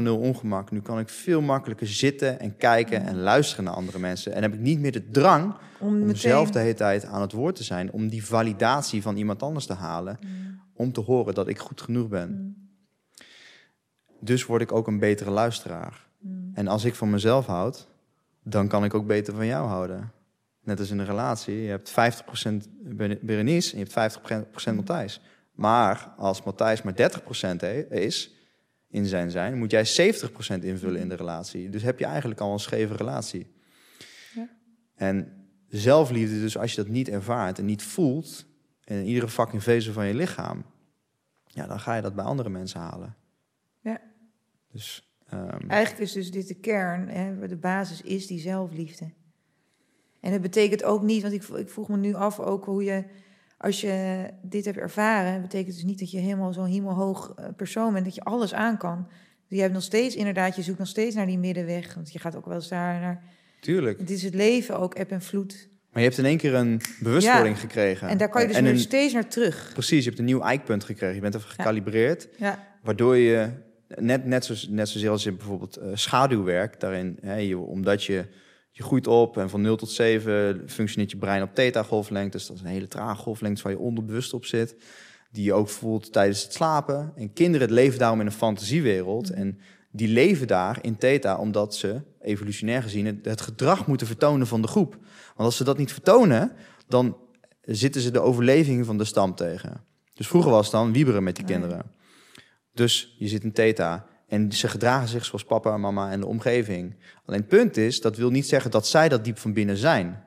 0,0 0.05 0.09
ongemak. 0.09 0.71
Nu 0.71 0.81
kan 0.81 0.99
ik 0.99 1.09
veel 1.09 1.41
makkelijker 1.41 1.87
zitten 1.87 2.41
en 2.41 2.57
kijken 2.57 3.03
en 3.07 3.21
luisteren 3.21 3.65
naar 3.65 3.75
andere 3.75 3.99
mensen. 3.99 4.33
En 4.33 4.43
heb 4.43 4.55
ik 4.55 4.61
niet 4.61 4.81
meer 4.81 4.93
de 4.93 5.11
drang 5.11 5.55
om, 5.79 6.03
om 6.03 6.15
zelf 6.15 6.51
de 6.51 6.59
hele 6.59 6.75
tijd 6.75 7.05
aan 7.05 7.21
het 7.21 7.33
woord 7.33 7.57
te 7.57 7.65
zijn. 7.65 7.93
Om 7.93 8.09
die 8.09 8.25
validatie 8.25 9.03
van 9.03 9.17
iemand 9.17 9.43
anders 9.43 9.67
te 9.67 9.75
halen. 9.75 10.19
Mm. 10.21 10.61
Om 10.75 10.93
te 10.93 11.01
horen 11.01 11.35
dat 11.35 11.49
ik 11.49 11.59
goed 11.59 11.81
genoeg 11.81 12.09
ben. 12.09 12.31
Mm. 12.31 12.66
Dus 14.21 14.47
word 14.47 14.63
ik 14.63 14.73
ook 14.73 14.87
een 14.87 14.99
betere 14.99 15.31
luisteraar. 15.31 16.07
Hmm. 16.21 16.51
En 16.55 16.69
als 16.69 16.85
ik 16.85 16.95
van 16.95 17.11
mezelf 17.11 17.47
houd, 17.47 17.89
dan 18.43 18.69
kan 18.69 18.85
ik 18.85 18.95
ook 18.95 19.07
beter 19.07 19.35
van 19.35 19.47
jou 19.47 19.69
houden. 19.69 20.13
Net 20.61 20.79
als 20.79 20.91
in 20.91 20.99
een 20.99 21.07
relatie. 21.07 21.63
Je 21.63 21.69
hebt 21.69 21.91
50% 21.91 21.95
Berenice 23.21 23.73
en 23.73 23.79
je 23.79 23.87
hebt 23.93 24.17
50% 24.71 24.75
Matthijs. 24.75 25.21
Maar 25.53 26.13
als 26.17 26.43
Matthijs 26.43 26.83
maar 26.83 26.95
30% 26.95 27.89
is 27.91 28.35
in 28.89 29.07
zijn 29.07 29.31
zijn, 29.31 29.59
moet 29.59 29.71
jij 29.71 29.87
70% 29.87 30.61
invullen 30.61 31.01
in 31.01 31.09
de 31.09 31.15
relatie. 31.15 31.71
Dus 31.71 31.83
heb 31.83 31.99
je 31.99 32.05
eigenlijk 32.05 32.41
al 32.41 32.53
een 32.53 32.59
scheve 32.59 32.95
relatie. 32.95 33.47
Ja. 34.35 34.49
En 34.95 35.47
zelfliefde, 35.69 36.41
dus 36.41 36.59
als 36.59 36.71
je 36.71 36.77
dat 36.77 36.89
niet 36.89 37.09
ervaart 37.09 37.59
en 37.59 37.65
niet 37.65 37.83
voelt, 37.83 38.47
in 38.85 39.05
iedere 39.05 39.29
fucking 39.29 39.63
vezel 39.63 39.93
van 39.93 40.07
je 40.07 40.15
lichaam, 40.15 40.65
ja, 41.47 41.67
dan 41.67 41.81
ga 41.81 41.95
je 41.95 42.03
dat 42.03 42.15
bij 42.15 42.25
andere 42.25 42.49
mensen 42.49 42.81
halen. 42.81 43.17
Ja. 44.77 44.83
Dus, 44.83 45.11
um... 45.33 45.71
Eigenlijk 45.71 46.03
is 46.03 46.13
dus 46.13 46.31
dit 46.31 46.49
de 46.49 46.55
kern, 46.55 47.09
hè, 47.09 47.49
de 47.49 47.57
basis 47.57 48.03
is 48.03 48.27
die 48.27 48.41
zelfliefde. 48.41 49.11
En 50.21 50.33
het 50.33 50.43
betekent 50.43 50.85
ook 50.85 51.03
niet, 51.03 51.23
want 51.23 51.35
ik, 51.35 51.43
ik 51.43 51.71
vroeg 51.71 51.89
me 51.89 51.97
nu 51.97 52.15
af 52.15 52.41
ook 52.41 52.65
hoe 52.65 52.85
je, 52.85 53.05
als 53.59 53.81
je 53.81 54.27
dit 54.43 54.65
hebt 54.65 54.77
ervaren, 54.77 55.43
betekent 55.43 55.75
dus 55.75 55.85
niet 55.85 55.99
dat 55.99 56.11
je 56.11 56.19
helemaal 56.19 56.53
zo'n 56.53 56.67
hemelhoog 56.67 57.33
eh, 57.37 57.47
persoon 57.57 57.93
bent, 57.93 58.05
dat 58.05 58.15
je 58.15 58.21
alles 58.21 58.55
aan 58.55 58.77
kan. 58.77 59.09
Je 59.49 59.61
hebt 59.61 59.73
nog 59.73 59.83
steeds, 59.83 60.15
inderdaad, 60.15 60.57
je 60.57 60.63
zoekt 60.63 60.79
nog 60.79 60.89
steeds 60.89 61.15
naar 61.15 61.27
die 61.27 61.39
middenweg, 61.39 61.95
want 61.95 62.13
je 62.13 62.19
gaat 62.19 62.37
ook 62.37 62.47
wel 62.47 62.55
eens 62.55 62.69
daar 62.69 63.01
naar. 63.01 63.23
Tuurlijk. 63.61 63.99
Het 63.99 64.11
is 64.11 64.23
het 64.23 64.35
leven 64.35 64.79
ook, 64.79 64.95
eb 64.95 65.11
en 65.11 65.23
vloed. 65.23 65.69
Maar 65.93 66.03
je 66.03 66.09
hebt 66.09 66.21
in 66.21 66.25
één 66.25 66.39
keer 66.39 66.55
een 66.55 66.81
bewustwording 67.01 67.61
gekregen. 67.61 68.09
En 68.09 68.19
daar 68.19 68.29
kan 68.29 68.43
je 68.43 68.49
dus 68.49 68.61
nu 68.61 68.79
steeds 68.79 69.13
naar 69.13 69.29
terug. 69.29 69.71
Precies, 69.73 69.99
je 69.99 70.09
hebt 70.09 70.19
een 70.19 70.25
nieuw 70.25 70.41
eikpunt 70.41 70.85
gekregen. 70.85 71.15
Je 71.15 71.21
bent 71.21 71.35
even 71.35 71.49
gecalibreerd. 71.49 72.29
Ja. 72.37 72.67
Waardoor 72.83 73.17
je 73.17 73.51
net, 73.89 74.25
net, 74.25 74.45
zo, 74.45 74.55
net 74.69 74.89
zozeer 74.89 75.11
als 75.11 75.27
in 75.27 75.37
bijvoorbeeld 75.37 75.79
uh, 75.79 75.85
schaduwwerk, 75.95 76.81
daarin, 76.81 77.19
hè, 77.21 77.35
je, 77.35 77.59
omdat 77.59 78.05
je, 78.05 78.25
je 78.71 78.83
groeit 78.83 79.07
op 79.07 79.37
en 79.37 79.51
van 79.51 79.61
0 79.61 79.77
tot 79.77 79.91
7 79.91 80.63
functioneert 80.67 81.11
je 81.11 81.17
brein 81.17 81.43
op 81.43 81.55
theta-golflengtes. 81.55 82.47
Dat 82.47 82.57
is 82.57 82.63
een 82.63 82.69
hele 82.69 82.89
trage 82.89 83.23
golflengte 83.23 83.63
waar 83.63 83.73
je 83.73 83.79
onderbewust 83.79 84.33
op 84.33 84.45
zit, 84.45 84.77
die 85.31 85.45
je 85.45 85.53
ook 85.53 85.69
voelt 85.69 86.13
tijdens 86.13 86.43
het 86.43 86.53
slapen. 86.53 87.13
En 87.17 87.33
kinderen 87.33 87.73
leven 87.73 87.99
daarom 87.99 88.21
in 88.21 88.27
een 88.27 88.33
fantasiewereld 88.33 89.31
en 89.31 89.59
die 89.91 90.09
leven 90.09 90.47
daar 90.47 90.79
in 90.81 90.97
theta 90.97 91.37
omdat 91.37 91.75
ze, 91.75 92.01
evolutionair 92.21 92.83
gezien, 92.83 93.07
het, 93.07 93.25
het 93.25 93.41
gedrag 93.41 93.87
moeten 93.87 94.07
vertonen 94.07 94.47
van 94.47 94.63
de 94.63 94.69
groep. 94.69 94.93
Want 95.27 95.49
als 95.49 95.57
ze 95.57 95.65
dat 95.65 95.79
niet 95.79 95.93
vertonen, 95.93 96.53
dan 96.89 97.17
zitten 97.63 98.01
ze 98.01 98.11
de 98.11 98.21
overleving 98.21 98.87
van 98.87 98.99
de 98.99 99.05
stam 99.05 99.35
tegen. 99.35 99.85
Dus 100.15 100.29
vroeger 100.29 100.51
was 100.51 100.67
het 100.67 100.75
dan 100.75 100.93
wieberen 100.93 101.23
met 101.23 101.37
die 101.37 101.45
kinderen. 101.45 101.96
Dus 102.77 103.15
je 103.19 103.29
zit 103.29 103.45
in 103.45 103.53
theta. 103.53 104.07
En 104.27 104.53
ze 104.53 104.69
gedragen 104.69 105.09
zich 105.09 105.25
zoals 105.25 105.45
papa 105.45 105.75
en 105.75 105.81
mama 105.81 106.11
en 106.11 106.21
de 106.21 106.27
omgeving. 106.27 106.97
Alleen 107.25 107.41
het 107.41 107.49
punt 107.49 107.77
is, 107.77 108.01
dat 108.01 108.17
wil 108.17 108.31
niet 108.31 108.47
zeggen 108.47 108.71
dat 108.71 108.87
zij 108.87 109.09
dat 109.09 109.25
diep 109.25 109.39
van 109.39 109.53
binnen 109.53 109.77
zijn. 109.77 110.25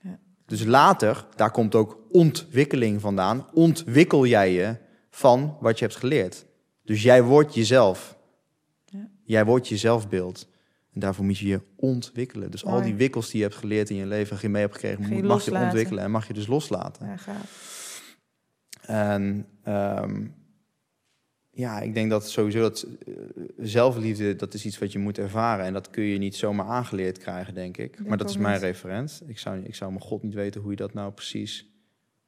Ja. 0.00 0.18
Dus 0.46 0.64
later, 0.64 1.26
daar 1.36 1.50
komt 1.50 1.74
ook 1.74 1.98
ontwikkeling 2.10 3.00
vandaan. 3.00 3.46
Ontwikkel 3.52 4.26
jij 4.26 4.52
je 4.52 4.76
van 5.10 5.56
wat 5.60 5.78
je 5.78 5.84
hebt 5.84 5.96
geleerd. 5.96 6.46
Dus 6.84 7.02
jij 7.02 7.22
wordt 7.22 7.54
jezelf. 7.54 8.16
Ja. 8.84 9.08
Jij 9.24 9.44
wordt 9.44 9.68
je 9.68 9.76
zelfbeeld. 9.76 10.48
En 10.92 11.00
daarvoor 11.00 11.24
moet 11.24 11.38
je 11.38 11.46
je 11.46 11.60
ontwikkelen. 11.76 12.50
Dus 12.50 12.64
al 12.64 12.82
die 12.82 12.94
wikkels 12.94 13.30
die 13.30 13.40
je 13.40 13.46
hebt 13.46 13.58
geleerd 13.58 13.90
in 13.90 13.96
je 13.96 14.06
leven, 14.06 14.38
je 14.40 14.48
mee 14.48 14.62
hebt 14.62 14.74
gekregen, 14.74 15.16
je 15.16 15.22
mag 15.22 15.44
je 15.44 15.58
ontwikkelen 15.58 16.04
en 16.04 16.10
mag 16.10 16.26
je 16.26 16.32
dus 16.32 16.46
loslaten. 16.46 17.06
Ja, 17.06 17.16
gaaf. 17.16 17.70
En 18.80 19.46
ehm, 19.62 20.26
ja, 21.54 21.80
ik 21.80 21.94
denk 21.94 22.10
dat 22.10 22.30
sowieso 22.30 22.60
dat 22.60 22.86
eh, 23.06 23.14
zelfliefde, 23.58 24.36
dat 24.36 24.54
is 24.54 24.64
iets 24.64 24.78
wat 24.78 24.92
je 24.92 24.98
moet 24.98 25.18
ervaren. 25.18 25.64
En 25.64 25.72
dat 25.72 25.90
kun 25.90 26.04
je 26.04 26.18
niet 26.18 26.36
zomaar 26.36 26.66
aangeleerd 26.66 27.18
krijgen, 27.18 27.54
denk 27.54 27.76
ik. 27.76 28.06
Maar 28.06 28.16
dat 28.18 28.30
is 28.30 28.36
mijn 28.36 28.52
niet. 28.54 28.62
referent. 28.62 29.22
Ik 29.26 29.38
zou, 29.38 29.58
ik 29.64 29.74
zou 29.74 29.90
mijn 29.90 30.02
god 30.02 30.22
niet 30.22 30.34
weten 30.34 30.60
hoe 30.60 30.70
je 30.70 30.76
dat 30.76 30.94
nou 30.94 31.12
precies 31.12 31.66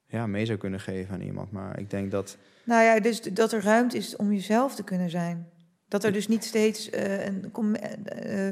ja, 0.07 0.27
mee 0.27 0.47
zou 0.47 0.59
kunnen 0.59 0.81
geven 0.81 1.15
aan 1.15 1.21
iemand. 1.21 1.51
Maar 1.53 1.79
ik 1.79 1.91
denk 1.91 2.11
dat... 2.11 2.37
Nou 2.65 2.83
ja, 2.83 3.01
dus 3.01 3.21
dat 3.23 3.53
er 3.53 3.63
ruimte 3.63 3.97
is 3.97 4.17
om 4.17 4.33
jezelf 4.33 4.75
te 4.75 4.85
kunnen 4.85 5.11
zijn. 5.11 5.49
Dat 5.89 6.05
er 6.05 6.13
dus 6.13 6.29
niet 6.29 6.45
steeds 6.45 6.91
eh, 6.91 7.27
een... 7.27 7.51
com- 7.53 7.75
eh, 7.75 8.49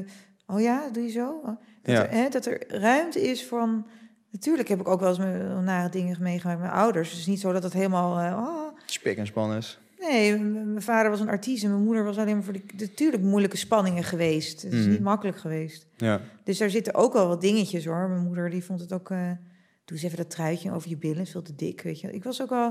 oh 0.47 0.61
ja, 0.61 0.89
doe 0.91 1.03
je 1.03 1.09
zo? 1.09 1.29
Oh, 1.43 1.45
Dat, 1.45 1.95
Ja. 1.95 2.03
er, 2.07 2.11
hè, 2.11 2.29
dat 2.29 2.45
er 2.45 2.63
ruimte 2.67 3.21
is 3.21 3.45
van... 3.45 3.87
Natuurlijk 4.31 4.67
heb 4.69 4.79
ik 4.79 4.87
ook 4.87 4.99
wel 4.99 5.09
eens 5.09 5.17
mijn 5.17 5.63
nare 5.63 5.89
dingen 5.89 6.17
meegemaakt 6.21 6.59
met 6.59 6.67
mijn 6.69 6.79
ouders. 6.81 7.09
Het 7.09 7.19
is 7.19 7.25
niet 7.27 7.39
zo 7.39 7.51
dat 7.51 7.63
het 7.63 7.73
helemaal... 7.73 8.33
oh, 8.33 8.77
Spik 8.85 9.17
en 9.17 9.25
span 9.27 9.53
is. 9.53 9.79
Nee, 10.09 10.37
mijn 10.39 10.81
vader 10.81 11.11
was 11.11 11.19
een 11.19 11.29
artiest 11.29 11.63
en 11.63 11.69
mijn 11.69 11.83
moeder 11.83 12.03
was 12.03 12.17
alleen 12.17 12.33
maar 12.35 12.43
voor 12.43 12.53
de... 12.53 12.61
Natuurlijk 12.77 13.23
moeilijke 13.23 13.57
spanningen 13.57 14.03
geweest. 14.03 14.61
Het 14.61 14.73
is 14.73 14.79
Mhm. 14.81 14.89
niet 14.89 14.99
makkelijk 15.01 15.37
geweest. 15.37 15.87
Ja. 15.97 16.21
Dus 16.43 16.57
daar 16.57 16.69
zitten 16.69 16.93
ook 16.95 17.13
wel 17.13 17.27
wat 17.27 17.41
dingetjes 17.41 17.85
hoor. 17.85 18.09
Mijn 18.09 18.23
moeder 18.23 18.49
die 18.49 18.63
vond 18.63 18.79
het 18.79 18.93
ook. 18.93 19.09
eh 19.11 19.31
doe 19.85 19.97
eens 19.97 20.05
even 20.05 20.17
dat 20.17 20.29
truitje 20.29 20.71
over 20.71 20.89
je 20.89 20.97
billen, 20.97 21.21
is 21.21 21.31
veel 21.31 21.41
te 21.41 21.55
dik. 21.55 21.81
Weet 21.81 21.99
je. 21.99 22.11
Ik 22.11 22.23
was 22.23 22.41
ook 22.41 22.49
wel. 22.49 22.67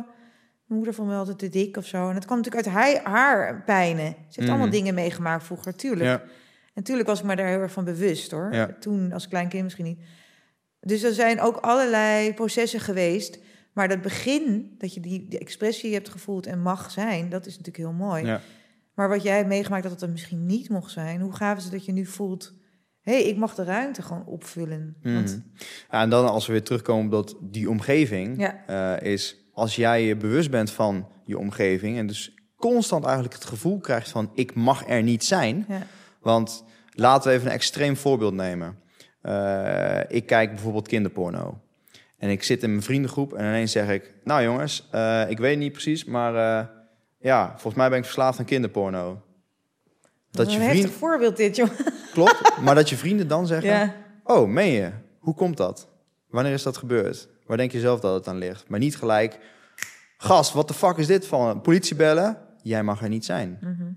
Mijn 0.66 0.80
moeder 0.84 0.94
vond 0.94 1.08
me 1.08 1.14
altijd 1.14 1.38
te 1.38 1.48
dik 1.48 1.76
of 1.76 1.86
zo. 1.86 2.08
En 2.08 2.14
het 2.14 2.24
kwam 2.24 2.36
natuurlijk 2.38 2.66
uit 2.66 2.74
haar, 2.74 3.00
haar 3.12 3.62
pijnen. 3.64 4.04
Ze 4.06 4.14
heeft 4.26 4.38
Mhm. 4.38 4.48
allemaal 4.50 4.70
dingen 4.70 4.94
meegemaakt 4.94 5.44
vroeger, 5.44 5.74
tuurlijk. 5.74 6.08
Ja. 6.10 6.20
En 6.22 6.28
natuurlijk 6.74 7.08
was 7.08 7.18
ik 7.20 7.24
me 7.26 7.36
daar 7.36 7.46
heel 7.48 7.58
erg 7.60 7.72
van 7.72 7.84
bewust 7.84 8.30
hoor. 8.30 8.48
Ja. 8.52 8.76
Toen 8.80 9.12
als 9.12 9.28
klein 9.28 9.48
kind 9.48 9.62
misschien 9.62 9.84
niet. 9.84 9.98
Dus 10.80 11.02
er 11.02 11.12
zijn 11.12 11.40
ook 11.40 11.56
allerlei 11.56 12.34
processen 12.34 12.80
geweest. 12.80 13.38
Maar 13.72 13.88
dat 13.88 14.02
begin, 14.02 14.74
dat 14.78 14.94
je 14.94 15.00
die, 15.00 15.28
die 15.28 15.38
expressie 15.38 15.92
hebt 15.92 16.08
gevoeld 16.08 16.46
en 16.46 16.60
mag 16.62 16.90
zijn, 16.90 17.28
dat 17.28 17.46
is 17.46 17.58
natuurlijk 17.58 17.76
heel 17.84 18.06
mooi. 18.06 18.24
Ja. 18.24 18.40
Maar 18.94 19.08
wat 19.08 19.22
jij 19.22 19.36
hebt 19.36 19.48
meegemaakt 19.48 19.82
dat 19.82 19.92
het 19.92 20.02
er 20.02 20.10
misschien 20.10 20.46
niet 20.46 20.68
mocht 20.68 20.90
zijn, 20.90 21.20
hoe 21.20 21.32
is 21.56 21.62
het 21.62 21.72
dat 21.72 21.84
je 21.84 21.92
nu 21.92 22.06
voelt, 22.06 22.52
hé, 23.00 23.12
hey, 23.12 23.22
ik 23.22 23.36
mag 23.36 23.54
de 23.54 23.64
ruimte 23.64 24.02
gewoon 24.02 24.26
opvullen. 24.26 24.96
Want, 25.02 25.26
Mhm. 25.36 25.64
Ja, 25.90 26.02
en 26.02 26.10
dan 26.10 26.28
als 26.28 26.46
we 26.46 26.52
weer 26.52 26.62
terugkomen 26.62 27.04
op 27.04 27.10
dat 27.10 27.36
die 27.40 27.70
omgeving, 27.70 28.38
Ja. 28.40 28.66
eh, 29.00 29.12
is 29.12 29.36
als 29.52 29.76
jij 29.76 30.04
je 30.06 30.16
bewust 30.16 30.50
bent 30.50 30.70
van 30.70 31.08
je 31.24 31.38
omgeving 31.38 31.98
en 31.98 32.06
dus 32.06 32.34
constant 32.56 33.04
eigenlijk 33.04 33.34
het 33.34 33.44
gevoel 33.44 33.78
krijgt 33.78 34.08
van 34.10 34.30
ik 34.34 34.54
mag 34.54 34.88
er 34.88 35.02
niet 35.02 35.24
zijn. 35.24 35.64
ja, 35.68 35.86
Want 36.20 36.64
laten 36.90 37.30
we 37.30 37.36
even 37.36 37.46
een 37.48 37.52
extreem 37.54 37.96
voorbeeld 37.96 38.34
nemen. 38.34 38.78
Eh, 39.22 40.00
ik 40.08 40.26
kijk 40.26 40.50
bijvoorbeeld 40.50 40.88
kinderporno. 40.88 41.60
En 42.22 42.30
ik 42.30 42.42
zit 42.42 42.62
in 42.62 42.70
mijn 42.70 42.82
vriendengroep 42.82 43.32
en 43.32 43.44
ineens 43.44 43.72
zeg 43.72 43.88
ik... 43.88 44.12
Nou 44.24 44.42
jongens, 44.42 44.88
eh, 44.90 45.30
ik 45.30 45.38
weet 45.38 45.58
niet 45.58 45.72
precies, 45.72 46.04
maar 46.04 46.34
eh, 46.34 46.66
ja, 47.20 47.48
volgens 47.48 47.74
mij 47.74 47.88
ben 47.88 47.98
ik 47.98 48.04
verslaafd 48.04 48.38
aan 48.38 48.44
kinderporno. 48.44 49.22
Dat 50.30 50.44
Wat 50.44 50.52
je 50.52 50.58
een 50.58 50.64
vriend... 50.64 50.82
heftig 50.82 50.98
voorbeeld 50.98 51.36
dit, 51.36 51.56
joh. 51.56 51.68
Klopt, 52.12 52.56
maar 52.64 52.74
dat 52.74 52.88
je 52.88 52.96
vrienden 52.96 53.28
dan 53.28 53.46
zeggen... 53.46 53.70
Ja, 53.70 53.94
Oh, 54.24 54.48
meen 54.48 54.72
je? 54.72 54.90
Hoe 55.18 55.34
komt 55.34 55.56
dat? 55.56 55.88
Wanneer 56.28 56.52
is 56.52 56.62
dat 56.62 56.76
gebeurd? 56.76 57.28
Waar 57.46 57.56
denk 57.56 57.72
je 57.72 57.80
zelf 57.80 58.00
dat 58.00 58.14
het 58.14 58.28
aan 58.28 58.38
ligt? 58.38 58.68
Maar 58.68 58.78
niet 58.78 58.96
gelijk... 58.96 59.38
Gast, 60.16 60.52
wat 60.52 60.68
de 60.68 60.74
fuck 60.74 60.96
is 60.96 61.06
dit 61.06 61.26
van? 61.26 61.60
Politie 61.60 61.96
bellen? 61.96 62.38
Jij 62.62 62.82
mag 62.82 63.02
er 63.02 63.08
niet 63.08 63.24
zijn. 63.24 63.58
Mhm. 63.60 63.92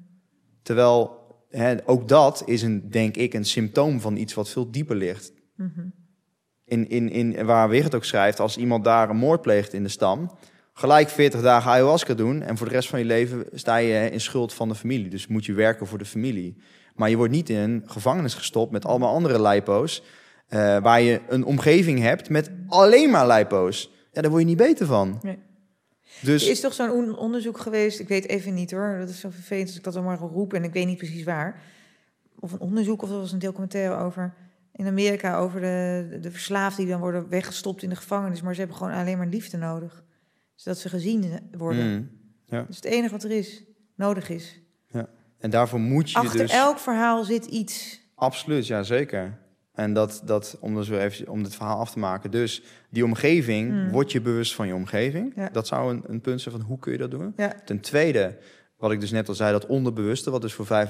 Terwijl 0.61 1.19
hè, 1.49 1.75
ook 1.87 2.07
dat 2.07 2.43
is 2.45 2.61
een, 2.61 2.89
denk 2.89 3.15
ik, 3.15 3.33
een 3.33 3.45
symptoom 3.45 4.01
van 4.01 4.15
iets 4.15 4.33
wat 4.33 4.49
veel 4.49 4.71
dieper 4.71 4.95
ligt. 4.95 5.33
Mhm. 5.55 5.81
In, 6.65 6.89
in, 6.89 7.09
in, 7.09 7.45
waar 7.45 7.69
het 7.71 7.95
ook 7.95 8.03
schrijft, 8.03 8.39
als 8.39 8.57
iemand 8.57 8.83
daar 8.83 9.09
een 9.09 9.15
moord 9.17 9.41
pleegt 9.41 9.73
in 9.73 9.83
de 9.83 9.89
stam, 9.89 10.31
gelijk 10.73 11.09
40 11.09 11.41
dagen 11.41 11.71
ayahuasca 11.71 12.13
doen 12.13 12.41
en 12.41 12.57
voor 12.57 12.67
de 12.67 12.73
rest 12.73 12.89
van 12.89 12.99
je 12.99 13.05
leven 13.05 13.45
sta 13.53 13.77
je 13.77 14.09
in 14.09 14.21
schuld 14.21 14.53
van 14.53 14.67
de 14.69 14.75
familie. 14.75 15.09
Dus 15.09 15.27
moet 15.27 15.45
je 15.45 15.53
werken 15.53 15.87
voor 15.87 15.97
de 15.97 16.05
familie. 16.05 16.57
Maar 16.95 17.09
je 17.09 17.17
wordt 17.17 17.31
niet 17.31 17.49
in 17.49 17.57
een 17.57 17.83
gevangenis 17.85 18.33
gestopt 18.33 18.71
met 18.71 18.85
allemaal 18.85 19.13
andere 19.13 19.41
lijpo's, 19.41 20.03
eh, 20.47 20.77
waar 20.77 21.01
je 21.01 21.21
een 21.27 21.43
omgeving 21.45 21.99
hebt 21.99 22.29
met 22.29 22.51
alleen 22.67 23.09
maar 23.09 23.27
lijpo's. 23.27 23.91
Ja, 24.11 24.21
daar 24.21 24.29
word 24.31 24.41
je 24.43 24.47
niet 24.49 24.57
beter 24.57 24.85
van. 24.85 25.19
Nee. 25.23 25.39
Dus 26.21 26.43
Er 26.45 26.51
is 26.51 26.59
toch 26.59 26.73
zo'n 26.73 26.91
on- 26.91 27.17
onderzoek 27.17 27.57
geweest, 27.57 27.99
ik 27.99 28.07
weet 28.07 28.27
even 28.27 28.53
niet 28.53 28.71
hoor, 28.71 28.95
dat 28.99 29.09
is 29.09 29.19
zo 29.19 29.29
vervelend 29.29 29.67
als 29.67 29.77
ik 29.77 29.83
dat 29.83 29.95
allemaal 29.95 30.17
roep 30.33 30.53
en 30.53 30.63
ik 30.63 30.73
weet 30.73 30.85
niet 30.85 30.97
precies 30.97 31.23
waar. 31.23 31.61
Of 32.39 32.51
een 32.51 32.59
onderzoek 32.59 33.01
of 33.01 33.09
er 33.09 33.17
was 33.17 33.31
een 33.31 33.39
documentaire 33.39 33.95
over 33.97 34.33
in 34.75 34.87
Amerika 34.87 35.37
over 35.37 35.61
de, 35.61 36.17
de 36.21 36.31
verslaafden 36.31 36.83
die 36.83 36.91
dan 36.93 37.01
worden 37.01 37.29
weggestopt 37.29 37.83
in 37.83 37.89
de 37.89 37.95
gevangenis, 37.95 38.41
maar 38.41 38.53
ze 38.53 38.59
hebben 38.59 38.77
gewoon 38.77 38.93
alleen 38.93 39.17
maar 39.17 39.27
liefde 39.27 39.57
nodig. 39.57 40.03
Zodat 40.55 40.79
ze 40.79 40.89
gezien 40.89 41.39
worden. 41.57 41.91
Mm. 41.91 42.09
Dat 42.45 42.69
is 42.69 42.75
het 42.75 42.85
enige 42.85 43.11
wat 43.11 43.23
er 43.23 43.31
is, 43.31 43.63
nodig 43.95 44.29
is. 44.29 44.63
En 45.39 45.51
daarvoor 45.51 45.79
moet 45.79 46.11
je 46.11 46.17
Achter 46.17 46.39
dus... 46.39 46.51
elk 46.51 46.79
verhaal 46.79 47.23
zit 47.23 47.45
iets. 47.45 48.01
Absoluut, 48.15 48.67
ja 48.67 48.83
zeker. 48.83 49.37
En 49.73 49.93
dat, 49.93 50.21
dat 50.23 50.57
om, 50.59 50.75
dus 50.75 50.87
weer 50.87 50.99
even, 50.99 51.27
om 51.27 51.43
dit 51.43 51.55
verhaal 51.55 51.79
af 51.79 51.91
te 51.91 51.99
maken. 51.99 52.31
Dus 52.31 52.63
die 52.89 53.03
omgeving, 53.03 53.71
Mm. 53.71 53.91
word 53.91 54.11
je 54.11 54.21
bewust 54.21 54.55
van 54.55 54.67
je 54.67 54.75
omgeving. 54.75 55.33
Ja. 55.35 55.49
Dat 55.51 55.67
zou 55.67 55.93
een, 55.93 56.03
een 56.07 56.21
punt 56.21 56.41
zijn 56.41 56.55
van 56.55 56.63
hoe 56.63 56.79
kun 56.79 56.91
je 56.91 56.97
dat 56.97 57.11
doen. 57.11 57.33
Ja. 57.37 57.55
Ten 57.65 57.79
tweede, 57.79 58.37
wat 58.77 58.91
ik 58.91 58.99
dus 58.99 59.11
net 59.11 59.27
al 59.27 59.33
zei, 59.35 59.51
dat 59.51 59.65
onderbewuste, 59.65 60.31
wat 60.31 60.41
dus 60.41 60.53
voor 60.53 60.87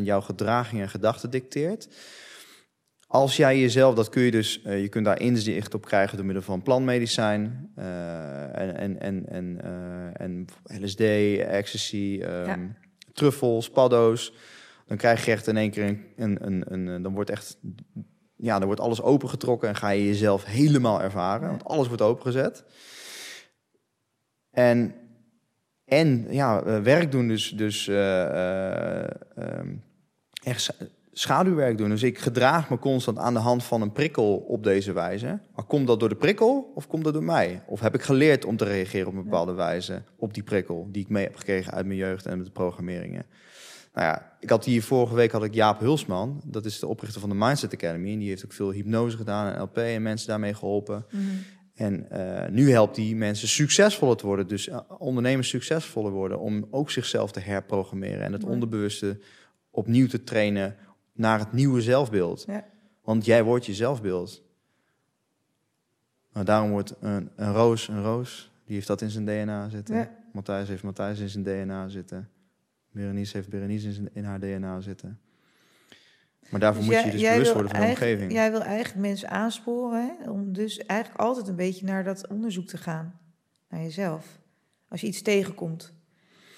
95% 0.00 0.02
jouw 0.02 0.20
gedraging 0.20 0.82
en 0.82 0.88
gedachten 0.88 1.30
dicteert. 1.30 1.88
Als 3.14 3.36
jij 3.36 3.60
jezelf, 3.60 3.94
dat 3.94 4.08
kun 4.08 4.22
je 4.22 4.30
dus, 4.30 4.62
eh, 4.62 4.80
je 4.80 4.88
kunt 4.88 5.04
daar 5.04 5.20
inzicht 5.20 5.74
op 5.74 5.84
krijgen 5.84 6.16
door 6.16 6.26
middel 6.26 6.44
van 6.44 6.62
plantmedicijn 6.62 7.70
eh, 7.74 8.58
en, 8.58 8.76
en, 8.76 9.00
en, 9.00 9.28
en, 9.28 9.60
eh, 9.62 10.26
en 10.26 10.46
LSD, 10.82 11.00
ecstasy, 11.00 12.20
ehm, 12.22 12.46
Ja. 12.46 12.58
truffels, 13.12 13.70
paddo's. 13.70 14.32
Dan 14.86 14.96
krijg 14.96 15.24
je 15.24 15.30
echt 15.30 15.46
in 15.46 15.56
één 15.56 15.70
keer 15.70 15.98
een, 16.16 16.46
een, 16.46 16.64
een, 16.72 17.02
dan 17.02 17.14
wordt 17.14 17.30
echt, 17.30 17.58
ja, 18.36 18.56
dan 18.58 18.66
wordt 18.66 18.80
alles 18.80 19.02
opengetrokken 19.02 19.68
en 19.68 19.76
ga 19.76 19.88
je 19.88 20.06
jezelf 20.06 20.44
helemaal 20.44 21.02
ervaren, 21.02 21.48
want 21.48 21.64
alles 21.64 21.86
wordt 21.86 22.02
opengezet. 22.02 22.64
En, 24.50 24.94
en 25.84 26.26
ja, 26.30 26.82
werk 26.82 27.12
doen 27.12 27.28
dus, 27.28 27.50
dus 27.50 27.88
eh, 27.88 28.22
eh, 28.22 29.10
ehm, 29.36 29.74
echt 30.42 30.74
schaduwwerk 31.14 31.78
doen. 31.78 31.88
Dus 31.88 32.02
ik 32.02 32.18
gedraag 32.18 32.70
me 32.70 32.78
constant 32.78 33.18
aan 33.18 33.34
de 33.34 33.40
hand 33.40 33.64
van 33.64 33.82
een 33.82 33.92
prikkel 33.92 34.36
op 34.36 34.64
deze 34.64 34.92
wijze. 34.92 35.40
Maar 35.54 35.64
komt 35.64 35.86
dat 35.86 36.00
door 36.00 36.08
de 36.08 36.14
prikkel 36.14 36.72
of 36.74 36.86
komt 36.86 37.04
dat 37.04 37.12
door 37.12 37.24
mij? 37.24 37.62
Of 37.66 37.80
heb 37.80 37.94
ik 37.94 38.02
geleerd 38.02 38.44
om 38.44 38.56
te 38.56 38.64
reageren 38.64 39.08
op 39.08 39.14
een 39.14 39.24
bepaalde 39.24 39.52
wijze 39.52 40.02
op 40.16 40.34
die 40.34 40.42
prikkel 40.42 40.88
die 40.92 41.02
ik 41.02 41.08
mee 41.08 41.24
heb 41.24 41.36
gekregen 41.36 41.72
uit 41.72 41.86
mijn 41.86 41.98
jeugd 41.98 42.26
en 42.26 42.36
met 42.36 42.46
de 42.46 42.52
programmeringen? 42.52 43.26
Nou 43.94 44.06
ja, 44.06 44.36
ik 44.40 44.50
had 44.50 44.64
hier 44.64 44.82
vorige 44.82 45.14
week 45.14 45.32
had 45.32 45.44
ik 45.44 45.54
Jaap 45.54 45.80
Hulsman, 45.80 46.40
dat 46.44 46.64
is 46.64 46.78
de 46.78 46.86
oprichter 46.86 47.20
van 47.20 47.30
de 47.30 47.36
Mindset 47.36 47.74
Academy. 47.74 48.12
En 48.12 48.18
die 48.18 48.28
heeft 48.28 48.44
ook 48.44 48.52
veel 48.52 48.72
hypnose 48.72 49.16
gedaan 49.16 49.52
en 49.52 49.62
LP 49.62 49.76
en 49.76 50.02
mensen 50.02 50.28
daarmee 50.28 50.54
geholpen. 50.54 51.06
Mhm. 51.10 51.22
En 51.74 52.10
eh, 52.10 52.50
nu 52.50 52.70
helpt 52.70 52.94
die 52.94 53.16
mensen 53.16 53.48
succesvoller 53.48 54.16
te 54.16 54.26
worden. 54.26 54.48
Dus 54.48 54.68
eh, 54.68 54.80
ondernemers 54.98 55.48
succesvoller 55.48 56.12
worden. 56.12 56.38
Om 56.38 56.66
ook 56.70 56.90
zichzelf 56.90 57.32
te 57.32 57.40
herprogrammeren. 57.40 58.20
En 58.20 58.32
het 58.32 58.44
onderbewuste 58.44 59.18
opnieuw 59.70 60.06
te 60.06 60.24
trainen 60.24 60.76
naar 61.14 61.38
het 61.38 61.52
nieuwe 61.52 61.82
zelfbeeld. 61.82 62.44
Ja. 62.46 62.64
Want 63.02 63.24
jij 63.24 63.42
wordt 63.44 63.66
je 63.66 63.74
zelfbeeld. 63.74 64.42
Maar 66.32 66.44
daarom 66.44 66.70
wordt 66.70 66.94
een, 67.00 67.30
een 67.36 67.52
roos 67.52 67.88
een 67.88 68.02
roos. 68.02 68.52
Die 68.64 68.74
heeft 68.74 68.86
dat 68.86 69.00
in 69.00 69.10
zijn 69.10 69.24
DNA 69.24 69.68
zitten. 69.68 69.96
Ja. 69.96 70.10
Matthijs 70.32 70.68
heeft 70.68 70.82
Matthijs 70.82 71.18
in 71.18 71.28
zijn 71.28 71.44
DNA 71.44 71.88
zitten. 71.88 72.28
Berenice 72.90 73.36
heeft 73.36 73.48
Berenice 73.48 73.86
in, 73.86 73.92
zijn, 73.92 74.08
in 74.12 74.24
haar 74.24 74.40
DNA 74.40 74.80
zitten. 74.80 75.18
Maar 76.50 76.60
daarvoor 76.60 76.84
Dus 76.84 76.92
moet 76.92 77.02
jij- 77.02 77.12
je 77.12 77.18
dus 77.18 77.28
bewust 77.30 77.52
worden 77.52 77.70
van 77.70 77.80
de 77.80 77.86
omgeving. 77.86 78.32
Jij 78.32 78.50
wil 78.50 78.62
eigenlijk 78.62 79.06
mensen 79.06 79.30
aansporen 79.30 80.16
hè, 80.20 80.30
om 80.30 80.52
dus 80.52 80.78
eigenlijk 80.78 81.20
altijd 81.20 81.48
een 81.48 81.56
beetje 81.56 81.86
naar 81.86 82.04
dat 82.04 82.26
onderzoek 82.26 82.66
te 82.66 82.76
gaan. 82.76 83.18
Naar 83.68 83.80
jezelf. 83.80 84.38
Als 84.88 85.00
je 85.00 85.06
iets 85.06 85.22
tegenkomt. 85.22 85.92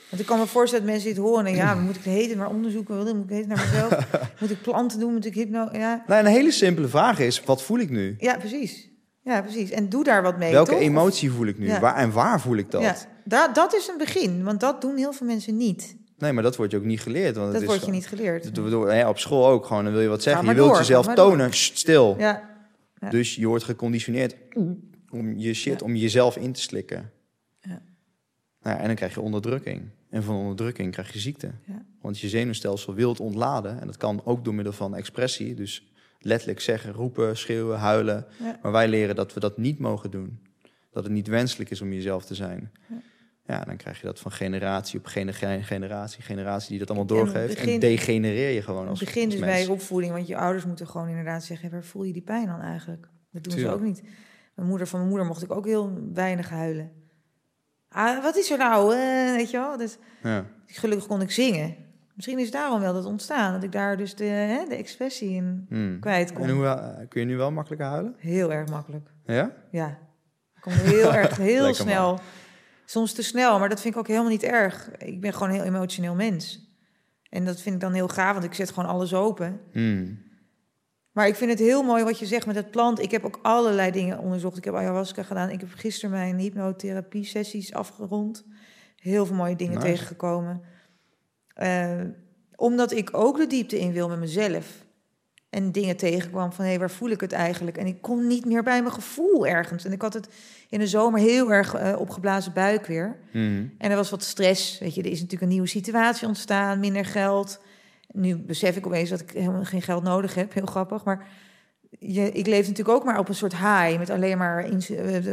Want 0.09 0.21
ik 0.23 0.27
kan 0.29 0.39
me 0.39 0.47
voorstellen 0.47 0.85
dat 0.85 0.95
mensen 0.95 1.15
dit 1.15 1.23
horen 1.25 1.47
en 1.47 1.55
ja, 1.55 1.75
dan 1.75 1.83
moet 1.85 1.97
ik 1.97 2.03
hele 2.03 2.25
tijd 2.27 2.39
maar 2.39 2.49
onderzoeken, 2.49 2.97
moet 2.97 3.09
ik 3.09 3.29
tijd 3.29 3.47
naar 3.47 3.67
mezelf, 3.71 4.07
moet 4.41 4.51
ik 4.51 4.63
planten 4.63 4.99
doen, 4.99 5.13
moet 5.13 5.25
ik 5.27 5.35
hypno, 5.35 5.69
ja, 5.73 6.05
Nou, 6.07 6.21
een 6.21 6.33
hele 6.33 6.51
simpele 6.51 6.89
vraag 6.89 7.19
is, 7.19 7.43
wat 7.45 7.63
voel 7.63 7.79
ik 7.79 7.91
nu? 7.91 8.15
ja, 8.19 8.37
precies. 8.37 8.89
Ja, 9.23 9.43
precies. 9.43 9.71
En 9.71 9.89
doe 9.89 10.05
daar 10.05 10.23
wat 10.23 10.39
mee. 10.39 10.53
Welke 10.53 10.71
toch? 10.71 10.81
Emotie 10.81 11.31
voel 11.31 11.47
ik 11.47 11.59
nu? 11.59 11.67
Ja. 11.67 11.81
Waar, 11.81 11.97
en 11.97 12.13
waar 12.13 12.41
voel 12.41 12.57
ik 12.57 12.71
dat? 12.71 12.83
Ja, 12.83 12.97
da- 13.25 13.49
dat 13.49 13.75
is 13.75 13.89
een 13.89 13.99
begin, 13.99 14.45
want 14.45 14.61
dat 14.61 14.81
doen 14.81 14.97
heel 14.97 15.13
veel 15.13 15.27
mensen 15.27 15.57
niet. 15.57 15.97
Nee, 16.19 16.33
maar 16.33 16.43
dat 16.43 16.57
wordt 16.57 16.73
je 16.73 16.79
ook 16.79 16.85
niet 16.85 17.01
geleerd. 17.01 17.37
Want 17.37 17.47
Dat 17.53 17.61
het 17.61 17.65
wordt 17.71 17.85
je 17.85 17.91
niet 17.91 18.07
geleerd. 18.07 18.59
Op 19.09 19.19
school 19.19 19.47
ook 19.47 19.67
gewoon. 19.67 19.85
Dan 19.85 19.93
wil 19.93 20.03
je 20.03 20.09
wat 20.09 20.23
zeggen. 20.23 20.47
Je 20.47 20.55
wilt 20.55 20.69
door, 20.69 20.77
jezelf 20.79 21.07
tonen. 21.15 21.53
Sst, 21.53 21.79
stil. 21.79 22.15
Ja, 22.19 22.51
Ja. 23.01 23.11
Dus 23.11 23.35
je 23.35 23.47
wordt 23.47 23.65
geconditioneerd 23.65 24.37
om 25.11 25.33
je 25.37 25.55
shit, 25.55 25.83
om 25.83 25.95
jezelf 25.97 26.37
in 26.37 26.53
te 26.53 26.61
slikken. 26.61 27.11
Ja. 27.61 27.83
Nou 28.63 28.79
en 28.79 28.87
dan 28.87 28.95
krijg 28.95 29.15
je 29.15 29.21
onderdrukking. 29.21 29.83
En 30.11 30.23
van 30.23 30.37
onderdrukking 30.37 30.93
krijg 30.93 31.13
je 31.13 31.19
ziekte. 31.19 31.51
Ja. 31.65 31.85
Want 32.01 32.19
je 32.19 32.29
zenuwstelsel 32.29 32.95
wilt 32.95 33.21
ontladen. 33.21 33.81
En 33.81 33.87
dat 33.87 33.97
kan 33.97 34.21
ook 34.25 34.45
door 34.45 34.55
middel 34.55 34.73
van 34.73 34.95
expressie. 34.95 35.55
Dus 35.55 35.93
letterlijk 36.21 36.61
zeggen, 36.61 36.93
roepen, 36.93 37.37
schreeuwen, 37.37 37.79
huilen. 37.79 38.27
Ja. 38.43 38.59
Maar 38.63 38.73
wij 38.73 38.89
leren 38.89 39.15
dat 39.15 39.35
we 39.35 39.41
dat 39.41 39.57
niet 39.59 39.79
mogen 39.79 40.11
doen. 40.11 40.39
Dat 40.91 41.05
het 41.05 41.13
niet 41.13 41.27
wenselijk 41.27 41.71
is 41.71 41.81
om 41.81 41.93
jezelf 41.93 42.25
te 42.25 42.35
zijn. 42.35 42.73
Ja. 42.89 42.97
Ja, 43.47 43.65
dan 43.65 43.77
krijg 43.77 44.01
je 44.01 44.07
dat 44.07 44.21
van 44.21 44.33
generatie 44.33 44.99
op 44.99 45.07
gene- 45.07 45.33
ge- 45.33 45.59
generatie, 45.63 46.23
generatie 46.23 46.69
die 46.69 46.79
dat 46.79 46.89
allemaal 46.91 47.07
En 47.09 47.15
doorgeeft. 47.17 47.55
En 47.55 47.81
degenereer 47.81 48.51
je 48.51 48.63
gewoon 48.63 48.89
als, 48.89 49.01
Het 49.01 49.09
begint 49.09 49.31
dus 49.31 49.41
bij 49.41 49.67
opvoeding, 49.67 50.13
want 50.13 50.27
je 50.27 50.37
ouders 50.37 50.65
moeten 50.65 50.87
gewoon 50.89 51.09
inderdaad 51.09 51.45
zeggen: 51.45 51.71
waar 51.71 51.85
voel 51.85 52.03
je 52.05 52.13
die 52.13 52.23
pijn 52.23 52.47
dan 52.47 52.61
eigenlijk? 52.61 53.09
Dat 53.31 53.43
doen 53.45 53.53
Tuurlijk. 53.55 53.75
ze 53.77 53.81
ook 53.81 53.87
niet. 53.87 54.03
Mijn 54.55 54.69
moeder, 54.69 54.87
van 54.87 54.99
mijn 54.99 55.11
moeder 55.11 55.29
mocht 55.29 55.43
ik 55.43 55.53
ook 55.53 55.67
heel 55.67 56.01
weinig 56.13 56.51
huilen. 56.51 56.91
Ah, 57.89 58.23
wat 58.23 58.37
is 58.37 58.51
er 58.51 58.59
nou? 58.59 58.95
Eh, 58.95 59.35
weet 59.35 59.51
je 59.51 59.57
wel? 59.57 59.77
Dus 59.77 59.99
Ja. 60.23 60.45
gelukkig 60.67 61.07
kon 61.07 61.21
ik 61.21 61.31
zingen. 61.31 61.77
Misschien 62.15 62.39
is 62.39 62.51
daarom 62.51 62.81
wel 62.81 62.93
dat 62.93 63.05
ontstaan, 63.05 63.53
dat 63.53 63.63
ik 63.63 63.73
daar 63.73 63.97
dus 63.97 64.15
de, 64.15 64.25
hè, 64.25 64.65
de 64.69 64.75
expressie 64.77 65.31
in 65.31 65.67
Hmm. 65.69 66.01
kwijt 66.01 66.33
kon. 66.33 66.45
En 66.45 66.51
hoe, 66.51 66.67
eh, 66.67 67.09
kun 67.09 67.21
je 67.21 67.27
nu 67.27 67.37
wel 67.37 67.51
makkelijker 67.53 67.87
huilen? 67.89 68.15
Heel 68.19 68.53
erg 68.53 68.69
makkelijk. 68.71 69.09
Ja? 69.27 69.53
Ja, 69.71 69.89
ik 70.55 70.61
kom 70.61 70.73
heel 70.73 71.15
erg, 71.23 71.37
heel 71.37 71.63
man. 71.65 71.75
snel. 71.75 72.21
Soms 72.85 73.13
te 73.13 73.23
snel, 73.23 73.59
maar 73.59 73.69
dat 73.69 73.81
vind 73.81 73.95
ik 73.95 74.01
ook 74.01 74.07
helemaal 74.07 74.31
niet 74.31 74.43
erg. 74.43 74.91
Ik 74.99 75.21
ben 75.21 75.33
gewoon 75.33 75.49
een 75.49 75.55
heel 75.55 75.65
emotioneel 75.65 76.15
mens. 76.15 76.65
En 77.31 77.45
dat 77.45 77.61
vind 77.61 77.75
ik 77.75 77.81
dan 77.81 77.93
heel 77.93 78.09
gaaf, 78.09 78.33
want 78.33 78.45
ik 78.45 78.55
zet 78.55 78.71
gewoon 78.71 78.89
alles 78.89 79.15
open. 79.15 79.61
Hmm. 79.73 80.19
Maar 81.17 81.27
ik 81.27 81.35
vind 81.35 81.51
het 81.51 81.59
heel 81.59 81.83
mooi 81.83 82.05
wat 82.05 82.19
je 82.19 82.27
zegt 82.27 82.47
met 82.47 82.57
het 82.57 82.71
plant. 82.71 83.03
Ik 83.03 83.11
heb 83.11 83.25
ook 83.25 83.39
allerlei 83.43 83.91
dingen 83.91 84.19
onderzocht. 84.19 84.57
Ik 84.57 84.65
heb 84.65 84.75
ayahuasca 84.75 85.23
gedaan. 85.23 85.51
Ik 85.51 85.61
heb 85.61 85.69
gisteren 85.75 86.11
mijn 86.11 86.39
hypnotherapie-sessies 86.39 87.75
afgerond. 87.75 88.45
Heel 88.97 89.27
veel 89.27 89.37
mooie 89.37 89.57
dingen 89.57 89.75
Nice. 89.75 89.87
tegengekomen. 89.87 90.63
Eh, 91.55 92.01
omdat 92.57 92.93
ik 92.93 93.09
ook 93.13 93.37
de 93.37 93.47
diepte 93.47 93.79
in 93.79 93.93
wil 93.93 94.09
met 94.09 94.19
mezelf. 94.19 94.67
En 95.51 95.73
dingen 95.73 95.97
tegenkwam 95.97 96.53
van, 96.53 96.65
hé, 96.65 96.79
waar 96.79 96.91
voel 96.91 97.11
ik 97.11 97.21
het 97.21 97.33
eigenlijk? 97.33 97.77
En 97.77 97.87
ik 97.87 98.03
kon 98.03 98.27
niet 98.27 98.45
meer 98.45 98.63
bij 98.63 98.83
mijn 98.83 98.95
gevoel 98.95 99.47
ergens. 99.47 99.85
En 99.85 99.93
ik 99.93 100.03
had 100.03 100.15
het 100.15 100.29
in 100.69 100.79
de 100.79 100.87
zomer 100.87 101.21
heel 101.21 101.53
erg 101.53 101.75
eh, 101.75 101.99
opgeblazen 101.99 102.53
buik 102.53 102.87
weer. 102.87 103.17
Hmm. 103.31 103.75
En 103.79 103.91
er 103.91 103.97
was 103.97 104.11
wat 104.11 104.23
stress. 104.23 104.79
Weet 104.79 104.95
je, 104.95 105.03
er 105.03 105.11
is 105.11 105.21
natuurlijk 105.21 105.43
een 105.43 105.49
nieuwe 105.49 105.69
situatie 105.69 106.29
ontstaan, 106.29 106.81
minder 106.81 107.05
geld. 107.05 107.61
Nu 108.17 108.37
besef 108.37 108.77
ik 108.77 108.87
opeens 108.87 109.11
dat 109.11 109.21
ik 109.21 109.31
helemaal 109.31 109.65
geen 109.65 109.83
geld 109.83 110.03
nodig 110.03 110.35
heb. 110.35 110.53
Heel 110.53 110.67
grappig. 110.67 111.05
Maar 111.05 111.27
je, 111.91 112.31
ik 112.31 112.47
leef 112.47 112.69
natuurlijk 112.69 112.99
ook 112.99 113.05
maar 113.05 113.19
op 113.19 113.29
een 113.29 113.35
soort 113.35 113.57
high. 113.57 113.99
Met 113.99 114.11
alleen 114.11 114.39
maar 114.39 114.65
eh, 114.65 114.79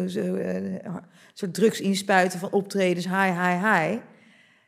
zo, 0.08 0.36
eh, 0.36 0.56
een 0.56 1.02
soort 1.34 1.54
drugs 1.54 1.82
inspuiten 1.82 2.40
van 2.40 2.52
optredens. 2.52 3.06
High, 3.06 3.42
high, 3.42 3.64
high. 3.74 3.98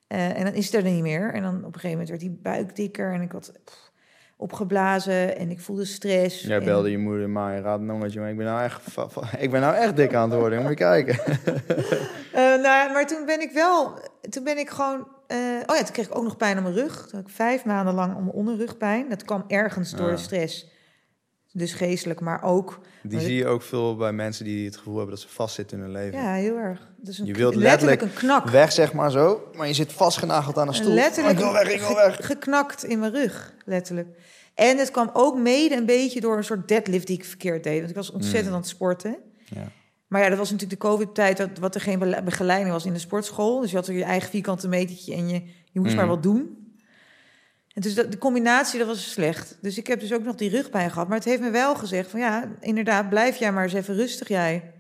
Eh, 0.08 0.38
en 0.38 0.44
dan 0.44 0.54
is 0.54 0.66
het 0.66 0.74
er 0.86 0.92
niet 0.92 1.02
meer. 1.02 1.34
En 1.34 1.42
dan 1.42 1.56
op 1.56 1.64
een 1.66 1.74
gegeven 1.74 1.90
moment 1.90 2.10
werd 2.10 2.22
die 2.22 2.40
buik 2.42 2.76
dikker. 2.76 3.14
En 3.14 3.22
ik 3.22 3.32
had 3.32 3.52
pff, 3.64 3.92
opgeblazen. 4.38 5.38
En 5.38 5.50
ik 5.50 5.60
voelde 5.60 5.86
stress. 5.86 6.42
Jij 6.42 6.58
En- 6.58 6.66
belde 6.66 6.92
je 6.92 6.98
moeder, 6.98 7.30
maar 7.30 7.56
je 7.56 7.62
raadt 7.62 7.82
nog 7.84 8.00
wat 8.00 8.14
je 8.14 8.30
ik 8.30 8.38
ben 8.38 8.46
nou 8.46 8.62
echt, 8.64 8.82
ik 9.40 9.52
ben 9.52 9.62
nou 9.62 9.76
echt 9.76 9.96
dik 9.96 10.14
aan 10.14 10.30
het 10.30 10.40
worden. 10.40 10.60
Moet 10.62 10.70
je 10.70 10.76
kijken. 10.76 11.20
Eh, 12.36 12.42
nou, 12.42 12.94
maar 12.94 13.08
toen 13.08 13.26
ben 13.26 13.42
ik 13.42 13.52
wel, 13.52 14.00
toen 14.30 14.44
ben 14.44 14.58
ik 14.58 14.70
gewoon, 14.70 15.08
eh, 15.28 15.38
oh 15.66 15.76
ja, 15.76 15.84
toen 15.84 15.92
kreeg 15.94 16.08
ik 16.08 16.18
ook 16.18 16.24
nog 16.24 16.38
pijn 16.38 16.58
aan 16.58 16.64
mijn 16.64 16.76
rug. 16.76 16.94
Toen 17.08 17.20
had 17.20 17.30
ik 17.30 17.36
vijf 17.36 17.66
maanden 17.66 17.94
lang 17.94 18.16
om 18.16 18.24
mijn 18.24 18.36
onderrugpijn. 18.36 19.10
Dat 19.10 19.24
kwam 19.24 19.44
ergens 19.48 19.92
door 19.92 20.10
Ah. 20.10 20.16
de 20.16 20.22
stress. 20.22 20.74
Dus 21.52 21.74
geestelijk, 21.74 22.20
maar 22.20 22.44
ook, 22.44 22.80
Die 23.04 23.20
zie 23.20 23.36
je 23.36 23.48
ook 23.48 23.62
veel 23.62 23.96
bij 23.96 24.12
mensen 24.12 24.46
die 24.46 24.66
het 24.66 24.78
gevoel 24.78 24.96
hebben 24.98 25.16
dat 25.16 25.24
ze 25.24 25.30
vastzitten 25.30 25.78
in 25.78 25.84
hun 25.84 25.92
leven. 25.94 26.20
ja, 26.20 26.34
heel 26.34 26.56
erg. 26.58 26.88
Dus 26.98 27.20
een, 27.20 27.26
Je 27.26 27.34
wilt 27.34 27.56
letterlijk, 27.56 28.02
letterlijk 28.02 28.22
een 28.22 28.28
knak. 28.28 28.50
Weg 28.50 28.72
zeg 28.72 28.94
maar 28.94 29.12
zo, 29.12 29.48
maar 29.56 29.68
je 29.68 29.74
zit 29.74 29.94
vastgenageld 29.94 30.58
aan 30.58 30.68
een 30.68 30.74
stoel. 30.74 30.94
Letterlijk 30.94 31.38
ik 31.38 31.44
wil 31.44 31.54
weg, 31.54 31.70
ik 31.72 31.80
wil 31.80 31.96
weg. 31.96 32.16
ge- 32.16 32.24
geknakt 32.24 32.84
in 32.84 33.00
mijn 33.00 33.12
rug, 33.12 33.54
letterlijk. 33.66 34.08
En 34.54 34.78
het 34.78 34.92
kwam 34.92 35.10
ook 35.14 35.38
mede 35.38 35.76
een 35.76 35.86
beetje 35.86 36.22
door 36.22 36.38
een 36.38 36.44
soort 36.44 36.68
deadlift 36.68 37.08
die 37.08 37.18
ik 37.18 37.26
verkeerd 37.26 37.64
deed. 37.64 37.78
Want 37.78 37.90
ik 37.90 37.96
was 37.96 38.12
ontzettend 38.12 38.46
Mm. 38.48 38.54
aan 38.54 38.60
het 38.60 38.70
sporten. 38.70 39.16
Ja. 39.46 39.68
Maar 40.16 40.24
ja, 40.24 40.30
dat 40.30 40.40
was 40.40 40.52
natuurlijk 40.52 40.82
de 40.82 40.88
COVID-tijd, 40.88 41.38
dat, 41.38 41.50
wat 41.60 41.76
er 41.76 41.82
geen 41.82 42.00
begeleiding 42.24 42.72
was 42.72 42.86
in 42.86 42.94
de 42.94 43.00
sportschool. 43.00 43.62
Dus 43.62 43.70
je 43.72 43.76
had 43.76 43.88
er 43.88 43.94
je 43.94 44.04
eigen 44.04 44.30
vierkante 44.30 44.68
metertje 44.68 45.14
en 45.14 45.30
je, 45.30 45.42
je 45.72 45.80
moest 45.80 45.92
Mm. 45.92 45.98
maar 45.98 46.08
wat 46.08 46.24
doen. 46.24 46.74
En 47.74 47.82
dus 47.82 47.96
dat, 47.96 48.12
de 48.12 48.18
combinatie, 48.18 48.80
dat 48.80 48.88
was 48.88 49.12
slecht. 49.12 49.58
Dus 49.62 49.78
ik 49.78 49.88
heb 49.88 50.00
dus 50.00 50.14
ook 50.14 50.24
nog 50.24 50.36
die 50.36 50.50
rugpijn 50.50 50.92
gehad. 50.92 51.08
Maar 51.08 51.18
het 51.18 51.26
heeft 51.26 51.42
me 51.42 51.50
wel 51.50 51.76
gezegd 51.76 52.10
van 52.10 52.20
ja, 52.20 52.52
inderdaad, 52.60 53.10
blijf 53.10 53.38
jij 53.38 53.52
maar 53.52 53.64
eens 53.64 53.74
even 53.74 53.96
rustig 53.96 54.28
jij. 54.28 54.74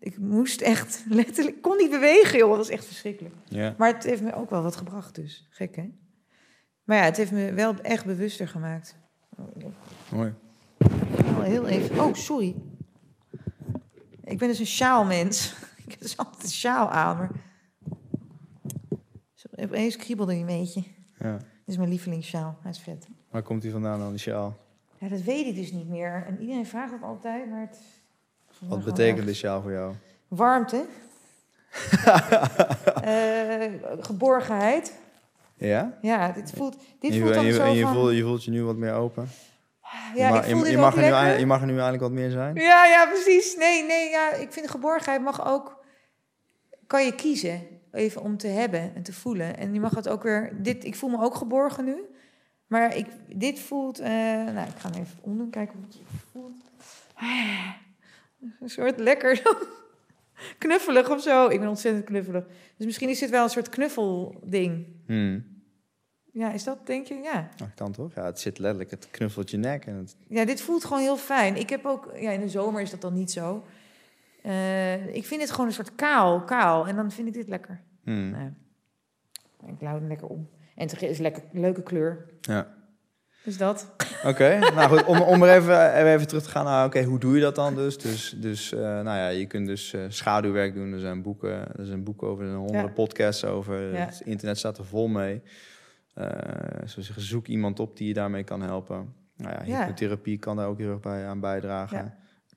Ik 0.00 0.18
moest 0.18 0.60
echt 0.60 1.04
letterlijk, 1.08 1.56
ik 1.56 1.62
kon 1.62 1.76
niet 1.76 1.90
bewegen 1.90 2.38
joh, 2.38 2.48
dat 2.48 2.58
was 2.58 2.68
echt 2.68 2.84
verschrikkelijk. 2.84 3.34
Ja. 3.48 3.74
Maar 3.78 3.92
het 3.92 4.04
heeft 4.04 4.22
me 4.22 4.34
ook 4.34 4.50
wel 4.50 4.62
wat 4.62 4.76
gebracht 4.76 5.14
dus, 5.14 5.46
gek 5.50 5.76
hè? 5.76 5.90
Maar 6.84 6.96
ja, 6.96 7.02
het 7.02 7.16
heeft 7.16 7.32
me 7.32 7.52
wel 7.52 7.74
echt 7.82 8.04
bewuster 8.04 8.48
gemaakt. 8.48 8.96
Mooi. 10.08 10.34
heel 11.42 11.66
even. 11.66 12.00
Oh, 12.00 12.14
sorry. 12.14 12.54
Ik 14.26 14.38
ben 14.38 14.48
dus 14.48 14.58
een 14.58 14.66
sjaalmens. 14.66 15.54
Ik 15.86 15.92
heb 15.92 16.00
dus 16.00 16.16
altijd 16.16 16.42
een 16.42 16.48
sjaal 16.48 16.90
aan, 16.90 17.16
maar... 17.16 17.30
Zo, 19.34 19.48
Opeens 19.56 19.96
kriebelde 19.96 20.32
hij 20.32 20.40
een 20.40 20.46
beetje. 20.46 20.82
Ja. 21.18 21.36
Dit 21.36 21.46
is 21.66 21.76
mijn 21.76 21.88
lievelingssjaal. 21.88 22.58
Hij 22.60 22.70
is 22.70 22.78
vet. 22.78 23.08
Waar 23.30 23.42
komt 23.42 23.62
die 23.62 23.70
vandaan 23.70 23.98
dan, 23.98 24.10
die 24.10 24.18
sjaal? 24.18 24.56
Ja, 24.98 25.08
dat 25.08 25.20
weet 25.20 25.46
ik 25.46 25.54
dus 25.54 25.72
niet 25.72 25.88
meer. 25.88 26.24
En 26.26 26.40
iedereen 26.40 26.66
vraagt 26.66 26.92
het 26.92 27.02
altijd, 27.02 27.50
maar 27.50 27.60
het... 27.60 27.78
Wat 28.58 28.84
betekent 28.84 29.26
die 29.26 29.34
sjaal 29.34 29.62
voor 29.62 29.72
jou? 29.72 29.94
Warmte. 30.28 30.86
Eh, 33.02 33.72
geborgenheid. 34.00 35.00
Ja? 35.56 35.98
Ja, 36.02 36.32
dit 36.32 36.50
voelt, 36.50 36.76
dit 37.00 37.14
je, 37.14 37.20
voelt 37.20 37.34
dan 37.34 37.44
je, 37.44 37.52
zo 37.52 37.62
en 37.62 37.74
je, 37.74 37.82
van... 37.82 37.94
voelt, 37.94 38.14
je 38.14 38.22
voelt 38.22 38.44
je 38.44 38.50
nu 38.50 38.64
wat 38.64 38.76
meer 38.76 38.92
open. 38.92 39.28
Ja, 40.14 40.26
je, 40.26 40.32
ma- 40.32 40.42
ik 40.44 40.50
voel 40.56 40.66
je, 40.66 40.76
mag 40.78 40.96
er 40.96 41.32
nu, 41.34 41.38
je 41.38 41.46
mag 41.46 41.60
er 41.60 41.66
nu 41.66 41.72
eigenlijk 41.72 42.02
wat 42.02 42.12
meer 42.12 42.30
zijn. 42.30 42.54
Ja, 42.54 42.84
ja, 42.86 43.06
precies. 43.06 43.56
Nee, 43.56 43.84
nee, 43.84 44.10
ja, 44.10 44.32
ik 44.32 44.52
vind 44.52 44.70
geborgenheid 44.70 45.22
mag 45.22 45.46
ook... 45.46 45.84
Kan 46.86 47.04
je 47.04 47.14
kiezen 47.14 47.66
even 47.92 48.22
om 48.22 48.36
te 48.36 48.46
hebben 48.46 48.94
en 48.94 49.02
te 49.02 49.12
voelen. 49.12 49.56
En 49.56 49.74
je 49.74 49.80
mag 49.80 49.94
het 49.94 50.08
ook 50.08 50.22
weer... 50.22 50.52
Dit, 50.62 50.84
ik 50.84 50.94
voel 50.96 51.10
me 51.10 51.22
ook 51.22 51.34
geborgen 51.34 51.84
nu. 51.84 51.96
Maar 52.66 52.96
ik, 52.96 53.06
dit 53.34 53.60
voelt... 53.60 53.98
eh, 53.98 54.08
nou, 54.10 54.68
ik 54.68 54.76
ga 54.78 54.90
hem 54.90 55.00
even 55.02 55.18
omdoen, 55.20 55.50
kijken 55.50 55.74
hoe 55.74 55.84
het 55.86 55.98
voelt. 56.32 56.62
Ah, 57.14 57.70
Een 58.60 58.68
soort 58.68 58.98
lekker 59.00 59.42
knuffelig 60.58 61.10
of 61.10 61.22
zo. 61.22 61.48
Ik 61.48 61.60
ben 61.60 61.68
ontzettend 61.68 62.04
knuffelig. 62.04 62.44
Dus 62.76 62.86
misschien 62.86 63.08
is 63.08 63.18
dit 63.18 63.30
wel 63.30 63.42
een 63.42 63.50
soort 63.50 63.68
knuffelding. 63.68 64.86
Hmm. 65.06 65.55
Ja, 66.38 66.52
is 66.52 66.64
dat, 66.64 66.86
denk 66.86 67.06
je? 67.06 67.14
Ja. 67.14 67.48
Dat 67.56 67.68
kan 67.74 67.92
toch? 67.92 68.14
Ja, 68.14 68.24
het 68.24 68.40
zit 68.40 68.58
letterlijk, 68.58 68.90
het 68.90 69.08
knuffelt 69.10 69.50
je 69.50 69.56
nek. 69.56 69.86
En 69.86 69.94
het, 69.94 70.16
Ja, 70.28 70.44
dit 70.44 70.60
voelt 70.60 70.84
gewoon 70.84 71.02
heel 71.02 71.16
fijn. 71.16 71.56
Ik 71.56 71.70
heb 71.70 71.86
ook, 71.86 72.12
ja, 72.20 72.30
in 72.30 72.40
de 72.40 72.48
zomer 72.48 72.80
is 72.80 72.90
dat 72.90 73.00
dan 73.00 73.14
niet 73.14 73.30
zo. 73.30 73.64
Eh, 74.42 75.14
ik 75.14 75.26
vind 75.26 75.40
het 75.40 75.50
gewoon 75.50 75.66
een 75.66 75.72
soort 75.72 75.94
kaal, 75.94 76.40
kaal. 76.44 76.86
En 76.86 76.96
dan 76.96 77.10
vind 77.10 77.28
ik 77.28 77.34
dit 77.34 77.48
lekker. 77.48 77.80
hmm. 78.04 78.30
Nou, 78.30 78.42
ja. 78.42 79.68
ik 79.72 79.80
lauw 79.80 79.94
hem 79.94 80.08
lekker 80.08 80.26
om. 80.26 80.48
En 80.74 80.88
het 80.88 81.02
is 81.02 81.18
lekker, 81.18 81.42
leuke 81.52 81.82
kleur. 81.82 82.26
Ja. 82.40 82.74
Dus 83.44 83.56
dat. 83.56 83.90
Oké, 84.24 84.58
nou 84.74 84.88
goed, 84.96 85.04
om, 85.04 85.20
om 85.20 85.42
er 85.42 85.56
even, 85.56 85.92
even 85.94 86.26
terug 86.28 86.42
te 86.42 86.48
gaan 86.50 86.64
naar, 86.64 86.86
oké, 86.86 87.02
hoe 87.02 87.18
doe 87.18 87.34
je 87.34 87.40
dat 87.40 87.54
dan 87.54 87.74
dus? 87.74 87.98
Dus, 87.98 88.36
dus 88.40 88.72
eh, 88.72 88.80
nou 88.80 89.04
ja, 89.04 89.28
je 89.28 89.46
kunt 89.46 89.66
dus 89.66 89.92
eh, 89.92 90.00
schaduwwerk 90.08 90.74
doen. 90.74 90.92
Er 90.92 91.00
zijn 91.00 91.22
boeken, 91.22 91.76
er 91.76 91.84
zijn 91.86 92.04
boeken 92.04 92.28
over, 92.28 92.42
er 92.44 92.48
zijn 92.50 92.60
honderden 92.60 92.88
Ja. 92.88 92.94
podcasts 92.94 93.44
over. 93.44 93.92
Ja. 93.92 94.06
Het 94.06 94.22
internet 94.24 94.58
staat 94.58 94.78
er 94.78 94.84
vol 94.84 95.08
mee. 95.08 95.42
Eh 96.16 96.86
zo 96.86 97.00
zeggen, 97.00 97.22
zoek 97.22 97.46
iemand 97.46 97.80
op 97.80 97.96
die 97.96 98.08
je 98.08 98.14
daarmee 98.14 98.44
kan 98.44 98.62
helpen. 98.62 99.14
Nou 99.36 99.54
ja, 99.54 99.78
hypnotherapie 99.78 100.38
kan 100.38 100.56
daar 100.56 100.66
ook 100.68 100.78
heel 100.78 100.90
erg 100.90 101.00
bij 101.00 101.26
aan 101.26 101.40
bijdragen. 101.40 102.14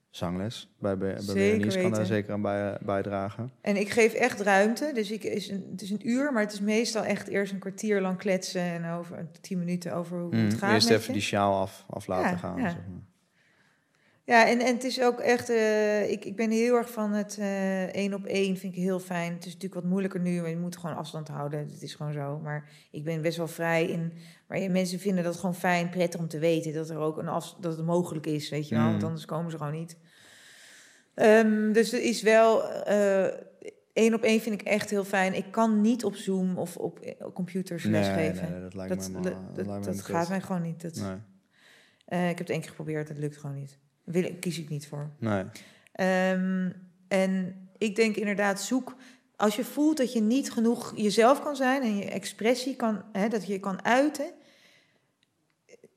Zangles 0.09 0.75
bij, 0.79 0.97
bij, 0.97 1.17
Berenice 1.25 1.79
kan 1.81 1.91
daar 1.91 2.05
zeker 2.05 2.33
aan 2.33 2.41
bij, 2.41 2.77
bijdragen. 2.81 3.51
En 3.61 3.75
ik 3.79 3.89
geef 3.89 4.13
echt 4.13 4.39
ruimte. 4.41 4.91
Dus 4.93 5.11
ik, 5.11 5.23
is 5.23 5.49
een, 5.49 5.67
het 5.71 5.81
is 5.81 5.89
een 5.91 6.09
uur, 6.09 6.33
maar 6.33 6.41
het 6.43 6.53
is 6.53 6.61
meestal 6.61 7.03
echt 7.03 7.27
eerst 7.27 7.53
een 7.53 7.59
kwartier 7.59 8.01
lang 8.01 8.17
kletsen. 8.17 8.61
En 8.61 8.85
over 8.85 9.27
tien 9.41 9.59
minuten 9.59 9.93
over 9.95 10.19
hoe 10.19 10.35
Mm, 10.35 10.43
het 10.43 10.53
gaat. 10.53 10.73
Eerst 10.73 10.89
even 10.89 11.07
je. 11.07 11.13
die 11.13 11.21
sjaal 11.21 11.59
af, 11.61 11.85
af 11.89 12.07
laten 12.07 12.31
Ja, 12.31 12.37
gaan. 12.37 12.57
ja. 12.61 12.69
Zeg 12.69 12.79
maar. 12.91 12.98
Ja, 14.29 14.47
en, 14.47 14.59
en 14.59 14.73
het 14.73 14.83
is 14.83 15.01
ook 15.01 15.19
echt. 15.19 15.49
eh, 15.49 16.11
ik, 16.11 16.25
ik 16.25 16.35
ben 16.35 16.51
heel 16.51 16.75
erg 16.75 16.91
van 16.91 17.11
het 17.13 17.37
eh, 17.37 17.83
één 17.83 18.13
op 18.13 18.25
één. 18.25 18.57
Vind 18.57 18.73
ik 18.75 18.79
heel 18.81 18.99
fijn. 18.99 19.33
Het 19.33 19.45
is 19.45 19.53
natuurlijk 19.53 19.81
wat 19.81 19.89
moeilijker 19.91 20.19
nu, 20.19 20.41
maar 20.41 20.49
je 20.49 20.57
moet 20.57 20.77
gewoon 20.77 20.95
afstand 20.95 21.27
houden. 21.27 21.59
Het 21.59 21.81
is 21.81 21.95
gewoon 21.95 22.13
zo. 22.13 22.39
Maar 22.39 22.69
ik 22.91 23.03
ben 23.03 23.21
best 23.21 23.37
wel 23.37 23.47
vrij 23.47 23.85
in. 23.87 24.13
Maar 24.47 24.71
mensen 24.71 24.99
vinden 24.99 25.23
dat 25.23 25.35
gewoon 25.35 25.55
fijn, 25.55 25.89
prettig 25.89 26.19
om 26.19 26.27
te 26.27 26.39
weten 26.39 26.73
dat 26.73 26.89
er 26.89 26.97
ook 26.97 27.17
een 27.17 27.27
af, 27.27 27.55
dat 27.59 27.77
het 27.77 27.85
mogelijk 27.85 28.25
is, 28.25 28.49
weet 28.49 28.67
je 28.67 28.75
wel. 28.75 28.83
Mm. 28.83 28.91
Want 28.91 29.03
anders 29.03 29.25
komen 29.25 29.51
ze 29.51 29.57
gewoon 29.57 29.73
niet. 29.73 29.97
Ehm, 31.13 31.71
dus 31.71 31.93
er 31.93 32.01
is 32.01 32.21
wel. 32.21 32.71
eh, 32.83 33.25
één 33.93 34.13
op 34.13 34.21
één 34.23 34.41
vind 34.41 34.61
ik 34.61 34.67
echt 34.67 34.89
heel 34.89 35.03
fijn. 35.05 35.33
Ik 35.33 35.45
kan 35.51 35.81
niet 35.81 36.03
op 36.03 36.15
Zoom 36.15 36.57
of 36.57 36.77
op 36.77 36.99
computers 37.33 37.83
Nee, 37.83 37.91
lesgeven. 37.91 38.51
nee, 38.51 38.61
dat 38.61 38.73
lijkt 38.73 38.95
dat 38.95 39.07
me 39.09 39.13
dat, 39.13 39.23
helemaal- 39.23 39.53
dat 39.53 39.83
dat, 39.83 39.95
me 39.95 40.01
gaat 40.01 40.29
mij 40.29 40.41
gewoon 40.41 40.61
niet. 40.61 40.81
Dat, 40.81 40.95
Nee, 40.95 42.21
ik 42.21 42.27
heb 42.27 42.37
het 42.37 42.49
één 42.49 42.59
keer 42.59 42.69
geprobeerd, 42.69 43.07
dat 43.07 43.17
lukt 43.17 43.37
gewoon 43.37 43.55
niet. 43.55 43.77
Wil, 44.11 44.35
kies 44.39 44.59
ik 44.59 44.69
niet 44.69 44.87
voor. 44.87 45.09
nee. 45.19 45.43
Ehm, 45.91 46.69
en 47.07 47.55
ik 47.77 47.95
denk 47.95 48.15
inderdaad, 48.15 48.61
zoek 48.61 48.95
als 49.35 49.55
je 49.55 49.63
voelt 49.63 49.97
dat 49.97 50.13
je 50.13 50.21
niet 50.21 50.51
genoeg 50.51 50.93
jezelf 50.95 51.43
kan 51.43 51.55
zijn 51.55 51.81
en 51.81 51.97
je 51.97 52.05
expressie 52.05 52.75
kan, 52.75 53.03
hè, 53.11 53.27
dat 53.27 53.47
je 53.47 53.59
kan 53.59 53.85
uiten, 53.85 54.31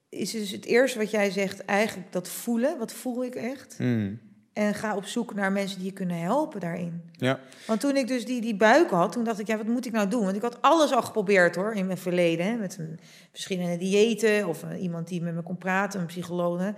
is 0.08 0.30
dus 0.30 0.50
het 0.50 0.64
eerste 0.64 0.98
wat 0.98 1.10
jij 1.10 1.30
zegt 1.30 1.64
eigenlijk 1.64 2.12
dat 2.12 2.28
voelen. 2.28 2.78
Wat 2.78 2.92
voel 2.92 3.24
ik 3.24 3.34
echt? 3.34 3.78
Mm. 3.78 4.20
En 4.52 4.74
ga 4.74 4.96
op 4.96 5.04
zoek 5.04 5.34
naar 5.34 5.52
mensen 5.52 5.78
die 5.78 5.86
je 5.86 5.92
kunnen 5.92 6.20
helpen 6.20 6.60
daarin. 6.60 7.02
Ja. 7.16 7.40
Want 7.66 7.80
toen 7.80 7.96
ik 7.96 8.08
dus 8.08 8.24
die, 8.24 8.40
die 8.40 8.56
buik 8.56 8.90
had, 8.90 9.12
toen 9.12 9.24
dacht 9.24 9.38
ik, 9.38 9.46
ja, 9.46 9.56
wat 9.56 9.66
moet 9.66 9.86
ik 9.86 9.92
nou 9.92 10.08
doen? 10.08 10.24
Want 10.24 10.36
ik 10.36 10.42
had 10.42 10.62
alles 10.62 10.92
al 10.92 11.02
geprobeerd 11.02 11.56
hoor, 11.56 11.74
in 11.74 11.86
mijn 11.86 11.98
verleden. 11.98 12.46
Hè, 12.46 12.56
met 12.56 12.78
een, 12.78 12.98
verschillende 13.30 13.76
diëten 13.76 14.48
of 14.48 14.64
iemand 14.80 15.08
die 15.08 15.22
met 15.22 15.34
me 15.34 15.42
kon 15.42 15.58
praten, 15.58 16.00
een 16.00 16.06
psycholoog. 16.06 16.72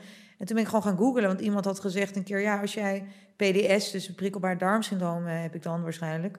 En 0.44 0.50
toen 0.50 0.58
ben 0.58 0.64
ik 0.68 0.70
gewoon 0.74 0.84
gaan 0.90 1.04
googlen, 1.04 1.26
want 1.26 1.40
iemand 1.40 1.64
had 1.64 1.80
gezegd 1.80 2.16
een 2.16 2.22
keer... 2.22 2.40
ja, 2.40 2.60
als 2.60 2.74
jij 2.74 3.04
PDS, 3.36 3.90
dus 3.90 4.08
een 4.08 4.14
prikkelbaar 4.14 4.58
darmsyndroom 4.58 5.26
eh, 5.26 5.40
heb 5.42 5.54
ik 5.54 5.62
dan 5.62 5.82
waarschijnlijk... 5.82 6.38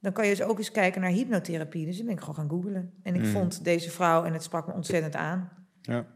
dan 0.00 0.12
kan 0.12 0.24
je 0.26 0.30
dus 0.36 0.42
ook 0.46 0.58
eens 0.58 0.70
kijken 0.70 1.00
naar 1.00 1.10
hypnotherapie. 1.10 1.86
Dus 1.86 1.96
toen 1.96 2.04
ben 2.06 2.14
ik 2.14 2.20
gewoon 2.20 2.34
gaan 2.34 2.48
googlen. 2.48 2.92
En 3.02 3.14
ik 3.14 3.20
Mm. 3.20 3.26
vond 3.26 3.64
deze 3.64 3.90
vrouw, 3.90 4.24
en 4.24 4.32
het 4.32 4.42
sprak 4.42 4.66
me 4.66 4.72
ontzettend 4.72 5.14
aan. 5.16 5.50
Ja. 5.80 6.06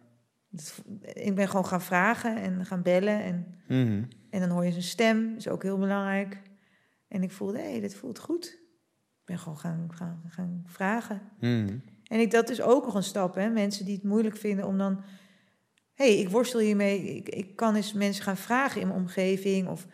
Het- 0.51 0.83
Ik 1.13 1.35
ben 1.35 1.49
gewoon 1.49 1.67
gaan 1.67 1.83
vragen 1.83 2.37
en 2.37 2.67
gaan 2.67 2.83
bellen 2.83 3.23
en... 3.23 3.55
Mhm. 3.69 4.03
En 4.31 4.41
dan 4.41 4.49
hoor 4.51 4.65
je 4.65 4.71
zijn 4.71 4.83
stem, 4.83 5.35
is 5.37 5.49
ook 5.49 5.63
heel 5.63 5.79
belangrijk. 5.79 6.43
En 7.09 7.23
ik 7.23 7.33
voelde, 7.33 7.59
hé, 7.59 7.81
dit 7.81 7.95
voelt 7.95 8.19
goed. 8.19 8.45
Ik 9.19 9.25
ben 9.25 9.39
gewoon 9.39 9.59
gaan, 9.59 9.87
gaan, 9.95 10.23
gaan 10.29 10.63
vragen. 10.67 11.21
Mhm. 11.41 11.79
En 12.05 12.21
ik, 12.21 12.31
dat 12.31 12.51
is 12.51 12.61
ook 12.63 12.85
nog 12.85 12.95
een 12.95 13.03
stap, 13.03 13.35
hè. 13.35 13.49
Mensen 13.49 13.85
die 13.85 13.95
het 13.95 14.05
moeilijk 14.05 14.37
vinden 14.37 14.67
om 14.67 14.79
dan... 14.79 15.01
Hé, 15.99 16.13
hey, 16.13 16.19
ik 16.19 16.29
worstel 16.29 16.61
hiermee. 16.61 17.03
Ik, 17.03 17.29
ik 17.29 17.57
kan 17.57 17.75
eens 17.75 17.93
mensen 17.93 18.25
gaan 18.25 18.37
vragen 18.37 18.81
in 18.81 18.87
mijn 18.87 19.01
omgeving... 19.01 19.69
of 19.69 19.87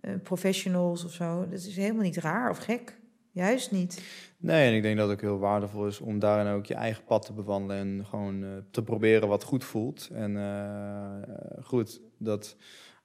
eh, 0.00 0.14
professionals 0.22 1.04
of 1.04 1.12
zo. 1.12 1.46
Dat 1.48 1.58
is 1.58 1.76
helemaal 1.76 2.02
niet 2.02 2.16
raar 2.16 2.50
of 2.50 2.58
gek. 2.58 2.96
Juist 3.30 3.70
niet. 3.70 4.02
Nee, 4.38 4.68
en 4.68 4.74
ik 4.74 4.82
denk 4.82 4.96
dat 4.96 5.08
het 5.08 5.16
ook 5.16 5.22
heel 5.22 5.38
waardevol 5.38 5.86
is 5.86 6.00
om 6.00 6.18
daarin 6.18 6.52
ook 6.52 6.66
je 6.66 6.74
eigen 6.74 7.04
pad 7.04 7.26
te 7.26 7.32
bewandelen 7.32 7.76
en 7.76 8.06
gewoon 8.06 8.44
eh, 8.44 8.50
te 8.70 8.82
proberen 8.82 9.28
wat 9.28 9.42
goed 9.42 9.64
voelt. 9.64 10.10
En 10.12 10.36
eh, 10.36 11.64
goed, 11.64 12.00
dat 12.18 12.56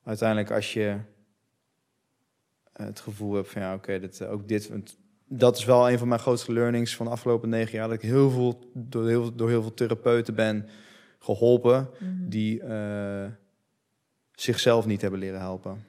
uiteindelijk 0.04 0.52
als 0.52 0.74
je 0.74 0.98
het 2.74 3.00
gevoel 3.00 3.34
hebt 3.34 3.50
van 3.50 3.62
ja, 3.62 3.74
oké, 3.74 3.94
eh, 3.94 4.32
ook 4.32 4.48
dit, 4.48 4.72
dat 5.28 5.58
is 5.58 5.66
wel 5.66 5.90
een 5.90 5.98
van 5.98 6.08
mijn 6.08 6.20
grootste 6.20 6.54
learnings 6.54 6.96
van 6.96 7.06
de 7.06 7.12
afgelopen 7.12 7.50
negen 7.50 7.78
jaar, 7.78 7.88
dat 7.88 8.04
ik 8.04 8.10
heel 8.10 8.30
veel 8.30 8.72
door 8.74 9.08
heel, 9.08 9.36
door 9.36 9.50
heel 9.50 9.62
veel 9.62 9.74
therapeuten 9.74 10.36
ben 10.36 10.70
geholpen 11.20 11.90
Mhm. 12.00 12.30
die 12.30 12.62
eh, 12.62 13.26
zichzelf 14.32 14.86
niet 14.86 15.02
hebben 15.02 15.20
leren 15.20 15.40
helpen. 15.40 15.88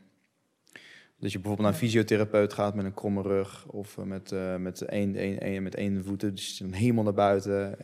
Dus 1.18 1.32
je 1.32 1.38
bijvoorbeeld 1.38 1.68
naar 1.68 1.80
een 1.80 1.86
fysiotherapeut 1.86 2.52
gaat 2.52 2.74
met 2.74 2.84
een 2.84 2.94
kromme 2.94 3.22
rug 3.22 3.66
of 3.66 3.98
eh, 3.98 4.04
met, 4.04 4.32
eh, 4.32 4.56
met, 4.56 4.82
één, 4.82 5.16
één, 5.16 5.40
één, 5.40 5.62
met 5.62 5.74
één 5.74 6.04
voeten, 6.04 6.34
dus 6.34 6.58
dan 6.58 6.72
helemaal 6.72 7.04
naar 7.04 7.14
buiten. 7.14 7.76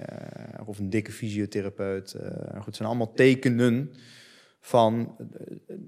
of 0.67 0.79
een 0.79 0.91
dikke 0.91 1.13
fysiotherapeut. 1.13 2.17
goed, 2.55 2.67
het 2.67 2.77
zijn 2.77 2.89
allemaal 2.89 3.13
tekenen 3.13 3.93
van. 4.61 5.17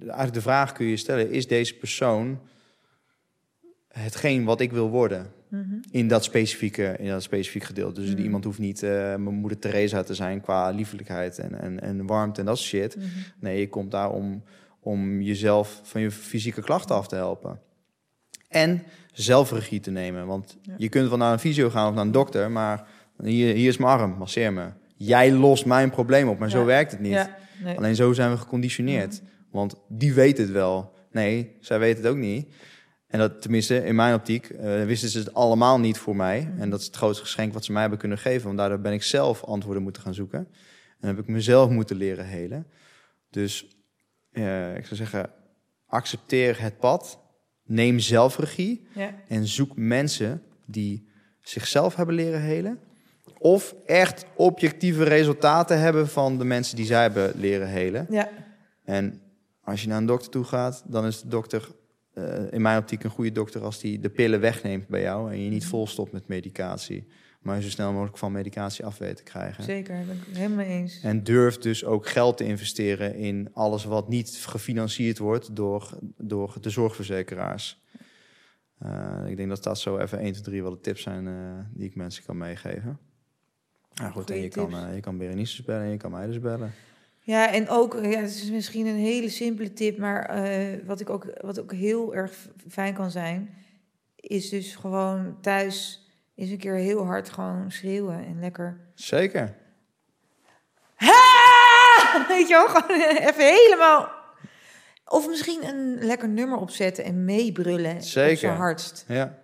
eigenlijk 0.01 0.35
de 0.35 0.41
vraag 0.41 0.73
kun 0.73 0.87
je 0.87 0.97
stellen: 0.97 1.31
is 1.31 1.47
deze 1.47 1.77
persoon 1.77 2.41
hetgeen 3.89 4.45
wat 4.45 4.61
ik 4.61 4.73
wil 4.73 4.89
worden? 4.91 5.33
Mhm. 5.51 5.75
In 5.91 6.09
dat 6.09 6.25
specifieke, 6.25 6.97
in 6.99 7.09
dat 7.09 7.23
specifieke 7.23 7.67
gedeelte. 7.67 8.01
Dus 8.01 8.11
Mhm. 8.11 8.23
iemand 8.23 8.45
hoeft 8.45 8.59
niet 8.59 8.83
eh, 8.83 8.91
mijn 8.91 9.23
moeder 9.35 9.59
Teresa 9.59 10.03
te 10.03 10.15
zijn 10.15 10.41
qua 10.41 10.71
liefelijkheid 10.71 11.39
en, 11.39 11.61
en, 11.61 11.81
en 11.81 12.07
warmte 12.07 12.41
en 12.41 12.47
dat 12.47 12.59
soort 12.59 12.69
shit. 12.69 12.97
Mhm. 12.97 13.07
Nee, 13.41 13.61
je 13.61 13.69
komt 13.69 13.91
daar 13.91 14.11
om, 14.11 14.43
om 14.81 15.21
jezelf 15.21 15.81
van 15.83 16.01
je 16.01 16.11
fysieke 16.11 16.63
klachten 16.63 16.97
af 16.97 17.09
te 17.09 17.15
helpen. 17.15 17.61
En 18.49 18.83
zelfregie 19.13 19.81
te 19.81 19.91
nemen. 19.91 20.27
Want 20.27 20.57
Ja. 20.63 20.75
je 20.77 20.89
kunt 20.89 21.09
wel 21.09 21.19
naar 21.19 21.33
een 21.33 21.39
fysio 21.39 21.71
gaan 21.71 21.89
of 21.89 21.95
naar 21.95 22.05
een 22.05 22.13
dokter, 22.13 22.51
maar 22.51 22.87
hier, 23.23 23.55
hier 23.55 23.69
is 23.69 23.77
mijn 23.77 23.91
arm, 23.99 24.11
masseer 24.19 24.53
me. 24.53 24.67
Jij 24.97 25.33
lost 25.33 25.67
mijn 25.67 25.91
probleem 25.91 26.29
op, 26.29 26.39
maar 26.39 26.51
zo 26.51 26.65
werkt 26.65 26.91
het 26.91 27.01
niet. 27.01 27.13
Ja, 27.13 27.37
nee. 27.65 27.77
Alleen 27.77 27.95
zo 27.95 28.13
zijn 28.13 28.31
we 28.31 28.37
geconditioneerd. 28.37 29.23
Want 29.51 29.75
die 29.89 30.13
weet 30.15 30.39
het 30.39 30.51
wel. 30.51 30.93
Nee, 31.13 31.57
zij 31.61 31.79
weet 31.79 31.97
het 31.97 32.07
ook 32.07 32.17
niet. 32.17 32.49
En 33.09 33.19
dat, 33.19 33.43
tenminste, 33.43 33.85
in 33.85 33.95
mijn 33.95 34.15
optiek, 34.15 34.51
eh, 34.51 34.85
wisten 34.85 35.09
ze 35.09 35.19
het 35.19 35.35
allemaal 35.35 35.81
niet 35.81 35.99
voor 35.99 36.17
mij. 36.17 36.41
Mhm. 36.41 36.61
En 36.61 36.71
dat 36.71 36.81
is 36.81 36.87
het 36.87 36.97
grootste 36.97 37.25
geschenk 37.25 37.53
wat 37.53 37.65
ze 37.65 37.73
mij 37.73 37.81
hebben 37.81 37.99
kunnen 37.99 38.19
geven. 38.19 38.47
Want 38.47 38.59
daardoor 38.59 38.81
ben 38.81 38.93
ik 38.93 39.03
zelf 39.03 39.45
antwoorden 39.45 39.83
moeten 39.83 40.03
gaan 40.03 40.15
zoeken. 40.15 40.49
En 41.01 41.09
heb 41.09 41.19
ik 41.19 41.27
mezelf 41.27 41.71
moeten 41.71 41.97
leren 41.97 42.27
helen. 42.27 42.67
Dus 43.31 43.67
ik 44.75 44.85
zou 44.85 44.97
zeggen, 44.97 45.31
accepteer 45.87 46.61
het 46.61 46.79
pad. 46.79 47.19
Neem 47.65 47.99
zelfregie. 47.99 48.87
Ja. 48.95 49.15
En 49.29 49.47
zoek 49.47 49.77
mensen 49.77 50.43
die 50.67 51.09
zichzelf 51.41 51.95
hebben 51.95 52.15
leren 52.15 52.41
helen. 52.41 52.79
Of 53.39 53.75
echt 53.87 54.25
objectieve 54.37 55.05
resultaten 55.05 55.81
hebben 55.81 56.09
van 56.09 56.39
de 56.39 56.45
mensen 56.45 56.77
die 56.77 56.87
zij 56.87 57.03
hebben 57.03 57.33
leren 57.37 57.69
helen. 57.69 58.07
ja. 58.11 58.29
En 58.85 59.21
als 59.63 59.83
je 59.83 59.89
naar 59.89 59.99
een 59.99 60.07
dokter 60.07 60.31
toe 60.31 60.45
gaat, 60.45 60.83
dan 60.87 61.07
is 61.07 61.21
de 61.21 61.29
dokter 61.29 61.69
in 62.51 62.63
mijn 62.63 62.79
optiek 62.79 63.05
een 63.05 63.11
goede 63.11 63.33
dokter 63.33 63.63
als 63.63 63.81
die 63.81 64.01
de 64.01 64.11
pillen 64.11 64.41
wegneemt 64.41 64.89
bij 64.89 65.01
jou 65.01 65.33
en 65.33 65.41
je 65.41 65.51
niet 65.51 65.67
volstopt 65.67 66.13
met 66.13 66.29
medicatie. 66.29 67.07
Maar 67.41 67.57
je 67.57 67.63
zo 67.63 67.69
snel 67.69 67.93
mogelijk 67.93 68.19
van 68.19 68.33
medicatie 68.33 68.85
af 68.85 68.99
weet 68.99 69.17
te 69.17 69.23
krijgen. 69.23 69.65
zeker. 69.65 69.95
Daar 69.95 70.05
ben 70.05 70.17
ik 70.17 70.27
het 70.27 70.37
helemaal 70.37 70.65
eens. 70.65 71.01
En 71.03 71.25
durf 71.25 71.59
dus 71.59 71.85
ook 71.85 72.09
geld 72.09 72.37
te 72.37 72.45
investeren 72.45 73.15
in 73.15 73.51
alles 73.53 73.85
wat 73.85 74.09
niet 74.09 74.31
gefinancierd 74.47 75.19
wordt 75.19 75.57
door, 75.57 75.99
door 76.17 76.57
de 76.61 76.71
zorgverzekeraars. 76.71 77.83
Eh, 78.79 79.25
ik 79.27 79.37
denk 79.37 79.49
dat 79.49 79.63
dat 79.63 79.79
zo 79.79 79.99
even 79.99 80.19
1, 80.19 80.33
2, 80.33 80.43
3 80.43 80.63
wel 80.63 80.71
de 80.71 80.81
tips 80.81 81.03
zijn 81.03 81.27
eh, 81.27 81.35
die 81.73 81.87
ik 81.87 81.95
mensen 81.95 82.25
kan 82.25 82.37
meegeven. 82.37 82.99
Nou 83.95 84.13
goed, 84.13 84.31
en 84.31 84.41
je 84.41 84.49
kan, 84.49 84.77
eh, 84.77 84.95
je 84.95 85.01
kan 85.01 85.19
Berenice 85.19 85.63
bellen 85.63 85.85
en 85.85 85.91
je 85.91 85.97
kan 85.97 86.11
mij 86.11 86.27
dus 86.27 86.41
bellen. 86.41 86.73
Ja, 87.29 87.53
en 87.53 87.69
ook, 87.69 87.95
ja, 88.03 88.21
het 88.21 88.31
is 88.31 88.51
misschien 88.51 88.87
een 88.87 88.97
hele 88.97 89.29
simpele 89.29 89.73
tip, 89.73 89.99
maar 89.99 90.25
eh, 90.25 90.79
wat, 90.87 91.01
ik 91.01 91.11
ook, 91.11 91.27
wat 91.41 91.61
ook 91.61 91.73
heel 91.73 92.15
erg 92.15 92.33
fijn 92.69 92.95
kan 92.95 93.11
zijn, 93.11 93.55
is 94.17 94.49
dus 94.49 94.77
gewoon 94.77 95.39
thuis 95.41 96.07
eens 96.35 96.51
een 96.51 96.59
keer 96.59 96.75
heel 96.75 97.05
hard 97.05 97.29
gewoon 97.29 97.71
schreeuwen 97.71 98.25
en 98.27 98.41
lekker. 98.41 98.81
Zeker. 98.95 99.55
Ha! 100.95 102.25
Weet 102.29 102.49
je 102.49 102.55
wel, 102.55 102.69
gewoon 102.69 103.01
even 103.29 103.47
helemaal. 103.47 104.11
Of 105.05 105.29
misschien 105.29 105.65
een 105.65 105.99
lekker 106.05 106.29
nummer 106.29 106.59
opzetten 106.59 107.05
en 107.05 107.25
meebrullen. 107.25 107.95
Op 107.95 108.03
Zeker. 108.03 108.39
zijn 108.39 108.57
hardst. 108.57 109.05
Ja. 109.09 109.39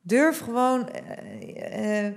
Durf 0.00 0.38
gewoon 0.38 0.88
eh, 0.88 2.06
eh, 2.06 2.14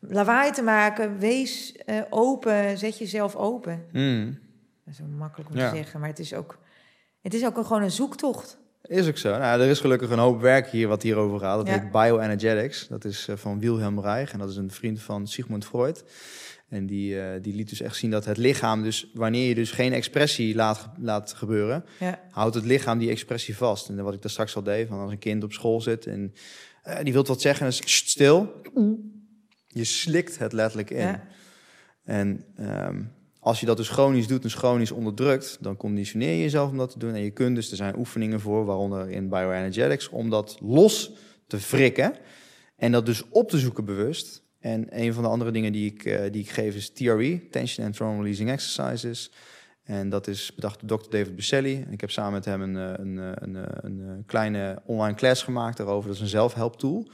lawaai 0.00 0.52
te 0.52 0.62
maken. 0.62 1.18
Wees 1.18 1.72
eh, 1.72 2.00
open. 2.10 2.78
Zet 2.78 2.98
jezelf 2.98 3.36
open. 3.36 3.84
Mm. 3.92 4.38
Dat 4.84 4.94
is 4.94 5.00
makkelijk 5.18 5.50
om 5.50 5.56
Ja. 5.56 5.70
te 5.70 5.76
zeggen, 5.76 6.00
maar 6.00 6.08
het 6.08 6.18
is 6.18 6.34
ook, 6.34 6.58
het 7.22 7.34
is 7.34 7.44
ook 7.46 7.56
een, 7.56 7.64
gewoon 7.66 7.82
een 7.82 7.90
zoektocht. 7.90 8.58
Is 8.82 9.08
ook 9.08 9.16
zo. 9.18 9.38
Nou, 9.38 9.60
er 9.60 9.68
is 9.68 9.80
gelukkig 9.80 10.10
een 10.10 10.18
hoop 10.18 10.40
werk 10.40 10.66
hier 10.68 10.88
wat 10.88 11.02
hierover 11.02 11.38
gaat. 11.38 11.56
Dat 11.56 11.66
Ja. 11.66 11.80
heet 11.80 11.90
Bioenergetics. 11.92 12.88
Dat 12.88 13.04
is 13.04 13.28
eh, 13.28 13.36
van 13.36 13.58
Wilhelm 13.60 14.00
Reich. 14.00 14.32
En 14.32 14.38
dat 14.38 14.50
is 14.50 14.56
een 14.56 14.70
vriend 14.70 15.00
van 15.02 15.26
Sigmund 15.26 15.64
Freud. 15.64 16.04
En 16.68 16.86
die, 16.86 17.20
eh, 17.20 17.42
die 17.42 17.54
liet 17.54 17.68
dus 17.68 17.80
echt 17.80 17.96
zien 17.96 18.10
dat 18.10 18.24
het 18.24 18.36
lichaam, 18.36 18.82
dus 18.82 19.10
wanneer 19.14 19.48
je 19.48 19.54
dus 19.54 19.70
geen 19.70 19.92
expressie 19.92 20.54
laat, 20.54 20.88
laat 20.98 21.32
gebeuren, 21.32 21.84
Ja, 21.98 22.20
houdt 22.30 22.54
het 22.54 22.64
lichaam 22.64 22.98
die 22.98 23.10
expressie 23.10 23.56
vast. 23.56 23.88
En 23.88 24.02
wat 24.04 24.14
ik 24.14 24.22
daar 24.22 24.30
straks 24.30 24.56
al 24.56 24.62
deed, 24.62 24.88
van 24.88 24.98
als 24.98 25.10
een 25.12 25.18
kind 25.18 25.44
op 25.44 25.52
school 25.52 25.80
zit 25.80 26.06
en 26.06 26.32
die 27.02 27.12
wilt 27.12 27.28
wat 27.28 27.40
zeggen, 27.40 27.60
dan 27.60 27.68
is 27.68 27.92
"Sst, 27.94 28.08
stil. 28.08 28.52
Je 29.72 29.84
slikt 29.84 30.38
het 30.38 30.52
letterlijk 30.52 30.90
in. 30.90 31.06
ja. 31.06 31.26
En 32.04 32.44
ehm, 32.56 33.02
als 33.40 33.60
je 33.60 33.66
dat 33.66 33.76
dus 33.76 33.88
chronisch 33.88 34.26
doet, 34.26 34.42
dus 34.42 34.54
chronisch 34.54 34.90
onderdrukt, 34.90 35.58
dan 35.60 35.76
conditioneer 35.76 36.30
je 36.30 36.42
jezelf 36.42 36.70
om 36.70 36.76
dat 36.76 36.90
te 36.90 36.98
doen. 36.98 37.14
En 37.14 37.22
je 37.22 37.30
kunt 37.30 37.54
dus, 37.54 37.70
er 37.70 37.76
zijn 37.76 37.98
oefeningen 37.98 38.40
voor, 38.40 38.64
waaronder 38.64 39.10
in 39.10 39.28
bioenergetics, 39.28 40.08
om 40.08 40.30
dat 40.30 40.58
los 40.60 41.12
te 41.46 41.58
wrikken 41.70 42.14
en 42.76 42.92
dat 42.92 43.06
dus 43.06 43.28
op 43.28 43.48
te 43.48 43.58
zoeken 43.58 43.84
bewust. 43.84 44.42
En 44.60 45.02
een 45.02 45.14
van 45.14 45.22
de 45.22 45.28
andere 45.28 45.50
dingen 45.50 45.72
die 45.72 45.92
ik, 45.92 46.04
eh, 46.04 46.32
die 46.32 46.42
ik 46.42 46.50
geef 46.50 46.74
is 46.74 46.90
TRE, 46.90 47.48
Tension 47.50 47.86
and 47.86 47.96
Trauma 47.96 48.16
Releasing 48.16 48.50
Exercises. 48.50 49.30
En 49.82 50.08
dat 50.08 50.26
is 50.26 50.54
bedacht 50.54 50.88
door 50.88 51.02
Dr. 51.02 51.10
David 51.10 51.36
Buscelli. 51.36 51.82
En 51.86 51.92
ik 51.92 52.00
heb 52.00 52.10
samen 52.10 52.32
met 52.32 52.44
hem 52.44 52.62
een, 52.62 52.76
eh, 52.76 53.04
een, 53.04 53.18
eh, 53.18 53.32
een, 53.34 53.54
een, 53.98 54.24
kleine 54.26 54.82
online 54.84 55.16
class 55.16 55.42
gemaakt 55.42 55.76
daarover. 55.76 56.06
Dat 56.06 56.16
is 56.16 56.22
een 56.22 56.28
zelfhelptool. 56.28 57.10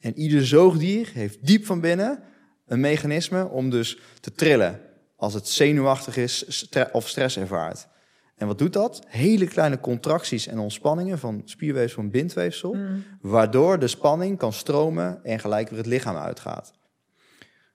En 0.00 0.18
ieder 0.18 0.46
zoogdier 0.46 1.10
heeft 1.14 1.46
diep 1.46 1.66
van 1.66 1.80
binnen 1.80 2.22
een 2.66 2.80
mechanisme 2.80 3.48
om 3.48 3.70
dus 3.70 3.98
te 4.20 4.32
trillen 4.32 4.80
als 5.16 5.34
het 5.34 5.48
zenuwachtig 5.48 6.16
is 6.16 6.68
of 6.92 7.08
stress 7.08 7.36
ervaart. 7.36 7.88
En 8.36 8.46
wat 8.46 8.58
doet 8.58 8.72
dat? 8.72 9.02
Hele 9.06 9.46
kleine 9.46 9.80
contracties 9.80 10.46
en 10.46 10.58
ontspanningen 10.58 11.18
van 11.18 11.42
spierweefsel 11.44 12.02
en 12.02 12.10
bindweefsel, 12.10 12.74
Mm. 12.74 13.04
waardoor 13.20 13.78
de 13.78 13.88
spanning 13.88 14.38
kan 14.38 14.52
stromen 14.52 15.24
en 15.24 15.40
gelijk 15.40 15.68
weer 15.68 15.78
het 15.78 15.86
lichaam 15.86 16.16
uitgaat. 16.16 16.72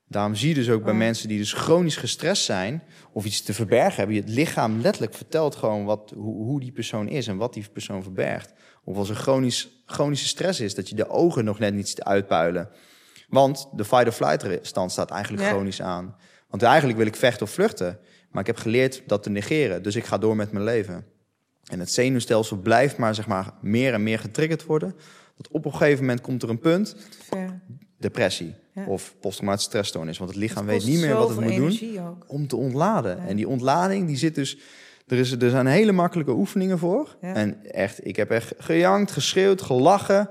Daarom 0.08 0.36
zie 0.36 0.50
je 0.50 0.56
dus 0.56 0.70
ook 0.70 0.84
bij 0.84 0.92
Oh. 0.92 0.98
mensen 0.98 1.28
die 1.28 1.38
dus 1.38 1.54
chronisch 1.54 1.96
gestrest 1.96 2.44
zijn 2.44 2.84
of 3.14 3.26
iets 3.26 3.42
te 3.42 3.54
verbergen 3.54 3.96
hebben. 3.96 4.16
Het 4.16 4.30
lichaam 4.30 4.82
letterlijk 4.82 5.14
vertelt 5.14 5.56
gewoon 5.56 5.86
wat, 5.86 6.14
hoe, 6.16 6.44
hoe 6.44 6.60
die 6.60 6.72
persoon 6.72 7.08
is 7.08 7.28
en 7.28 7.38
wat 7.38 7.54
die 7.54 7.66
persoon 7.74 8.04
verbergt. 8.04 8.54
Of 8.84 8.98
als 8.98 9.10
er 9.10 9.16
chronisch, 9.16 9.75
chronische 9.86 10.28
stress 10.28 10.60
is, 10.60 10.76
dat 10.76 10.90
je 10.90 10.96
de 10.96 11.10
ogen 11.10 11.46
nog 11.46 11.60
net 11.60 11.74
niet 11.74 11.90
ziet 11.90 12.04
uitpuilen. 12.04 12.70
Want 13.30 13.68
de 13.76 13.86
fight-or-flight 13.86 14.60
stand 14.68 14.92
staat 14.92 15.12
eigenlijk 15.12 15.44
Ja. 15.44 15.50
chronisch 15.50 15.82
aan. 15.82 16.16
Want 16.50 16.64
eigenlijk 16.64 16.98
wil 16.98 17.08
ik 17.08 17.16
vechten 17.16 17.46
of 17.46 17.52
vluchten. 17.52 18.00
Maar 18.30 18.42
ik 18.42 18.48
heb 18.48 18.58
geleerd 18.58 19.02
dat 19.08 19.24
te 19.24 19.30
negeren. 19.30 19.84
Dus 19.84 19.96
ik 19.96 20.06
ga 20.06 20.18
door 20.18 20.36
met 20.36 20.52
mijn 20.52 20.64
leven. 20.64 21.06
En 21.66 21.80
het 21.80 21.92
zenuwstelsel 21.92 22.58
blijft 22.58 22.98
maar, 22.98 23.16
zeg 23.16 23.28
maar 23.28 23.54
meer 23.62 23.94
en 23.94 24.04
meer 24.04 24.20
getriggerd 24.20 24.66
worden. 24.66 24.96
Dat 25.38 25.48
op 25.52 25.66
een 25.66 25.72
gegeven 25.72 26.00
moment 26.00 26.22
komt 26.22 26.44
er 26.44 26.50
een 26.50 26.60
punt, 26.60 26.96
depressie 27.98 28.56
Ja. 28.74 28.86
of 28.86 29.16
posttraumatische 29.20 29.70
stressstoornis. 29.70 30.18
Want 30.18 30.30
het 30.30 30.40
lichaam 30.40 30.68
Het 30.68 30.84
weet 30.84 30.94
niet 30.94 31.02
meer 31.06 31.16
wat 31.16 31.30
het 31.30 31.40
moet 31.40 31.56
doen 31.56 32.00
ook. 32.08 32.24
om 32.28 32.48
te 32.48 32.56
ontladen. 32.56 33.20
En 33.28 33.36
die 33.36 33.48
ontlading, 33.48 34.08
die 34.08 34.18
zit 34.18 34.36
dus... 34.36 34.58
Er, 35.08 35.18
is, 35.18 35.32
er 35.32 35.50
zijn 35.50 35.66
hele 35.68 35.92
makkelijke 35.92 36.32
oefeningen 36.32 36.80
voor. 36.80 37.18
Ja. 37.22 37.34
En 37.34 37.72
echt, 37.72 38.08
ik 38.08 38.16
heb 38.16 38.30
echt 38.32 38.54
gejankt, 38.58 39.12
geschreeuwd, 39.12 39.62
gelachen. 39.62 40.30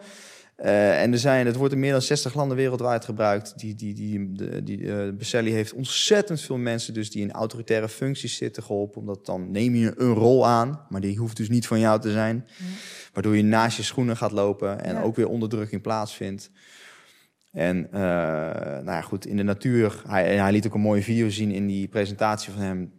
Eh, 0.57 1.03
en 1.03 1.13
er 1.13 1.19
zijn, 1.19 1.47
het 1.47 1.57
wordt 1.57 1.73
in 1.75 1.81
meer 1.81 1.93
dan 1.93 2.03
60 2.03 2.35
landen 2.35 2.57
wereldwijd 2.57 3.05
gebruikt. 3.05 3.59
Die, 3.59 3.75
die, 3.75 3.95
die, 3.95 4.33
die, 4.33 4.63
die 4.63 4.93
eh, 4.93 5.13
Becelli 5.13 5.51
heeft 5.53 5.73
ontzettend 5.73 6.41
veel 6.41 6.57
mensen 6.57 6.95
dus 6.95 7.11
die 7.11 7.23
in 7.23 7.33
autoritaire 7.33 7.89
functies 7.89 8.37
zitten 8.37 8.63
geholpen. 8.63 9.01
Omdat 9.01 9.27
dan 9.27 9.51
neem 9.51 9.75
je 9.75 9.93
een 9.97 10.13
rol 10.13 10.47
aan, 10.47 10.81
maar 10.89 11.01
die 11.01 11.17
hoeft 11.19 11.37
dus 11.37 11.49
niet 11.49 11.67
van 11.67 11.81
jou 11.81 12.01
te 12.01 12.11
zijn. 12.11 12.45
Ja. 12.47 12.65
Waardoor 13.13 13.37
je 13.37 13.43
naast 13.43 13.77
je 13.77 13.83
schoenen 13.83 14.17
gaat 14.17 14.33
lopen 14.33 14.85
en 14.85 14.95
Ja. 14.95 15.03
ook 15.03 15.17
weer 15.17 15.29
onderdrukking 15.29 15.83
plaatsvindt. 15.83 16.51
En 17.53 17.87
eh, 17.93 18.01
nou 18.61 18.85
ja, 18.85 19.01
goed, 19.01 19.27
in 19.27 19.37
de 19.37 19.43
natuur, 19.43 20.03
hij, 20.07 20.37
hij 20.37 20.53
liet 20.53 20.67
ook 20.67 20.75
een 20.75 20.81
mooie 20.81 21.03
video 21.03 21.29
zien 21.29 21.51
in 21.51 21.67
die 21.67 21.89
presentatie 21.89 22.53
van 22.53 22.63
hem. 22.63 22.93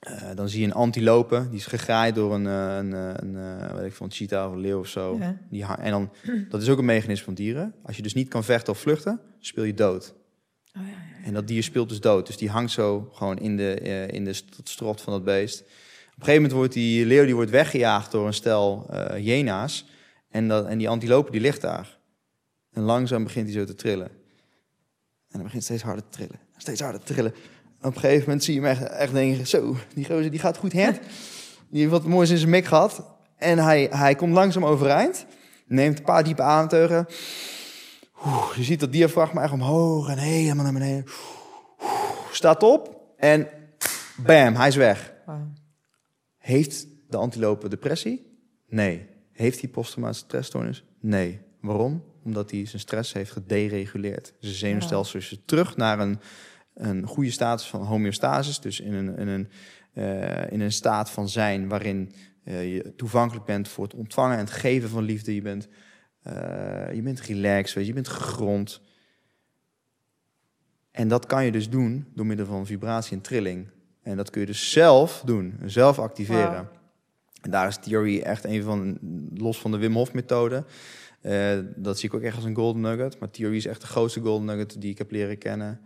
Eh, 0.00 0.30
dan 0.34 0.48
zie 0.48 0.60
je 0.60 0.66
een 0.66 0.72
antilope, 0.72 1.46
die 1.48 1.58
is 1.58 1.66
gegraaid 1.66 2.14
door 2.14 2.34
een, 2.34 2.46
eh, 2.46 2.76
een, 2.76 2.94
eh, 2.94 3.12
een, 3.16 3.74
weet 3.76 3.86
ik 3.86 3.92
veel, 3.92 4.06
een 4.06 4.12
cheetah 4.12 4.48
of 4.48 4.52
een 4.52 4.60
leeuw 4.60 4.78
of 4.78 4.88
zo. 4.88 5.16
Ja. 5.18 5.38
Die, 5.50 5.64
en 5.64 5.90
dan, 5.90 6.10
dat 6.48 6.62
is 6.62 6.68
ook 6.68 6.78
een 6.78 6.84
mechanisme 6.84 7.24
van 7.24 7.34
dieren. 7.34 7.74
Als 7.82 7.96
je 7.96 8.02
dus 8.02 8.14
niet 8.14 8.28
kan 8.28 8.44
vechten 8.44 8.72
of 8.72 8.78
vluchten, 8.78 9.20
speel 9.38 9.64
je 9.64 9.74
dood. 9.74 10.14
Oh, 10.76 10.82
ja, 10.82 10.88
ja. 10.88 11.24
En 11.24 11.32
dat 11.32 11.48
dier 11.48 11.62
speelt 11.62 11.88
dus 11.88 12.00
dood. 12.00 12.26
Dus 12.26 12.36
die 12.36 12.50
hangt 12.50 12.72
zo 12.72 13.08
gewoon 13.12 13.38
in 13.38 13.56
de, 13.56 13.74
in 14.10 14.24
de 14.24 14.32
st- 14.32 14.60
strot 14.64 15.00
van 15.00 15.12
dat 15.12 15.24
beest. 15.24 15.60
Op 15.60 15.66
een 15.66 16.12
gegeven 16.12 16.34
moment 16.34 16.52
wordt 16.52 16.72
die 16.72 17.06
leeuw 17.06 17.24
die 17.24 17.34
wordt 17.34 17.50
weggejaagd 17.50 18.10
door 18.12 18.26
een 18.26 18.34
stel 18.34 18.94
hyena's. 19.14 19.88
En, 20.28 20.48
dat, 20.48 20.66
en 20.66 20.78
die 20.78 20.88
antilope 20.88 21.30
die 21.30 21.40
ligt 21.40 21.60
daar. 21.60 21.98
En 22.70 22.82
langzaam 22.82 23.24
begint 23.24 23.48
hij 23.48 23.58
zo 23.58 23.64
te 23.64 23.74
trillen. 23.74 24.06
En 24.06 25.36
hij 25.36 25.42
begint 25.42 25.62
steeds 25.62 25.82
harder 25.82 26.04
te 26.04 26.10
trillen. 26.10 26.38
Steeds 26.56 26.80
harder 26.80 27.00
te 27.00 27.12
trillen. 27.12 27.34
Op 27.82 27.94
een 27.94 28.00
gegeven 28.00 28.24
moment 28.24 28.44
zie 28.44 28.54
je 28.54 28.60
hem 28.60 28.70
echt, 28.70 28.82
echt 28.82 29.12
denken... 29.12 29.46
Zo, 29.46 29.76
die 29.94 30.04
gozer 30.04 30.30
die 30.30 30.40
gaat 30.40 30.56
goed 30.56 30.72
hard. 30.72 31.00
Die 31.68 31.80
heeft 31.80 31.90
wat 31.90 32.04
moois 32.04 32.30
in 32.30 32.38
zijn 32.38 32.50
mik 32.50 32.64
gehad. 32.64 33.04
En 33.36 33.58
hij, 33.58 33.88
hij 33.90 34.14
komt 34.14 34.32
langzaam 34.32 34.64
overeind. 34.64 35.26
Neemt 35.66 35.98
een 35.98 36.04
paar 36.04 36.24
diepe 36.24 36.42
ademteugen. 36.42 37.06
Je 38.56 38.62
ziet 38.62 38.80
dat 38.80 38.92
diafragma 38.92 39.42
echt 39.42 39.52
omhoog 39.52 40.08
en 40.08 40.18
helemaal 40.18 40.64
naar 40.64 40.72
beneden. 40.72 41.04
Staat 42.32 42.62
op 42.62 43.00
en 43.16 43.48
bam, 44.16 44.54
hij 44.54 44.68
is 44.68 44.76
weg. 44.76 45.12
Heeft 46.38 46.86
de 47.08 47.16
antilope 47.16 47.68
depressie? 47.68 48.38
Nee. 48.68 49.06
Heeft 49.32 49.60
hij 49.60 49.70
posttraumatische 49.70 50.24
stressstoornis? 50.24 50.84
Nee. 51.00 51.40
Waarom? 51.60 52.04
Omdat 52.24 52.50
hij 52.50 52.66
zijn 52.66 52.80
stress 52.80 53.12
heeft 53.12 53.30
gedereguleerd. 53.30 54.32
Zijn 54.38 54.54
zenuwstelsel 54.54 55.18
is 55.18 55.38
terug 55.44 55.76
naar 55.76 55.98
een, 55.98 56.20
een 56.74 57.06
goede 57.06 57.30
status 57.30 57.66
van 57.66 57.82
homeostasis. 57.82 58.60
Dus 58.60 58.80
in 58.80 58.94
een, 58.94 59.16
in 59.16 59.28
een, 59.28 59.48
eh, 59.92 60.52
in 60.52 60.60
een 60.60 60.72
staat 60.72 61.10
van 61.10 61.28
zijn 61.28 61.68
waarin 61.68 62.12
eh, 62.44 62.74
je 62.74 62.94
toevankelijk 62.96 63.46
bent 63.46 63.68
voor 63.68 63.84
het 63.84 63.94
ontvangen 63.94 64.36
en 64.36 64.44
het 64.44 64.50
geven 64.50 64.88
van 64.88 65.02
liefde. 65.02 65.34
Je 65.34 65.42
bent, 65.42 65.68
eh, 66.22 66.94
je 66.94 67.02
bent 67.02 67.20
relaxed, 67.20 67.74
weet 67.74 67.84
je, 67.84 67.90
je 67.90 67.92
bent 67.92 68.08
gegrond. 68.08 68.80
En 70.90 71.08
dat 71.08 71.26
kan 71.26 71.44
je 71.44 71.52
dus 71.52 71.70
doen 71.70 72.06
door 72.14 72.26
middel 72.26 72.46
van 72.46 72.66
vibratie 72.66 73.16
en 73.16 73.22
trilling. 73.22 73.70
En 74.02 74.16
dat 74.16 74.30
kun 74.30 74.40
je 74.40 74.46
dus 74.46 74.72
zelf 74.72 75.22
doen, 75.24 75.60
zelf 75.64 75.98
activeren. 75.98 76.68
En 77.40 77.50
daar 77.50 77.68
is 77.68 77.76
Theory 77.76 78.20
echt 78.20 78.44
een 78.44 78.62
van, 78.62 78.98
los 79.34 79.60
van 79.60 79.70
de 79.70 79.78
Wim 79.78 79.94
Hof 79.94 80.12
methode. 80.12 80.64
dat 81.76 81.98
zie 81.98 82.08
ik 82.08 82.14
ook 82.14 82.22
echt 82.22 82.36
als 82.36 82.44
een 82.44 82.54
golden 82.54 82.82
nugget. 82.82 83.18
Maar 83.18 83.30
Theory 83.30 83.56
is 83.56 83.66
echt 83.66 83.80
de 83.80 83.86
grootste 83.86 84.20
golden 84.20 84.46
nugget 84.46 84.80
die 84.80 84.90
ik 84.90 84.98
heb 84.98 85.10
leren 85.10 85.38
kennen. 85.38 85.80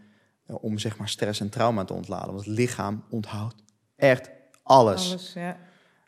Eh, 0.47 0.57
om 0.61 0.79
zeg 0.79 0.97
maar 0.97 1.09
stress 1.09 1.41
en 1.41 1.49
trauma 1.49 1.85
te 1.85 1.93
ontladen. 1.93 2.33
Want 2.33 2.45
het 2.45 2.57
lichaam 2.57 3.05
onthoudt 3.11 3.55
echt 3.97 4.31
alles. 4.63 5.11
Alles, 5.11 5.33
ja. 5.35 5.57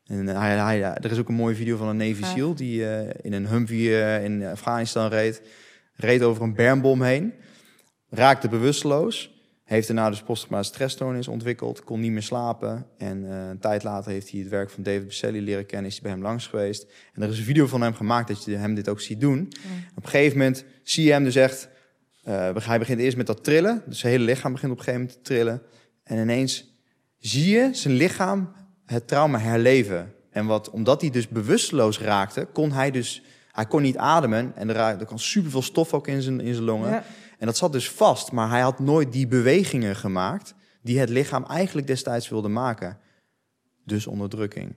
En 0.07 0.27
hij, 0.27 0.57
hij, 0.57 0.83
er 0.83 1.11
is 1.11 1.19
ook 1.19 1.29
een 1.29 1.35
mooie 1.35 1.55
video 1.55 1.77
van 1.77 1.89
een 1.89 1.97
Navy 1.97 2.23
Gaaf. 2.23 2.33
SEAL 2.33 2.55
die 2.55 2.89
eh, 2.89 3.15
in 3.23 3.33
een 3.33 3.49
Humvee 3.49 4.03
eh, 4.03 4.25
in 4.25 4.45
Afghanistan 4.45 5.09
reed. 5.09 5.43
Reed 5.95 6.23
over 6.23 6.43
een 6.43 6.55
bermbom 6.55 7.03
heen. 7.03 7.33
Raakte 8.09 8.49
bewusteloos. 8.49 9.35
Heeft 9.65 9.87
daarna 9.87 10.11
dus 10.11 10.23
posttraumatische 10.23 10.75
stressstoornis 10.75 11.29
ontwikkeld. 11.29 11.85
Kon 11.85 12.01
niet 12.01 12.13
meer 12.13 12.23
slapen. 12.23 12.87
En 12.99 13.31
eh, 13.31 13.49
een 13.49 13.59
tijd 13.59 13.83
later 13.83 14.11
heeft 14.13 14.31
hij 14.31 14.41
het 14.41 14.49
werk 14.49 14.71
van 14.71 14.83
David 14.83 15.05
Baselli 15.05 15.41
leren 15.41 15.67
kennen. 15.67 15.87
Is 15.91 15.93
hij 15.93 16.03
bij 16.03 16.13
hem 16.13 16.23
langs 16.23 16.47
geweest. 16.47 16.87
En 17.13 17.23
er 17.23 17.29
is 17.29 17.39
een 17.39 17.45
video 17.45 17.67
van 17.67 17.83
hem 17.83 17.95
gemaakt 17.95 18.29
dat 18.29 18.45
je 18.45 18.57
hem 18.57 18.75
dit 18.75 18.89
ook 18.89 19.01
ziet 19.01 19.21
doen. 19.21 19.53
Op 19.97 20.05
een 20.05 20.11
gegeven 20.11 20.39
moment 20.39 20.65
zie 20.83 21.05
je 21.05 21.13
hem 21.13 21.25
dus 21.25 21.37
echt... 21.37 21.69
eh, 22.27 22.57
hij 22.57 22.78
begint 22.78 23.01
eerst 23.01 23.16
met 23.16 23.27
dat 23.27 23.44
trillen. 23.44 23.82
Dus 23.86 23.98
zijn 23.98 24.12
hele 24.12 24.24
lichaam 24.24 24.53
begint 24.53 24.73
op 24.73 24.78
een 24.78 24.85
gegeven 24.85 25.07
moment 25.07 25.24
te 25.24 25.32
trillen. 25.32 25.62
En 26.03 26.19
ineens 26.19 26.74
zie 27.19 27.51
je 27.51 27.69
zijn 27.73 27.94
lichaam 27.94 28.53
het 28.86 29.09
trauma 29.09 29.39
herleven. 29.39 30.15
En 30.31 30.47
wat, 30.47 30.70
omdat 30.70 31.01
hij 31.01 31.11
dus 31.11 31.28
bewusteloos 31.28 31.98
raakte, 32.01 32.48
kon 32.53 32.73
hij 32.73 32.90
dus... 32.90 33.23
Hij 33.53 33.66
kon 33.66 33.82
niet 33.82 33.97
ademen 33.97 34.53
en 34.57 34.69
er, 34.69 34.77
er 34.77 35.05
kwam 35.05 35.19
superveel 35.19 35.62
stof 35.62 35.94
ook 35.94 36.07
in 36.07 36.23
zijn, 36.23 36.40
in 36.40 36.55
zijn 36.55 36.66
longen. 36.66 36.90
Ja. 36.90 37.05
En 37.39 37.47
dat 37.47 37.57
zat 37.57 37.73
dus 37.73 37.90
vast, 37.90 38.32
maar 38.32 38.51
hij 38.51 38.61
had 38.61 38.78
nooit 38.78 39.12
die 39.12 39.27
bewegingen 39.27 39.97
gemaakt... 39.97 40.55
die 40.82 40.98
het 40.98 41.09
lichaam 41.09 41.44
eigenlijk 41.44 41.86
destijds 41.86 42.28
wilde 42.28 42.48
maken. 42.48 42.98
Dus 43.85 44.07
onderdrukking. 44.07 44.77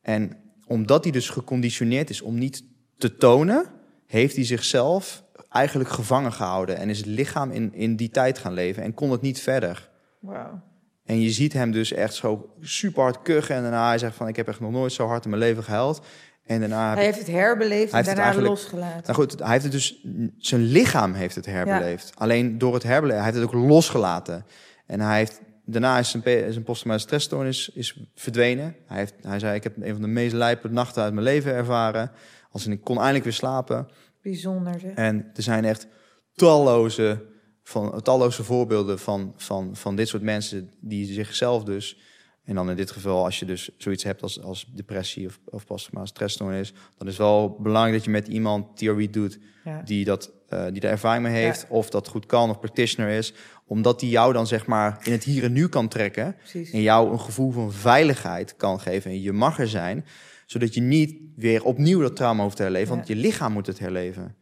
En 0.00 0.36
omdat 0.66 1.02
hij 1.02 1.12
dus 1.12 1.28
geconditioneerd 1.28 2.10
is 2.10 2.22
om 2.22 2.38
niet 2.38 2.64
te 2.98 3.16
tonen... 3.16 3.66
heeft 4.06 4.36
hij 4.36 4.44
zichzelf 4.44 5.24
eigenlijk 5.56 5.90
gevangen 5.90 6.32
gehouden... 6.32 6.76
en 6.76 6.88
is 6.88 6.98
het 6.98 7.06
lichaam 7.06 7.50
in, 7.50 7.74
in 7.74 7.96
die 7.96 8.10
tijd 8.10 8.38
gaan 8.38 8.52
leven 8.52 8.82
en 8.82 8.94
kon 8.94 9.10
het 9.10 9.20
niet 9.20 9.40
verder. 9.40 9.88
Wauw. 10.20 10.60
En 11.04 11.20
je 11.20 11.30
ziet 11.30 11.52
hem 11.52 11.70
dus 11.70 11.92
echt 11.92 12.14
zo 12.14 12.54
super 12.60 13.02
hard 13.02 13.22
kuchen. 13.22 13.56
En 13.56 13.62
daarna 13.62 13.88
hij 13.88 13.98
zegt 13.98 14.16
van, 14.16 14.28
ik 14.28 14.36
heb 14.36 14.48
echt 14.48 14.60
nog 14.60 14.70
nooit 14.70 14.92
zo 14.92 15.06
hard 15.06 15.24
in 15.24 15.30
mijn 15.30 15.42
leven 15.42 15.64
gehuild. 15.64 16.00
En 16.46 16.60
daarna... 16.60 16.94
Hij 16.94 17.04
heeft 17.04 17.18
het 17.18 17.26
herbeleefd 17.26 17.92
Hij 17.92 18.02
en 18.02 18.16
daarna 18.16 18.40
losgelaten. 18.40 19.02
Nou 19.02 19.14
goed, 19.14 19.38
hij 19.38 19.50
heeft 19.50 19.62
het 19.62 19.72
dus... 19.72 20.06
Zijn 20.38 20.62
lichaam 20.62 21.12
heeft 21.12 21.34
het 21.34 21.46
herbeleefd. 21.46 22.12
Alleen 22.14 22.58
door 22.58 22.74
het 22.74 22.82
herbeleven... 22.82 23.22
Hij 23.22 23.32
heeft 23.32 23.42
het 23.42 23.54
ook 23.54 23.68
losgelaten. 23.68 24.46
En 24.86 25.00
hij 25.00 25.16
heeft... 25.16 25.40
Daarna 25.64 25.98
is 25.98 26.10
zijn, 26.10 26.22
zijn 26.24 26.62
posttraumatische 26.62 27.08
stressstoornis 27.08 27.68
is 27.68 28.00
verdwenen. 28.14 28.76
Hij, 28.86 28.98
heeft, 28.98 29.14
hij 29.22 29.38
zei, 29.38 29.54
ik 29.54 29.62
heb 29.62 29.76
een 29.76 29.92
van 29.92 30.02
de 30.02 30.08
meest 30.08 30.34
lijpe 30.34 30.68
nachten 30.68 31.02
uit 31.02 31.12
mijn 31.12 31.26
leven 31.26 31.52
ervaren. 31.52 32.10
Als 32.50 32.66
ik 32.66 32.84
kon 32.84 32.96
eindelijk 32.96 33.24
weer 33.24 33.32
slapen. 33.32 33.88
Bijzonder 34.30 34.80
zeg. 34.80 34.94
En 34.94 35.30
er 35.34 35.42
zijn 35.42 35.64
echt 35.64 35.86
talloze, 36.34 37.24
van, 37.62 38.02
talloze 38.02 38.44
voorbeelden 38.44 38.98
van, 38.98 39.34
van, 39.36 39.76
van 39.76 39.96
dit 39.96 40.08
soort 40.08 40.22
mensen 40.22 40.70
die 40.80 41.12
zichzelf 41.12 41.64
dus... 41.64 41.98
En 42.44 42.54
dan 42.54 42.70
in 42.70 42.76
dit 42.76 42.90
geval, 42.90 43.24
als 43.24 43.38
je 43.38 43.44
dus 43.44 43.70
zoiets 43.78 44.04
hebt 44.04 44.22
als, 44.22 44.42
als 44.42 44.70
depressie 44.74 45.26
of, 45.26 45.38
of 45.44 45.66
posttraumatische 45.66 46.14
stressstoornis... 46.14 46.72
dan 46.98 47.08
is 47.08 47.16
wel 47.16 47.56
belangrijk 47.60 47.94
dat 47.94 48.04
je 48.04 48.10
met 48.10 48.28
iemand 48.28 48.76
theorie 48.76 49.10
doet 49.10 49.38
Ja. 49.64 49.82
die, 49.82 50.04
dat, 50.04 50.32
eh, 50.48 50.64
die 50.72 50.80
er 50.80 50.90
ervaring 50.90 51.22
mee 51.22 51.42
heeft... 51.42 51.66
of 51.68 51.90
dat 51.90 52.08
goed 52.08 52.26
kan 52.26 52.50
of 52.50 52.58
practitioner 52.58 53.10
is. 53.10 53.32
Omdat 53.66 54.00
die 54.00 54.10
jou 54.10 54.32
dan 54.32 54.46
zeg 54.46 54.66
maar 54.66 55.00
in 55.02 55.12
het 55.12 55.24
hier 55.24 55.44
en 55.44 55.52
nu 55.52 55.68
kan 55.68 55.88
trekken... 55.88 56.36
Precies. 56.36 56.70
en 56.70 56.80
jou 56.80 57.12
een 57.12 57.20
gevoel 57.20 57.50
van 57.50 57.72
veiligheid 57.72 58.56
kan 58.56 58.80
geven. 58.80 59.10
En 59.10 59.20
je 59.20 59.32
mag 59.32 59.58
er 59.58 59.68
zijn, 59.68 60.04
zodat 60.46 60.74
je 60.74 60.80
niet 60.80 61.14
weer 61.36 61.64
opnieuw 61.64 62.00
dat 62.00 62.16
trauma 62.16 62.42
hoeft 62.42 62.56
te 62.56 62.62
herleven. 62.62 62.94
Want 62.94 63.08
je 63.08 63.16
lichaam 63.16 63.52
moet 63.52 63.66
het 63.66 63.78
herleven. 63.78 64.34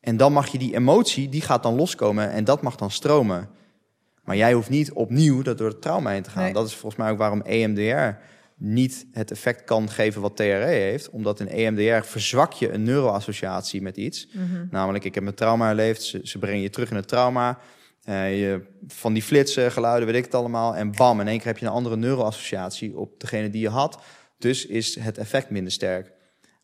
En 0.00 0.16
dan 0.16 0.32
mag 0.32 0.48
je 0.48 0.58
die 0.58 0.74
emotie, 0.74 1.28
die 1.28 1.40
gaat 1.40 1.62
dan 1.62 1.74
loskomen 1.74 2.30
en 2.30 2.44
dat 2.44 2.62
mag 2.62 2.76
dan 2.76 2.90
stromen. 2.90 3.48
Maar 4.24 4.36
jij 4.36 4.52
hoeft 4.52 4.68
niet 4.68 4.92
opnieuw 4.92 5.42
dat 5.42 5.58
door 5.58 5.68
het 5.68 5.82
trauma 5.82 6.10
heen 6.10 6.22
te 6.22 6.30
gaan. 6.30 6.42
Nee. 6.42 6.52
Dat 6.52 6.66
is 6.66 6.74
volgens 6.74 7.02
mij 7.02 7.10
ook 7.10 7.18
waarom 7.18 7.42
EMDR 7.42 8.18
niet 8.58 9.06
het 9.12 9.30
effect 9.30 9.64
kan 9.64 9.90
geven 9.90 10.20
wat 10.20 10.36
TRE 10.36 10.64
heeft. 10.64 11.10
Omdat 11.10 11.40
in 11.40 11.48
EMDR 11.48 12.06
verzwak 12.06 12.52
je 12.52 12.72
een 12.72 12.82
neuroassociatie 12.82 13.82
met 13.82 13.96
iets. 13.96 14.28
Mhm. 14.32 14.66
Namelijk, 14.70 15.04
ik 15.04 15.14
heb 15.14 15.22
mijn 15.22 15.36
trauma 15.36 15.66
herleefd. 15.66 16.02
Ze, 16.02 16.20
ze 16.22 16.38
brengen 16.38 16.60
je 16.60 16.70
terug 16.70 16.90
in 16.90 16.96
het 16.96 17.08
trauma. 17.08 17.58
Eh, 18.02 18.40
je, 18.40 18.62
van 18.86 19.12
die 19.12 19.22
flitsen, 19.22 19.72
geluiden, 19.72 20.06
weet 20.06 20.16
ik 20.16 20.24
het 20.24 20.34
allemaal. 20.34 20.76
En 20.76 20.92
bam, 20.92 21.20
in 21.20 21.28
één 21.28 21.38
keer 21.38 21.46
heb 21.46 21.58
je 21.58 21.66
een 21.66 21.72
andere 21.72 21.96
neuroassociatie 21.96 22.96
op 22.96 23.20
degene 23.20 23.50
die 23.50 23.60
je 23.60 23.68
had. 23.68 24.02
Dus 24.38 24.66
is 24.66 24.98
het 25.00 25.18
effect 25.18 25.50
minder 25.50 25.72
sterk. 25.72 26.12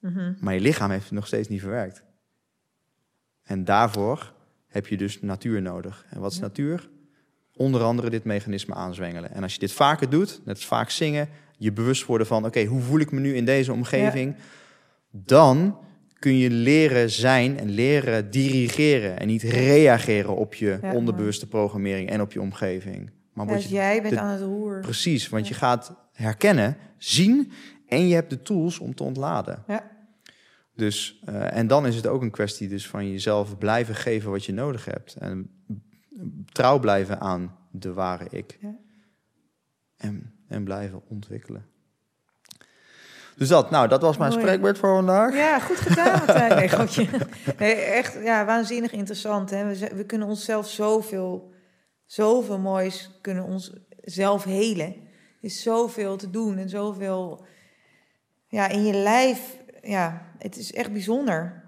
Mhm. 0.00 0.32
Maar 0.40 0.54
je 0.54 0.60
lichaam 0.60 0.90
heeft 0.90 1.04
het 1.04 1.12
nog 1.12 1.26
steeds 1.26 1.48
niet 1.48 1.60
verwerkt. 1.60 2.02
En 3.42 3.64
daarvoor 3.64 4.32
heb 4.66 4.86
je 4.86 4.96
dus 4.96 5.20
natuur 5.20 5.62
nodig. 5.62 6.06
En 6.10 6.20
wat 6.20 6.30
is 6.32 6.36
Ja. 6.36 6.42
natuur? 6.42 6.90
Onder 7.54 7.82
andere 7.82 8.10
dit 8.10 8.24
mechanisme 8.24 8.74
aanzwengelen. 8.74 9.30
En 9.34 9.42
als 9.42 9.52
je 9.52 9.58
dit 9.58 9.72
vaker 9.72 10.10
doet, 10.10 10.40
net 10.44 10.54
als 10.56 10.66
vaak 10.66 10.90
zingen, 10.90 11.28
je 11.58 11.72
bewust 11.72 12.04
worden 12.06 12.26
van, 12.26 12.44
oké, 12.46 12.64
hoe 12.64 12.80
voel 12.80 12.98
ik 13.00 13.10
me 13.12 13.20
nu 13.20 13.34
in 13.34 13.44
deze 13.44 13.72
omgeving? 13.72 14.34
Dan 15.10 15.78
kun 16.18 16.36
je 16.36 16.50
leren 16.50 17.10
zijn 17.10 17.58
en 17.58 17.68
leren 17.70 18.30
dirigeren 18.30 19.18
en 19.18 19.26
niet 19.26 19.42
reageren 19.42 20.36
op 20.36 20.54
je 20.54 20.78
Ja, 20.82 20.94
onderbewuste 20.94 21.48
programmering 21.48 22.10
en 22.10 22.20
op 22.20 22.32
je 22.32 22.40
omgeving. 22.40 23.10
Maar 23.32 23.46
Ja, 23.46 23.52
dus 23.54 23.64
je 23.64 23.74
jij 23.74 24.02
bent 24.02 24.14
de- 24.14 24.20
aan 24.20 24.30
het 24.30 24.40
roer. 24.42 24.80
Precies, 24.80 25.28
want 25.28 25.48
je 25.48 25.54
gaat 25.54 25.94
herkennen, 26.12 26.76
zien 26.98 27.52
en 27.88 28.08
je 28.08 28.14
hebt 28.14 28.30
de 28.30 28.42
tools 28.42 28.78
om 28.78 28.94
te 28.94 29.02
ontladen. 29.02 29.64
Ja. 29.66 29.90
Dus, 30.74 31.22
eh, 31.24 31.56
en 31.56 31.66
dan 31.66 31.86
is 31.86 31.96
het 31.96 32.06
ook 32.06 32.22
een 32.22 32.30
kwestie 32.30 32.68
dus 32.68 32.88
van 32.88 33.10
jezelf 33.10 33.58
blijven 33.58 33.94
geven 33.94 34.30
wat 34.30 34.44
je 34.44 34.52
nodig 34.52 34.84
hebt. 34.84 35.14
En 35.14 35.50
trouw 36.52 36.78
blijven 36.78 37.20
aan 37.20 37.56
de 37.70 37.92
ware 37.92 38.26
ik. 38.30 38.58
Ja. 38.60 38.76
En, 39.96 40.34
en 40.48 40.64
blijven 40.64 41.02
ontwikkelen. 41.08 41.66
Dus 43.36 43.48
dat, 43.48 43.70
nou, 43.70 43.88
dat 43.88 44.02
was 44.02 44.16
mijn 44.16 44.30
Mooi. 44.30 44.42
spreekbeurt 44.42 44.78
voor 44.78 44.94
vandaag. 44.94 45.34
Ja, 45.34 45.58
goed 45.58 45.76
gedaan. 45.76 46.20
Nee, 46.58 46.68
grapje. 46.68 47.08
Nee, 47.58 47.74
echt 47.74 48.18
ja, 48.22 48.44
waanzinnig 48.44 48.92
interessant. 48.92 49.50
Hè? 49.50 49.64
We, 49.66 49.90
we 49.94 50.04
kunnen 50.04 50.28
onszelf 50.28 50.68
zoveel, 50.68 51.52
zoveel 52.06 52.58
moois 52.58 53.18
kunnen 53.20 53.44
ons 53.44 53.72
zelf 54.00 54.44
helen. 54.44 54.94
Is 55.42 55.62
zoveel 55.62 56.16
te 56.16 56.30
doen 56.30 56.58
en 56.58 56.68
zoveel 56.68 57.44
ja, 58.48 58.68
in 58.68 58.84
je 58.84 58.92
lijf. 58.94 59.56
Ja, 59.82 60.26
het 60.38 60.56
is 60.56 60.72
echt 60.72 60.92
bijzonder. 60.92 61.62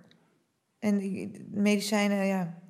En 0.79 0.99
die 0.99 1.47
medicijnen, 1.51 2.27
ja, 2.27 2.63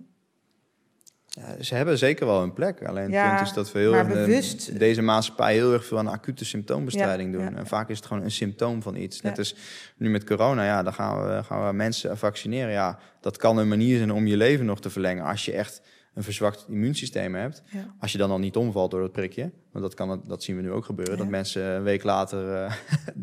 Ja, 1.27 1.63
ze 1.63 1.75
hebben 1.75 1.99
zeker 1.99 2.27
wel 2.27 2.43
een 2.43 2.53
plek. 2.53 2.83
Alleen 2.87 3.11
Ja, 3.11 3.29
punt 3.37 3.49
is 3.49 3.55
dat 3.55 3.73
we 3.73 3.79
heel 3.79 4.05
bewust- 4.07 4.79
deze 4.79 5.03
maatschappij 5.03 5.53
heel 5.55 5.73
erg 5.73 5.87
veel 5.87 5.99
aan 5.99 6.07
acute 6.09 6.45
symptoombestrijding 6.45 7.33
Ja, 7.35 7.39
doen. 7.39 7.57
En 7.57 7.67
vaak 7.67 7.89
is 7.89 7.97
het 7.97 8.07
gewoon 8.07 8.23
een 8.23 8.31
symptoom 8.31 8.83
van 8.83 8.97
iets. 8.97 9.21
Net 9.21 9.39
als 9.39 9.57
nu 9.97 10.11
met 10.11 10.25
corona, 10.25 10.65
ja, 10.65 10.83
dan 10.83 10.95
gaan 10.95 11.27
we, 11.27 11.43
gaan 11.45 11.67
we 11.67 11.73
mensen 11.73 12.19
vaccineren. 12.19 12.73
Ja, 12.73 12.99
dat 13.21 13.37
kan 13.37 13.57
een 13.59 13.69
manier 13.69 13.97
zijn 13.99 14.13
om 14.13 14.27
je 14.27 14.37
leven 14.37 14.65
nog 14.67 14.81
te 14.81 14.91
verlengen 14.91 15.25
als 15.25 15.45
je 15.45 15.53
echt 15.53 15.81
een 16.15 16.23
verzwakt 16.23 16.65
immuunsysteem 16.69 17.35
hebt. 17.35 17.63
ja. 17.71 17.95
Als 17.99 18.13
je 18.13 18.19
dan 18.19 18.31
al 18.31 18.39
niet 18.39 18.57
omvalt 18.57 18.91
door 18.91 19.01
dat 19.01 19.13
prikje. 19.13 19.53
Want 19.71 19.85
dat, 19.85 19.95
kan, 19.95 20.23
dat 20.27 20.43
zien 20.43 20.57
we 20.57 20.63
nu 20.63 20.71
ook 20.71 20.85
gebeuren. 20.85 21.15
Ja. 21.15 21.21
Dat 21.21 21.31
mensen 21.31 21.63
een 21.63 21.83
week 21.83 22.03
later 22.03 22.55
eh, 22.55 22.75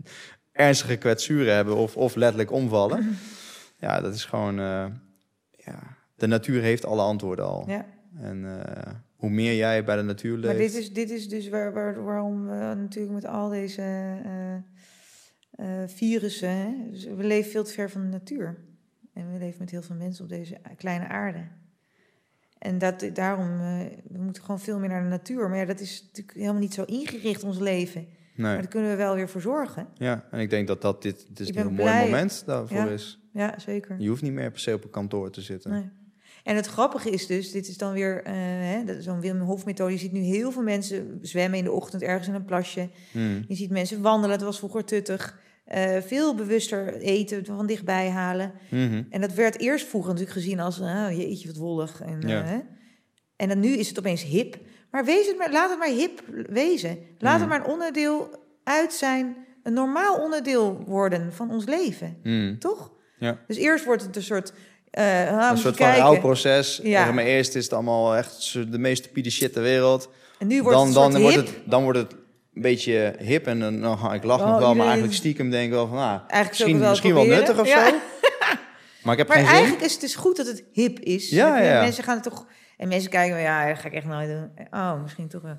ernstige 0.68 0.95
kwetsuren 0.97 1.55
hebben 1.55 1.76
of, 1.76 1.97
of 1.97 2.15
letterlijk 2.15 2.51
omvallen. 2.51 3.09
Ja, 3.77 4.01
dat 4.01 4.13
is 4.13 4.26
gewoon... 4.26 4.59
eh, 4.59 4.85
ja, 5.51 5.97
de 6.15 6.27
natuur 6.27 6.61
heeft 6.61 6.85
alle 6.85 7.01
antwoorden 7.01 7.45
al. 7.45 7.63
ja. 7.68 7.85
En 8.19 8.65
eh, 8.65 8.93
hoe 9.15 9.30
meer 9.30 9.55
jij 9.55 9.84
bij 9.84 9.95
de 9.95 10.01
natuur 10.01 10.38
leeft... 10.38 10.47
Maar 10.47 10.61
dit 10.61 10.73
is, 10.73 10.93
dit 10.93 11.09
is 11.09 11.30
dus 11.30 11.49
waar, 11.49 11.73
waar, 11.73 12.03
waarom 12.03 12.45
we 12.47 12.73
natuurlijk 12.76 13.13
met 13.13 13.26
al 13.26 13.49
deze 13.49 14.22
virussen... 15.88 16.49
Hè, 16.49 16.89
dus 16.91 17.05
we 17.05 17.23
leven 17.23 17.51
veel 17.51 17.63
te 17.63 17.72
ver 17.72 17.89
van 17.89 18.01
de 18.01 18.07
natuur. 18.07 18.57
En 19.13 19.31
we 19.31 19.38
leven 19.39 19.59
met 19.59 19.69
heel 19.72 19.81
veel 19.81 19.95
mensen 19.95 20.23
op 20.23 20.30
deze 20.30 20.61
kleine 20.77 21.07
aarde. 21.07 21.47
En 22.61 22.77
dat, 22.77 23.09
daarom, 23.13 23.59
eh, 23.59 23.77
we 24.09 24.17
moeten 24.17 24.41
gewoon 24.43 24.59
veel 24.59 24.79
meer 24.79 24.89
naar 24.89 25.03
de 25.03 25.09
natuur. 25.09 25.49
Maar 25.49 25.57
ja, 25.57 25.65
dat 25.65 25.79
is 25.79 26.01
natuurlijk 26.05 26.38
helemaal 26.38 26.61
niet 26.61 26.73
zo 26.73 26.83
ingericht, 26.83 27.43
ons 27.43 27.59
leven. 27.59 28.01
Nee. 28.01 28.11
Maar 28.35 28.57
daar 28.57 28.67
kunnen 28.67 28.89
we 28.89 28.95
wel 28.95 29.15
weer 29.15 29.29
voor 29.29 29.41
zorgen. 29.41 29.88
Ja, 29.93 30.25
en 30.31 30.39
ik 30.39 30.49
denk 30.49 30.67
dat 30.67 30.81
dat 30.81 31.01
dit, 31.01 31.25
dit 31.27 31.39
is 31.39 31.55
een 31.55 31.63
mooi 31.63 31.75
blij. 31.75 32.03
moment 32.03 32.43
daarvoor 32.45 32.77
Ja. 32.77 32.88
is. 32.88 33.19
Ja, 33.33 33.59
zeker. 33.59 33.95
Je 33.99 34.07
hoeft 34.09 34.21
niet 34.21 34.31
meer 34.31 34.51
per 34.51 34.59
se 34.59 34.73
op 34.73 34.83
een 34.83 34.89
kantoor 34.89 35.31
te 35.31 35.41
zitten. 35.41 35.71
Nee. 35.71 35.89
En 36.43 36.55
het 36.55 36.65
grappige 36.67 37.09
is 37.09 37.27
dus, 37.27 37.51
dit 37.51 37.67
is 37.67 37.77
dan 37.77 37.93
weer 37.93 38.21
hè, 38.23 38.83
dat 38.85 38.95
is 38.95 39.03
zo'n 39.03 39.21
Wim 39.21 39.39
Hof 39.39 39.65
methode. 39.65 39.91
Je 39.91 39.97
ziet 39.97 40.11
nu 40.11 40.19
heel 40.19 40.51
veel 40.51 40.61
mensen 40.63 41.19
zwemmen 41.21 41.57
in 41.59 41.63
de 41.63 41.71
ochtend 41.71 42.01
ergens 42.01 42.27
in 42.27 42.33
een 42.33 42.45
plasje. 42.45 42.89
Hmm. 43.11 43.43
Je 43.47 43.55
ziet 43.55 43.69
mensen 43.69 44.01
wandelen, 44.01 44.35
het 44.35 44.45
was 44.45 44.57
vroeger 44.57 44.85
tuttig. 44.85 45.39
Eh, 45.72 46.02
veel 46.06 46.35
bewuster 46.35 46.95
eten, 46.95 47.45
van 47.45 47.65
dichtbij 47.68 48.10
halen. 48.10 48.52
Mhm. 48.69 49.03
En 49.10 49.22
dat 49.22 49.34
werd 49.34 49.60
eerst 49.60 49.88
vroeger 49.88 50.10
natuurlijk 50.11 50.38
gezien 50.38 50.60
als, 50.60 50.80
uh, 50.80 51.07
jeetje 51.18 51.48
wat 51.48 51.56
wollig. 51.57 52.02
En, 52.02 52.22
Ja. 52.27 52.43
eh, 52.43 52.52
en 53.35 53.48
dan 53.48 53.60
nu 53.60 53.68
is 53.69 53.88
het 53.88 53.99
opeens 53.99 54.23
hip. 54.23 54.57
Maar, 54.91 55.06
wees 55.06 55.27
het 55.27 55.38
maar 55.38 55.52
laat 55.52 55.69
het 55.69 55.80
maar 55.80 55.88
hip 55.88 56.22
wezen. 56.49 56.98
Laat 57.18 57.31
Mhm. 57.39 57.41
het 57.41 57.49
maar 57.49 57.60
een 57.68 57.72
onderdeel 57.73 58.30
uit 58.64 58.93
zijn, 58.93 59.35
een 59.64 59.73
normaal 59.73 60.18
onderdeel 60.18 60.84
worden 60.85 61.34
van 61.34 61.52
ons 61.52 61.65
leven. 61.65 62.18
Hmm. 62.23 62.60
Toch? 62.60 62.91
Ja. 63.19 63.39
Dus 63.48 63.57
eerst 63.57 63.85
wordt 63.85 64.02
het 64.03 64.15
een 64.15 64.23
soort... 64.23 64.53
ah, 64.91 65.48
Een 65.52 65.57
soort 65.57 65.77
van 65.77 65.91
rouwproces. 65.95 66.80
Ja. 66.84 67.11
Maar 67.11 67.23
eerst 67.26 67.56
is 67.56 67.64
het 67.64 67.73
allemaal 67.73 68.15
echt 68.15 68.53
de 68.72 68.77
meest 68.80 69.03
stupide 69.03 69.30
shit 69.30 69.53
ter 69.53 69.61
wereld. 69.64 70.10
En 70.39 70.48
nu 70.48 70.61
wordt 70.61 70.77
Dan, 70.77 70.85
het 70.85 70.95
dan, 70.95 71.22
wordt 71.22 71.35
het, 71.35 71.53
dan 71.65 71.84
wordt 71.84 71.99
het 71.99 72.15
een 72.53 72.61
beetje 72.61 73.15
hip. 73.19 73.48
En 73.48 73.60
dan, 73.60 73.80
nou, 73.80 74.14
ik 74.14 74.23
lach 74.23 74.41
Oh, 74.41 74.48
nog 74.49 74.60
wel, 74.60 74.76
maar 74.76 74.86
eigenlijk 74.86 75.15
stiekem 75.15 75.49
denk 75.49 75.65
ik 75.65 75.72
wel 75.72 75.88
van... 75.88 75.98
Nou, 75.98 76.19
Eigenlijk 76.28 76.49
misschien 76.49 76.80
wel 76.80 76.90
misschien 76.90 77.14
wel 77.14 77.23
proberen. 77.23 77.45
nuttig 77.45 77.61
of 77.64 77.68
Ja. 77.68 77.88
zo. 77.90 77.95
Maar 79.03 79.14
ik 79.14 79.19
heb 79.19 79.28
Maar 79.28 79.38
zin. 79.38 79.45
eigenlijk 79.48 79.84
is 79.84 79.91
het 79.91 80.02
dus 80.02 80.15
goed 80.15 80.38
dat 80.38 80.48
het 80.48 80.64
hip 80.72 80.99
is. 80.99 81.30
Ja, 81.30 81.57
ja. 81.57 81.82
Mensen 81.82 82.03
gaan 82.03 82.15
het 82.15 82.23
toch... 82.23 82.45
En 82.78 82.88
mensen 82.88 83.10
kijken, 83.10 83.40
ja, 83.40 83.68
dat 83.68 83.80
ga 83.80 83.88
ik 83.88 83.94
echt 83.94 84.06
nooit 84.06 84.28
doen. 84.30 84.52
Oh, 84.72 85.02
misschien 85.02 85.28
toch 85.28 85.41
wel. 85.41 85.57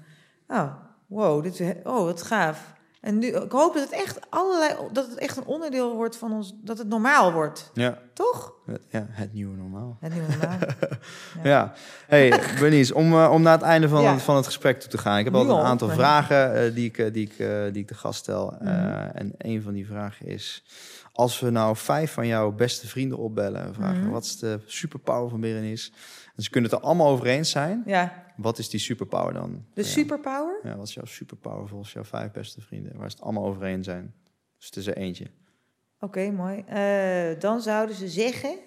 Oh, 0.49 0.73
wow, 1.07 1.43
dit 1.43 1.61
oh, 1.85 2.05
wat 2.05 2.23
gaaf. 2.23 2.73
En 3.03 3.19
nu, 3.19 3.27
ik 3.27 3.53
hoop 3.53 3.75
dat 3.75 3.83
het 3.83 3.93
echt 3.93 4.19
allerlei, 4.31 4.75
dat 4.93 5.09
het 5.09 5.19
echt 5.19 5.37
een 5.37 5.45
onderdeel 5.45 5.95
wordt 5.95 6.17
van 6.17 6.33
ons, 6.33 6.55
dat 6.61 6.79
het 6.79 6.89
normaal 6.89 7.33
wordt, 7.33 7.71
Ja, 7.75 7.99
toch? 8.13 8.53
ja, 8.89 9.07
het 9.11 9.33
nieuwe 9.33 9.57
normaal. 9.57 9.97
Het 10.01 10.13
nieuwe 10.13 10.29
normaal. 10.29 10.59
Ja. 11.53 11.73
Hey, 12.07 12.41
Bernice, 12.59 12.95
om, 12.95 13.13
eh, 13.13 13.31
om 13.33 13.43
naar 13.43 13.53
het 13.53 13.63
einde 13.63 13.89
van, 13.89 14.03
Ja. 14.03 14.19
van 14.19 14.37
het 14.37 14.47
gesprek 14.47 14.81
toe 14.81 14.91
te 14.91 14.99
gaan. 14.99 15.19
Ik 15.19 15.25
heb 15.25 15.35
altijd 15.35 15.55
een 15.55 15.63
al, 15.63 15.69
aantal 15.69 15.89
vragen 15.89 16.55
eh, 16.55 16.75
die, 16.75 16.89
ik, 16.89 16.99
eh, 16.99 17.13
die, 17.13 17.31
ik, 17.31 17.37
die 17.73 17.83
ik 17.83 17.89
de 17.89 17.95
gast 17.95 18.19
stel. 18.19 18.57
Mhm. 18.61 18.69
en 19.15 19.35
een 19.39 19.63
van 19.63 19.73
die 19.73 19.87
vragen 19.87 20.27
is... 20.27 20.65
Als 21.13 21.41
we 21.41 21.51
nou 21.51 21.77
vijf 21.77 22.13
van 22.13 22.27
jouw 22.27 22.53
beste 22.53 22.87
vrienden 22.87 23.19
opbellen 23.19 23.63
en 23.63 23.75
vragen... 23.75 24.03
Mhm. 24.03 24.11
wat 24.11 24.25
is 24.25 24.39
de 24.39 24.61
superpower 24.67 25.31
van 25.31 25.41
Berenice? 25.41 25.91
En 26.37 26.43
ze 26.43 26.51
kunnen 26.51 26.71
het 26.71 26.79
er 26.81 26.87
allemaal 26.87 27.09
over 27.09 27.27
eens 27.27 27.51
zijn. 27.51 27.83
Ja, 27.87 28.25
Wat 28.37 28.59
is 28.59 28.69
die 28.69 28.81
superpower 28.81 29.33
dan? 29.33 29.65
de 29.75 29.83
superpower. 29.83 30.61
Ja, 30.63 30.77
wat 30.77 30.87
is 30.89 30.95
jouw 30.95 31.05
superpower 31.05 31.69
volgens 31.69 31.93
jouw 31.93 32.05
vijf 32.05 32.31
beste 32.33 32.61
vrienden? 32.61 32.97
Waar 32.97 33.11
ze 33.11 33.17
het 33.17 33.25
allemaal 33.25 33.45
over 33.45 33.63
eens 33.63 33.87
zijn. 33.87 34.15
Dus 34.57 34.67
het 34.67 34.77
is 34.77 34.87
er 34.87 34.97
eentje. 34.97 35.31
Oké, 36.01 36.31
mooi. 36.31 36.59
Eh, 36.67 37.41
dan 37.41 37.61
zouden 37.61 37.97
ze 37.97 38.09
zeggen... 38.09 38.59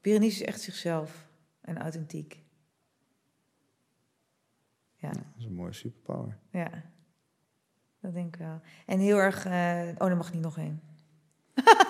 Berenice 0.00 0.40
is 0.40 0.46
echt 0.46 0.60
zichzelf 0.60 1.28
en 1.60 1.78
authentiek. 1.78 2.42
Ja. 4.96 5.08
Dat 5.10 5.22
is 5.38 5.44
een 5.44 5.54
mooie 5.54 5.72
superpower. 5.72 6.38
Ja, 6.50 6.70
dat 8.00 8.12
denk 8.14 8.34
ik 8.34 8.40
wel. 8.40 8.60
En 8.86 8.98
heel 8.98 9.16
erg... 9.18 9.44
eh, 9.44 9.88
oh, 9.98 10.08
er 10.08 10.16
mag 10.16 10.32
niet 10.32 10.42
nog 10.42 10.58
één. 10.58 10.80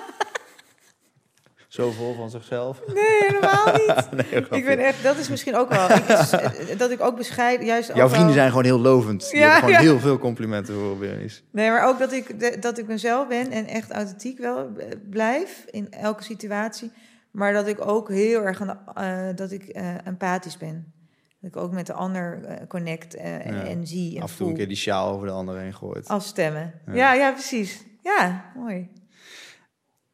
Zo 1.71 1.91
vol 1.91 2.15
van 2.15 2.31
zichzelf. 2.31 2.81
Nee, 2.95 3.05
helemaal 3.29 3.73
niet. 3.73 4.09
Nee, 4.31 4.41
ik 4.61 4.65
ben 4.65 4.79
echt... 4.79 5.03
Dat 5.03 5.17
is 5.17 5.29
misschien 5.29 5.57
ook 5.57 5.69
wel... 5.69 5.91
Ik, 5.91 6.09
is- 6.09 6.77
dat 6.77 6.91
ik 6.91 7.01
ook 7.01 7.17
bescheiden... 7.17 7.67
Juist 7.67 7.95
Jouw 7.95 8.07
vrienden 8.09 8.27
wel- 8.27 8.35
zijn 8.37 8.49
gewoon 8.49 8.65
heel 8.65 8.79
lovend. 8.81 9.31
Die 9.31 9.39
Ja, 9.41 9.55
gewoon 9.55 9.71
ja. 9.71 9.79
heel 9.81 9.99
veel 9.99 10.19
complimenten 10.19 10.75
voor 10.75 10.97
Berenice. 10.99 11.41
Nee, 11.53 11.71
maar 11.71 11.89
ook 11.89 11.99
dat 11.99 12.13
ik, 12.13 12.63
dat 12.63 12.79
ik 12.79 12.87
mezelf 12.87 13.29
ben 13.29 13.51
en 13.51 13.67
echt 13.67 13.91
authentiek 13.91 14.39
wel 14.39 14.59
eh, 14.79 14.87
blijf 15.11 15.65
in 15.71 15.91
elke 15.91 16.23
situatie. 16.23 16.93
Maar 17.31 17.53
dat 17.53 17.67
ik 17.67 17.87
ook 17.87 18.09
heel 18.09 18.43
erg 18.43 18.61
aan 18.61 18.67
de, 18.67 19.01
eh, 19.01 19.37
dat 19.37 19.51
ik 19.51 19.63
eh, 19.69 20.07
empathisch 20.07 20.57
ben. 20.57 20.93
Dat 21.41 21.51
ik 21.51 21.57
ook 21.57 21.73
met 21.73 21.87
de 21.87 21.93
ander 21.93 22.45
eh, 22.45 22.67
connect 22.69 23.15
eh, 23.15 23.47
en, 23.47 23.55
Ja. 23.55 23.63
en 23.65 23.87
zie 23.87 24.17
en 24.17 24.23
Af 24.23 24.31
en 24.31 24.37
toe 24.37 24.37
voel. 24.37 24.49
een 24.49 24.55
keer 24.55 24.69
die 24.69 24.77
sjaal 24.77 25.13
over 25.15 25.27
de 25.27 25.33
ander 25.33 25.59
heen 25.59 25.75
gooit. 25.75 26.09
Afstemmen. 26.09 26.73
Ja. 26.87 26.95
Ja. 26.95 27.13
ja, 27.13 27.33
precies. 27.33 27.85
Ja, 28.03 28.45
mooi. 28.57 28.89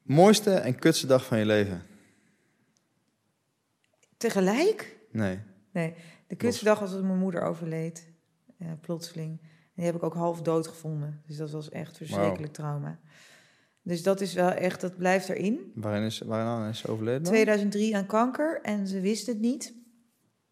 Mooiste 0.06 0.50
en 0.54 0.78
kutste 0.78 1.06
dag 1.06 1.24
van 1.26 1.38
je 1.38 1.46
leven? 1.46 1.82
Tegelijk? 4.16 4.96
Nee. 5.10 5.38
Nee, 5.72 5.94
de 6.26 6.36
kutste 6.36 6.64
dag 6.64 6.78
was 6.78 6.90
dat 6.92 7.02
mijn 7.02 7.18
moeder 7.18 7.42
overleed. 7.42 8.14
eh, 8.58 8.68
plotseling. 8.80 9.30
En 9.40 9.72
die 9.74 9.84
heb 9.84 9.94
ik 9.94 10.02
ook 10.02 10.14
half 10.14 10.42
dood 10.42 10.66
gevonden. 10.66 11.22
Dus 11.26 11.36
dat 11.36 11.50
was 11.50 11.68
echt 11.68 11.96
verschrikkelijk 11.96 12.52
trauma. 12.52 12.98
Dus 13.82 14.02
dat 14.02 14.20
is 14.20 14.34
wel 14.34 14.50
echt, 14.50 14.80
dat 14.80 14.96
blijft 14.96 15.28
erin. 15.28 15.72
Waarin 15.74 16.02
is, 16.02 16.18
waarin 16.20 16.68
is 16.68 16.78
ze 16.78 16.88
overleden? 16.88 17.22
dan? 17.22 17.32
2003 17.32 17.96
aan 17.96 18.06
kanker 18.06 18.60
en 18.62 18.86
ze 18.86 19.00
wist 19.00 19.26
het 19.26 19.40
niet, 19.40 19.74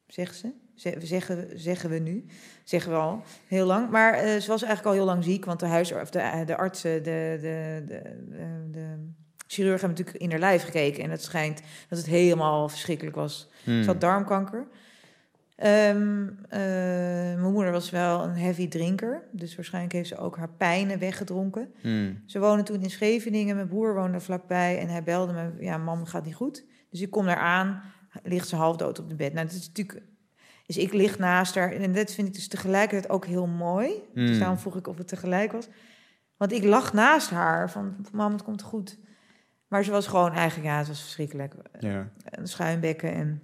zegt 0.06 0.36
ze. 0.36 0.52
Ze- 0.74 0.96
Zeggen, 1.00 1.58
zeggen 1.60 1.90
we 1.90 1.98
nu. 1.98 2.24
Zeggen 2.64 2.92
we 2.92 2.98
al 2.98 3.22
heel 3.46 3.66
lang. 3.66 3.90
Maar 3.90 4.12
eh, 4.14 4.22
ze 4.40 4.48
was 4.48 4.62
eigenlijk 4.62 4.84
al 4.86 4.92
heel 4.92 5.04
lang 5.04 5.24
ziek, 5.24 5.44
want 5.44 5.60
de, 5.60 5.66
huis, 5.66 5.92
of 5.92 6.10
de, 6.10 6.42
de 6.46 6.56
artsen, 6.56 7.02
de, 7.02 7.38
de, 7.40 7.82
de, 7.86 8.68
de, 8.70 9.12
de 9.54 9.62
chirurgen 9.62 9.86
hebben 9.86 9.98
natuurlijk 10.04 10.24
in 10.24 10.30
haar 10.30 10.50
lijf 10.50 10.64
gekeken. 10.64 11.02
En 11.02 11.10
het 11.10 11.22
schijnt 11.22 11.62
dat 11.88 11.98
het 11.98 12.06
helemaal 12.06 12.68
verschrikkelijk 12.68 13.16
was. 13.16 13.48
Hmm. 13.64 13.82
Ze 13.82 13.88
had 13.88 14.00
darmkanker. 14.00 14.66
Ehm, 15.56 16.28
eh, 16.48 16.60
mijn 17.40 17.52
moeder 17.52 17.72
was 17.72 17.90
wel 17.90 18.22
een 18.22 18.36
heavy 18.36 18.68
drinker. 18.68 19.22
Dus 19.32 19.56
waarschijnlijk 19.56 19.94
heeft 19.94 20.08
ze 20.08 20.16
ook 20.16 20.36
haar 20.36 20.48
pijnen 20.48 20.98
weggedronken. 20.98 21.72
Hmm. 21.80 22.22
Ze 22.26 22.38
wonen 22.38 22.64
toen 22.64 22.82
in 22.82 22.90
Scheveningen. 22.90 23.56
Mijn 23.56 23.68
broer 23.68 23.94
woonde 23.94 24.20
vlakbij. 24.20 24.78
En 24.78 24.88
hij 24.88 25.02
belde 25.02 25.32
me, 25.32 25.50
ja, 25.58 25.76
mam, 25.76 26.06
gaat 26.06 26.24
niet 26.24 26.34
goed. 26.34 26.64
Dus 26.90 27.00
ik 27.00 27.10
kom 27.10 27.26
daar 27.26 27.36
aan, 27.36 27.82
ligt 28.22 28.48
ze 28.48 28.56
half 28.56 28.76
dood 28.76 28.98
op 28.98 29.08
de 29.08 29.14
bed. 29.14 29.32
Nou, 29.32 29.46
dat 29.46 29.56
is 29.56 29.66
natuurlijk... 29.66 30.02
Dus 30.66 30.76
ik 30.76 30.92
lig 30.92 31.18
naast 31.18 31.54
haar. 31.54 31.72
En 31.72 31.92
dat 31.92 32.12
vind 32.12 32.28
ik 32.28 32.34
dus 32.34 32.48
tegelijkertijd 32.48 33.12
ook 33.12 33.26
heel 33.26 33.46
mooi. 33.46 33.88
Dus 34.14 34.30
Hmm. 34.30 34.38
daarom 34.38 34.58
vroeg 34.58 34.76
ik 34.76 34.86
of 34.86 34.98
het 34.98 35.08
tegelijk 35.08 35.52
was. 35.52 35.68
Want 36.36 36.52
ik 36.52 36.64
lag 36.64 36.92
naast 36.92 37.30
haar 37.30 37.70
van, 37.70 38.06
mam, 38.12 38.32
het 38.32 38.42
komt 38.42 38.62
goed. 38.62 38.98
Maar 39.74 39.84
ze 39.84 39.90
was 39.90 40.06
gewoon 40.06 40.32
eigenlijk, 40.32 40.68
ja, 40.70 40.78
het 40.78 40.88
was 40.88 41.00
verschrikkelijk. 41.02 41.54
Ja, 41.78 42.08
Een 42.24 42.48
schuimbekken 42.48 43.12
en 43.14 43.42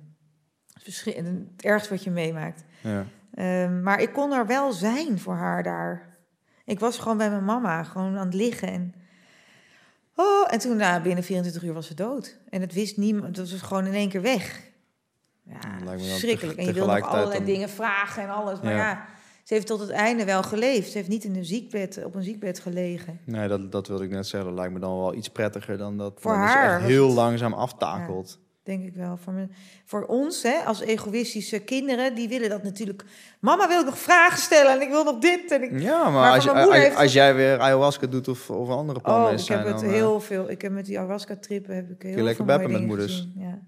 verschri- 0.83 1.13
en 1.15 1.25
het 1.25 1.65
ergste 1.65 1.91
wat 1.91 2.05
je 2.05 2.11
meemaakt. 2.11 2.65
ja. 2.81 3.05
Ehm, 3.35 3.83
maar 3.83 4.01
ik 4.01 4.13
kon 4.13 4.33
er 4.33 4.47
wel 4.47 4.73
zijn 4.73 5.19
voor 5.19 5.35
haar 5.35 5.63
daar. 5.63 6.09
Ik 6.65 6.81
was 6.81 6.99
gewoon 6.99 7.17
bij 7.17 7.31
mijn 7.31 7.45
mama, 7.45 7.83
gewoon 7.83 8.17
aan 8.19 8.25
het 8.27 8.35
liggen. 8.35 8.69
En, 8.69 8.95
oh, 10.15 10.53
en 10.53 10.59
toen, 10.59 10.77
nou, 10.77 11.03
binnen 11.03 11.25
24 11.25 11.63
uur 11.63 11.73
was 11.73 11.87
ze 11.87 11.95
dood. 11.95 12.39
En 12.51 12.61
het 12.61 12.73
wist 12.73 12.97
niemand, 12.97 13.37
het 13.37 13.51
was 13.51 13.61
gewoon 13.63 13.87
in 13.87 13.95
één 13.95 14.09
keer 14.09 14.23
weg. 14.23 14.61
Ja, 15.43 15.59
verschrikkelijk. 15.99 16.59
En 16.59 16.65
je 16.65 16.73
wil 16.73 16.87
nog 16.87 17.01
allerlei 17.03 17.45
dingen 17.45 17.69
vragen 17.69 18.23
en 18.23 18.29
alles. 18.31 18.61
Maar 18.61 18.73
Ja. 18.73 18.79
ja. 18.91 19.07
Ze 19.51 19.57
heeft 19.57 19.69
tot 19.69 19.81
het 19.81 19.91
einde 19.91 20.25
wel 20.25 20.43
geleefd. 20.43 20.91
Ze 20.91 20.97
heeft 20.97 21.09
niet 21.09 21.25
in 21.25 21.37
een 21.37 21.45
ziekbed, 21.45 22.05
op 22.05 22.15
een 22.15 22.23
ziekbed 22.23 22.59
gelegen. 22.61 23.21
Nee, 23.25 23.49
dat, 23.49 23.73
dat 23.73 23.89
wilde 23.89 24.05
ik 24.05 24.11
net 24.11 24.27
zeggen. 24.27 24.49
Dat 24.51 24.59
lijkt 24.59 24.73
me 24.75 24.79
dan 24.81 24.99
wel 24.99 25.15
iets 25.15 25.29
prettiger 25.29 25.79
dan 25.79 25.97
dat 25.97 26.13
Voor 26.17 26.33
dus 26.33 26.41
haar 26.41 26.77
echt 26.79 26.87
heel 26.89 27.07
het- 27.07 27.15
langzaam 27.17 27.53
aftakelt. 27.53 28.39
Denk 28.63 28.85
ik 28.85 28.95
wel. 28.95 29.17
Voor, 29.17 29.33
me, 29.33 29.49
voor 29.85 30.05
ons, 30.05 30.43
hè, 30.43 30.55
als 30.65 30.81
egoïstische 30.81 31.59
kinderen, 31.59 32.15
die 32.15 32.29
willen 32.29 32.49
dat 32.49 32.63
natuurlijk. 32.63 33.05
Mama 33.41 33.69
wil 33.69 33.79
ik 33.81 33.85
nog 33.87 33.99
vragen 33.99 34.39
stellen 34.39 34.73
en 34.73 34.81
ik 34.81 34.89
wil 34.89 35.05
nog 35.05 35.19
dit. 35.19 35.51
En 35.51 35.63
ik, 35.63 35.81
Ja, 35.81 36.03
maar, 36.03 36.13
Maar 36.13 36.33
als, 36.35 36.45
je, 36.45 36.51
als, 36.53 36.73
heeft 36.75 36.97
als 36.97 37.13
jij 37.13 37.35
weer 37.35 37.59
ayahuasca 37.59 38.07
doet 38.07 38.29
of, 38.29 38.51
of 38.51 38.69
andere 38.69 39.01
plannen 39.01 39.27
Oh, 39.27 39.33
ik 39.33 39.39
zijn, 39.39 39.59
heb 39.59 39.67
het 39.69 39.77
dan, 39.77 39.85
eh, 39.85 39.93
heel 39.95 40.21
veel. 40.21 40.51
Ik 40.51 40.63
heb 40.63 40.73
met 40.73 40.85
die 40.87 40.99
ayahuasca-trippen 40.99 41.75
heb 41.75 41.91
ik 41.91 42.03
heel 42.03 42.15
lekker 42.15 42.35
veel 42.37 42.45
beppen 42.45 42.67
mooie 42.71 42.79
met 42.79 42.89
moeders. 42.89 43.13
gezien, 43.17 43.33
Ja. 43.37 43.59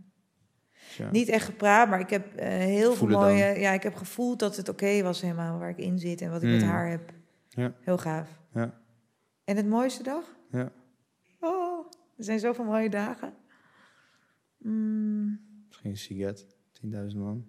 Ja. 0.97 1.11
Niet 1.11 1.29
echt 1.29 1.45
gepraat, 1.45 1.89
maar 1.89 2.01
ik 2.01 2.11
heb 2.11 2.37
eh, 2.37 2.49
heel 2.49 2.95
veel 2.95 3.07
dan. 3.09 3.21
mooie. 3.21 3.45
Ja, 3.61 3.73
ik 3.73 3.83
heb 3.83 3.95
gevoeld 3.95 4.39
dat 4.39 4.57
het 4.57 4.69
oké 4.69 5.03
was 5.03 5.21
helemaal 5.21 5.59
waar 5.59 5.69
ik 5.71 5.79
in 5.79 5.99
zit 5.99 6.21
en 6.21 6.31
wat 6.31 6.43
ik 6.43 6.51
met 6.51 6.63
Mm. 6.63 6.69
haar 6.69 6.89
heb. 6.91 7.13
Ja. 7.49 7.73
Heel 7.81 7.99
gaaf. 7.99 8.41
Ja. 8.55 8.81
En 9.45 9.57
het 9.57 9.67
mooiste 9.69 10.03
dag? 10.03 10.25
Ja. 10.51 10.73
Oh, 11.41 11.87
er 12.17 12.25
zijn 12.25 12.39
zoveel 12.41 12.65
mooie 12.65 12.91
dagen. 12.91 13.35
Mm, 14.59 15.41
Misschien 15.69 15.97
Siget, 15.97 16.47
10.000 16.73 17.17
man. 17.19 17.45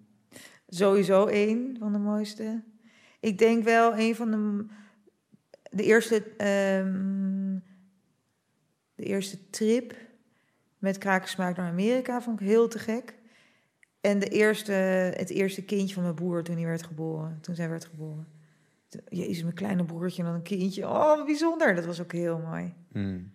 sowieso 0.68 1.26
één 1.26 1.76
van 1.78 1.92
de 1.92 1.98
mooiste. 1.98 2.62
Ik 3.20 3.38
denk 3.38 3.64
wel 3.64 3.98
een 3.98 4.14
van 4.14 4.30
de. 4.30 4.66
De 5.70 5.82
eerste. 5.82 6.22
ehm, 6.36 7.58
de 8.94 9.04
eerste 9.04 9.50
trip 9.50 9.94
met 10.78 10.98
krakensmaak 10.98 11.56
naar 11.56 11.70
Amerika 11.70 12.20
vond 12.22 12.40
ik 12.40 12.46
heel 12.46 12.68
te 12.68 12.78
gek. 12.78 13.14
En 14.04 14.18
de 14.18 14.28
eerste, 14.28 14.72
het 15.16 15.30
eerste 15.30 15.62
kindje 15.62 15.94
van 15.94 16.02
mijn 16.02 16.14
broer 16.14 16.42
toen 16.42 16.56
hij 16.56 16.66
werd 16.66 16.82
geboren. 16.82 17.38
Toen 17.40 17.54
zij 17.54 17.68
werd 17.68 17.84
geboren. 17.84 18.26
Jezus, 19.08 19.42
mijn 19.42 19.54
kleine 19.54 19.84
broertje 19.84 20.22
en 20.22 20.28
dan 20.28 20.36
een 20.36 20.42
kindje. 20.42 20.88
Oh, 20.88 21.24
bijzonder. 21.24 21.74
Dat 21.74 21.84
was 21.84 22.00
ook 22.00 22.12
heel 22.12 22.38
mooi. 22.38 22.74
Hmm. 22.92 23.32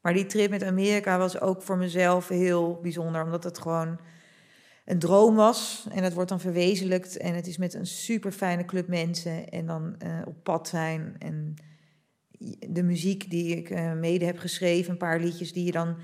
Maar 0.00 0.12
die 0.12 0.26
trip 0.26 0.50
met 0.50 0.64
Amerika 0.64 1.18
was 1.18 1.40
ook 1.40 1.62
voor 1.62 1.76
mezelf 1.76 2.28
heel 2.28 2.78
bijzonder. 2.82 3.24
Omdat 3.24 3.44
het 3.44 3.58
gewoon 3.58 3.98
een 4.84 4.98
droom 4.98 5.34
was. 5.34 5.88
En 5.90 6.02
het 6.02 6.14
wordt 6.14 6.28
dan 6.28 6.40
verwezenlijkt. 6.40 7.16
En 7.16 7.34
het 7.34 7.46
is 7.46 7.56
met 7.56 7.74
een 7.74 7.86
super 7.86 8.32
fijne 8.32 8.64
club 8.64 8.88
mensen. 8.88 9.48
En 9.48 9.66
dan 9.66 9.94
eh, 9.98 10.20
op 10.26 10.42
pad 10.42 10.68
zijn. 10.68 11.16
En 11.18 11.54
de 12.68 12.82
muziek 12.82 13.30
die 13.30 13.56
ik 13.56 13.70
eh, 13.70 13.92
mede 13.92 14.24
heb 14.24 14.38
geschreven. 14.38 14.92
Een 14.92 14.98
paar 14.98 15.20
liedjes 15.20 15.52
die 15.52 15.64
je 15.64 15.72
dan 15.72 15.96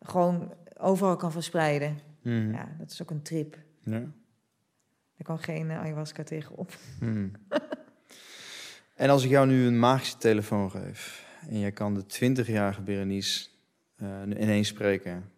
gewoon 0.00 0.54
overal 0.78 1.16
kan 1.16 1.32
verspreiden. 1.32 1.98
Hmm. 2.26 2.52
Ja, 2.52 2.74
dat 2.78 2.90
is 2.90 3.02
ook 3.02 3.10
een 3.10 3.22
trip. 3.22 3.58
Ja. 3.80 4.00
Daar 4.00 5.24
kan 5.24 5.38
geen 5.38 5.70
eh, 5.70 5.78
ayahuasca 5.78 6.22
tegenop. 6.22 6.76
Hmm. 6.98 7.32
en 8.94 9.10
als 9.10 9.24
ik 9.24 9.30
jou 9.30 9.46
nu 9.46 9.66
een 9.66 9.78
magische 9.78 10.16
telefoon 10.18 10.70
geef 10.70 11.26
en 11.48 11.58
jij 11.58 11.72
kan 11.72 11.94
de 11.94 12.04
20-jarige 12.04 12.82
Berenice 12.82 13.48
eh, 13.96 14.22
ineens 14.22 14.68
spreken 14.68 15.32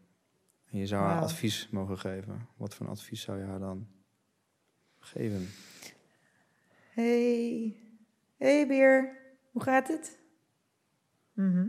en 0.71 0.79
je 0.79 0.87
zou 0.87 1.05
haar 1.05 1.21
advies 1.21 1.69
mogen 1.71 1.99
geven, 1.99 2.49
wat 2.57 2.75
voor 2.75 2.87
een 2.87 2.93
advies 2.93 3.23
zou 3.23 3.39
je 3.39 3.45
haar 3.45 3.59
dan 3.59 3.87
geven? 4.99 5.49
Hey, 6.91 7.77
hey 8.37 8.67
Beer, 8.67 9.17
hoe 9.51 9.63
gaat 9.63 9.89
het? 9.89 10.19
Mhm. 11.33 11.67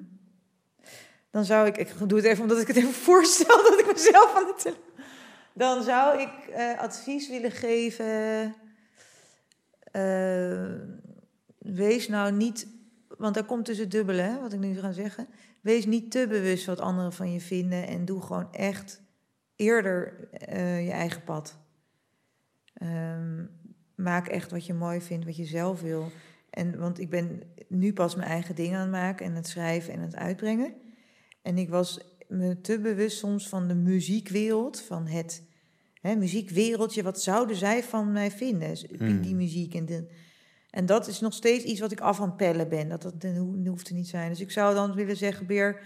Dan 1.30 1.46
zou 1.46 1.68
ik, 1.68 1.78
ik 1.78 2.10
doe 2.10 2.18
het 2.18 2.28
even 2.28 2.41
omdat 2.41 2.62
ik 2.62 2.68
het 2.68 2.76
even 2.76 2.94
voorstel 2.94 3.64
dat 3.70 3.80
ik 3.80 3.88
mezelf 3.88 4.36
aan 4.36 4.46
de 4.46 4.56
telefoon. 4.58 4.88
Dan 5.60 5.84
zou 5.84 6.22
ik 6.22 6.48
eh, 6.48 6.80
advies 6.80 7.30
willen 7.30 7.52
geven. 7.52 8.56
eh, 9.91 10.73
wees 11.57 12.07
nou 12.07 12.31
niet, 12.31 12.68
want 13.18 13.34
daar 13.34 13.45
komt 13.45 13.65
dus 13.65 13.77
het 13.77 13.91
dubbele, 13.91 14.22
hè, 14.22 14.40
wat 14.40 14.53
ik 14.53 14.60
nu 14.60 14.80
ga 14.80 14.91
zeggen. 14.91 15.27
Wees 15.61 15.86
niet 15.86 16.11
te 16.11 16.27
bewust 16.30 16.65
wat 16.65 16.80
anderen 16.80 17.14
van 17.14 17.31
je 17.31 17.40
vinden 17.40 17.88
en 17.88 18.06
doe 18.06 18.22
gewoon 18.22 18.53
echt 18.53 19.02
eerder 19.56 20.30
eh, 20.31 20.86
je 20.86 20.91
eigen 20.91 21.23
pad. 21.23 21.57
Ehm, 22.73 23.45
maak 23.95 24.27
echt 24.27 24.52
wat 24.52 24.65
je 24.65 24.73
mooi 24.73 25.02
vindt, 25.02 25.26
wat 25.26 25.36
je 25.36 25.45
zelf 25.45 25.81
wil. 25.81 26.11
En, 26.49 26.80
want 26.80 26.99
ik 26.99 27.10
ben 27.10 27.41
nu 27.68 27.94
pas 27.94 28.15
mijn 28.15 28.30
eigen 28.30 28.56
dingen 28.56 28.76
aan 28.76 28.81
het 28.81 28.91
maken 28.91 29.26
en 29.26 29.34
het 29.36 29.48
schrijven 29.48 29.94
en 29.94 29.99
het 29.99 30.15
uitbrengen. 30.15 30.73
En 31.41 31.57
ik 31.57 31.69
was 31.69 31.99
me 32.27 32.61
te 32.61 32.80
bewust 32.80 33.18
soms 33.18 33.49
van 33.49 33.68
de 33.68 33.76
muziekwereld, 33.76 34.81
van 34.81 35.07
het 35.07 35.48
hè, 36.00 36.16
muziekwereldje. 36.16 37.04
Wat 37.04 37.22
zouden 37.22 37.56
zij 37.56 37.84
van 37.84 38.12
mij 38.12 38.32
vinden, 38.32 38.76
die, 38.76 38.98
Mm. 39.04 39.22
die 39.22 39.36
muziek? 39.36 39.74
En, 39.74 39.86
de, 39.86 40.08
en 40.70 40.86
dat 40.86 41.08
is 41.08 41.20
nog 41.20 41.34
steeds 41.34 41.64
iets 41.64 41.80
wat 41.80 41.92
ik 41.92 42.00
af 42.00 42.20
aan 42.22 42.28
het 42.28 42.38
pellen 42.38 42.70
ben. 42.70 42.90
Dat, 42.90 43.02
dat, 43.02 43.22
dat 43.22 43.36
ho- 43.36 43.56
hoeft 43.66 43.88
er 43.88 43.94
niet 43.96 44.08
zijn. 44.08 44.30
Dus 44.30 44.40
ik 44.40 44.52
zou 44.52 44.74
dan 44.76 44.94
willen 44.94 45.18
zeggen, 45.18 45.46
Beer, 45.48 45.82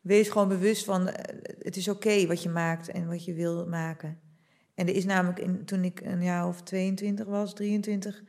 wees 0.00 0.28
gewoon 0.28 0.48
bewust 0.48 0.84
van... 0.84 1.08
eh, 1.08 1.36
het 1.58 1.76
is 1.76 1.88
oké 1.88 2.26
wat 2.26 2.42
je 2.42 2.48
maakt 2.48 2.88
en 2.88 3.06
wat 3.06 3.24
je 3.24 3.34
wil 3.34 3.66
maken. 3.68 4.18
En 4.74 4.88
er 4.88 4.94
is 4.94 5.04
namelijk, 5.04 5.38
in, 5.38 5.64
toen 5.64 5.84
ik 5.84 6.00
een 6.00 6.22
jaar 6.22 6.46
of 6.48 6.62
22 6.62 7.26
was, 7.26 7.54
23, 7.54 8.22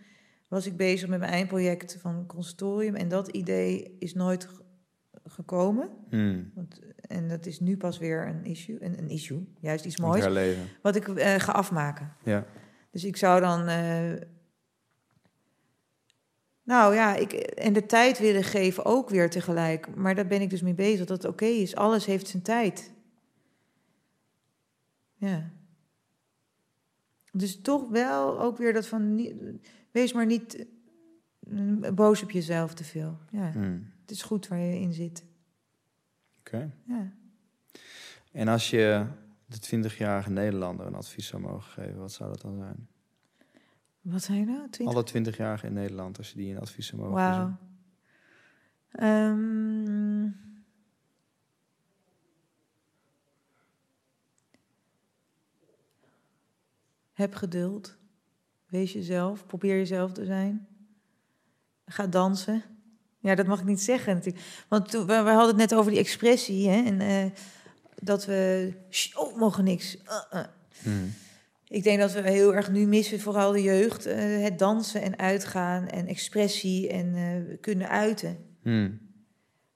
was 0.48 0.66
ik 0.66 0.78
bezig 0.78 1.10
met 1.10 1.20
mijn 1.20 1.32
eindproject 1.32 1.98
van 2.02 2.16
het 2.16 2.28
conservatorium. 2.28 2.96
En 2.96 3.08
dat 3.08 3.28
idee 3.28 3.96
is 4.00 4.14
nooit 4.14 4.48
gekomen. 5.30 5.90
Hmm. 6.10 6.52
Want, 6.56 6.80
en 7.02 7.28
dat 7.28 7.46
is 7.46 7.60
nu 7.60 7.78
pas 7.78 7.98
weer 7.98 8.28
een 8.28 8.46
issue. 8.46 8.84
Een, 8.84 8.98
een 9.00 9.10
issue, 9.10 9.48
juist 9.60 9.86
iets 9.86 9.98
moois. 9.98 10.24
Wat 10.82 10.96
ik 10.96 11.08
eh, 11.08 11.36
ga 11.36 11.52
afmaken. 11.52 12.14
Ja. 12.24 12.46
Dus 12.92 13.04
ik 13.04 13.18
zou 13.18 13.42
dan. 13.42 13.68
eh, 13.68 14.12
nou 16.64 16.94
ja, 16.96 17.16
ik, 17.16 17.34
en 17.34 17.74
de 17.74 17.86
tijd 17.86 18.20
willen 18.20 18.44
geven 18.44 18.86
ook 18.86 19.10
weer 19.10 19.30
tegelijk. 19.30 19.96
Maar 19.96 20.16
daar 20.16 20.28
ben 20.28 20.42
ik 20.42 20.50
dus 20.50 20.62
mee 20.62 20.74
bezig 20.74 21.06
dat 21.06 21.22
het 21.24 21.32
oké 21.32 21.46
is. 21.46 21.76
Alles 21.76 22.06
heeft 22.06 22.28
zijn 22.28 22.44
tijd. 22.44 22.94
Ja. 25.16 25.50
Dus 27.32 27.62
toch 27.62 27.90
wel 27.90 28.40
ook 28.42 28.58
weer 28.58 28.74
dat 28.74 28.88
van. 28.88 29.16
niet- 29.16 29.34
Wees 29.92 30.14
maar 30.14 30.26
niet 30.26 30.66
eh, 31.52 31.92
boos 31.94 32.24
op 32.24 32.32
jezelf 32.32 32.74
te 32.74 32.84
veel. 32.84 33.18
Ja, 33.30 33.52
Hmm. 33.52 33.92
Het 34.08 34.16
is 34.16 34.24
goed 34.24 34.48
waar 34.48 34.60
je 34.60 34.80
in 34.80 34.94
zit. 34.94 35.26
Oké. 36.40 36.74
Ja. 36.84 37.12
En 38.32 38.48
als 38.48 38.70
je 38.70 39.08
de 39.46 39.58
20-jarige 39.58 40.30
Nederlander 40.30 40.86
een 40.86 40.96
advies 40.96 41.28
zou 41.28 41.42
mogen 41.42 41.72
geven, 41.72 42.00
wat 42.00 42.12
zou 42.12 42.30
dat 42.30 42.42
dan 42.42 42.58
zijn? 42.58 42.88
Wat 44.02 44.24
zijn 44.24 44.46
nou? 44.46 44.70
20? 44.70 44.96
Alle 44.96 45.06
20-jarigen 45.06 45.68
in 45.68 45.74
Nederland, 45.74 46.18
als 46.18 46.30
je 46.30 46.38
die 46.38 46.52
een 46.52 46.60
advies 46.60 46.88
zou 46.88 47.02
mogen 47.02 47.34
geven. 47.34 47.60
Ehm, 48.92 50.30
heb 57.14 57.36
geduld. 57.36 57.98
Wees 58.66 58.94
jezelf. 58.94 59.46
Probeer 59.46 59.76
jezelf 59.76 60.12
te 60.12 60.26
zijn. 60.26 60.68
Ga 61.86 62.08
dansen. 62.08 62.77
Ja, 63.28 63.36
dat 63.36 63.48
mag 63.48 63.60
ik 63.60 63.66
niet 63.66 63.82
zeggen 63.82 64.14
natuurlijk. 64.16 64.46
Want 64.68 64.90
toen, 64.90 65.06
we, 65.06 65.22
we 65.24 65.30
hadden 65.30 65.48
het 65.48 65.70
net 65.70 65.74
over 65.76 65.92
die 65.92 66.00
expressie. 66.00 66.70
Hè, 66.70 66.84
en 66.86 67.02
eh, 67.02 67.26
dat 67.96 68.26
we... 68.26 68.74
"Sst, 68.90 69.18
Oh, 69.18 69.38
mogen 69.38 69.64
niks. 69.64 69.96
Uh, 69.96 70.40
uh." 70.40 70.46
Hmm. 70.84 71.14
Ik 71.68 71.84
denk 71.84 72.00
dat 72.00 72.12
we 72.12 72.30
heel 72.30 72.56
erg 72.56 72.72
nu 72.72 72.86
missen, 72.88 73.20
vooral 73.20 73.52
de 73.52 73.62
jeugd, 73.62 74.06
eh, 74.06 74.44
het 74.44 74.60
dansen 74.60 75.02
en 75.02 75.20
uitgaan 75.20 75.88
en 75.88 76.08
expressie 76.08 76.90
en 76.90 77.16
eh, 77.16 77.58
kunnen 77.62 77.90
uiten. 77.90 78.38
Hmm. 78.62 79.00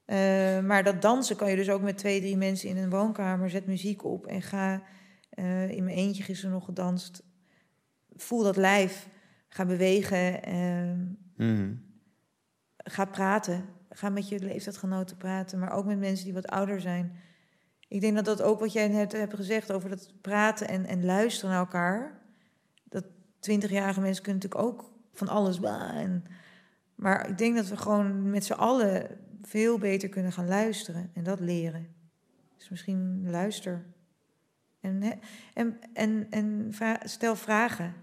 Eh, 0.06 0.60
maar 0.60 0.84
dat 0.84 1.02
dansen 1.02 1.36
kan 1.36 1.49
je 1.49 1.56
dus 1.56 1.69
ook 1.69 1.82
met 1.82 1.98
twee, 1.98 2.19
drie 2.19 2.38
mensen 2.38 2.69
in 2.69 2.78
een 2.78 2.90
woonkamer. 2.90 3.49
Zet 3.49 3.65
muziek 3.68 4.03
op 4.06 4.26
en 4.26 4.41
ga. 4.41 4.84
eh, 5.30 5.69
in 5.69 5.84
mijn 5.84 5.98
eentje 5.98 6.23
gisteren 6.23 6.52
nog 6.53 6.65
gedanst. 6.65 7.23
voel 8.15 8.44
dat 8.44 8.56
lijf. 8.57 9.07
Ga 9.49 9.65
bewegen. 9.65 10.44
ehm, 10.44 10.99
Mhm. 11.36 11.73
Ga 12.84 13.06
praten. 13.06 13.66
Ga 13.90 14.10
met 14.10 14.30
je 14.30 14.40
leeftijdgenoten 14.40 15.18
praten, 15.18 15.60
maar 15.60 15.72
ook 15.72 15.86
met 15.86 15.99
mensen 15.99 16.26
die 16.26 16.34
wat 16.34 16.48
ouder 16.48 16.82
zijn. 16.82 17.16
Ik 17.88 18.02
denk 18.02 18.16
dat 18.16 18.26
dat 18.26 18.41
ook 18.41 18.60
wat 18.60 18.74
jij 18.74 18.88
net 18.88 19.12
hebt 19.12 19.36
gezegd 19.36 19.72
over 19.72 19.90
dat 19.90 20.14
praten 20.22 20.68
en, 20.68 20.86
en 20.86 21.06
luisteren 21.06 21.49
naar 21.49 21.60
elkaar. 21.60 22.22
Dat 22.84 23.06
twintigjarige 23.40 24.02
mensen 24.02 24.24
kunnen 24.24 24.41
natuurlijk 24.41 24.70
ook 24.72 24.91
van 25.14 25.28
alles. 25.28 25.60
En, 25.60 26.24
maar 26.95 27.30
ik 27.30 27.38
denk 27.38 27.56
dat 27.56 27.68
we 27.68 27.78
gewoon 27.78 28.30
met 28.30 28.45
z'n 28.45 28.53
allen 28.53 29.18
veel 29.41 29.78
beter 29.78 30.10
kunnen 30.10 30.32
gaan 30.32 30.48
luisteren 30.48 31.12
en 31.14 31.24
dat 31.24 31.40
leren. 31.40 31.88
Dus 32.58 32.70
misschien 32.70 33.30
luister. 33.30 33.86
En, 34.80 35.03
en, 35.53 35.80
en, 35.94 36.28
en 36.30 36.68
vra- 36.70 37.02
stel 37.03 37.36
vragen. 37.36 37.94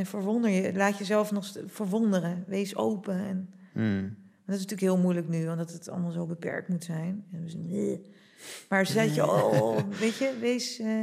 En 0.00 0.06
verwonder 0.06 0.50
je, 0.50 0.74
laat 0.74 0.98
jezelf 0.98 1.30
nog 1.32 1.52
verwonderen. 1.66 2.44
Wees 2.46 2.76
open. 2.76 3.14
En, 3.14 3.50
Mhm. 3.72 4.02
dat 4.46 4.54
is 4.58 4.60
natuurlijk 4.66 4.80
heel 4.80 4.98
moeilijk 4.98 5.28
nu, 5.28 5.48
omdat 5.48 5.72
het 5.72 5.88
allemaal 5.88 6.10
zo 6.10 6.26
beperkt 6.26 6.68
moet 6.68 6.84
zijn. 6.84 7.24
Maar 8.68 8.86
zet 8.86 9.14
je, 9.14 9.30
oh, 9.30 9.76
weet 9.98 10.16
je, 10.16 10.36
wees. 10.40 10.78
eh, 10.78 11.02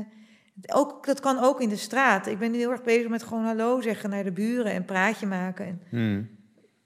ook, 0.74 1.06
dat 1.06 1.19
kan 1.19 1.40
ook 1.40 1.61
in 1.61 1.69
de 1.69 1.76
straat. 1.76 2.28
Ik 2.28 2.40
ben 2.40 2.52
nu 2.52 2.57
heel 2.57 2.72
erg 2.72 2.84
bezig 2.84 3.10
met 3.10 3.24
gewoon 3.24 3.44
hallo 3.44 3.82
zeggen 3.82 4.10
naar 4.10 4.24
de 4.24 4.32
buren 4.32 4.72
en 4.72 4.86
praatje 4.86 5.26
maken. 5.28 5.65
En 5.65 5.82
Mhm. 5.91 6.24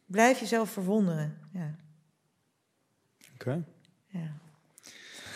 blijf 0.05 0.39
jezelf 0.39 0.69
verwonderen. 0.69 1.38
Ja, 1.53 1.75
Oké. 3.33 3.63
ja. 4.07 4.31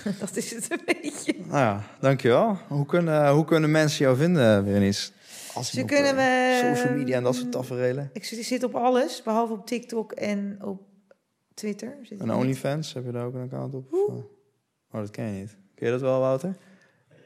dat 0.19 0.35
is 0.35 0.51
het 0.51 0.71
een 0.71 0.81
beetje. 0.85 1.33
Nou 1.37 1.51
ja, 1.59 1.83
dankjewel. 1.99 2.57
Hoe 2.67 2.85
kunnen, 2.85 3.29
hoe 3.31 3.45
kunnen 3.45 3.71
mensen 3.71 4.05
jou 4.05 4.17
vinden, 4.17 4.63
Berenice? 4.65 5.11
Als 5.55 5.69
Ze 5.71 5.81
op, 5.81 5.87
kunnen 5.87 6.09
eh, 6.09 6.15
me- 6.15 6.75
Social 6.75 6.93
media 6.93 7.17
en 7.17 7.23
dat 7.23 7.35
soort 7.35 7.51
tafereelen. 7.51 8.09
Ik 8.13 8.23
zit, 8.25 8.63
op 8.63 8.75
alles, 8.75 9.21
behalve 9.23 9.53
op 9.53 9.65
TikTok 9.67 10.11
en 10.11 10.57
op 10.63 10.81
Twitter. 11.53 11.97
Zit 12.03 12.21
En. 12.21 12.33
OnlyFans, 12.33 12.93
heb 12.93 13.05
je 13.05 13.11
daar 13.11 13.25
ook 13.25 13.33
een 13.33 13.41
account 13.41 13.73
op? 13.73 13.93
Eh? 13.93 13.99
Oh, 14.91 15.01
dat 15.01 15.09
ken 15.11 15.25
je 15.25 15.39
niet. 15.39 15.55
Ken 15.75 15.85
je 15.85 15.91
dat 15.91 16.01
wel, 16.01 16.19
Wouter? 16.19 16.55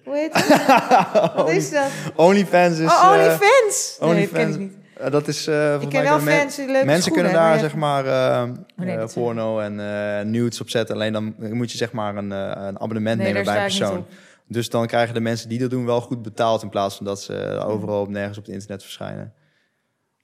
Hoe 0.03 0.15
heet? 0.15 0.31
Wat 1.35 1.49
is 1.49 1.69
dat? 1.71 1.89
OnlyFans 2.15 2.79
is... 2.79 2.87
oh, 2.87 3.03
eh, 3.03 3.11
OnlyFans! 3.11 3.97
Nee, 3.99 4.09
dat 4.09 4.09
OnlyFans. 4.09 4.31
ken 4.31 4.51
ik 4.53 4.59
niet. 4.59 5.11
dat 5.11 5.27
is... 5.27 5.43
volgens 5.43 5.83
Ik 5.83 5.89
ken 5.89 6.03
wel 6.03 6.19
fans 6.19 6.57
leuke 6.57 6.71
Mensen 6.71 7.01
schoenen 7.01 7.23
kunnen 7.31 7.33
daar 7.33 7.59
zeg 7.59 7.75
maar 7.75 8.03
nee, 8.75 8.95
zijn- 8.95 9.09
porno 9.13 9.59
en 9.59 9.75
nudes 10.31 10.61
op 10.61 10.69
zetten. 10.69 10.95
Alleen 10.95 11.13
dan 11.13 11.35
moet 11.37 11.71
je 11.71 11.77
zeg 11.77 11.91
maar 11.91 12.15
een, 12.15 12.31
een 12.31 12.79
abonnement 12.79 13.17
Nee, 13.17 13.27
nemen 13.27 13.43
bij 13.45 13.55
een 13.55 13.61
persoon. 13.63 14.05
Dus 14.51 14.69
dan 14.69 14.87
krijgen 14.87 15.13
de 15.13 15.19
mensen 15.19 15.49
die 15.49 15.59
dat 15.59 15.69
doen 15.69 15.85
wel 15.85 16.01
goed 16.01 16.21
betaald 16.21 16.63
in 16.63 16.69
plaats 16.69 16.95
van 16.95 17.05
dat 17.05 17.21
ze 17.21 17.63
overal 17.65 18.01
op 18.01 18.09
nergens 18.09 18.37
op 18.37 18.43
het 18.45 18.53
internet 18.53 18.81
verschijnen. 18.83 19.33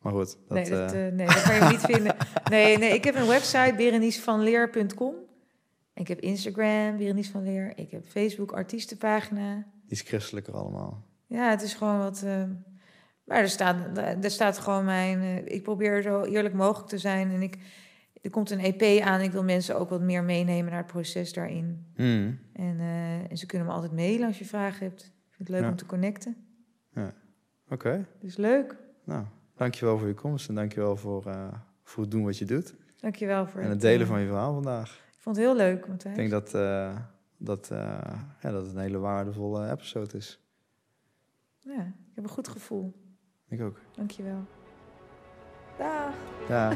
Maar 0.02 0.14
goed, 0.14 0.38
dat, 0.48 0.58
nee, 0.58 0.70
dat, 0.70 0.94
eh, 0.94 1.08
eh, 1.08 1.14
nee, 1.14 1.28
dat 1.28 1.42
kan 1.42 1.56
je 1.56 1.68
niet 1.70 1.80
vinden. 1.80 2.16
Nee, 2.50 2.78
nee, 2.78 2.94
ik 2.94 3.04
heb 3.04 3.16
een 3.16 3.28
website, 3.28 3.74
berenicevanleer.com. 3.78 5.14
Ik 5.94 6.08
heb 6.08 6.20
Instagram, 6.20 6.98
Berenice 6.98 7.32
van 7.32 7.44
Leer. 7.44 7.74
Ik 7.76 7.92
heb 7.92 8.06
Facebook, 8.08 8.52
artiestenpagina. 8.52 9.56
die 9.56 9.64
is 9.98 10.02
christelijker 10.02 10.54
allemaal. 10.54 11.04
Ja, 11.28 11.50
het 11.50 11.62
is 11.62 11.74
gewoon 11.74 11.98
wat... 11.98 12.22
eh, 12.26 12.44
maar 13.24 13.38
er 13.38 13.50
staat, 13.50 13.98
er 13.98 14.32
staat 14.32 14.58
gewoon 14.58 14.86
mijn... 14.86 15.48
ik 15.48 15.64
probeer 15.64 16.02
zo 16.02 16.24
eerlijk 16.24 16.54
mogelijk 16.54 16.90
te 16.90 16.98
zijn. 16.98 17.32
En 17.32 17.42
ik, 17.42 17.58
er 18.26 18.32
komt 18.32 18.50
een 18.52 18.60
EP 18.60 19.02
aan. 19.02 19.22
Ik 19.22 19.32
wil 19.32 19.44
mensen 19.44 19.78
ook 19.80 19.90
wat 19.90 20.02
meer 20.02 20.24
meenemen 20.24 20.72
naar 20.72 20.82
het 20.82 20.92
proces 20.92 21.34
daarin. 21.34 21.86
Hmm. 21.96 22.40
En, 22.54 22.80
eh, 22.80 23.32
en 23.32 23.38
ze 23.38 23.46
kunnen 23.46 23.68
me 23.68 23.74
altijd 23.74 23.92
mailen 23.94 24.28
als 24.28 24.40
je 24.40 24.46
vragen 24.46 24.86
hebt. 24.88 25.02
Ik 25.04 25.12
vind 25.36 25.48
het 25.48 25.50
leuk 25.50 25.62
Ja. 25.62 25.70
om 25.70 25.76
te 25.76 25.86
connecten. 25.86 26.36
Oké, 27.70 28.06
Dus 28.20 28.38
leuk. 28.38 28.76
nou, 29.04 29.26
dankjewel 29.56 29.98
voor 29.98 30.08
je 30.08 30.14
komst 30.14 30.50
en 30.50 30.56
dankjewel 30.56 30.96
voor, 30.98 31.26
eh, 31.26 31.48
voor 31.84 32.04
het 32.04 32.12
doen 32.12 32.24
wat 32.24 32.38
je 32.38 32.46
doet. 32.46 32.76
Dankjewel 33.00 33.48
voor 33.48 33.62
En 33.62 33.68
het 33.70 33.76
eh, 33.84 33.90
delen 33.90 34.08
van 34.08 34.20
je 34.22 34.28
verhaal 34.28 34.54
vandaag. 34.54 34.90
Ik 35.16 35.22
vond 35.22 35.36
het 35.36 35.46
heel 35.46 35.56
leuk, 35.56 35.88
Matthijs. 35.88 36.14
Ik 36.18 36.20
denk 36.20 36.32
dat, 36.32 36.54
eh, 36.54 36.98
dat, 37.38 37.72
eh, 37.72 37.78
ja, 38.42 38.52
dat 38.52 38.66
het 38.66 38.76
een 38.76 38.82
hele 38.82 38.98
waardevolle 38.98 39.72
episode 39.72 40.18
is. 40.18 40.40
Ja, 41.60 41.82
ik 41.82 42.16
heb 42.16 42.24
een 42.24 42.30
goed 42.30 42.48
gevoel. 42.48 42.94
Ik 43.50 43.62
ook. 43.62 43.80
Dankjewel. 43.96 44.46
Da. 45.78 46.14
Da. 46.48 46.72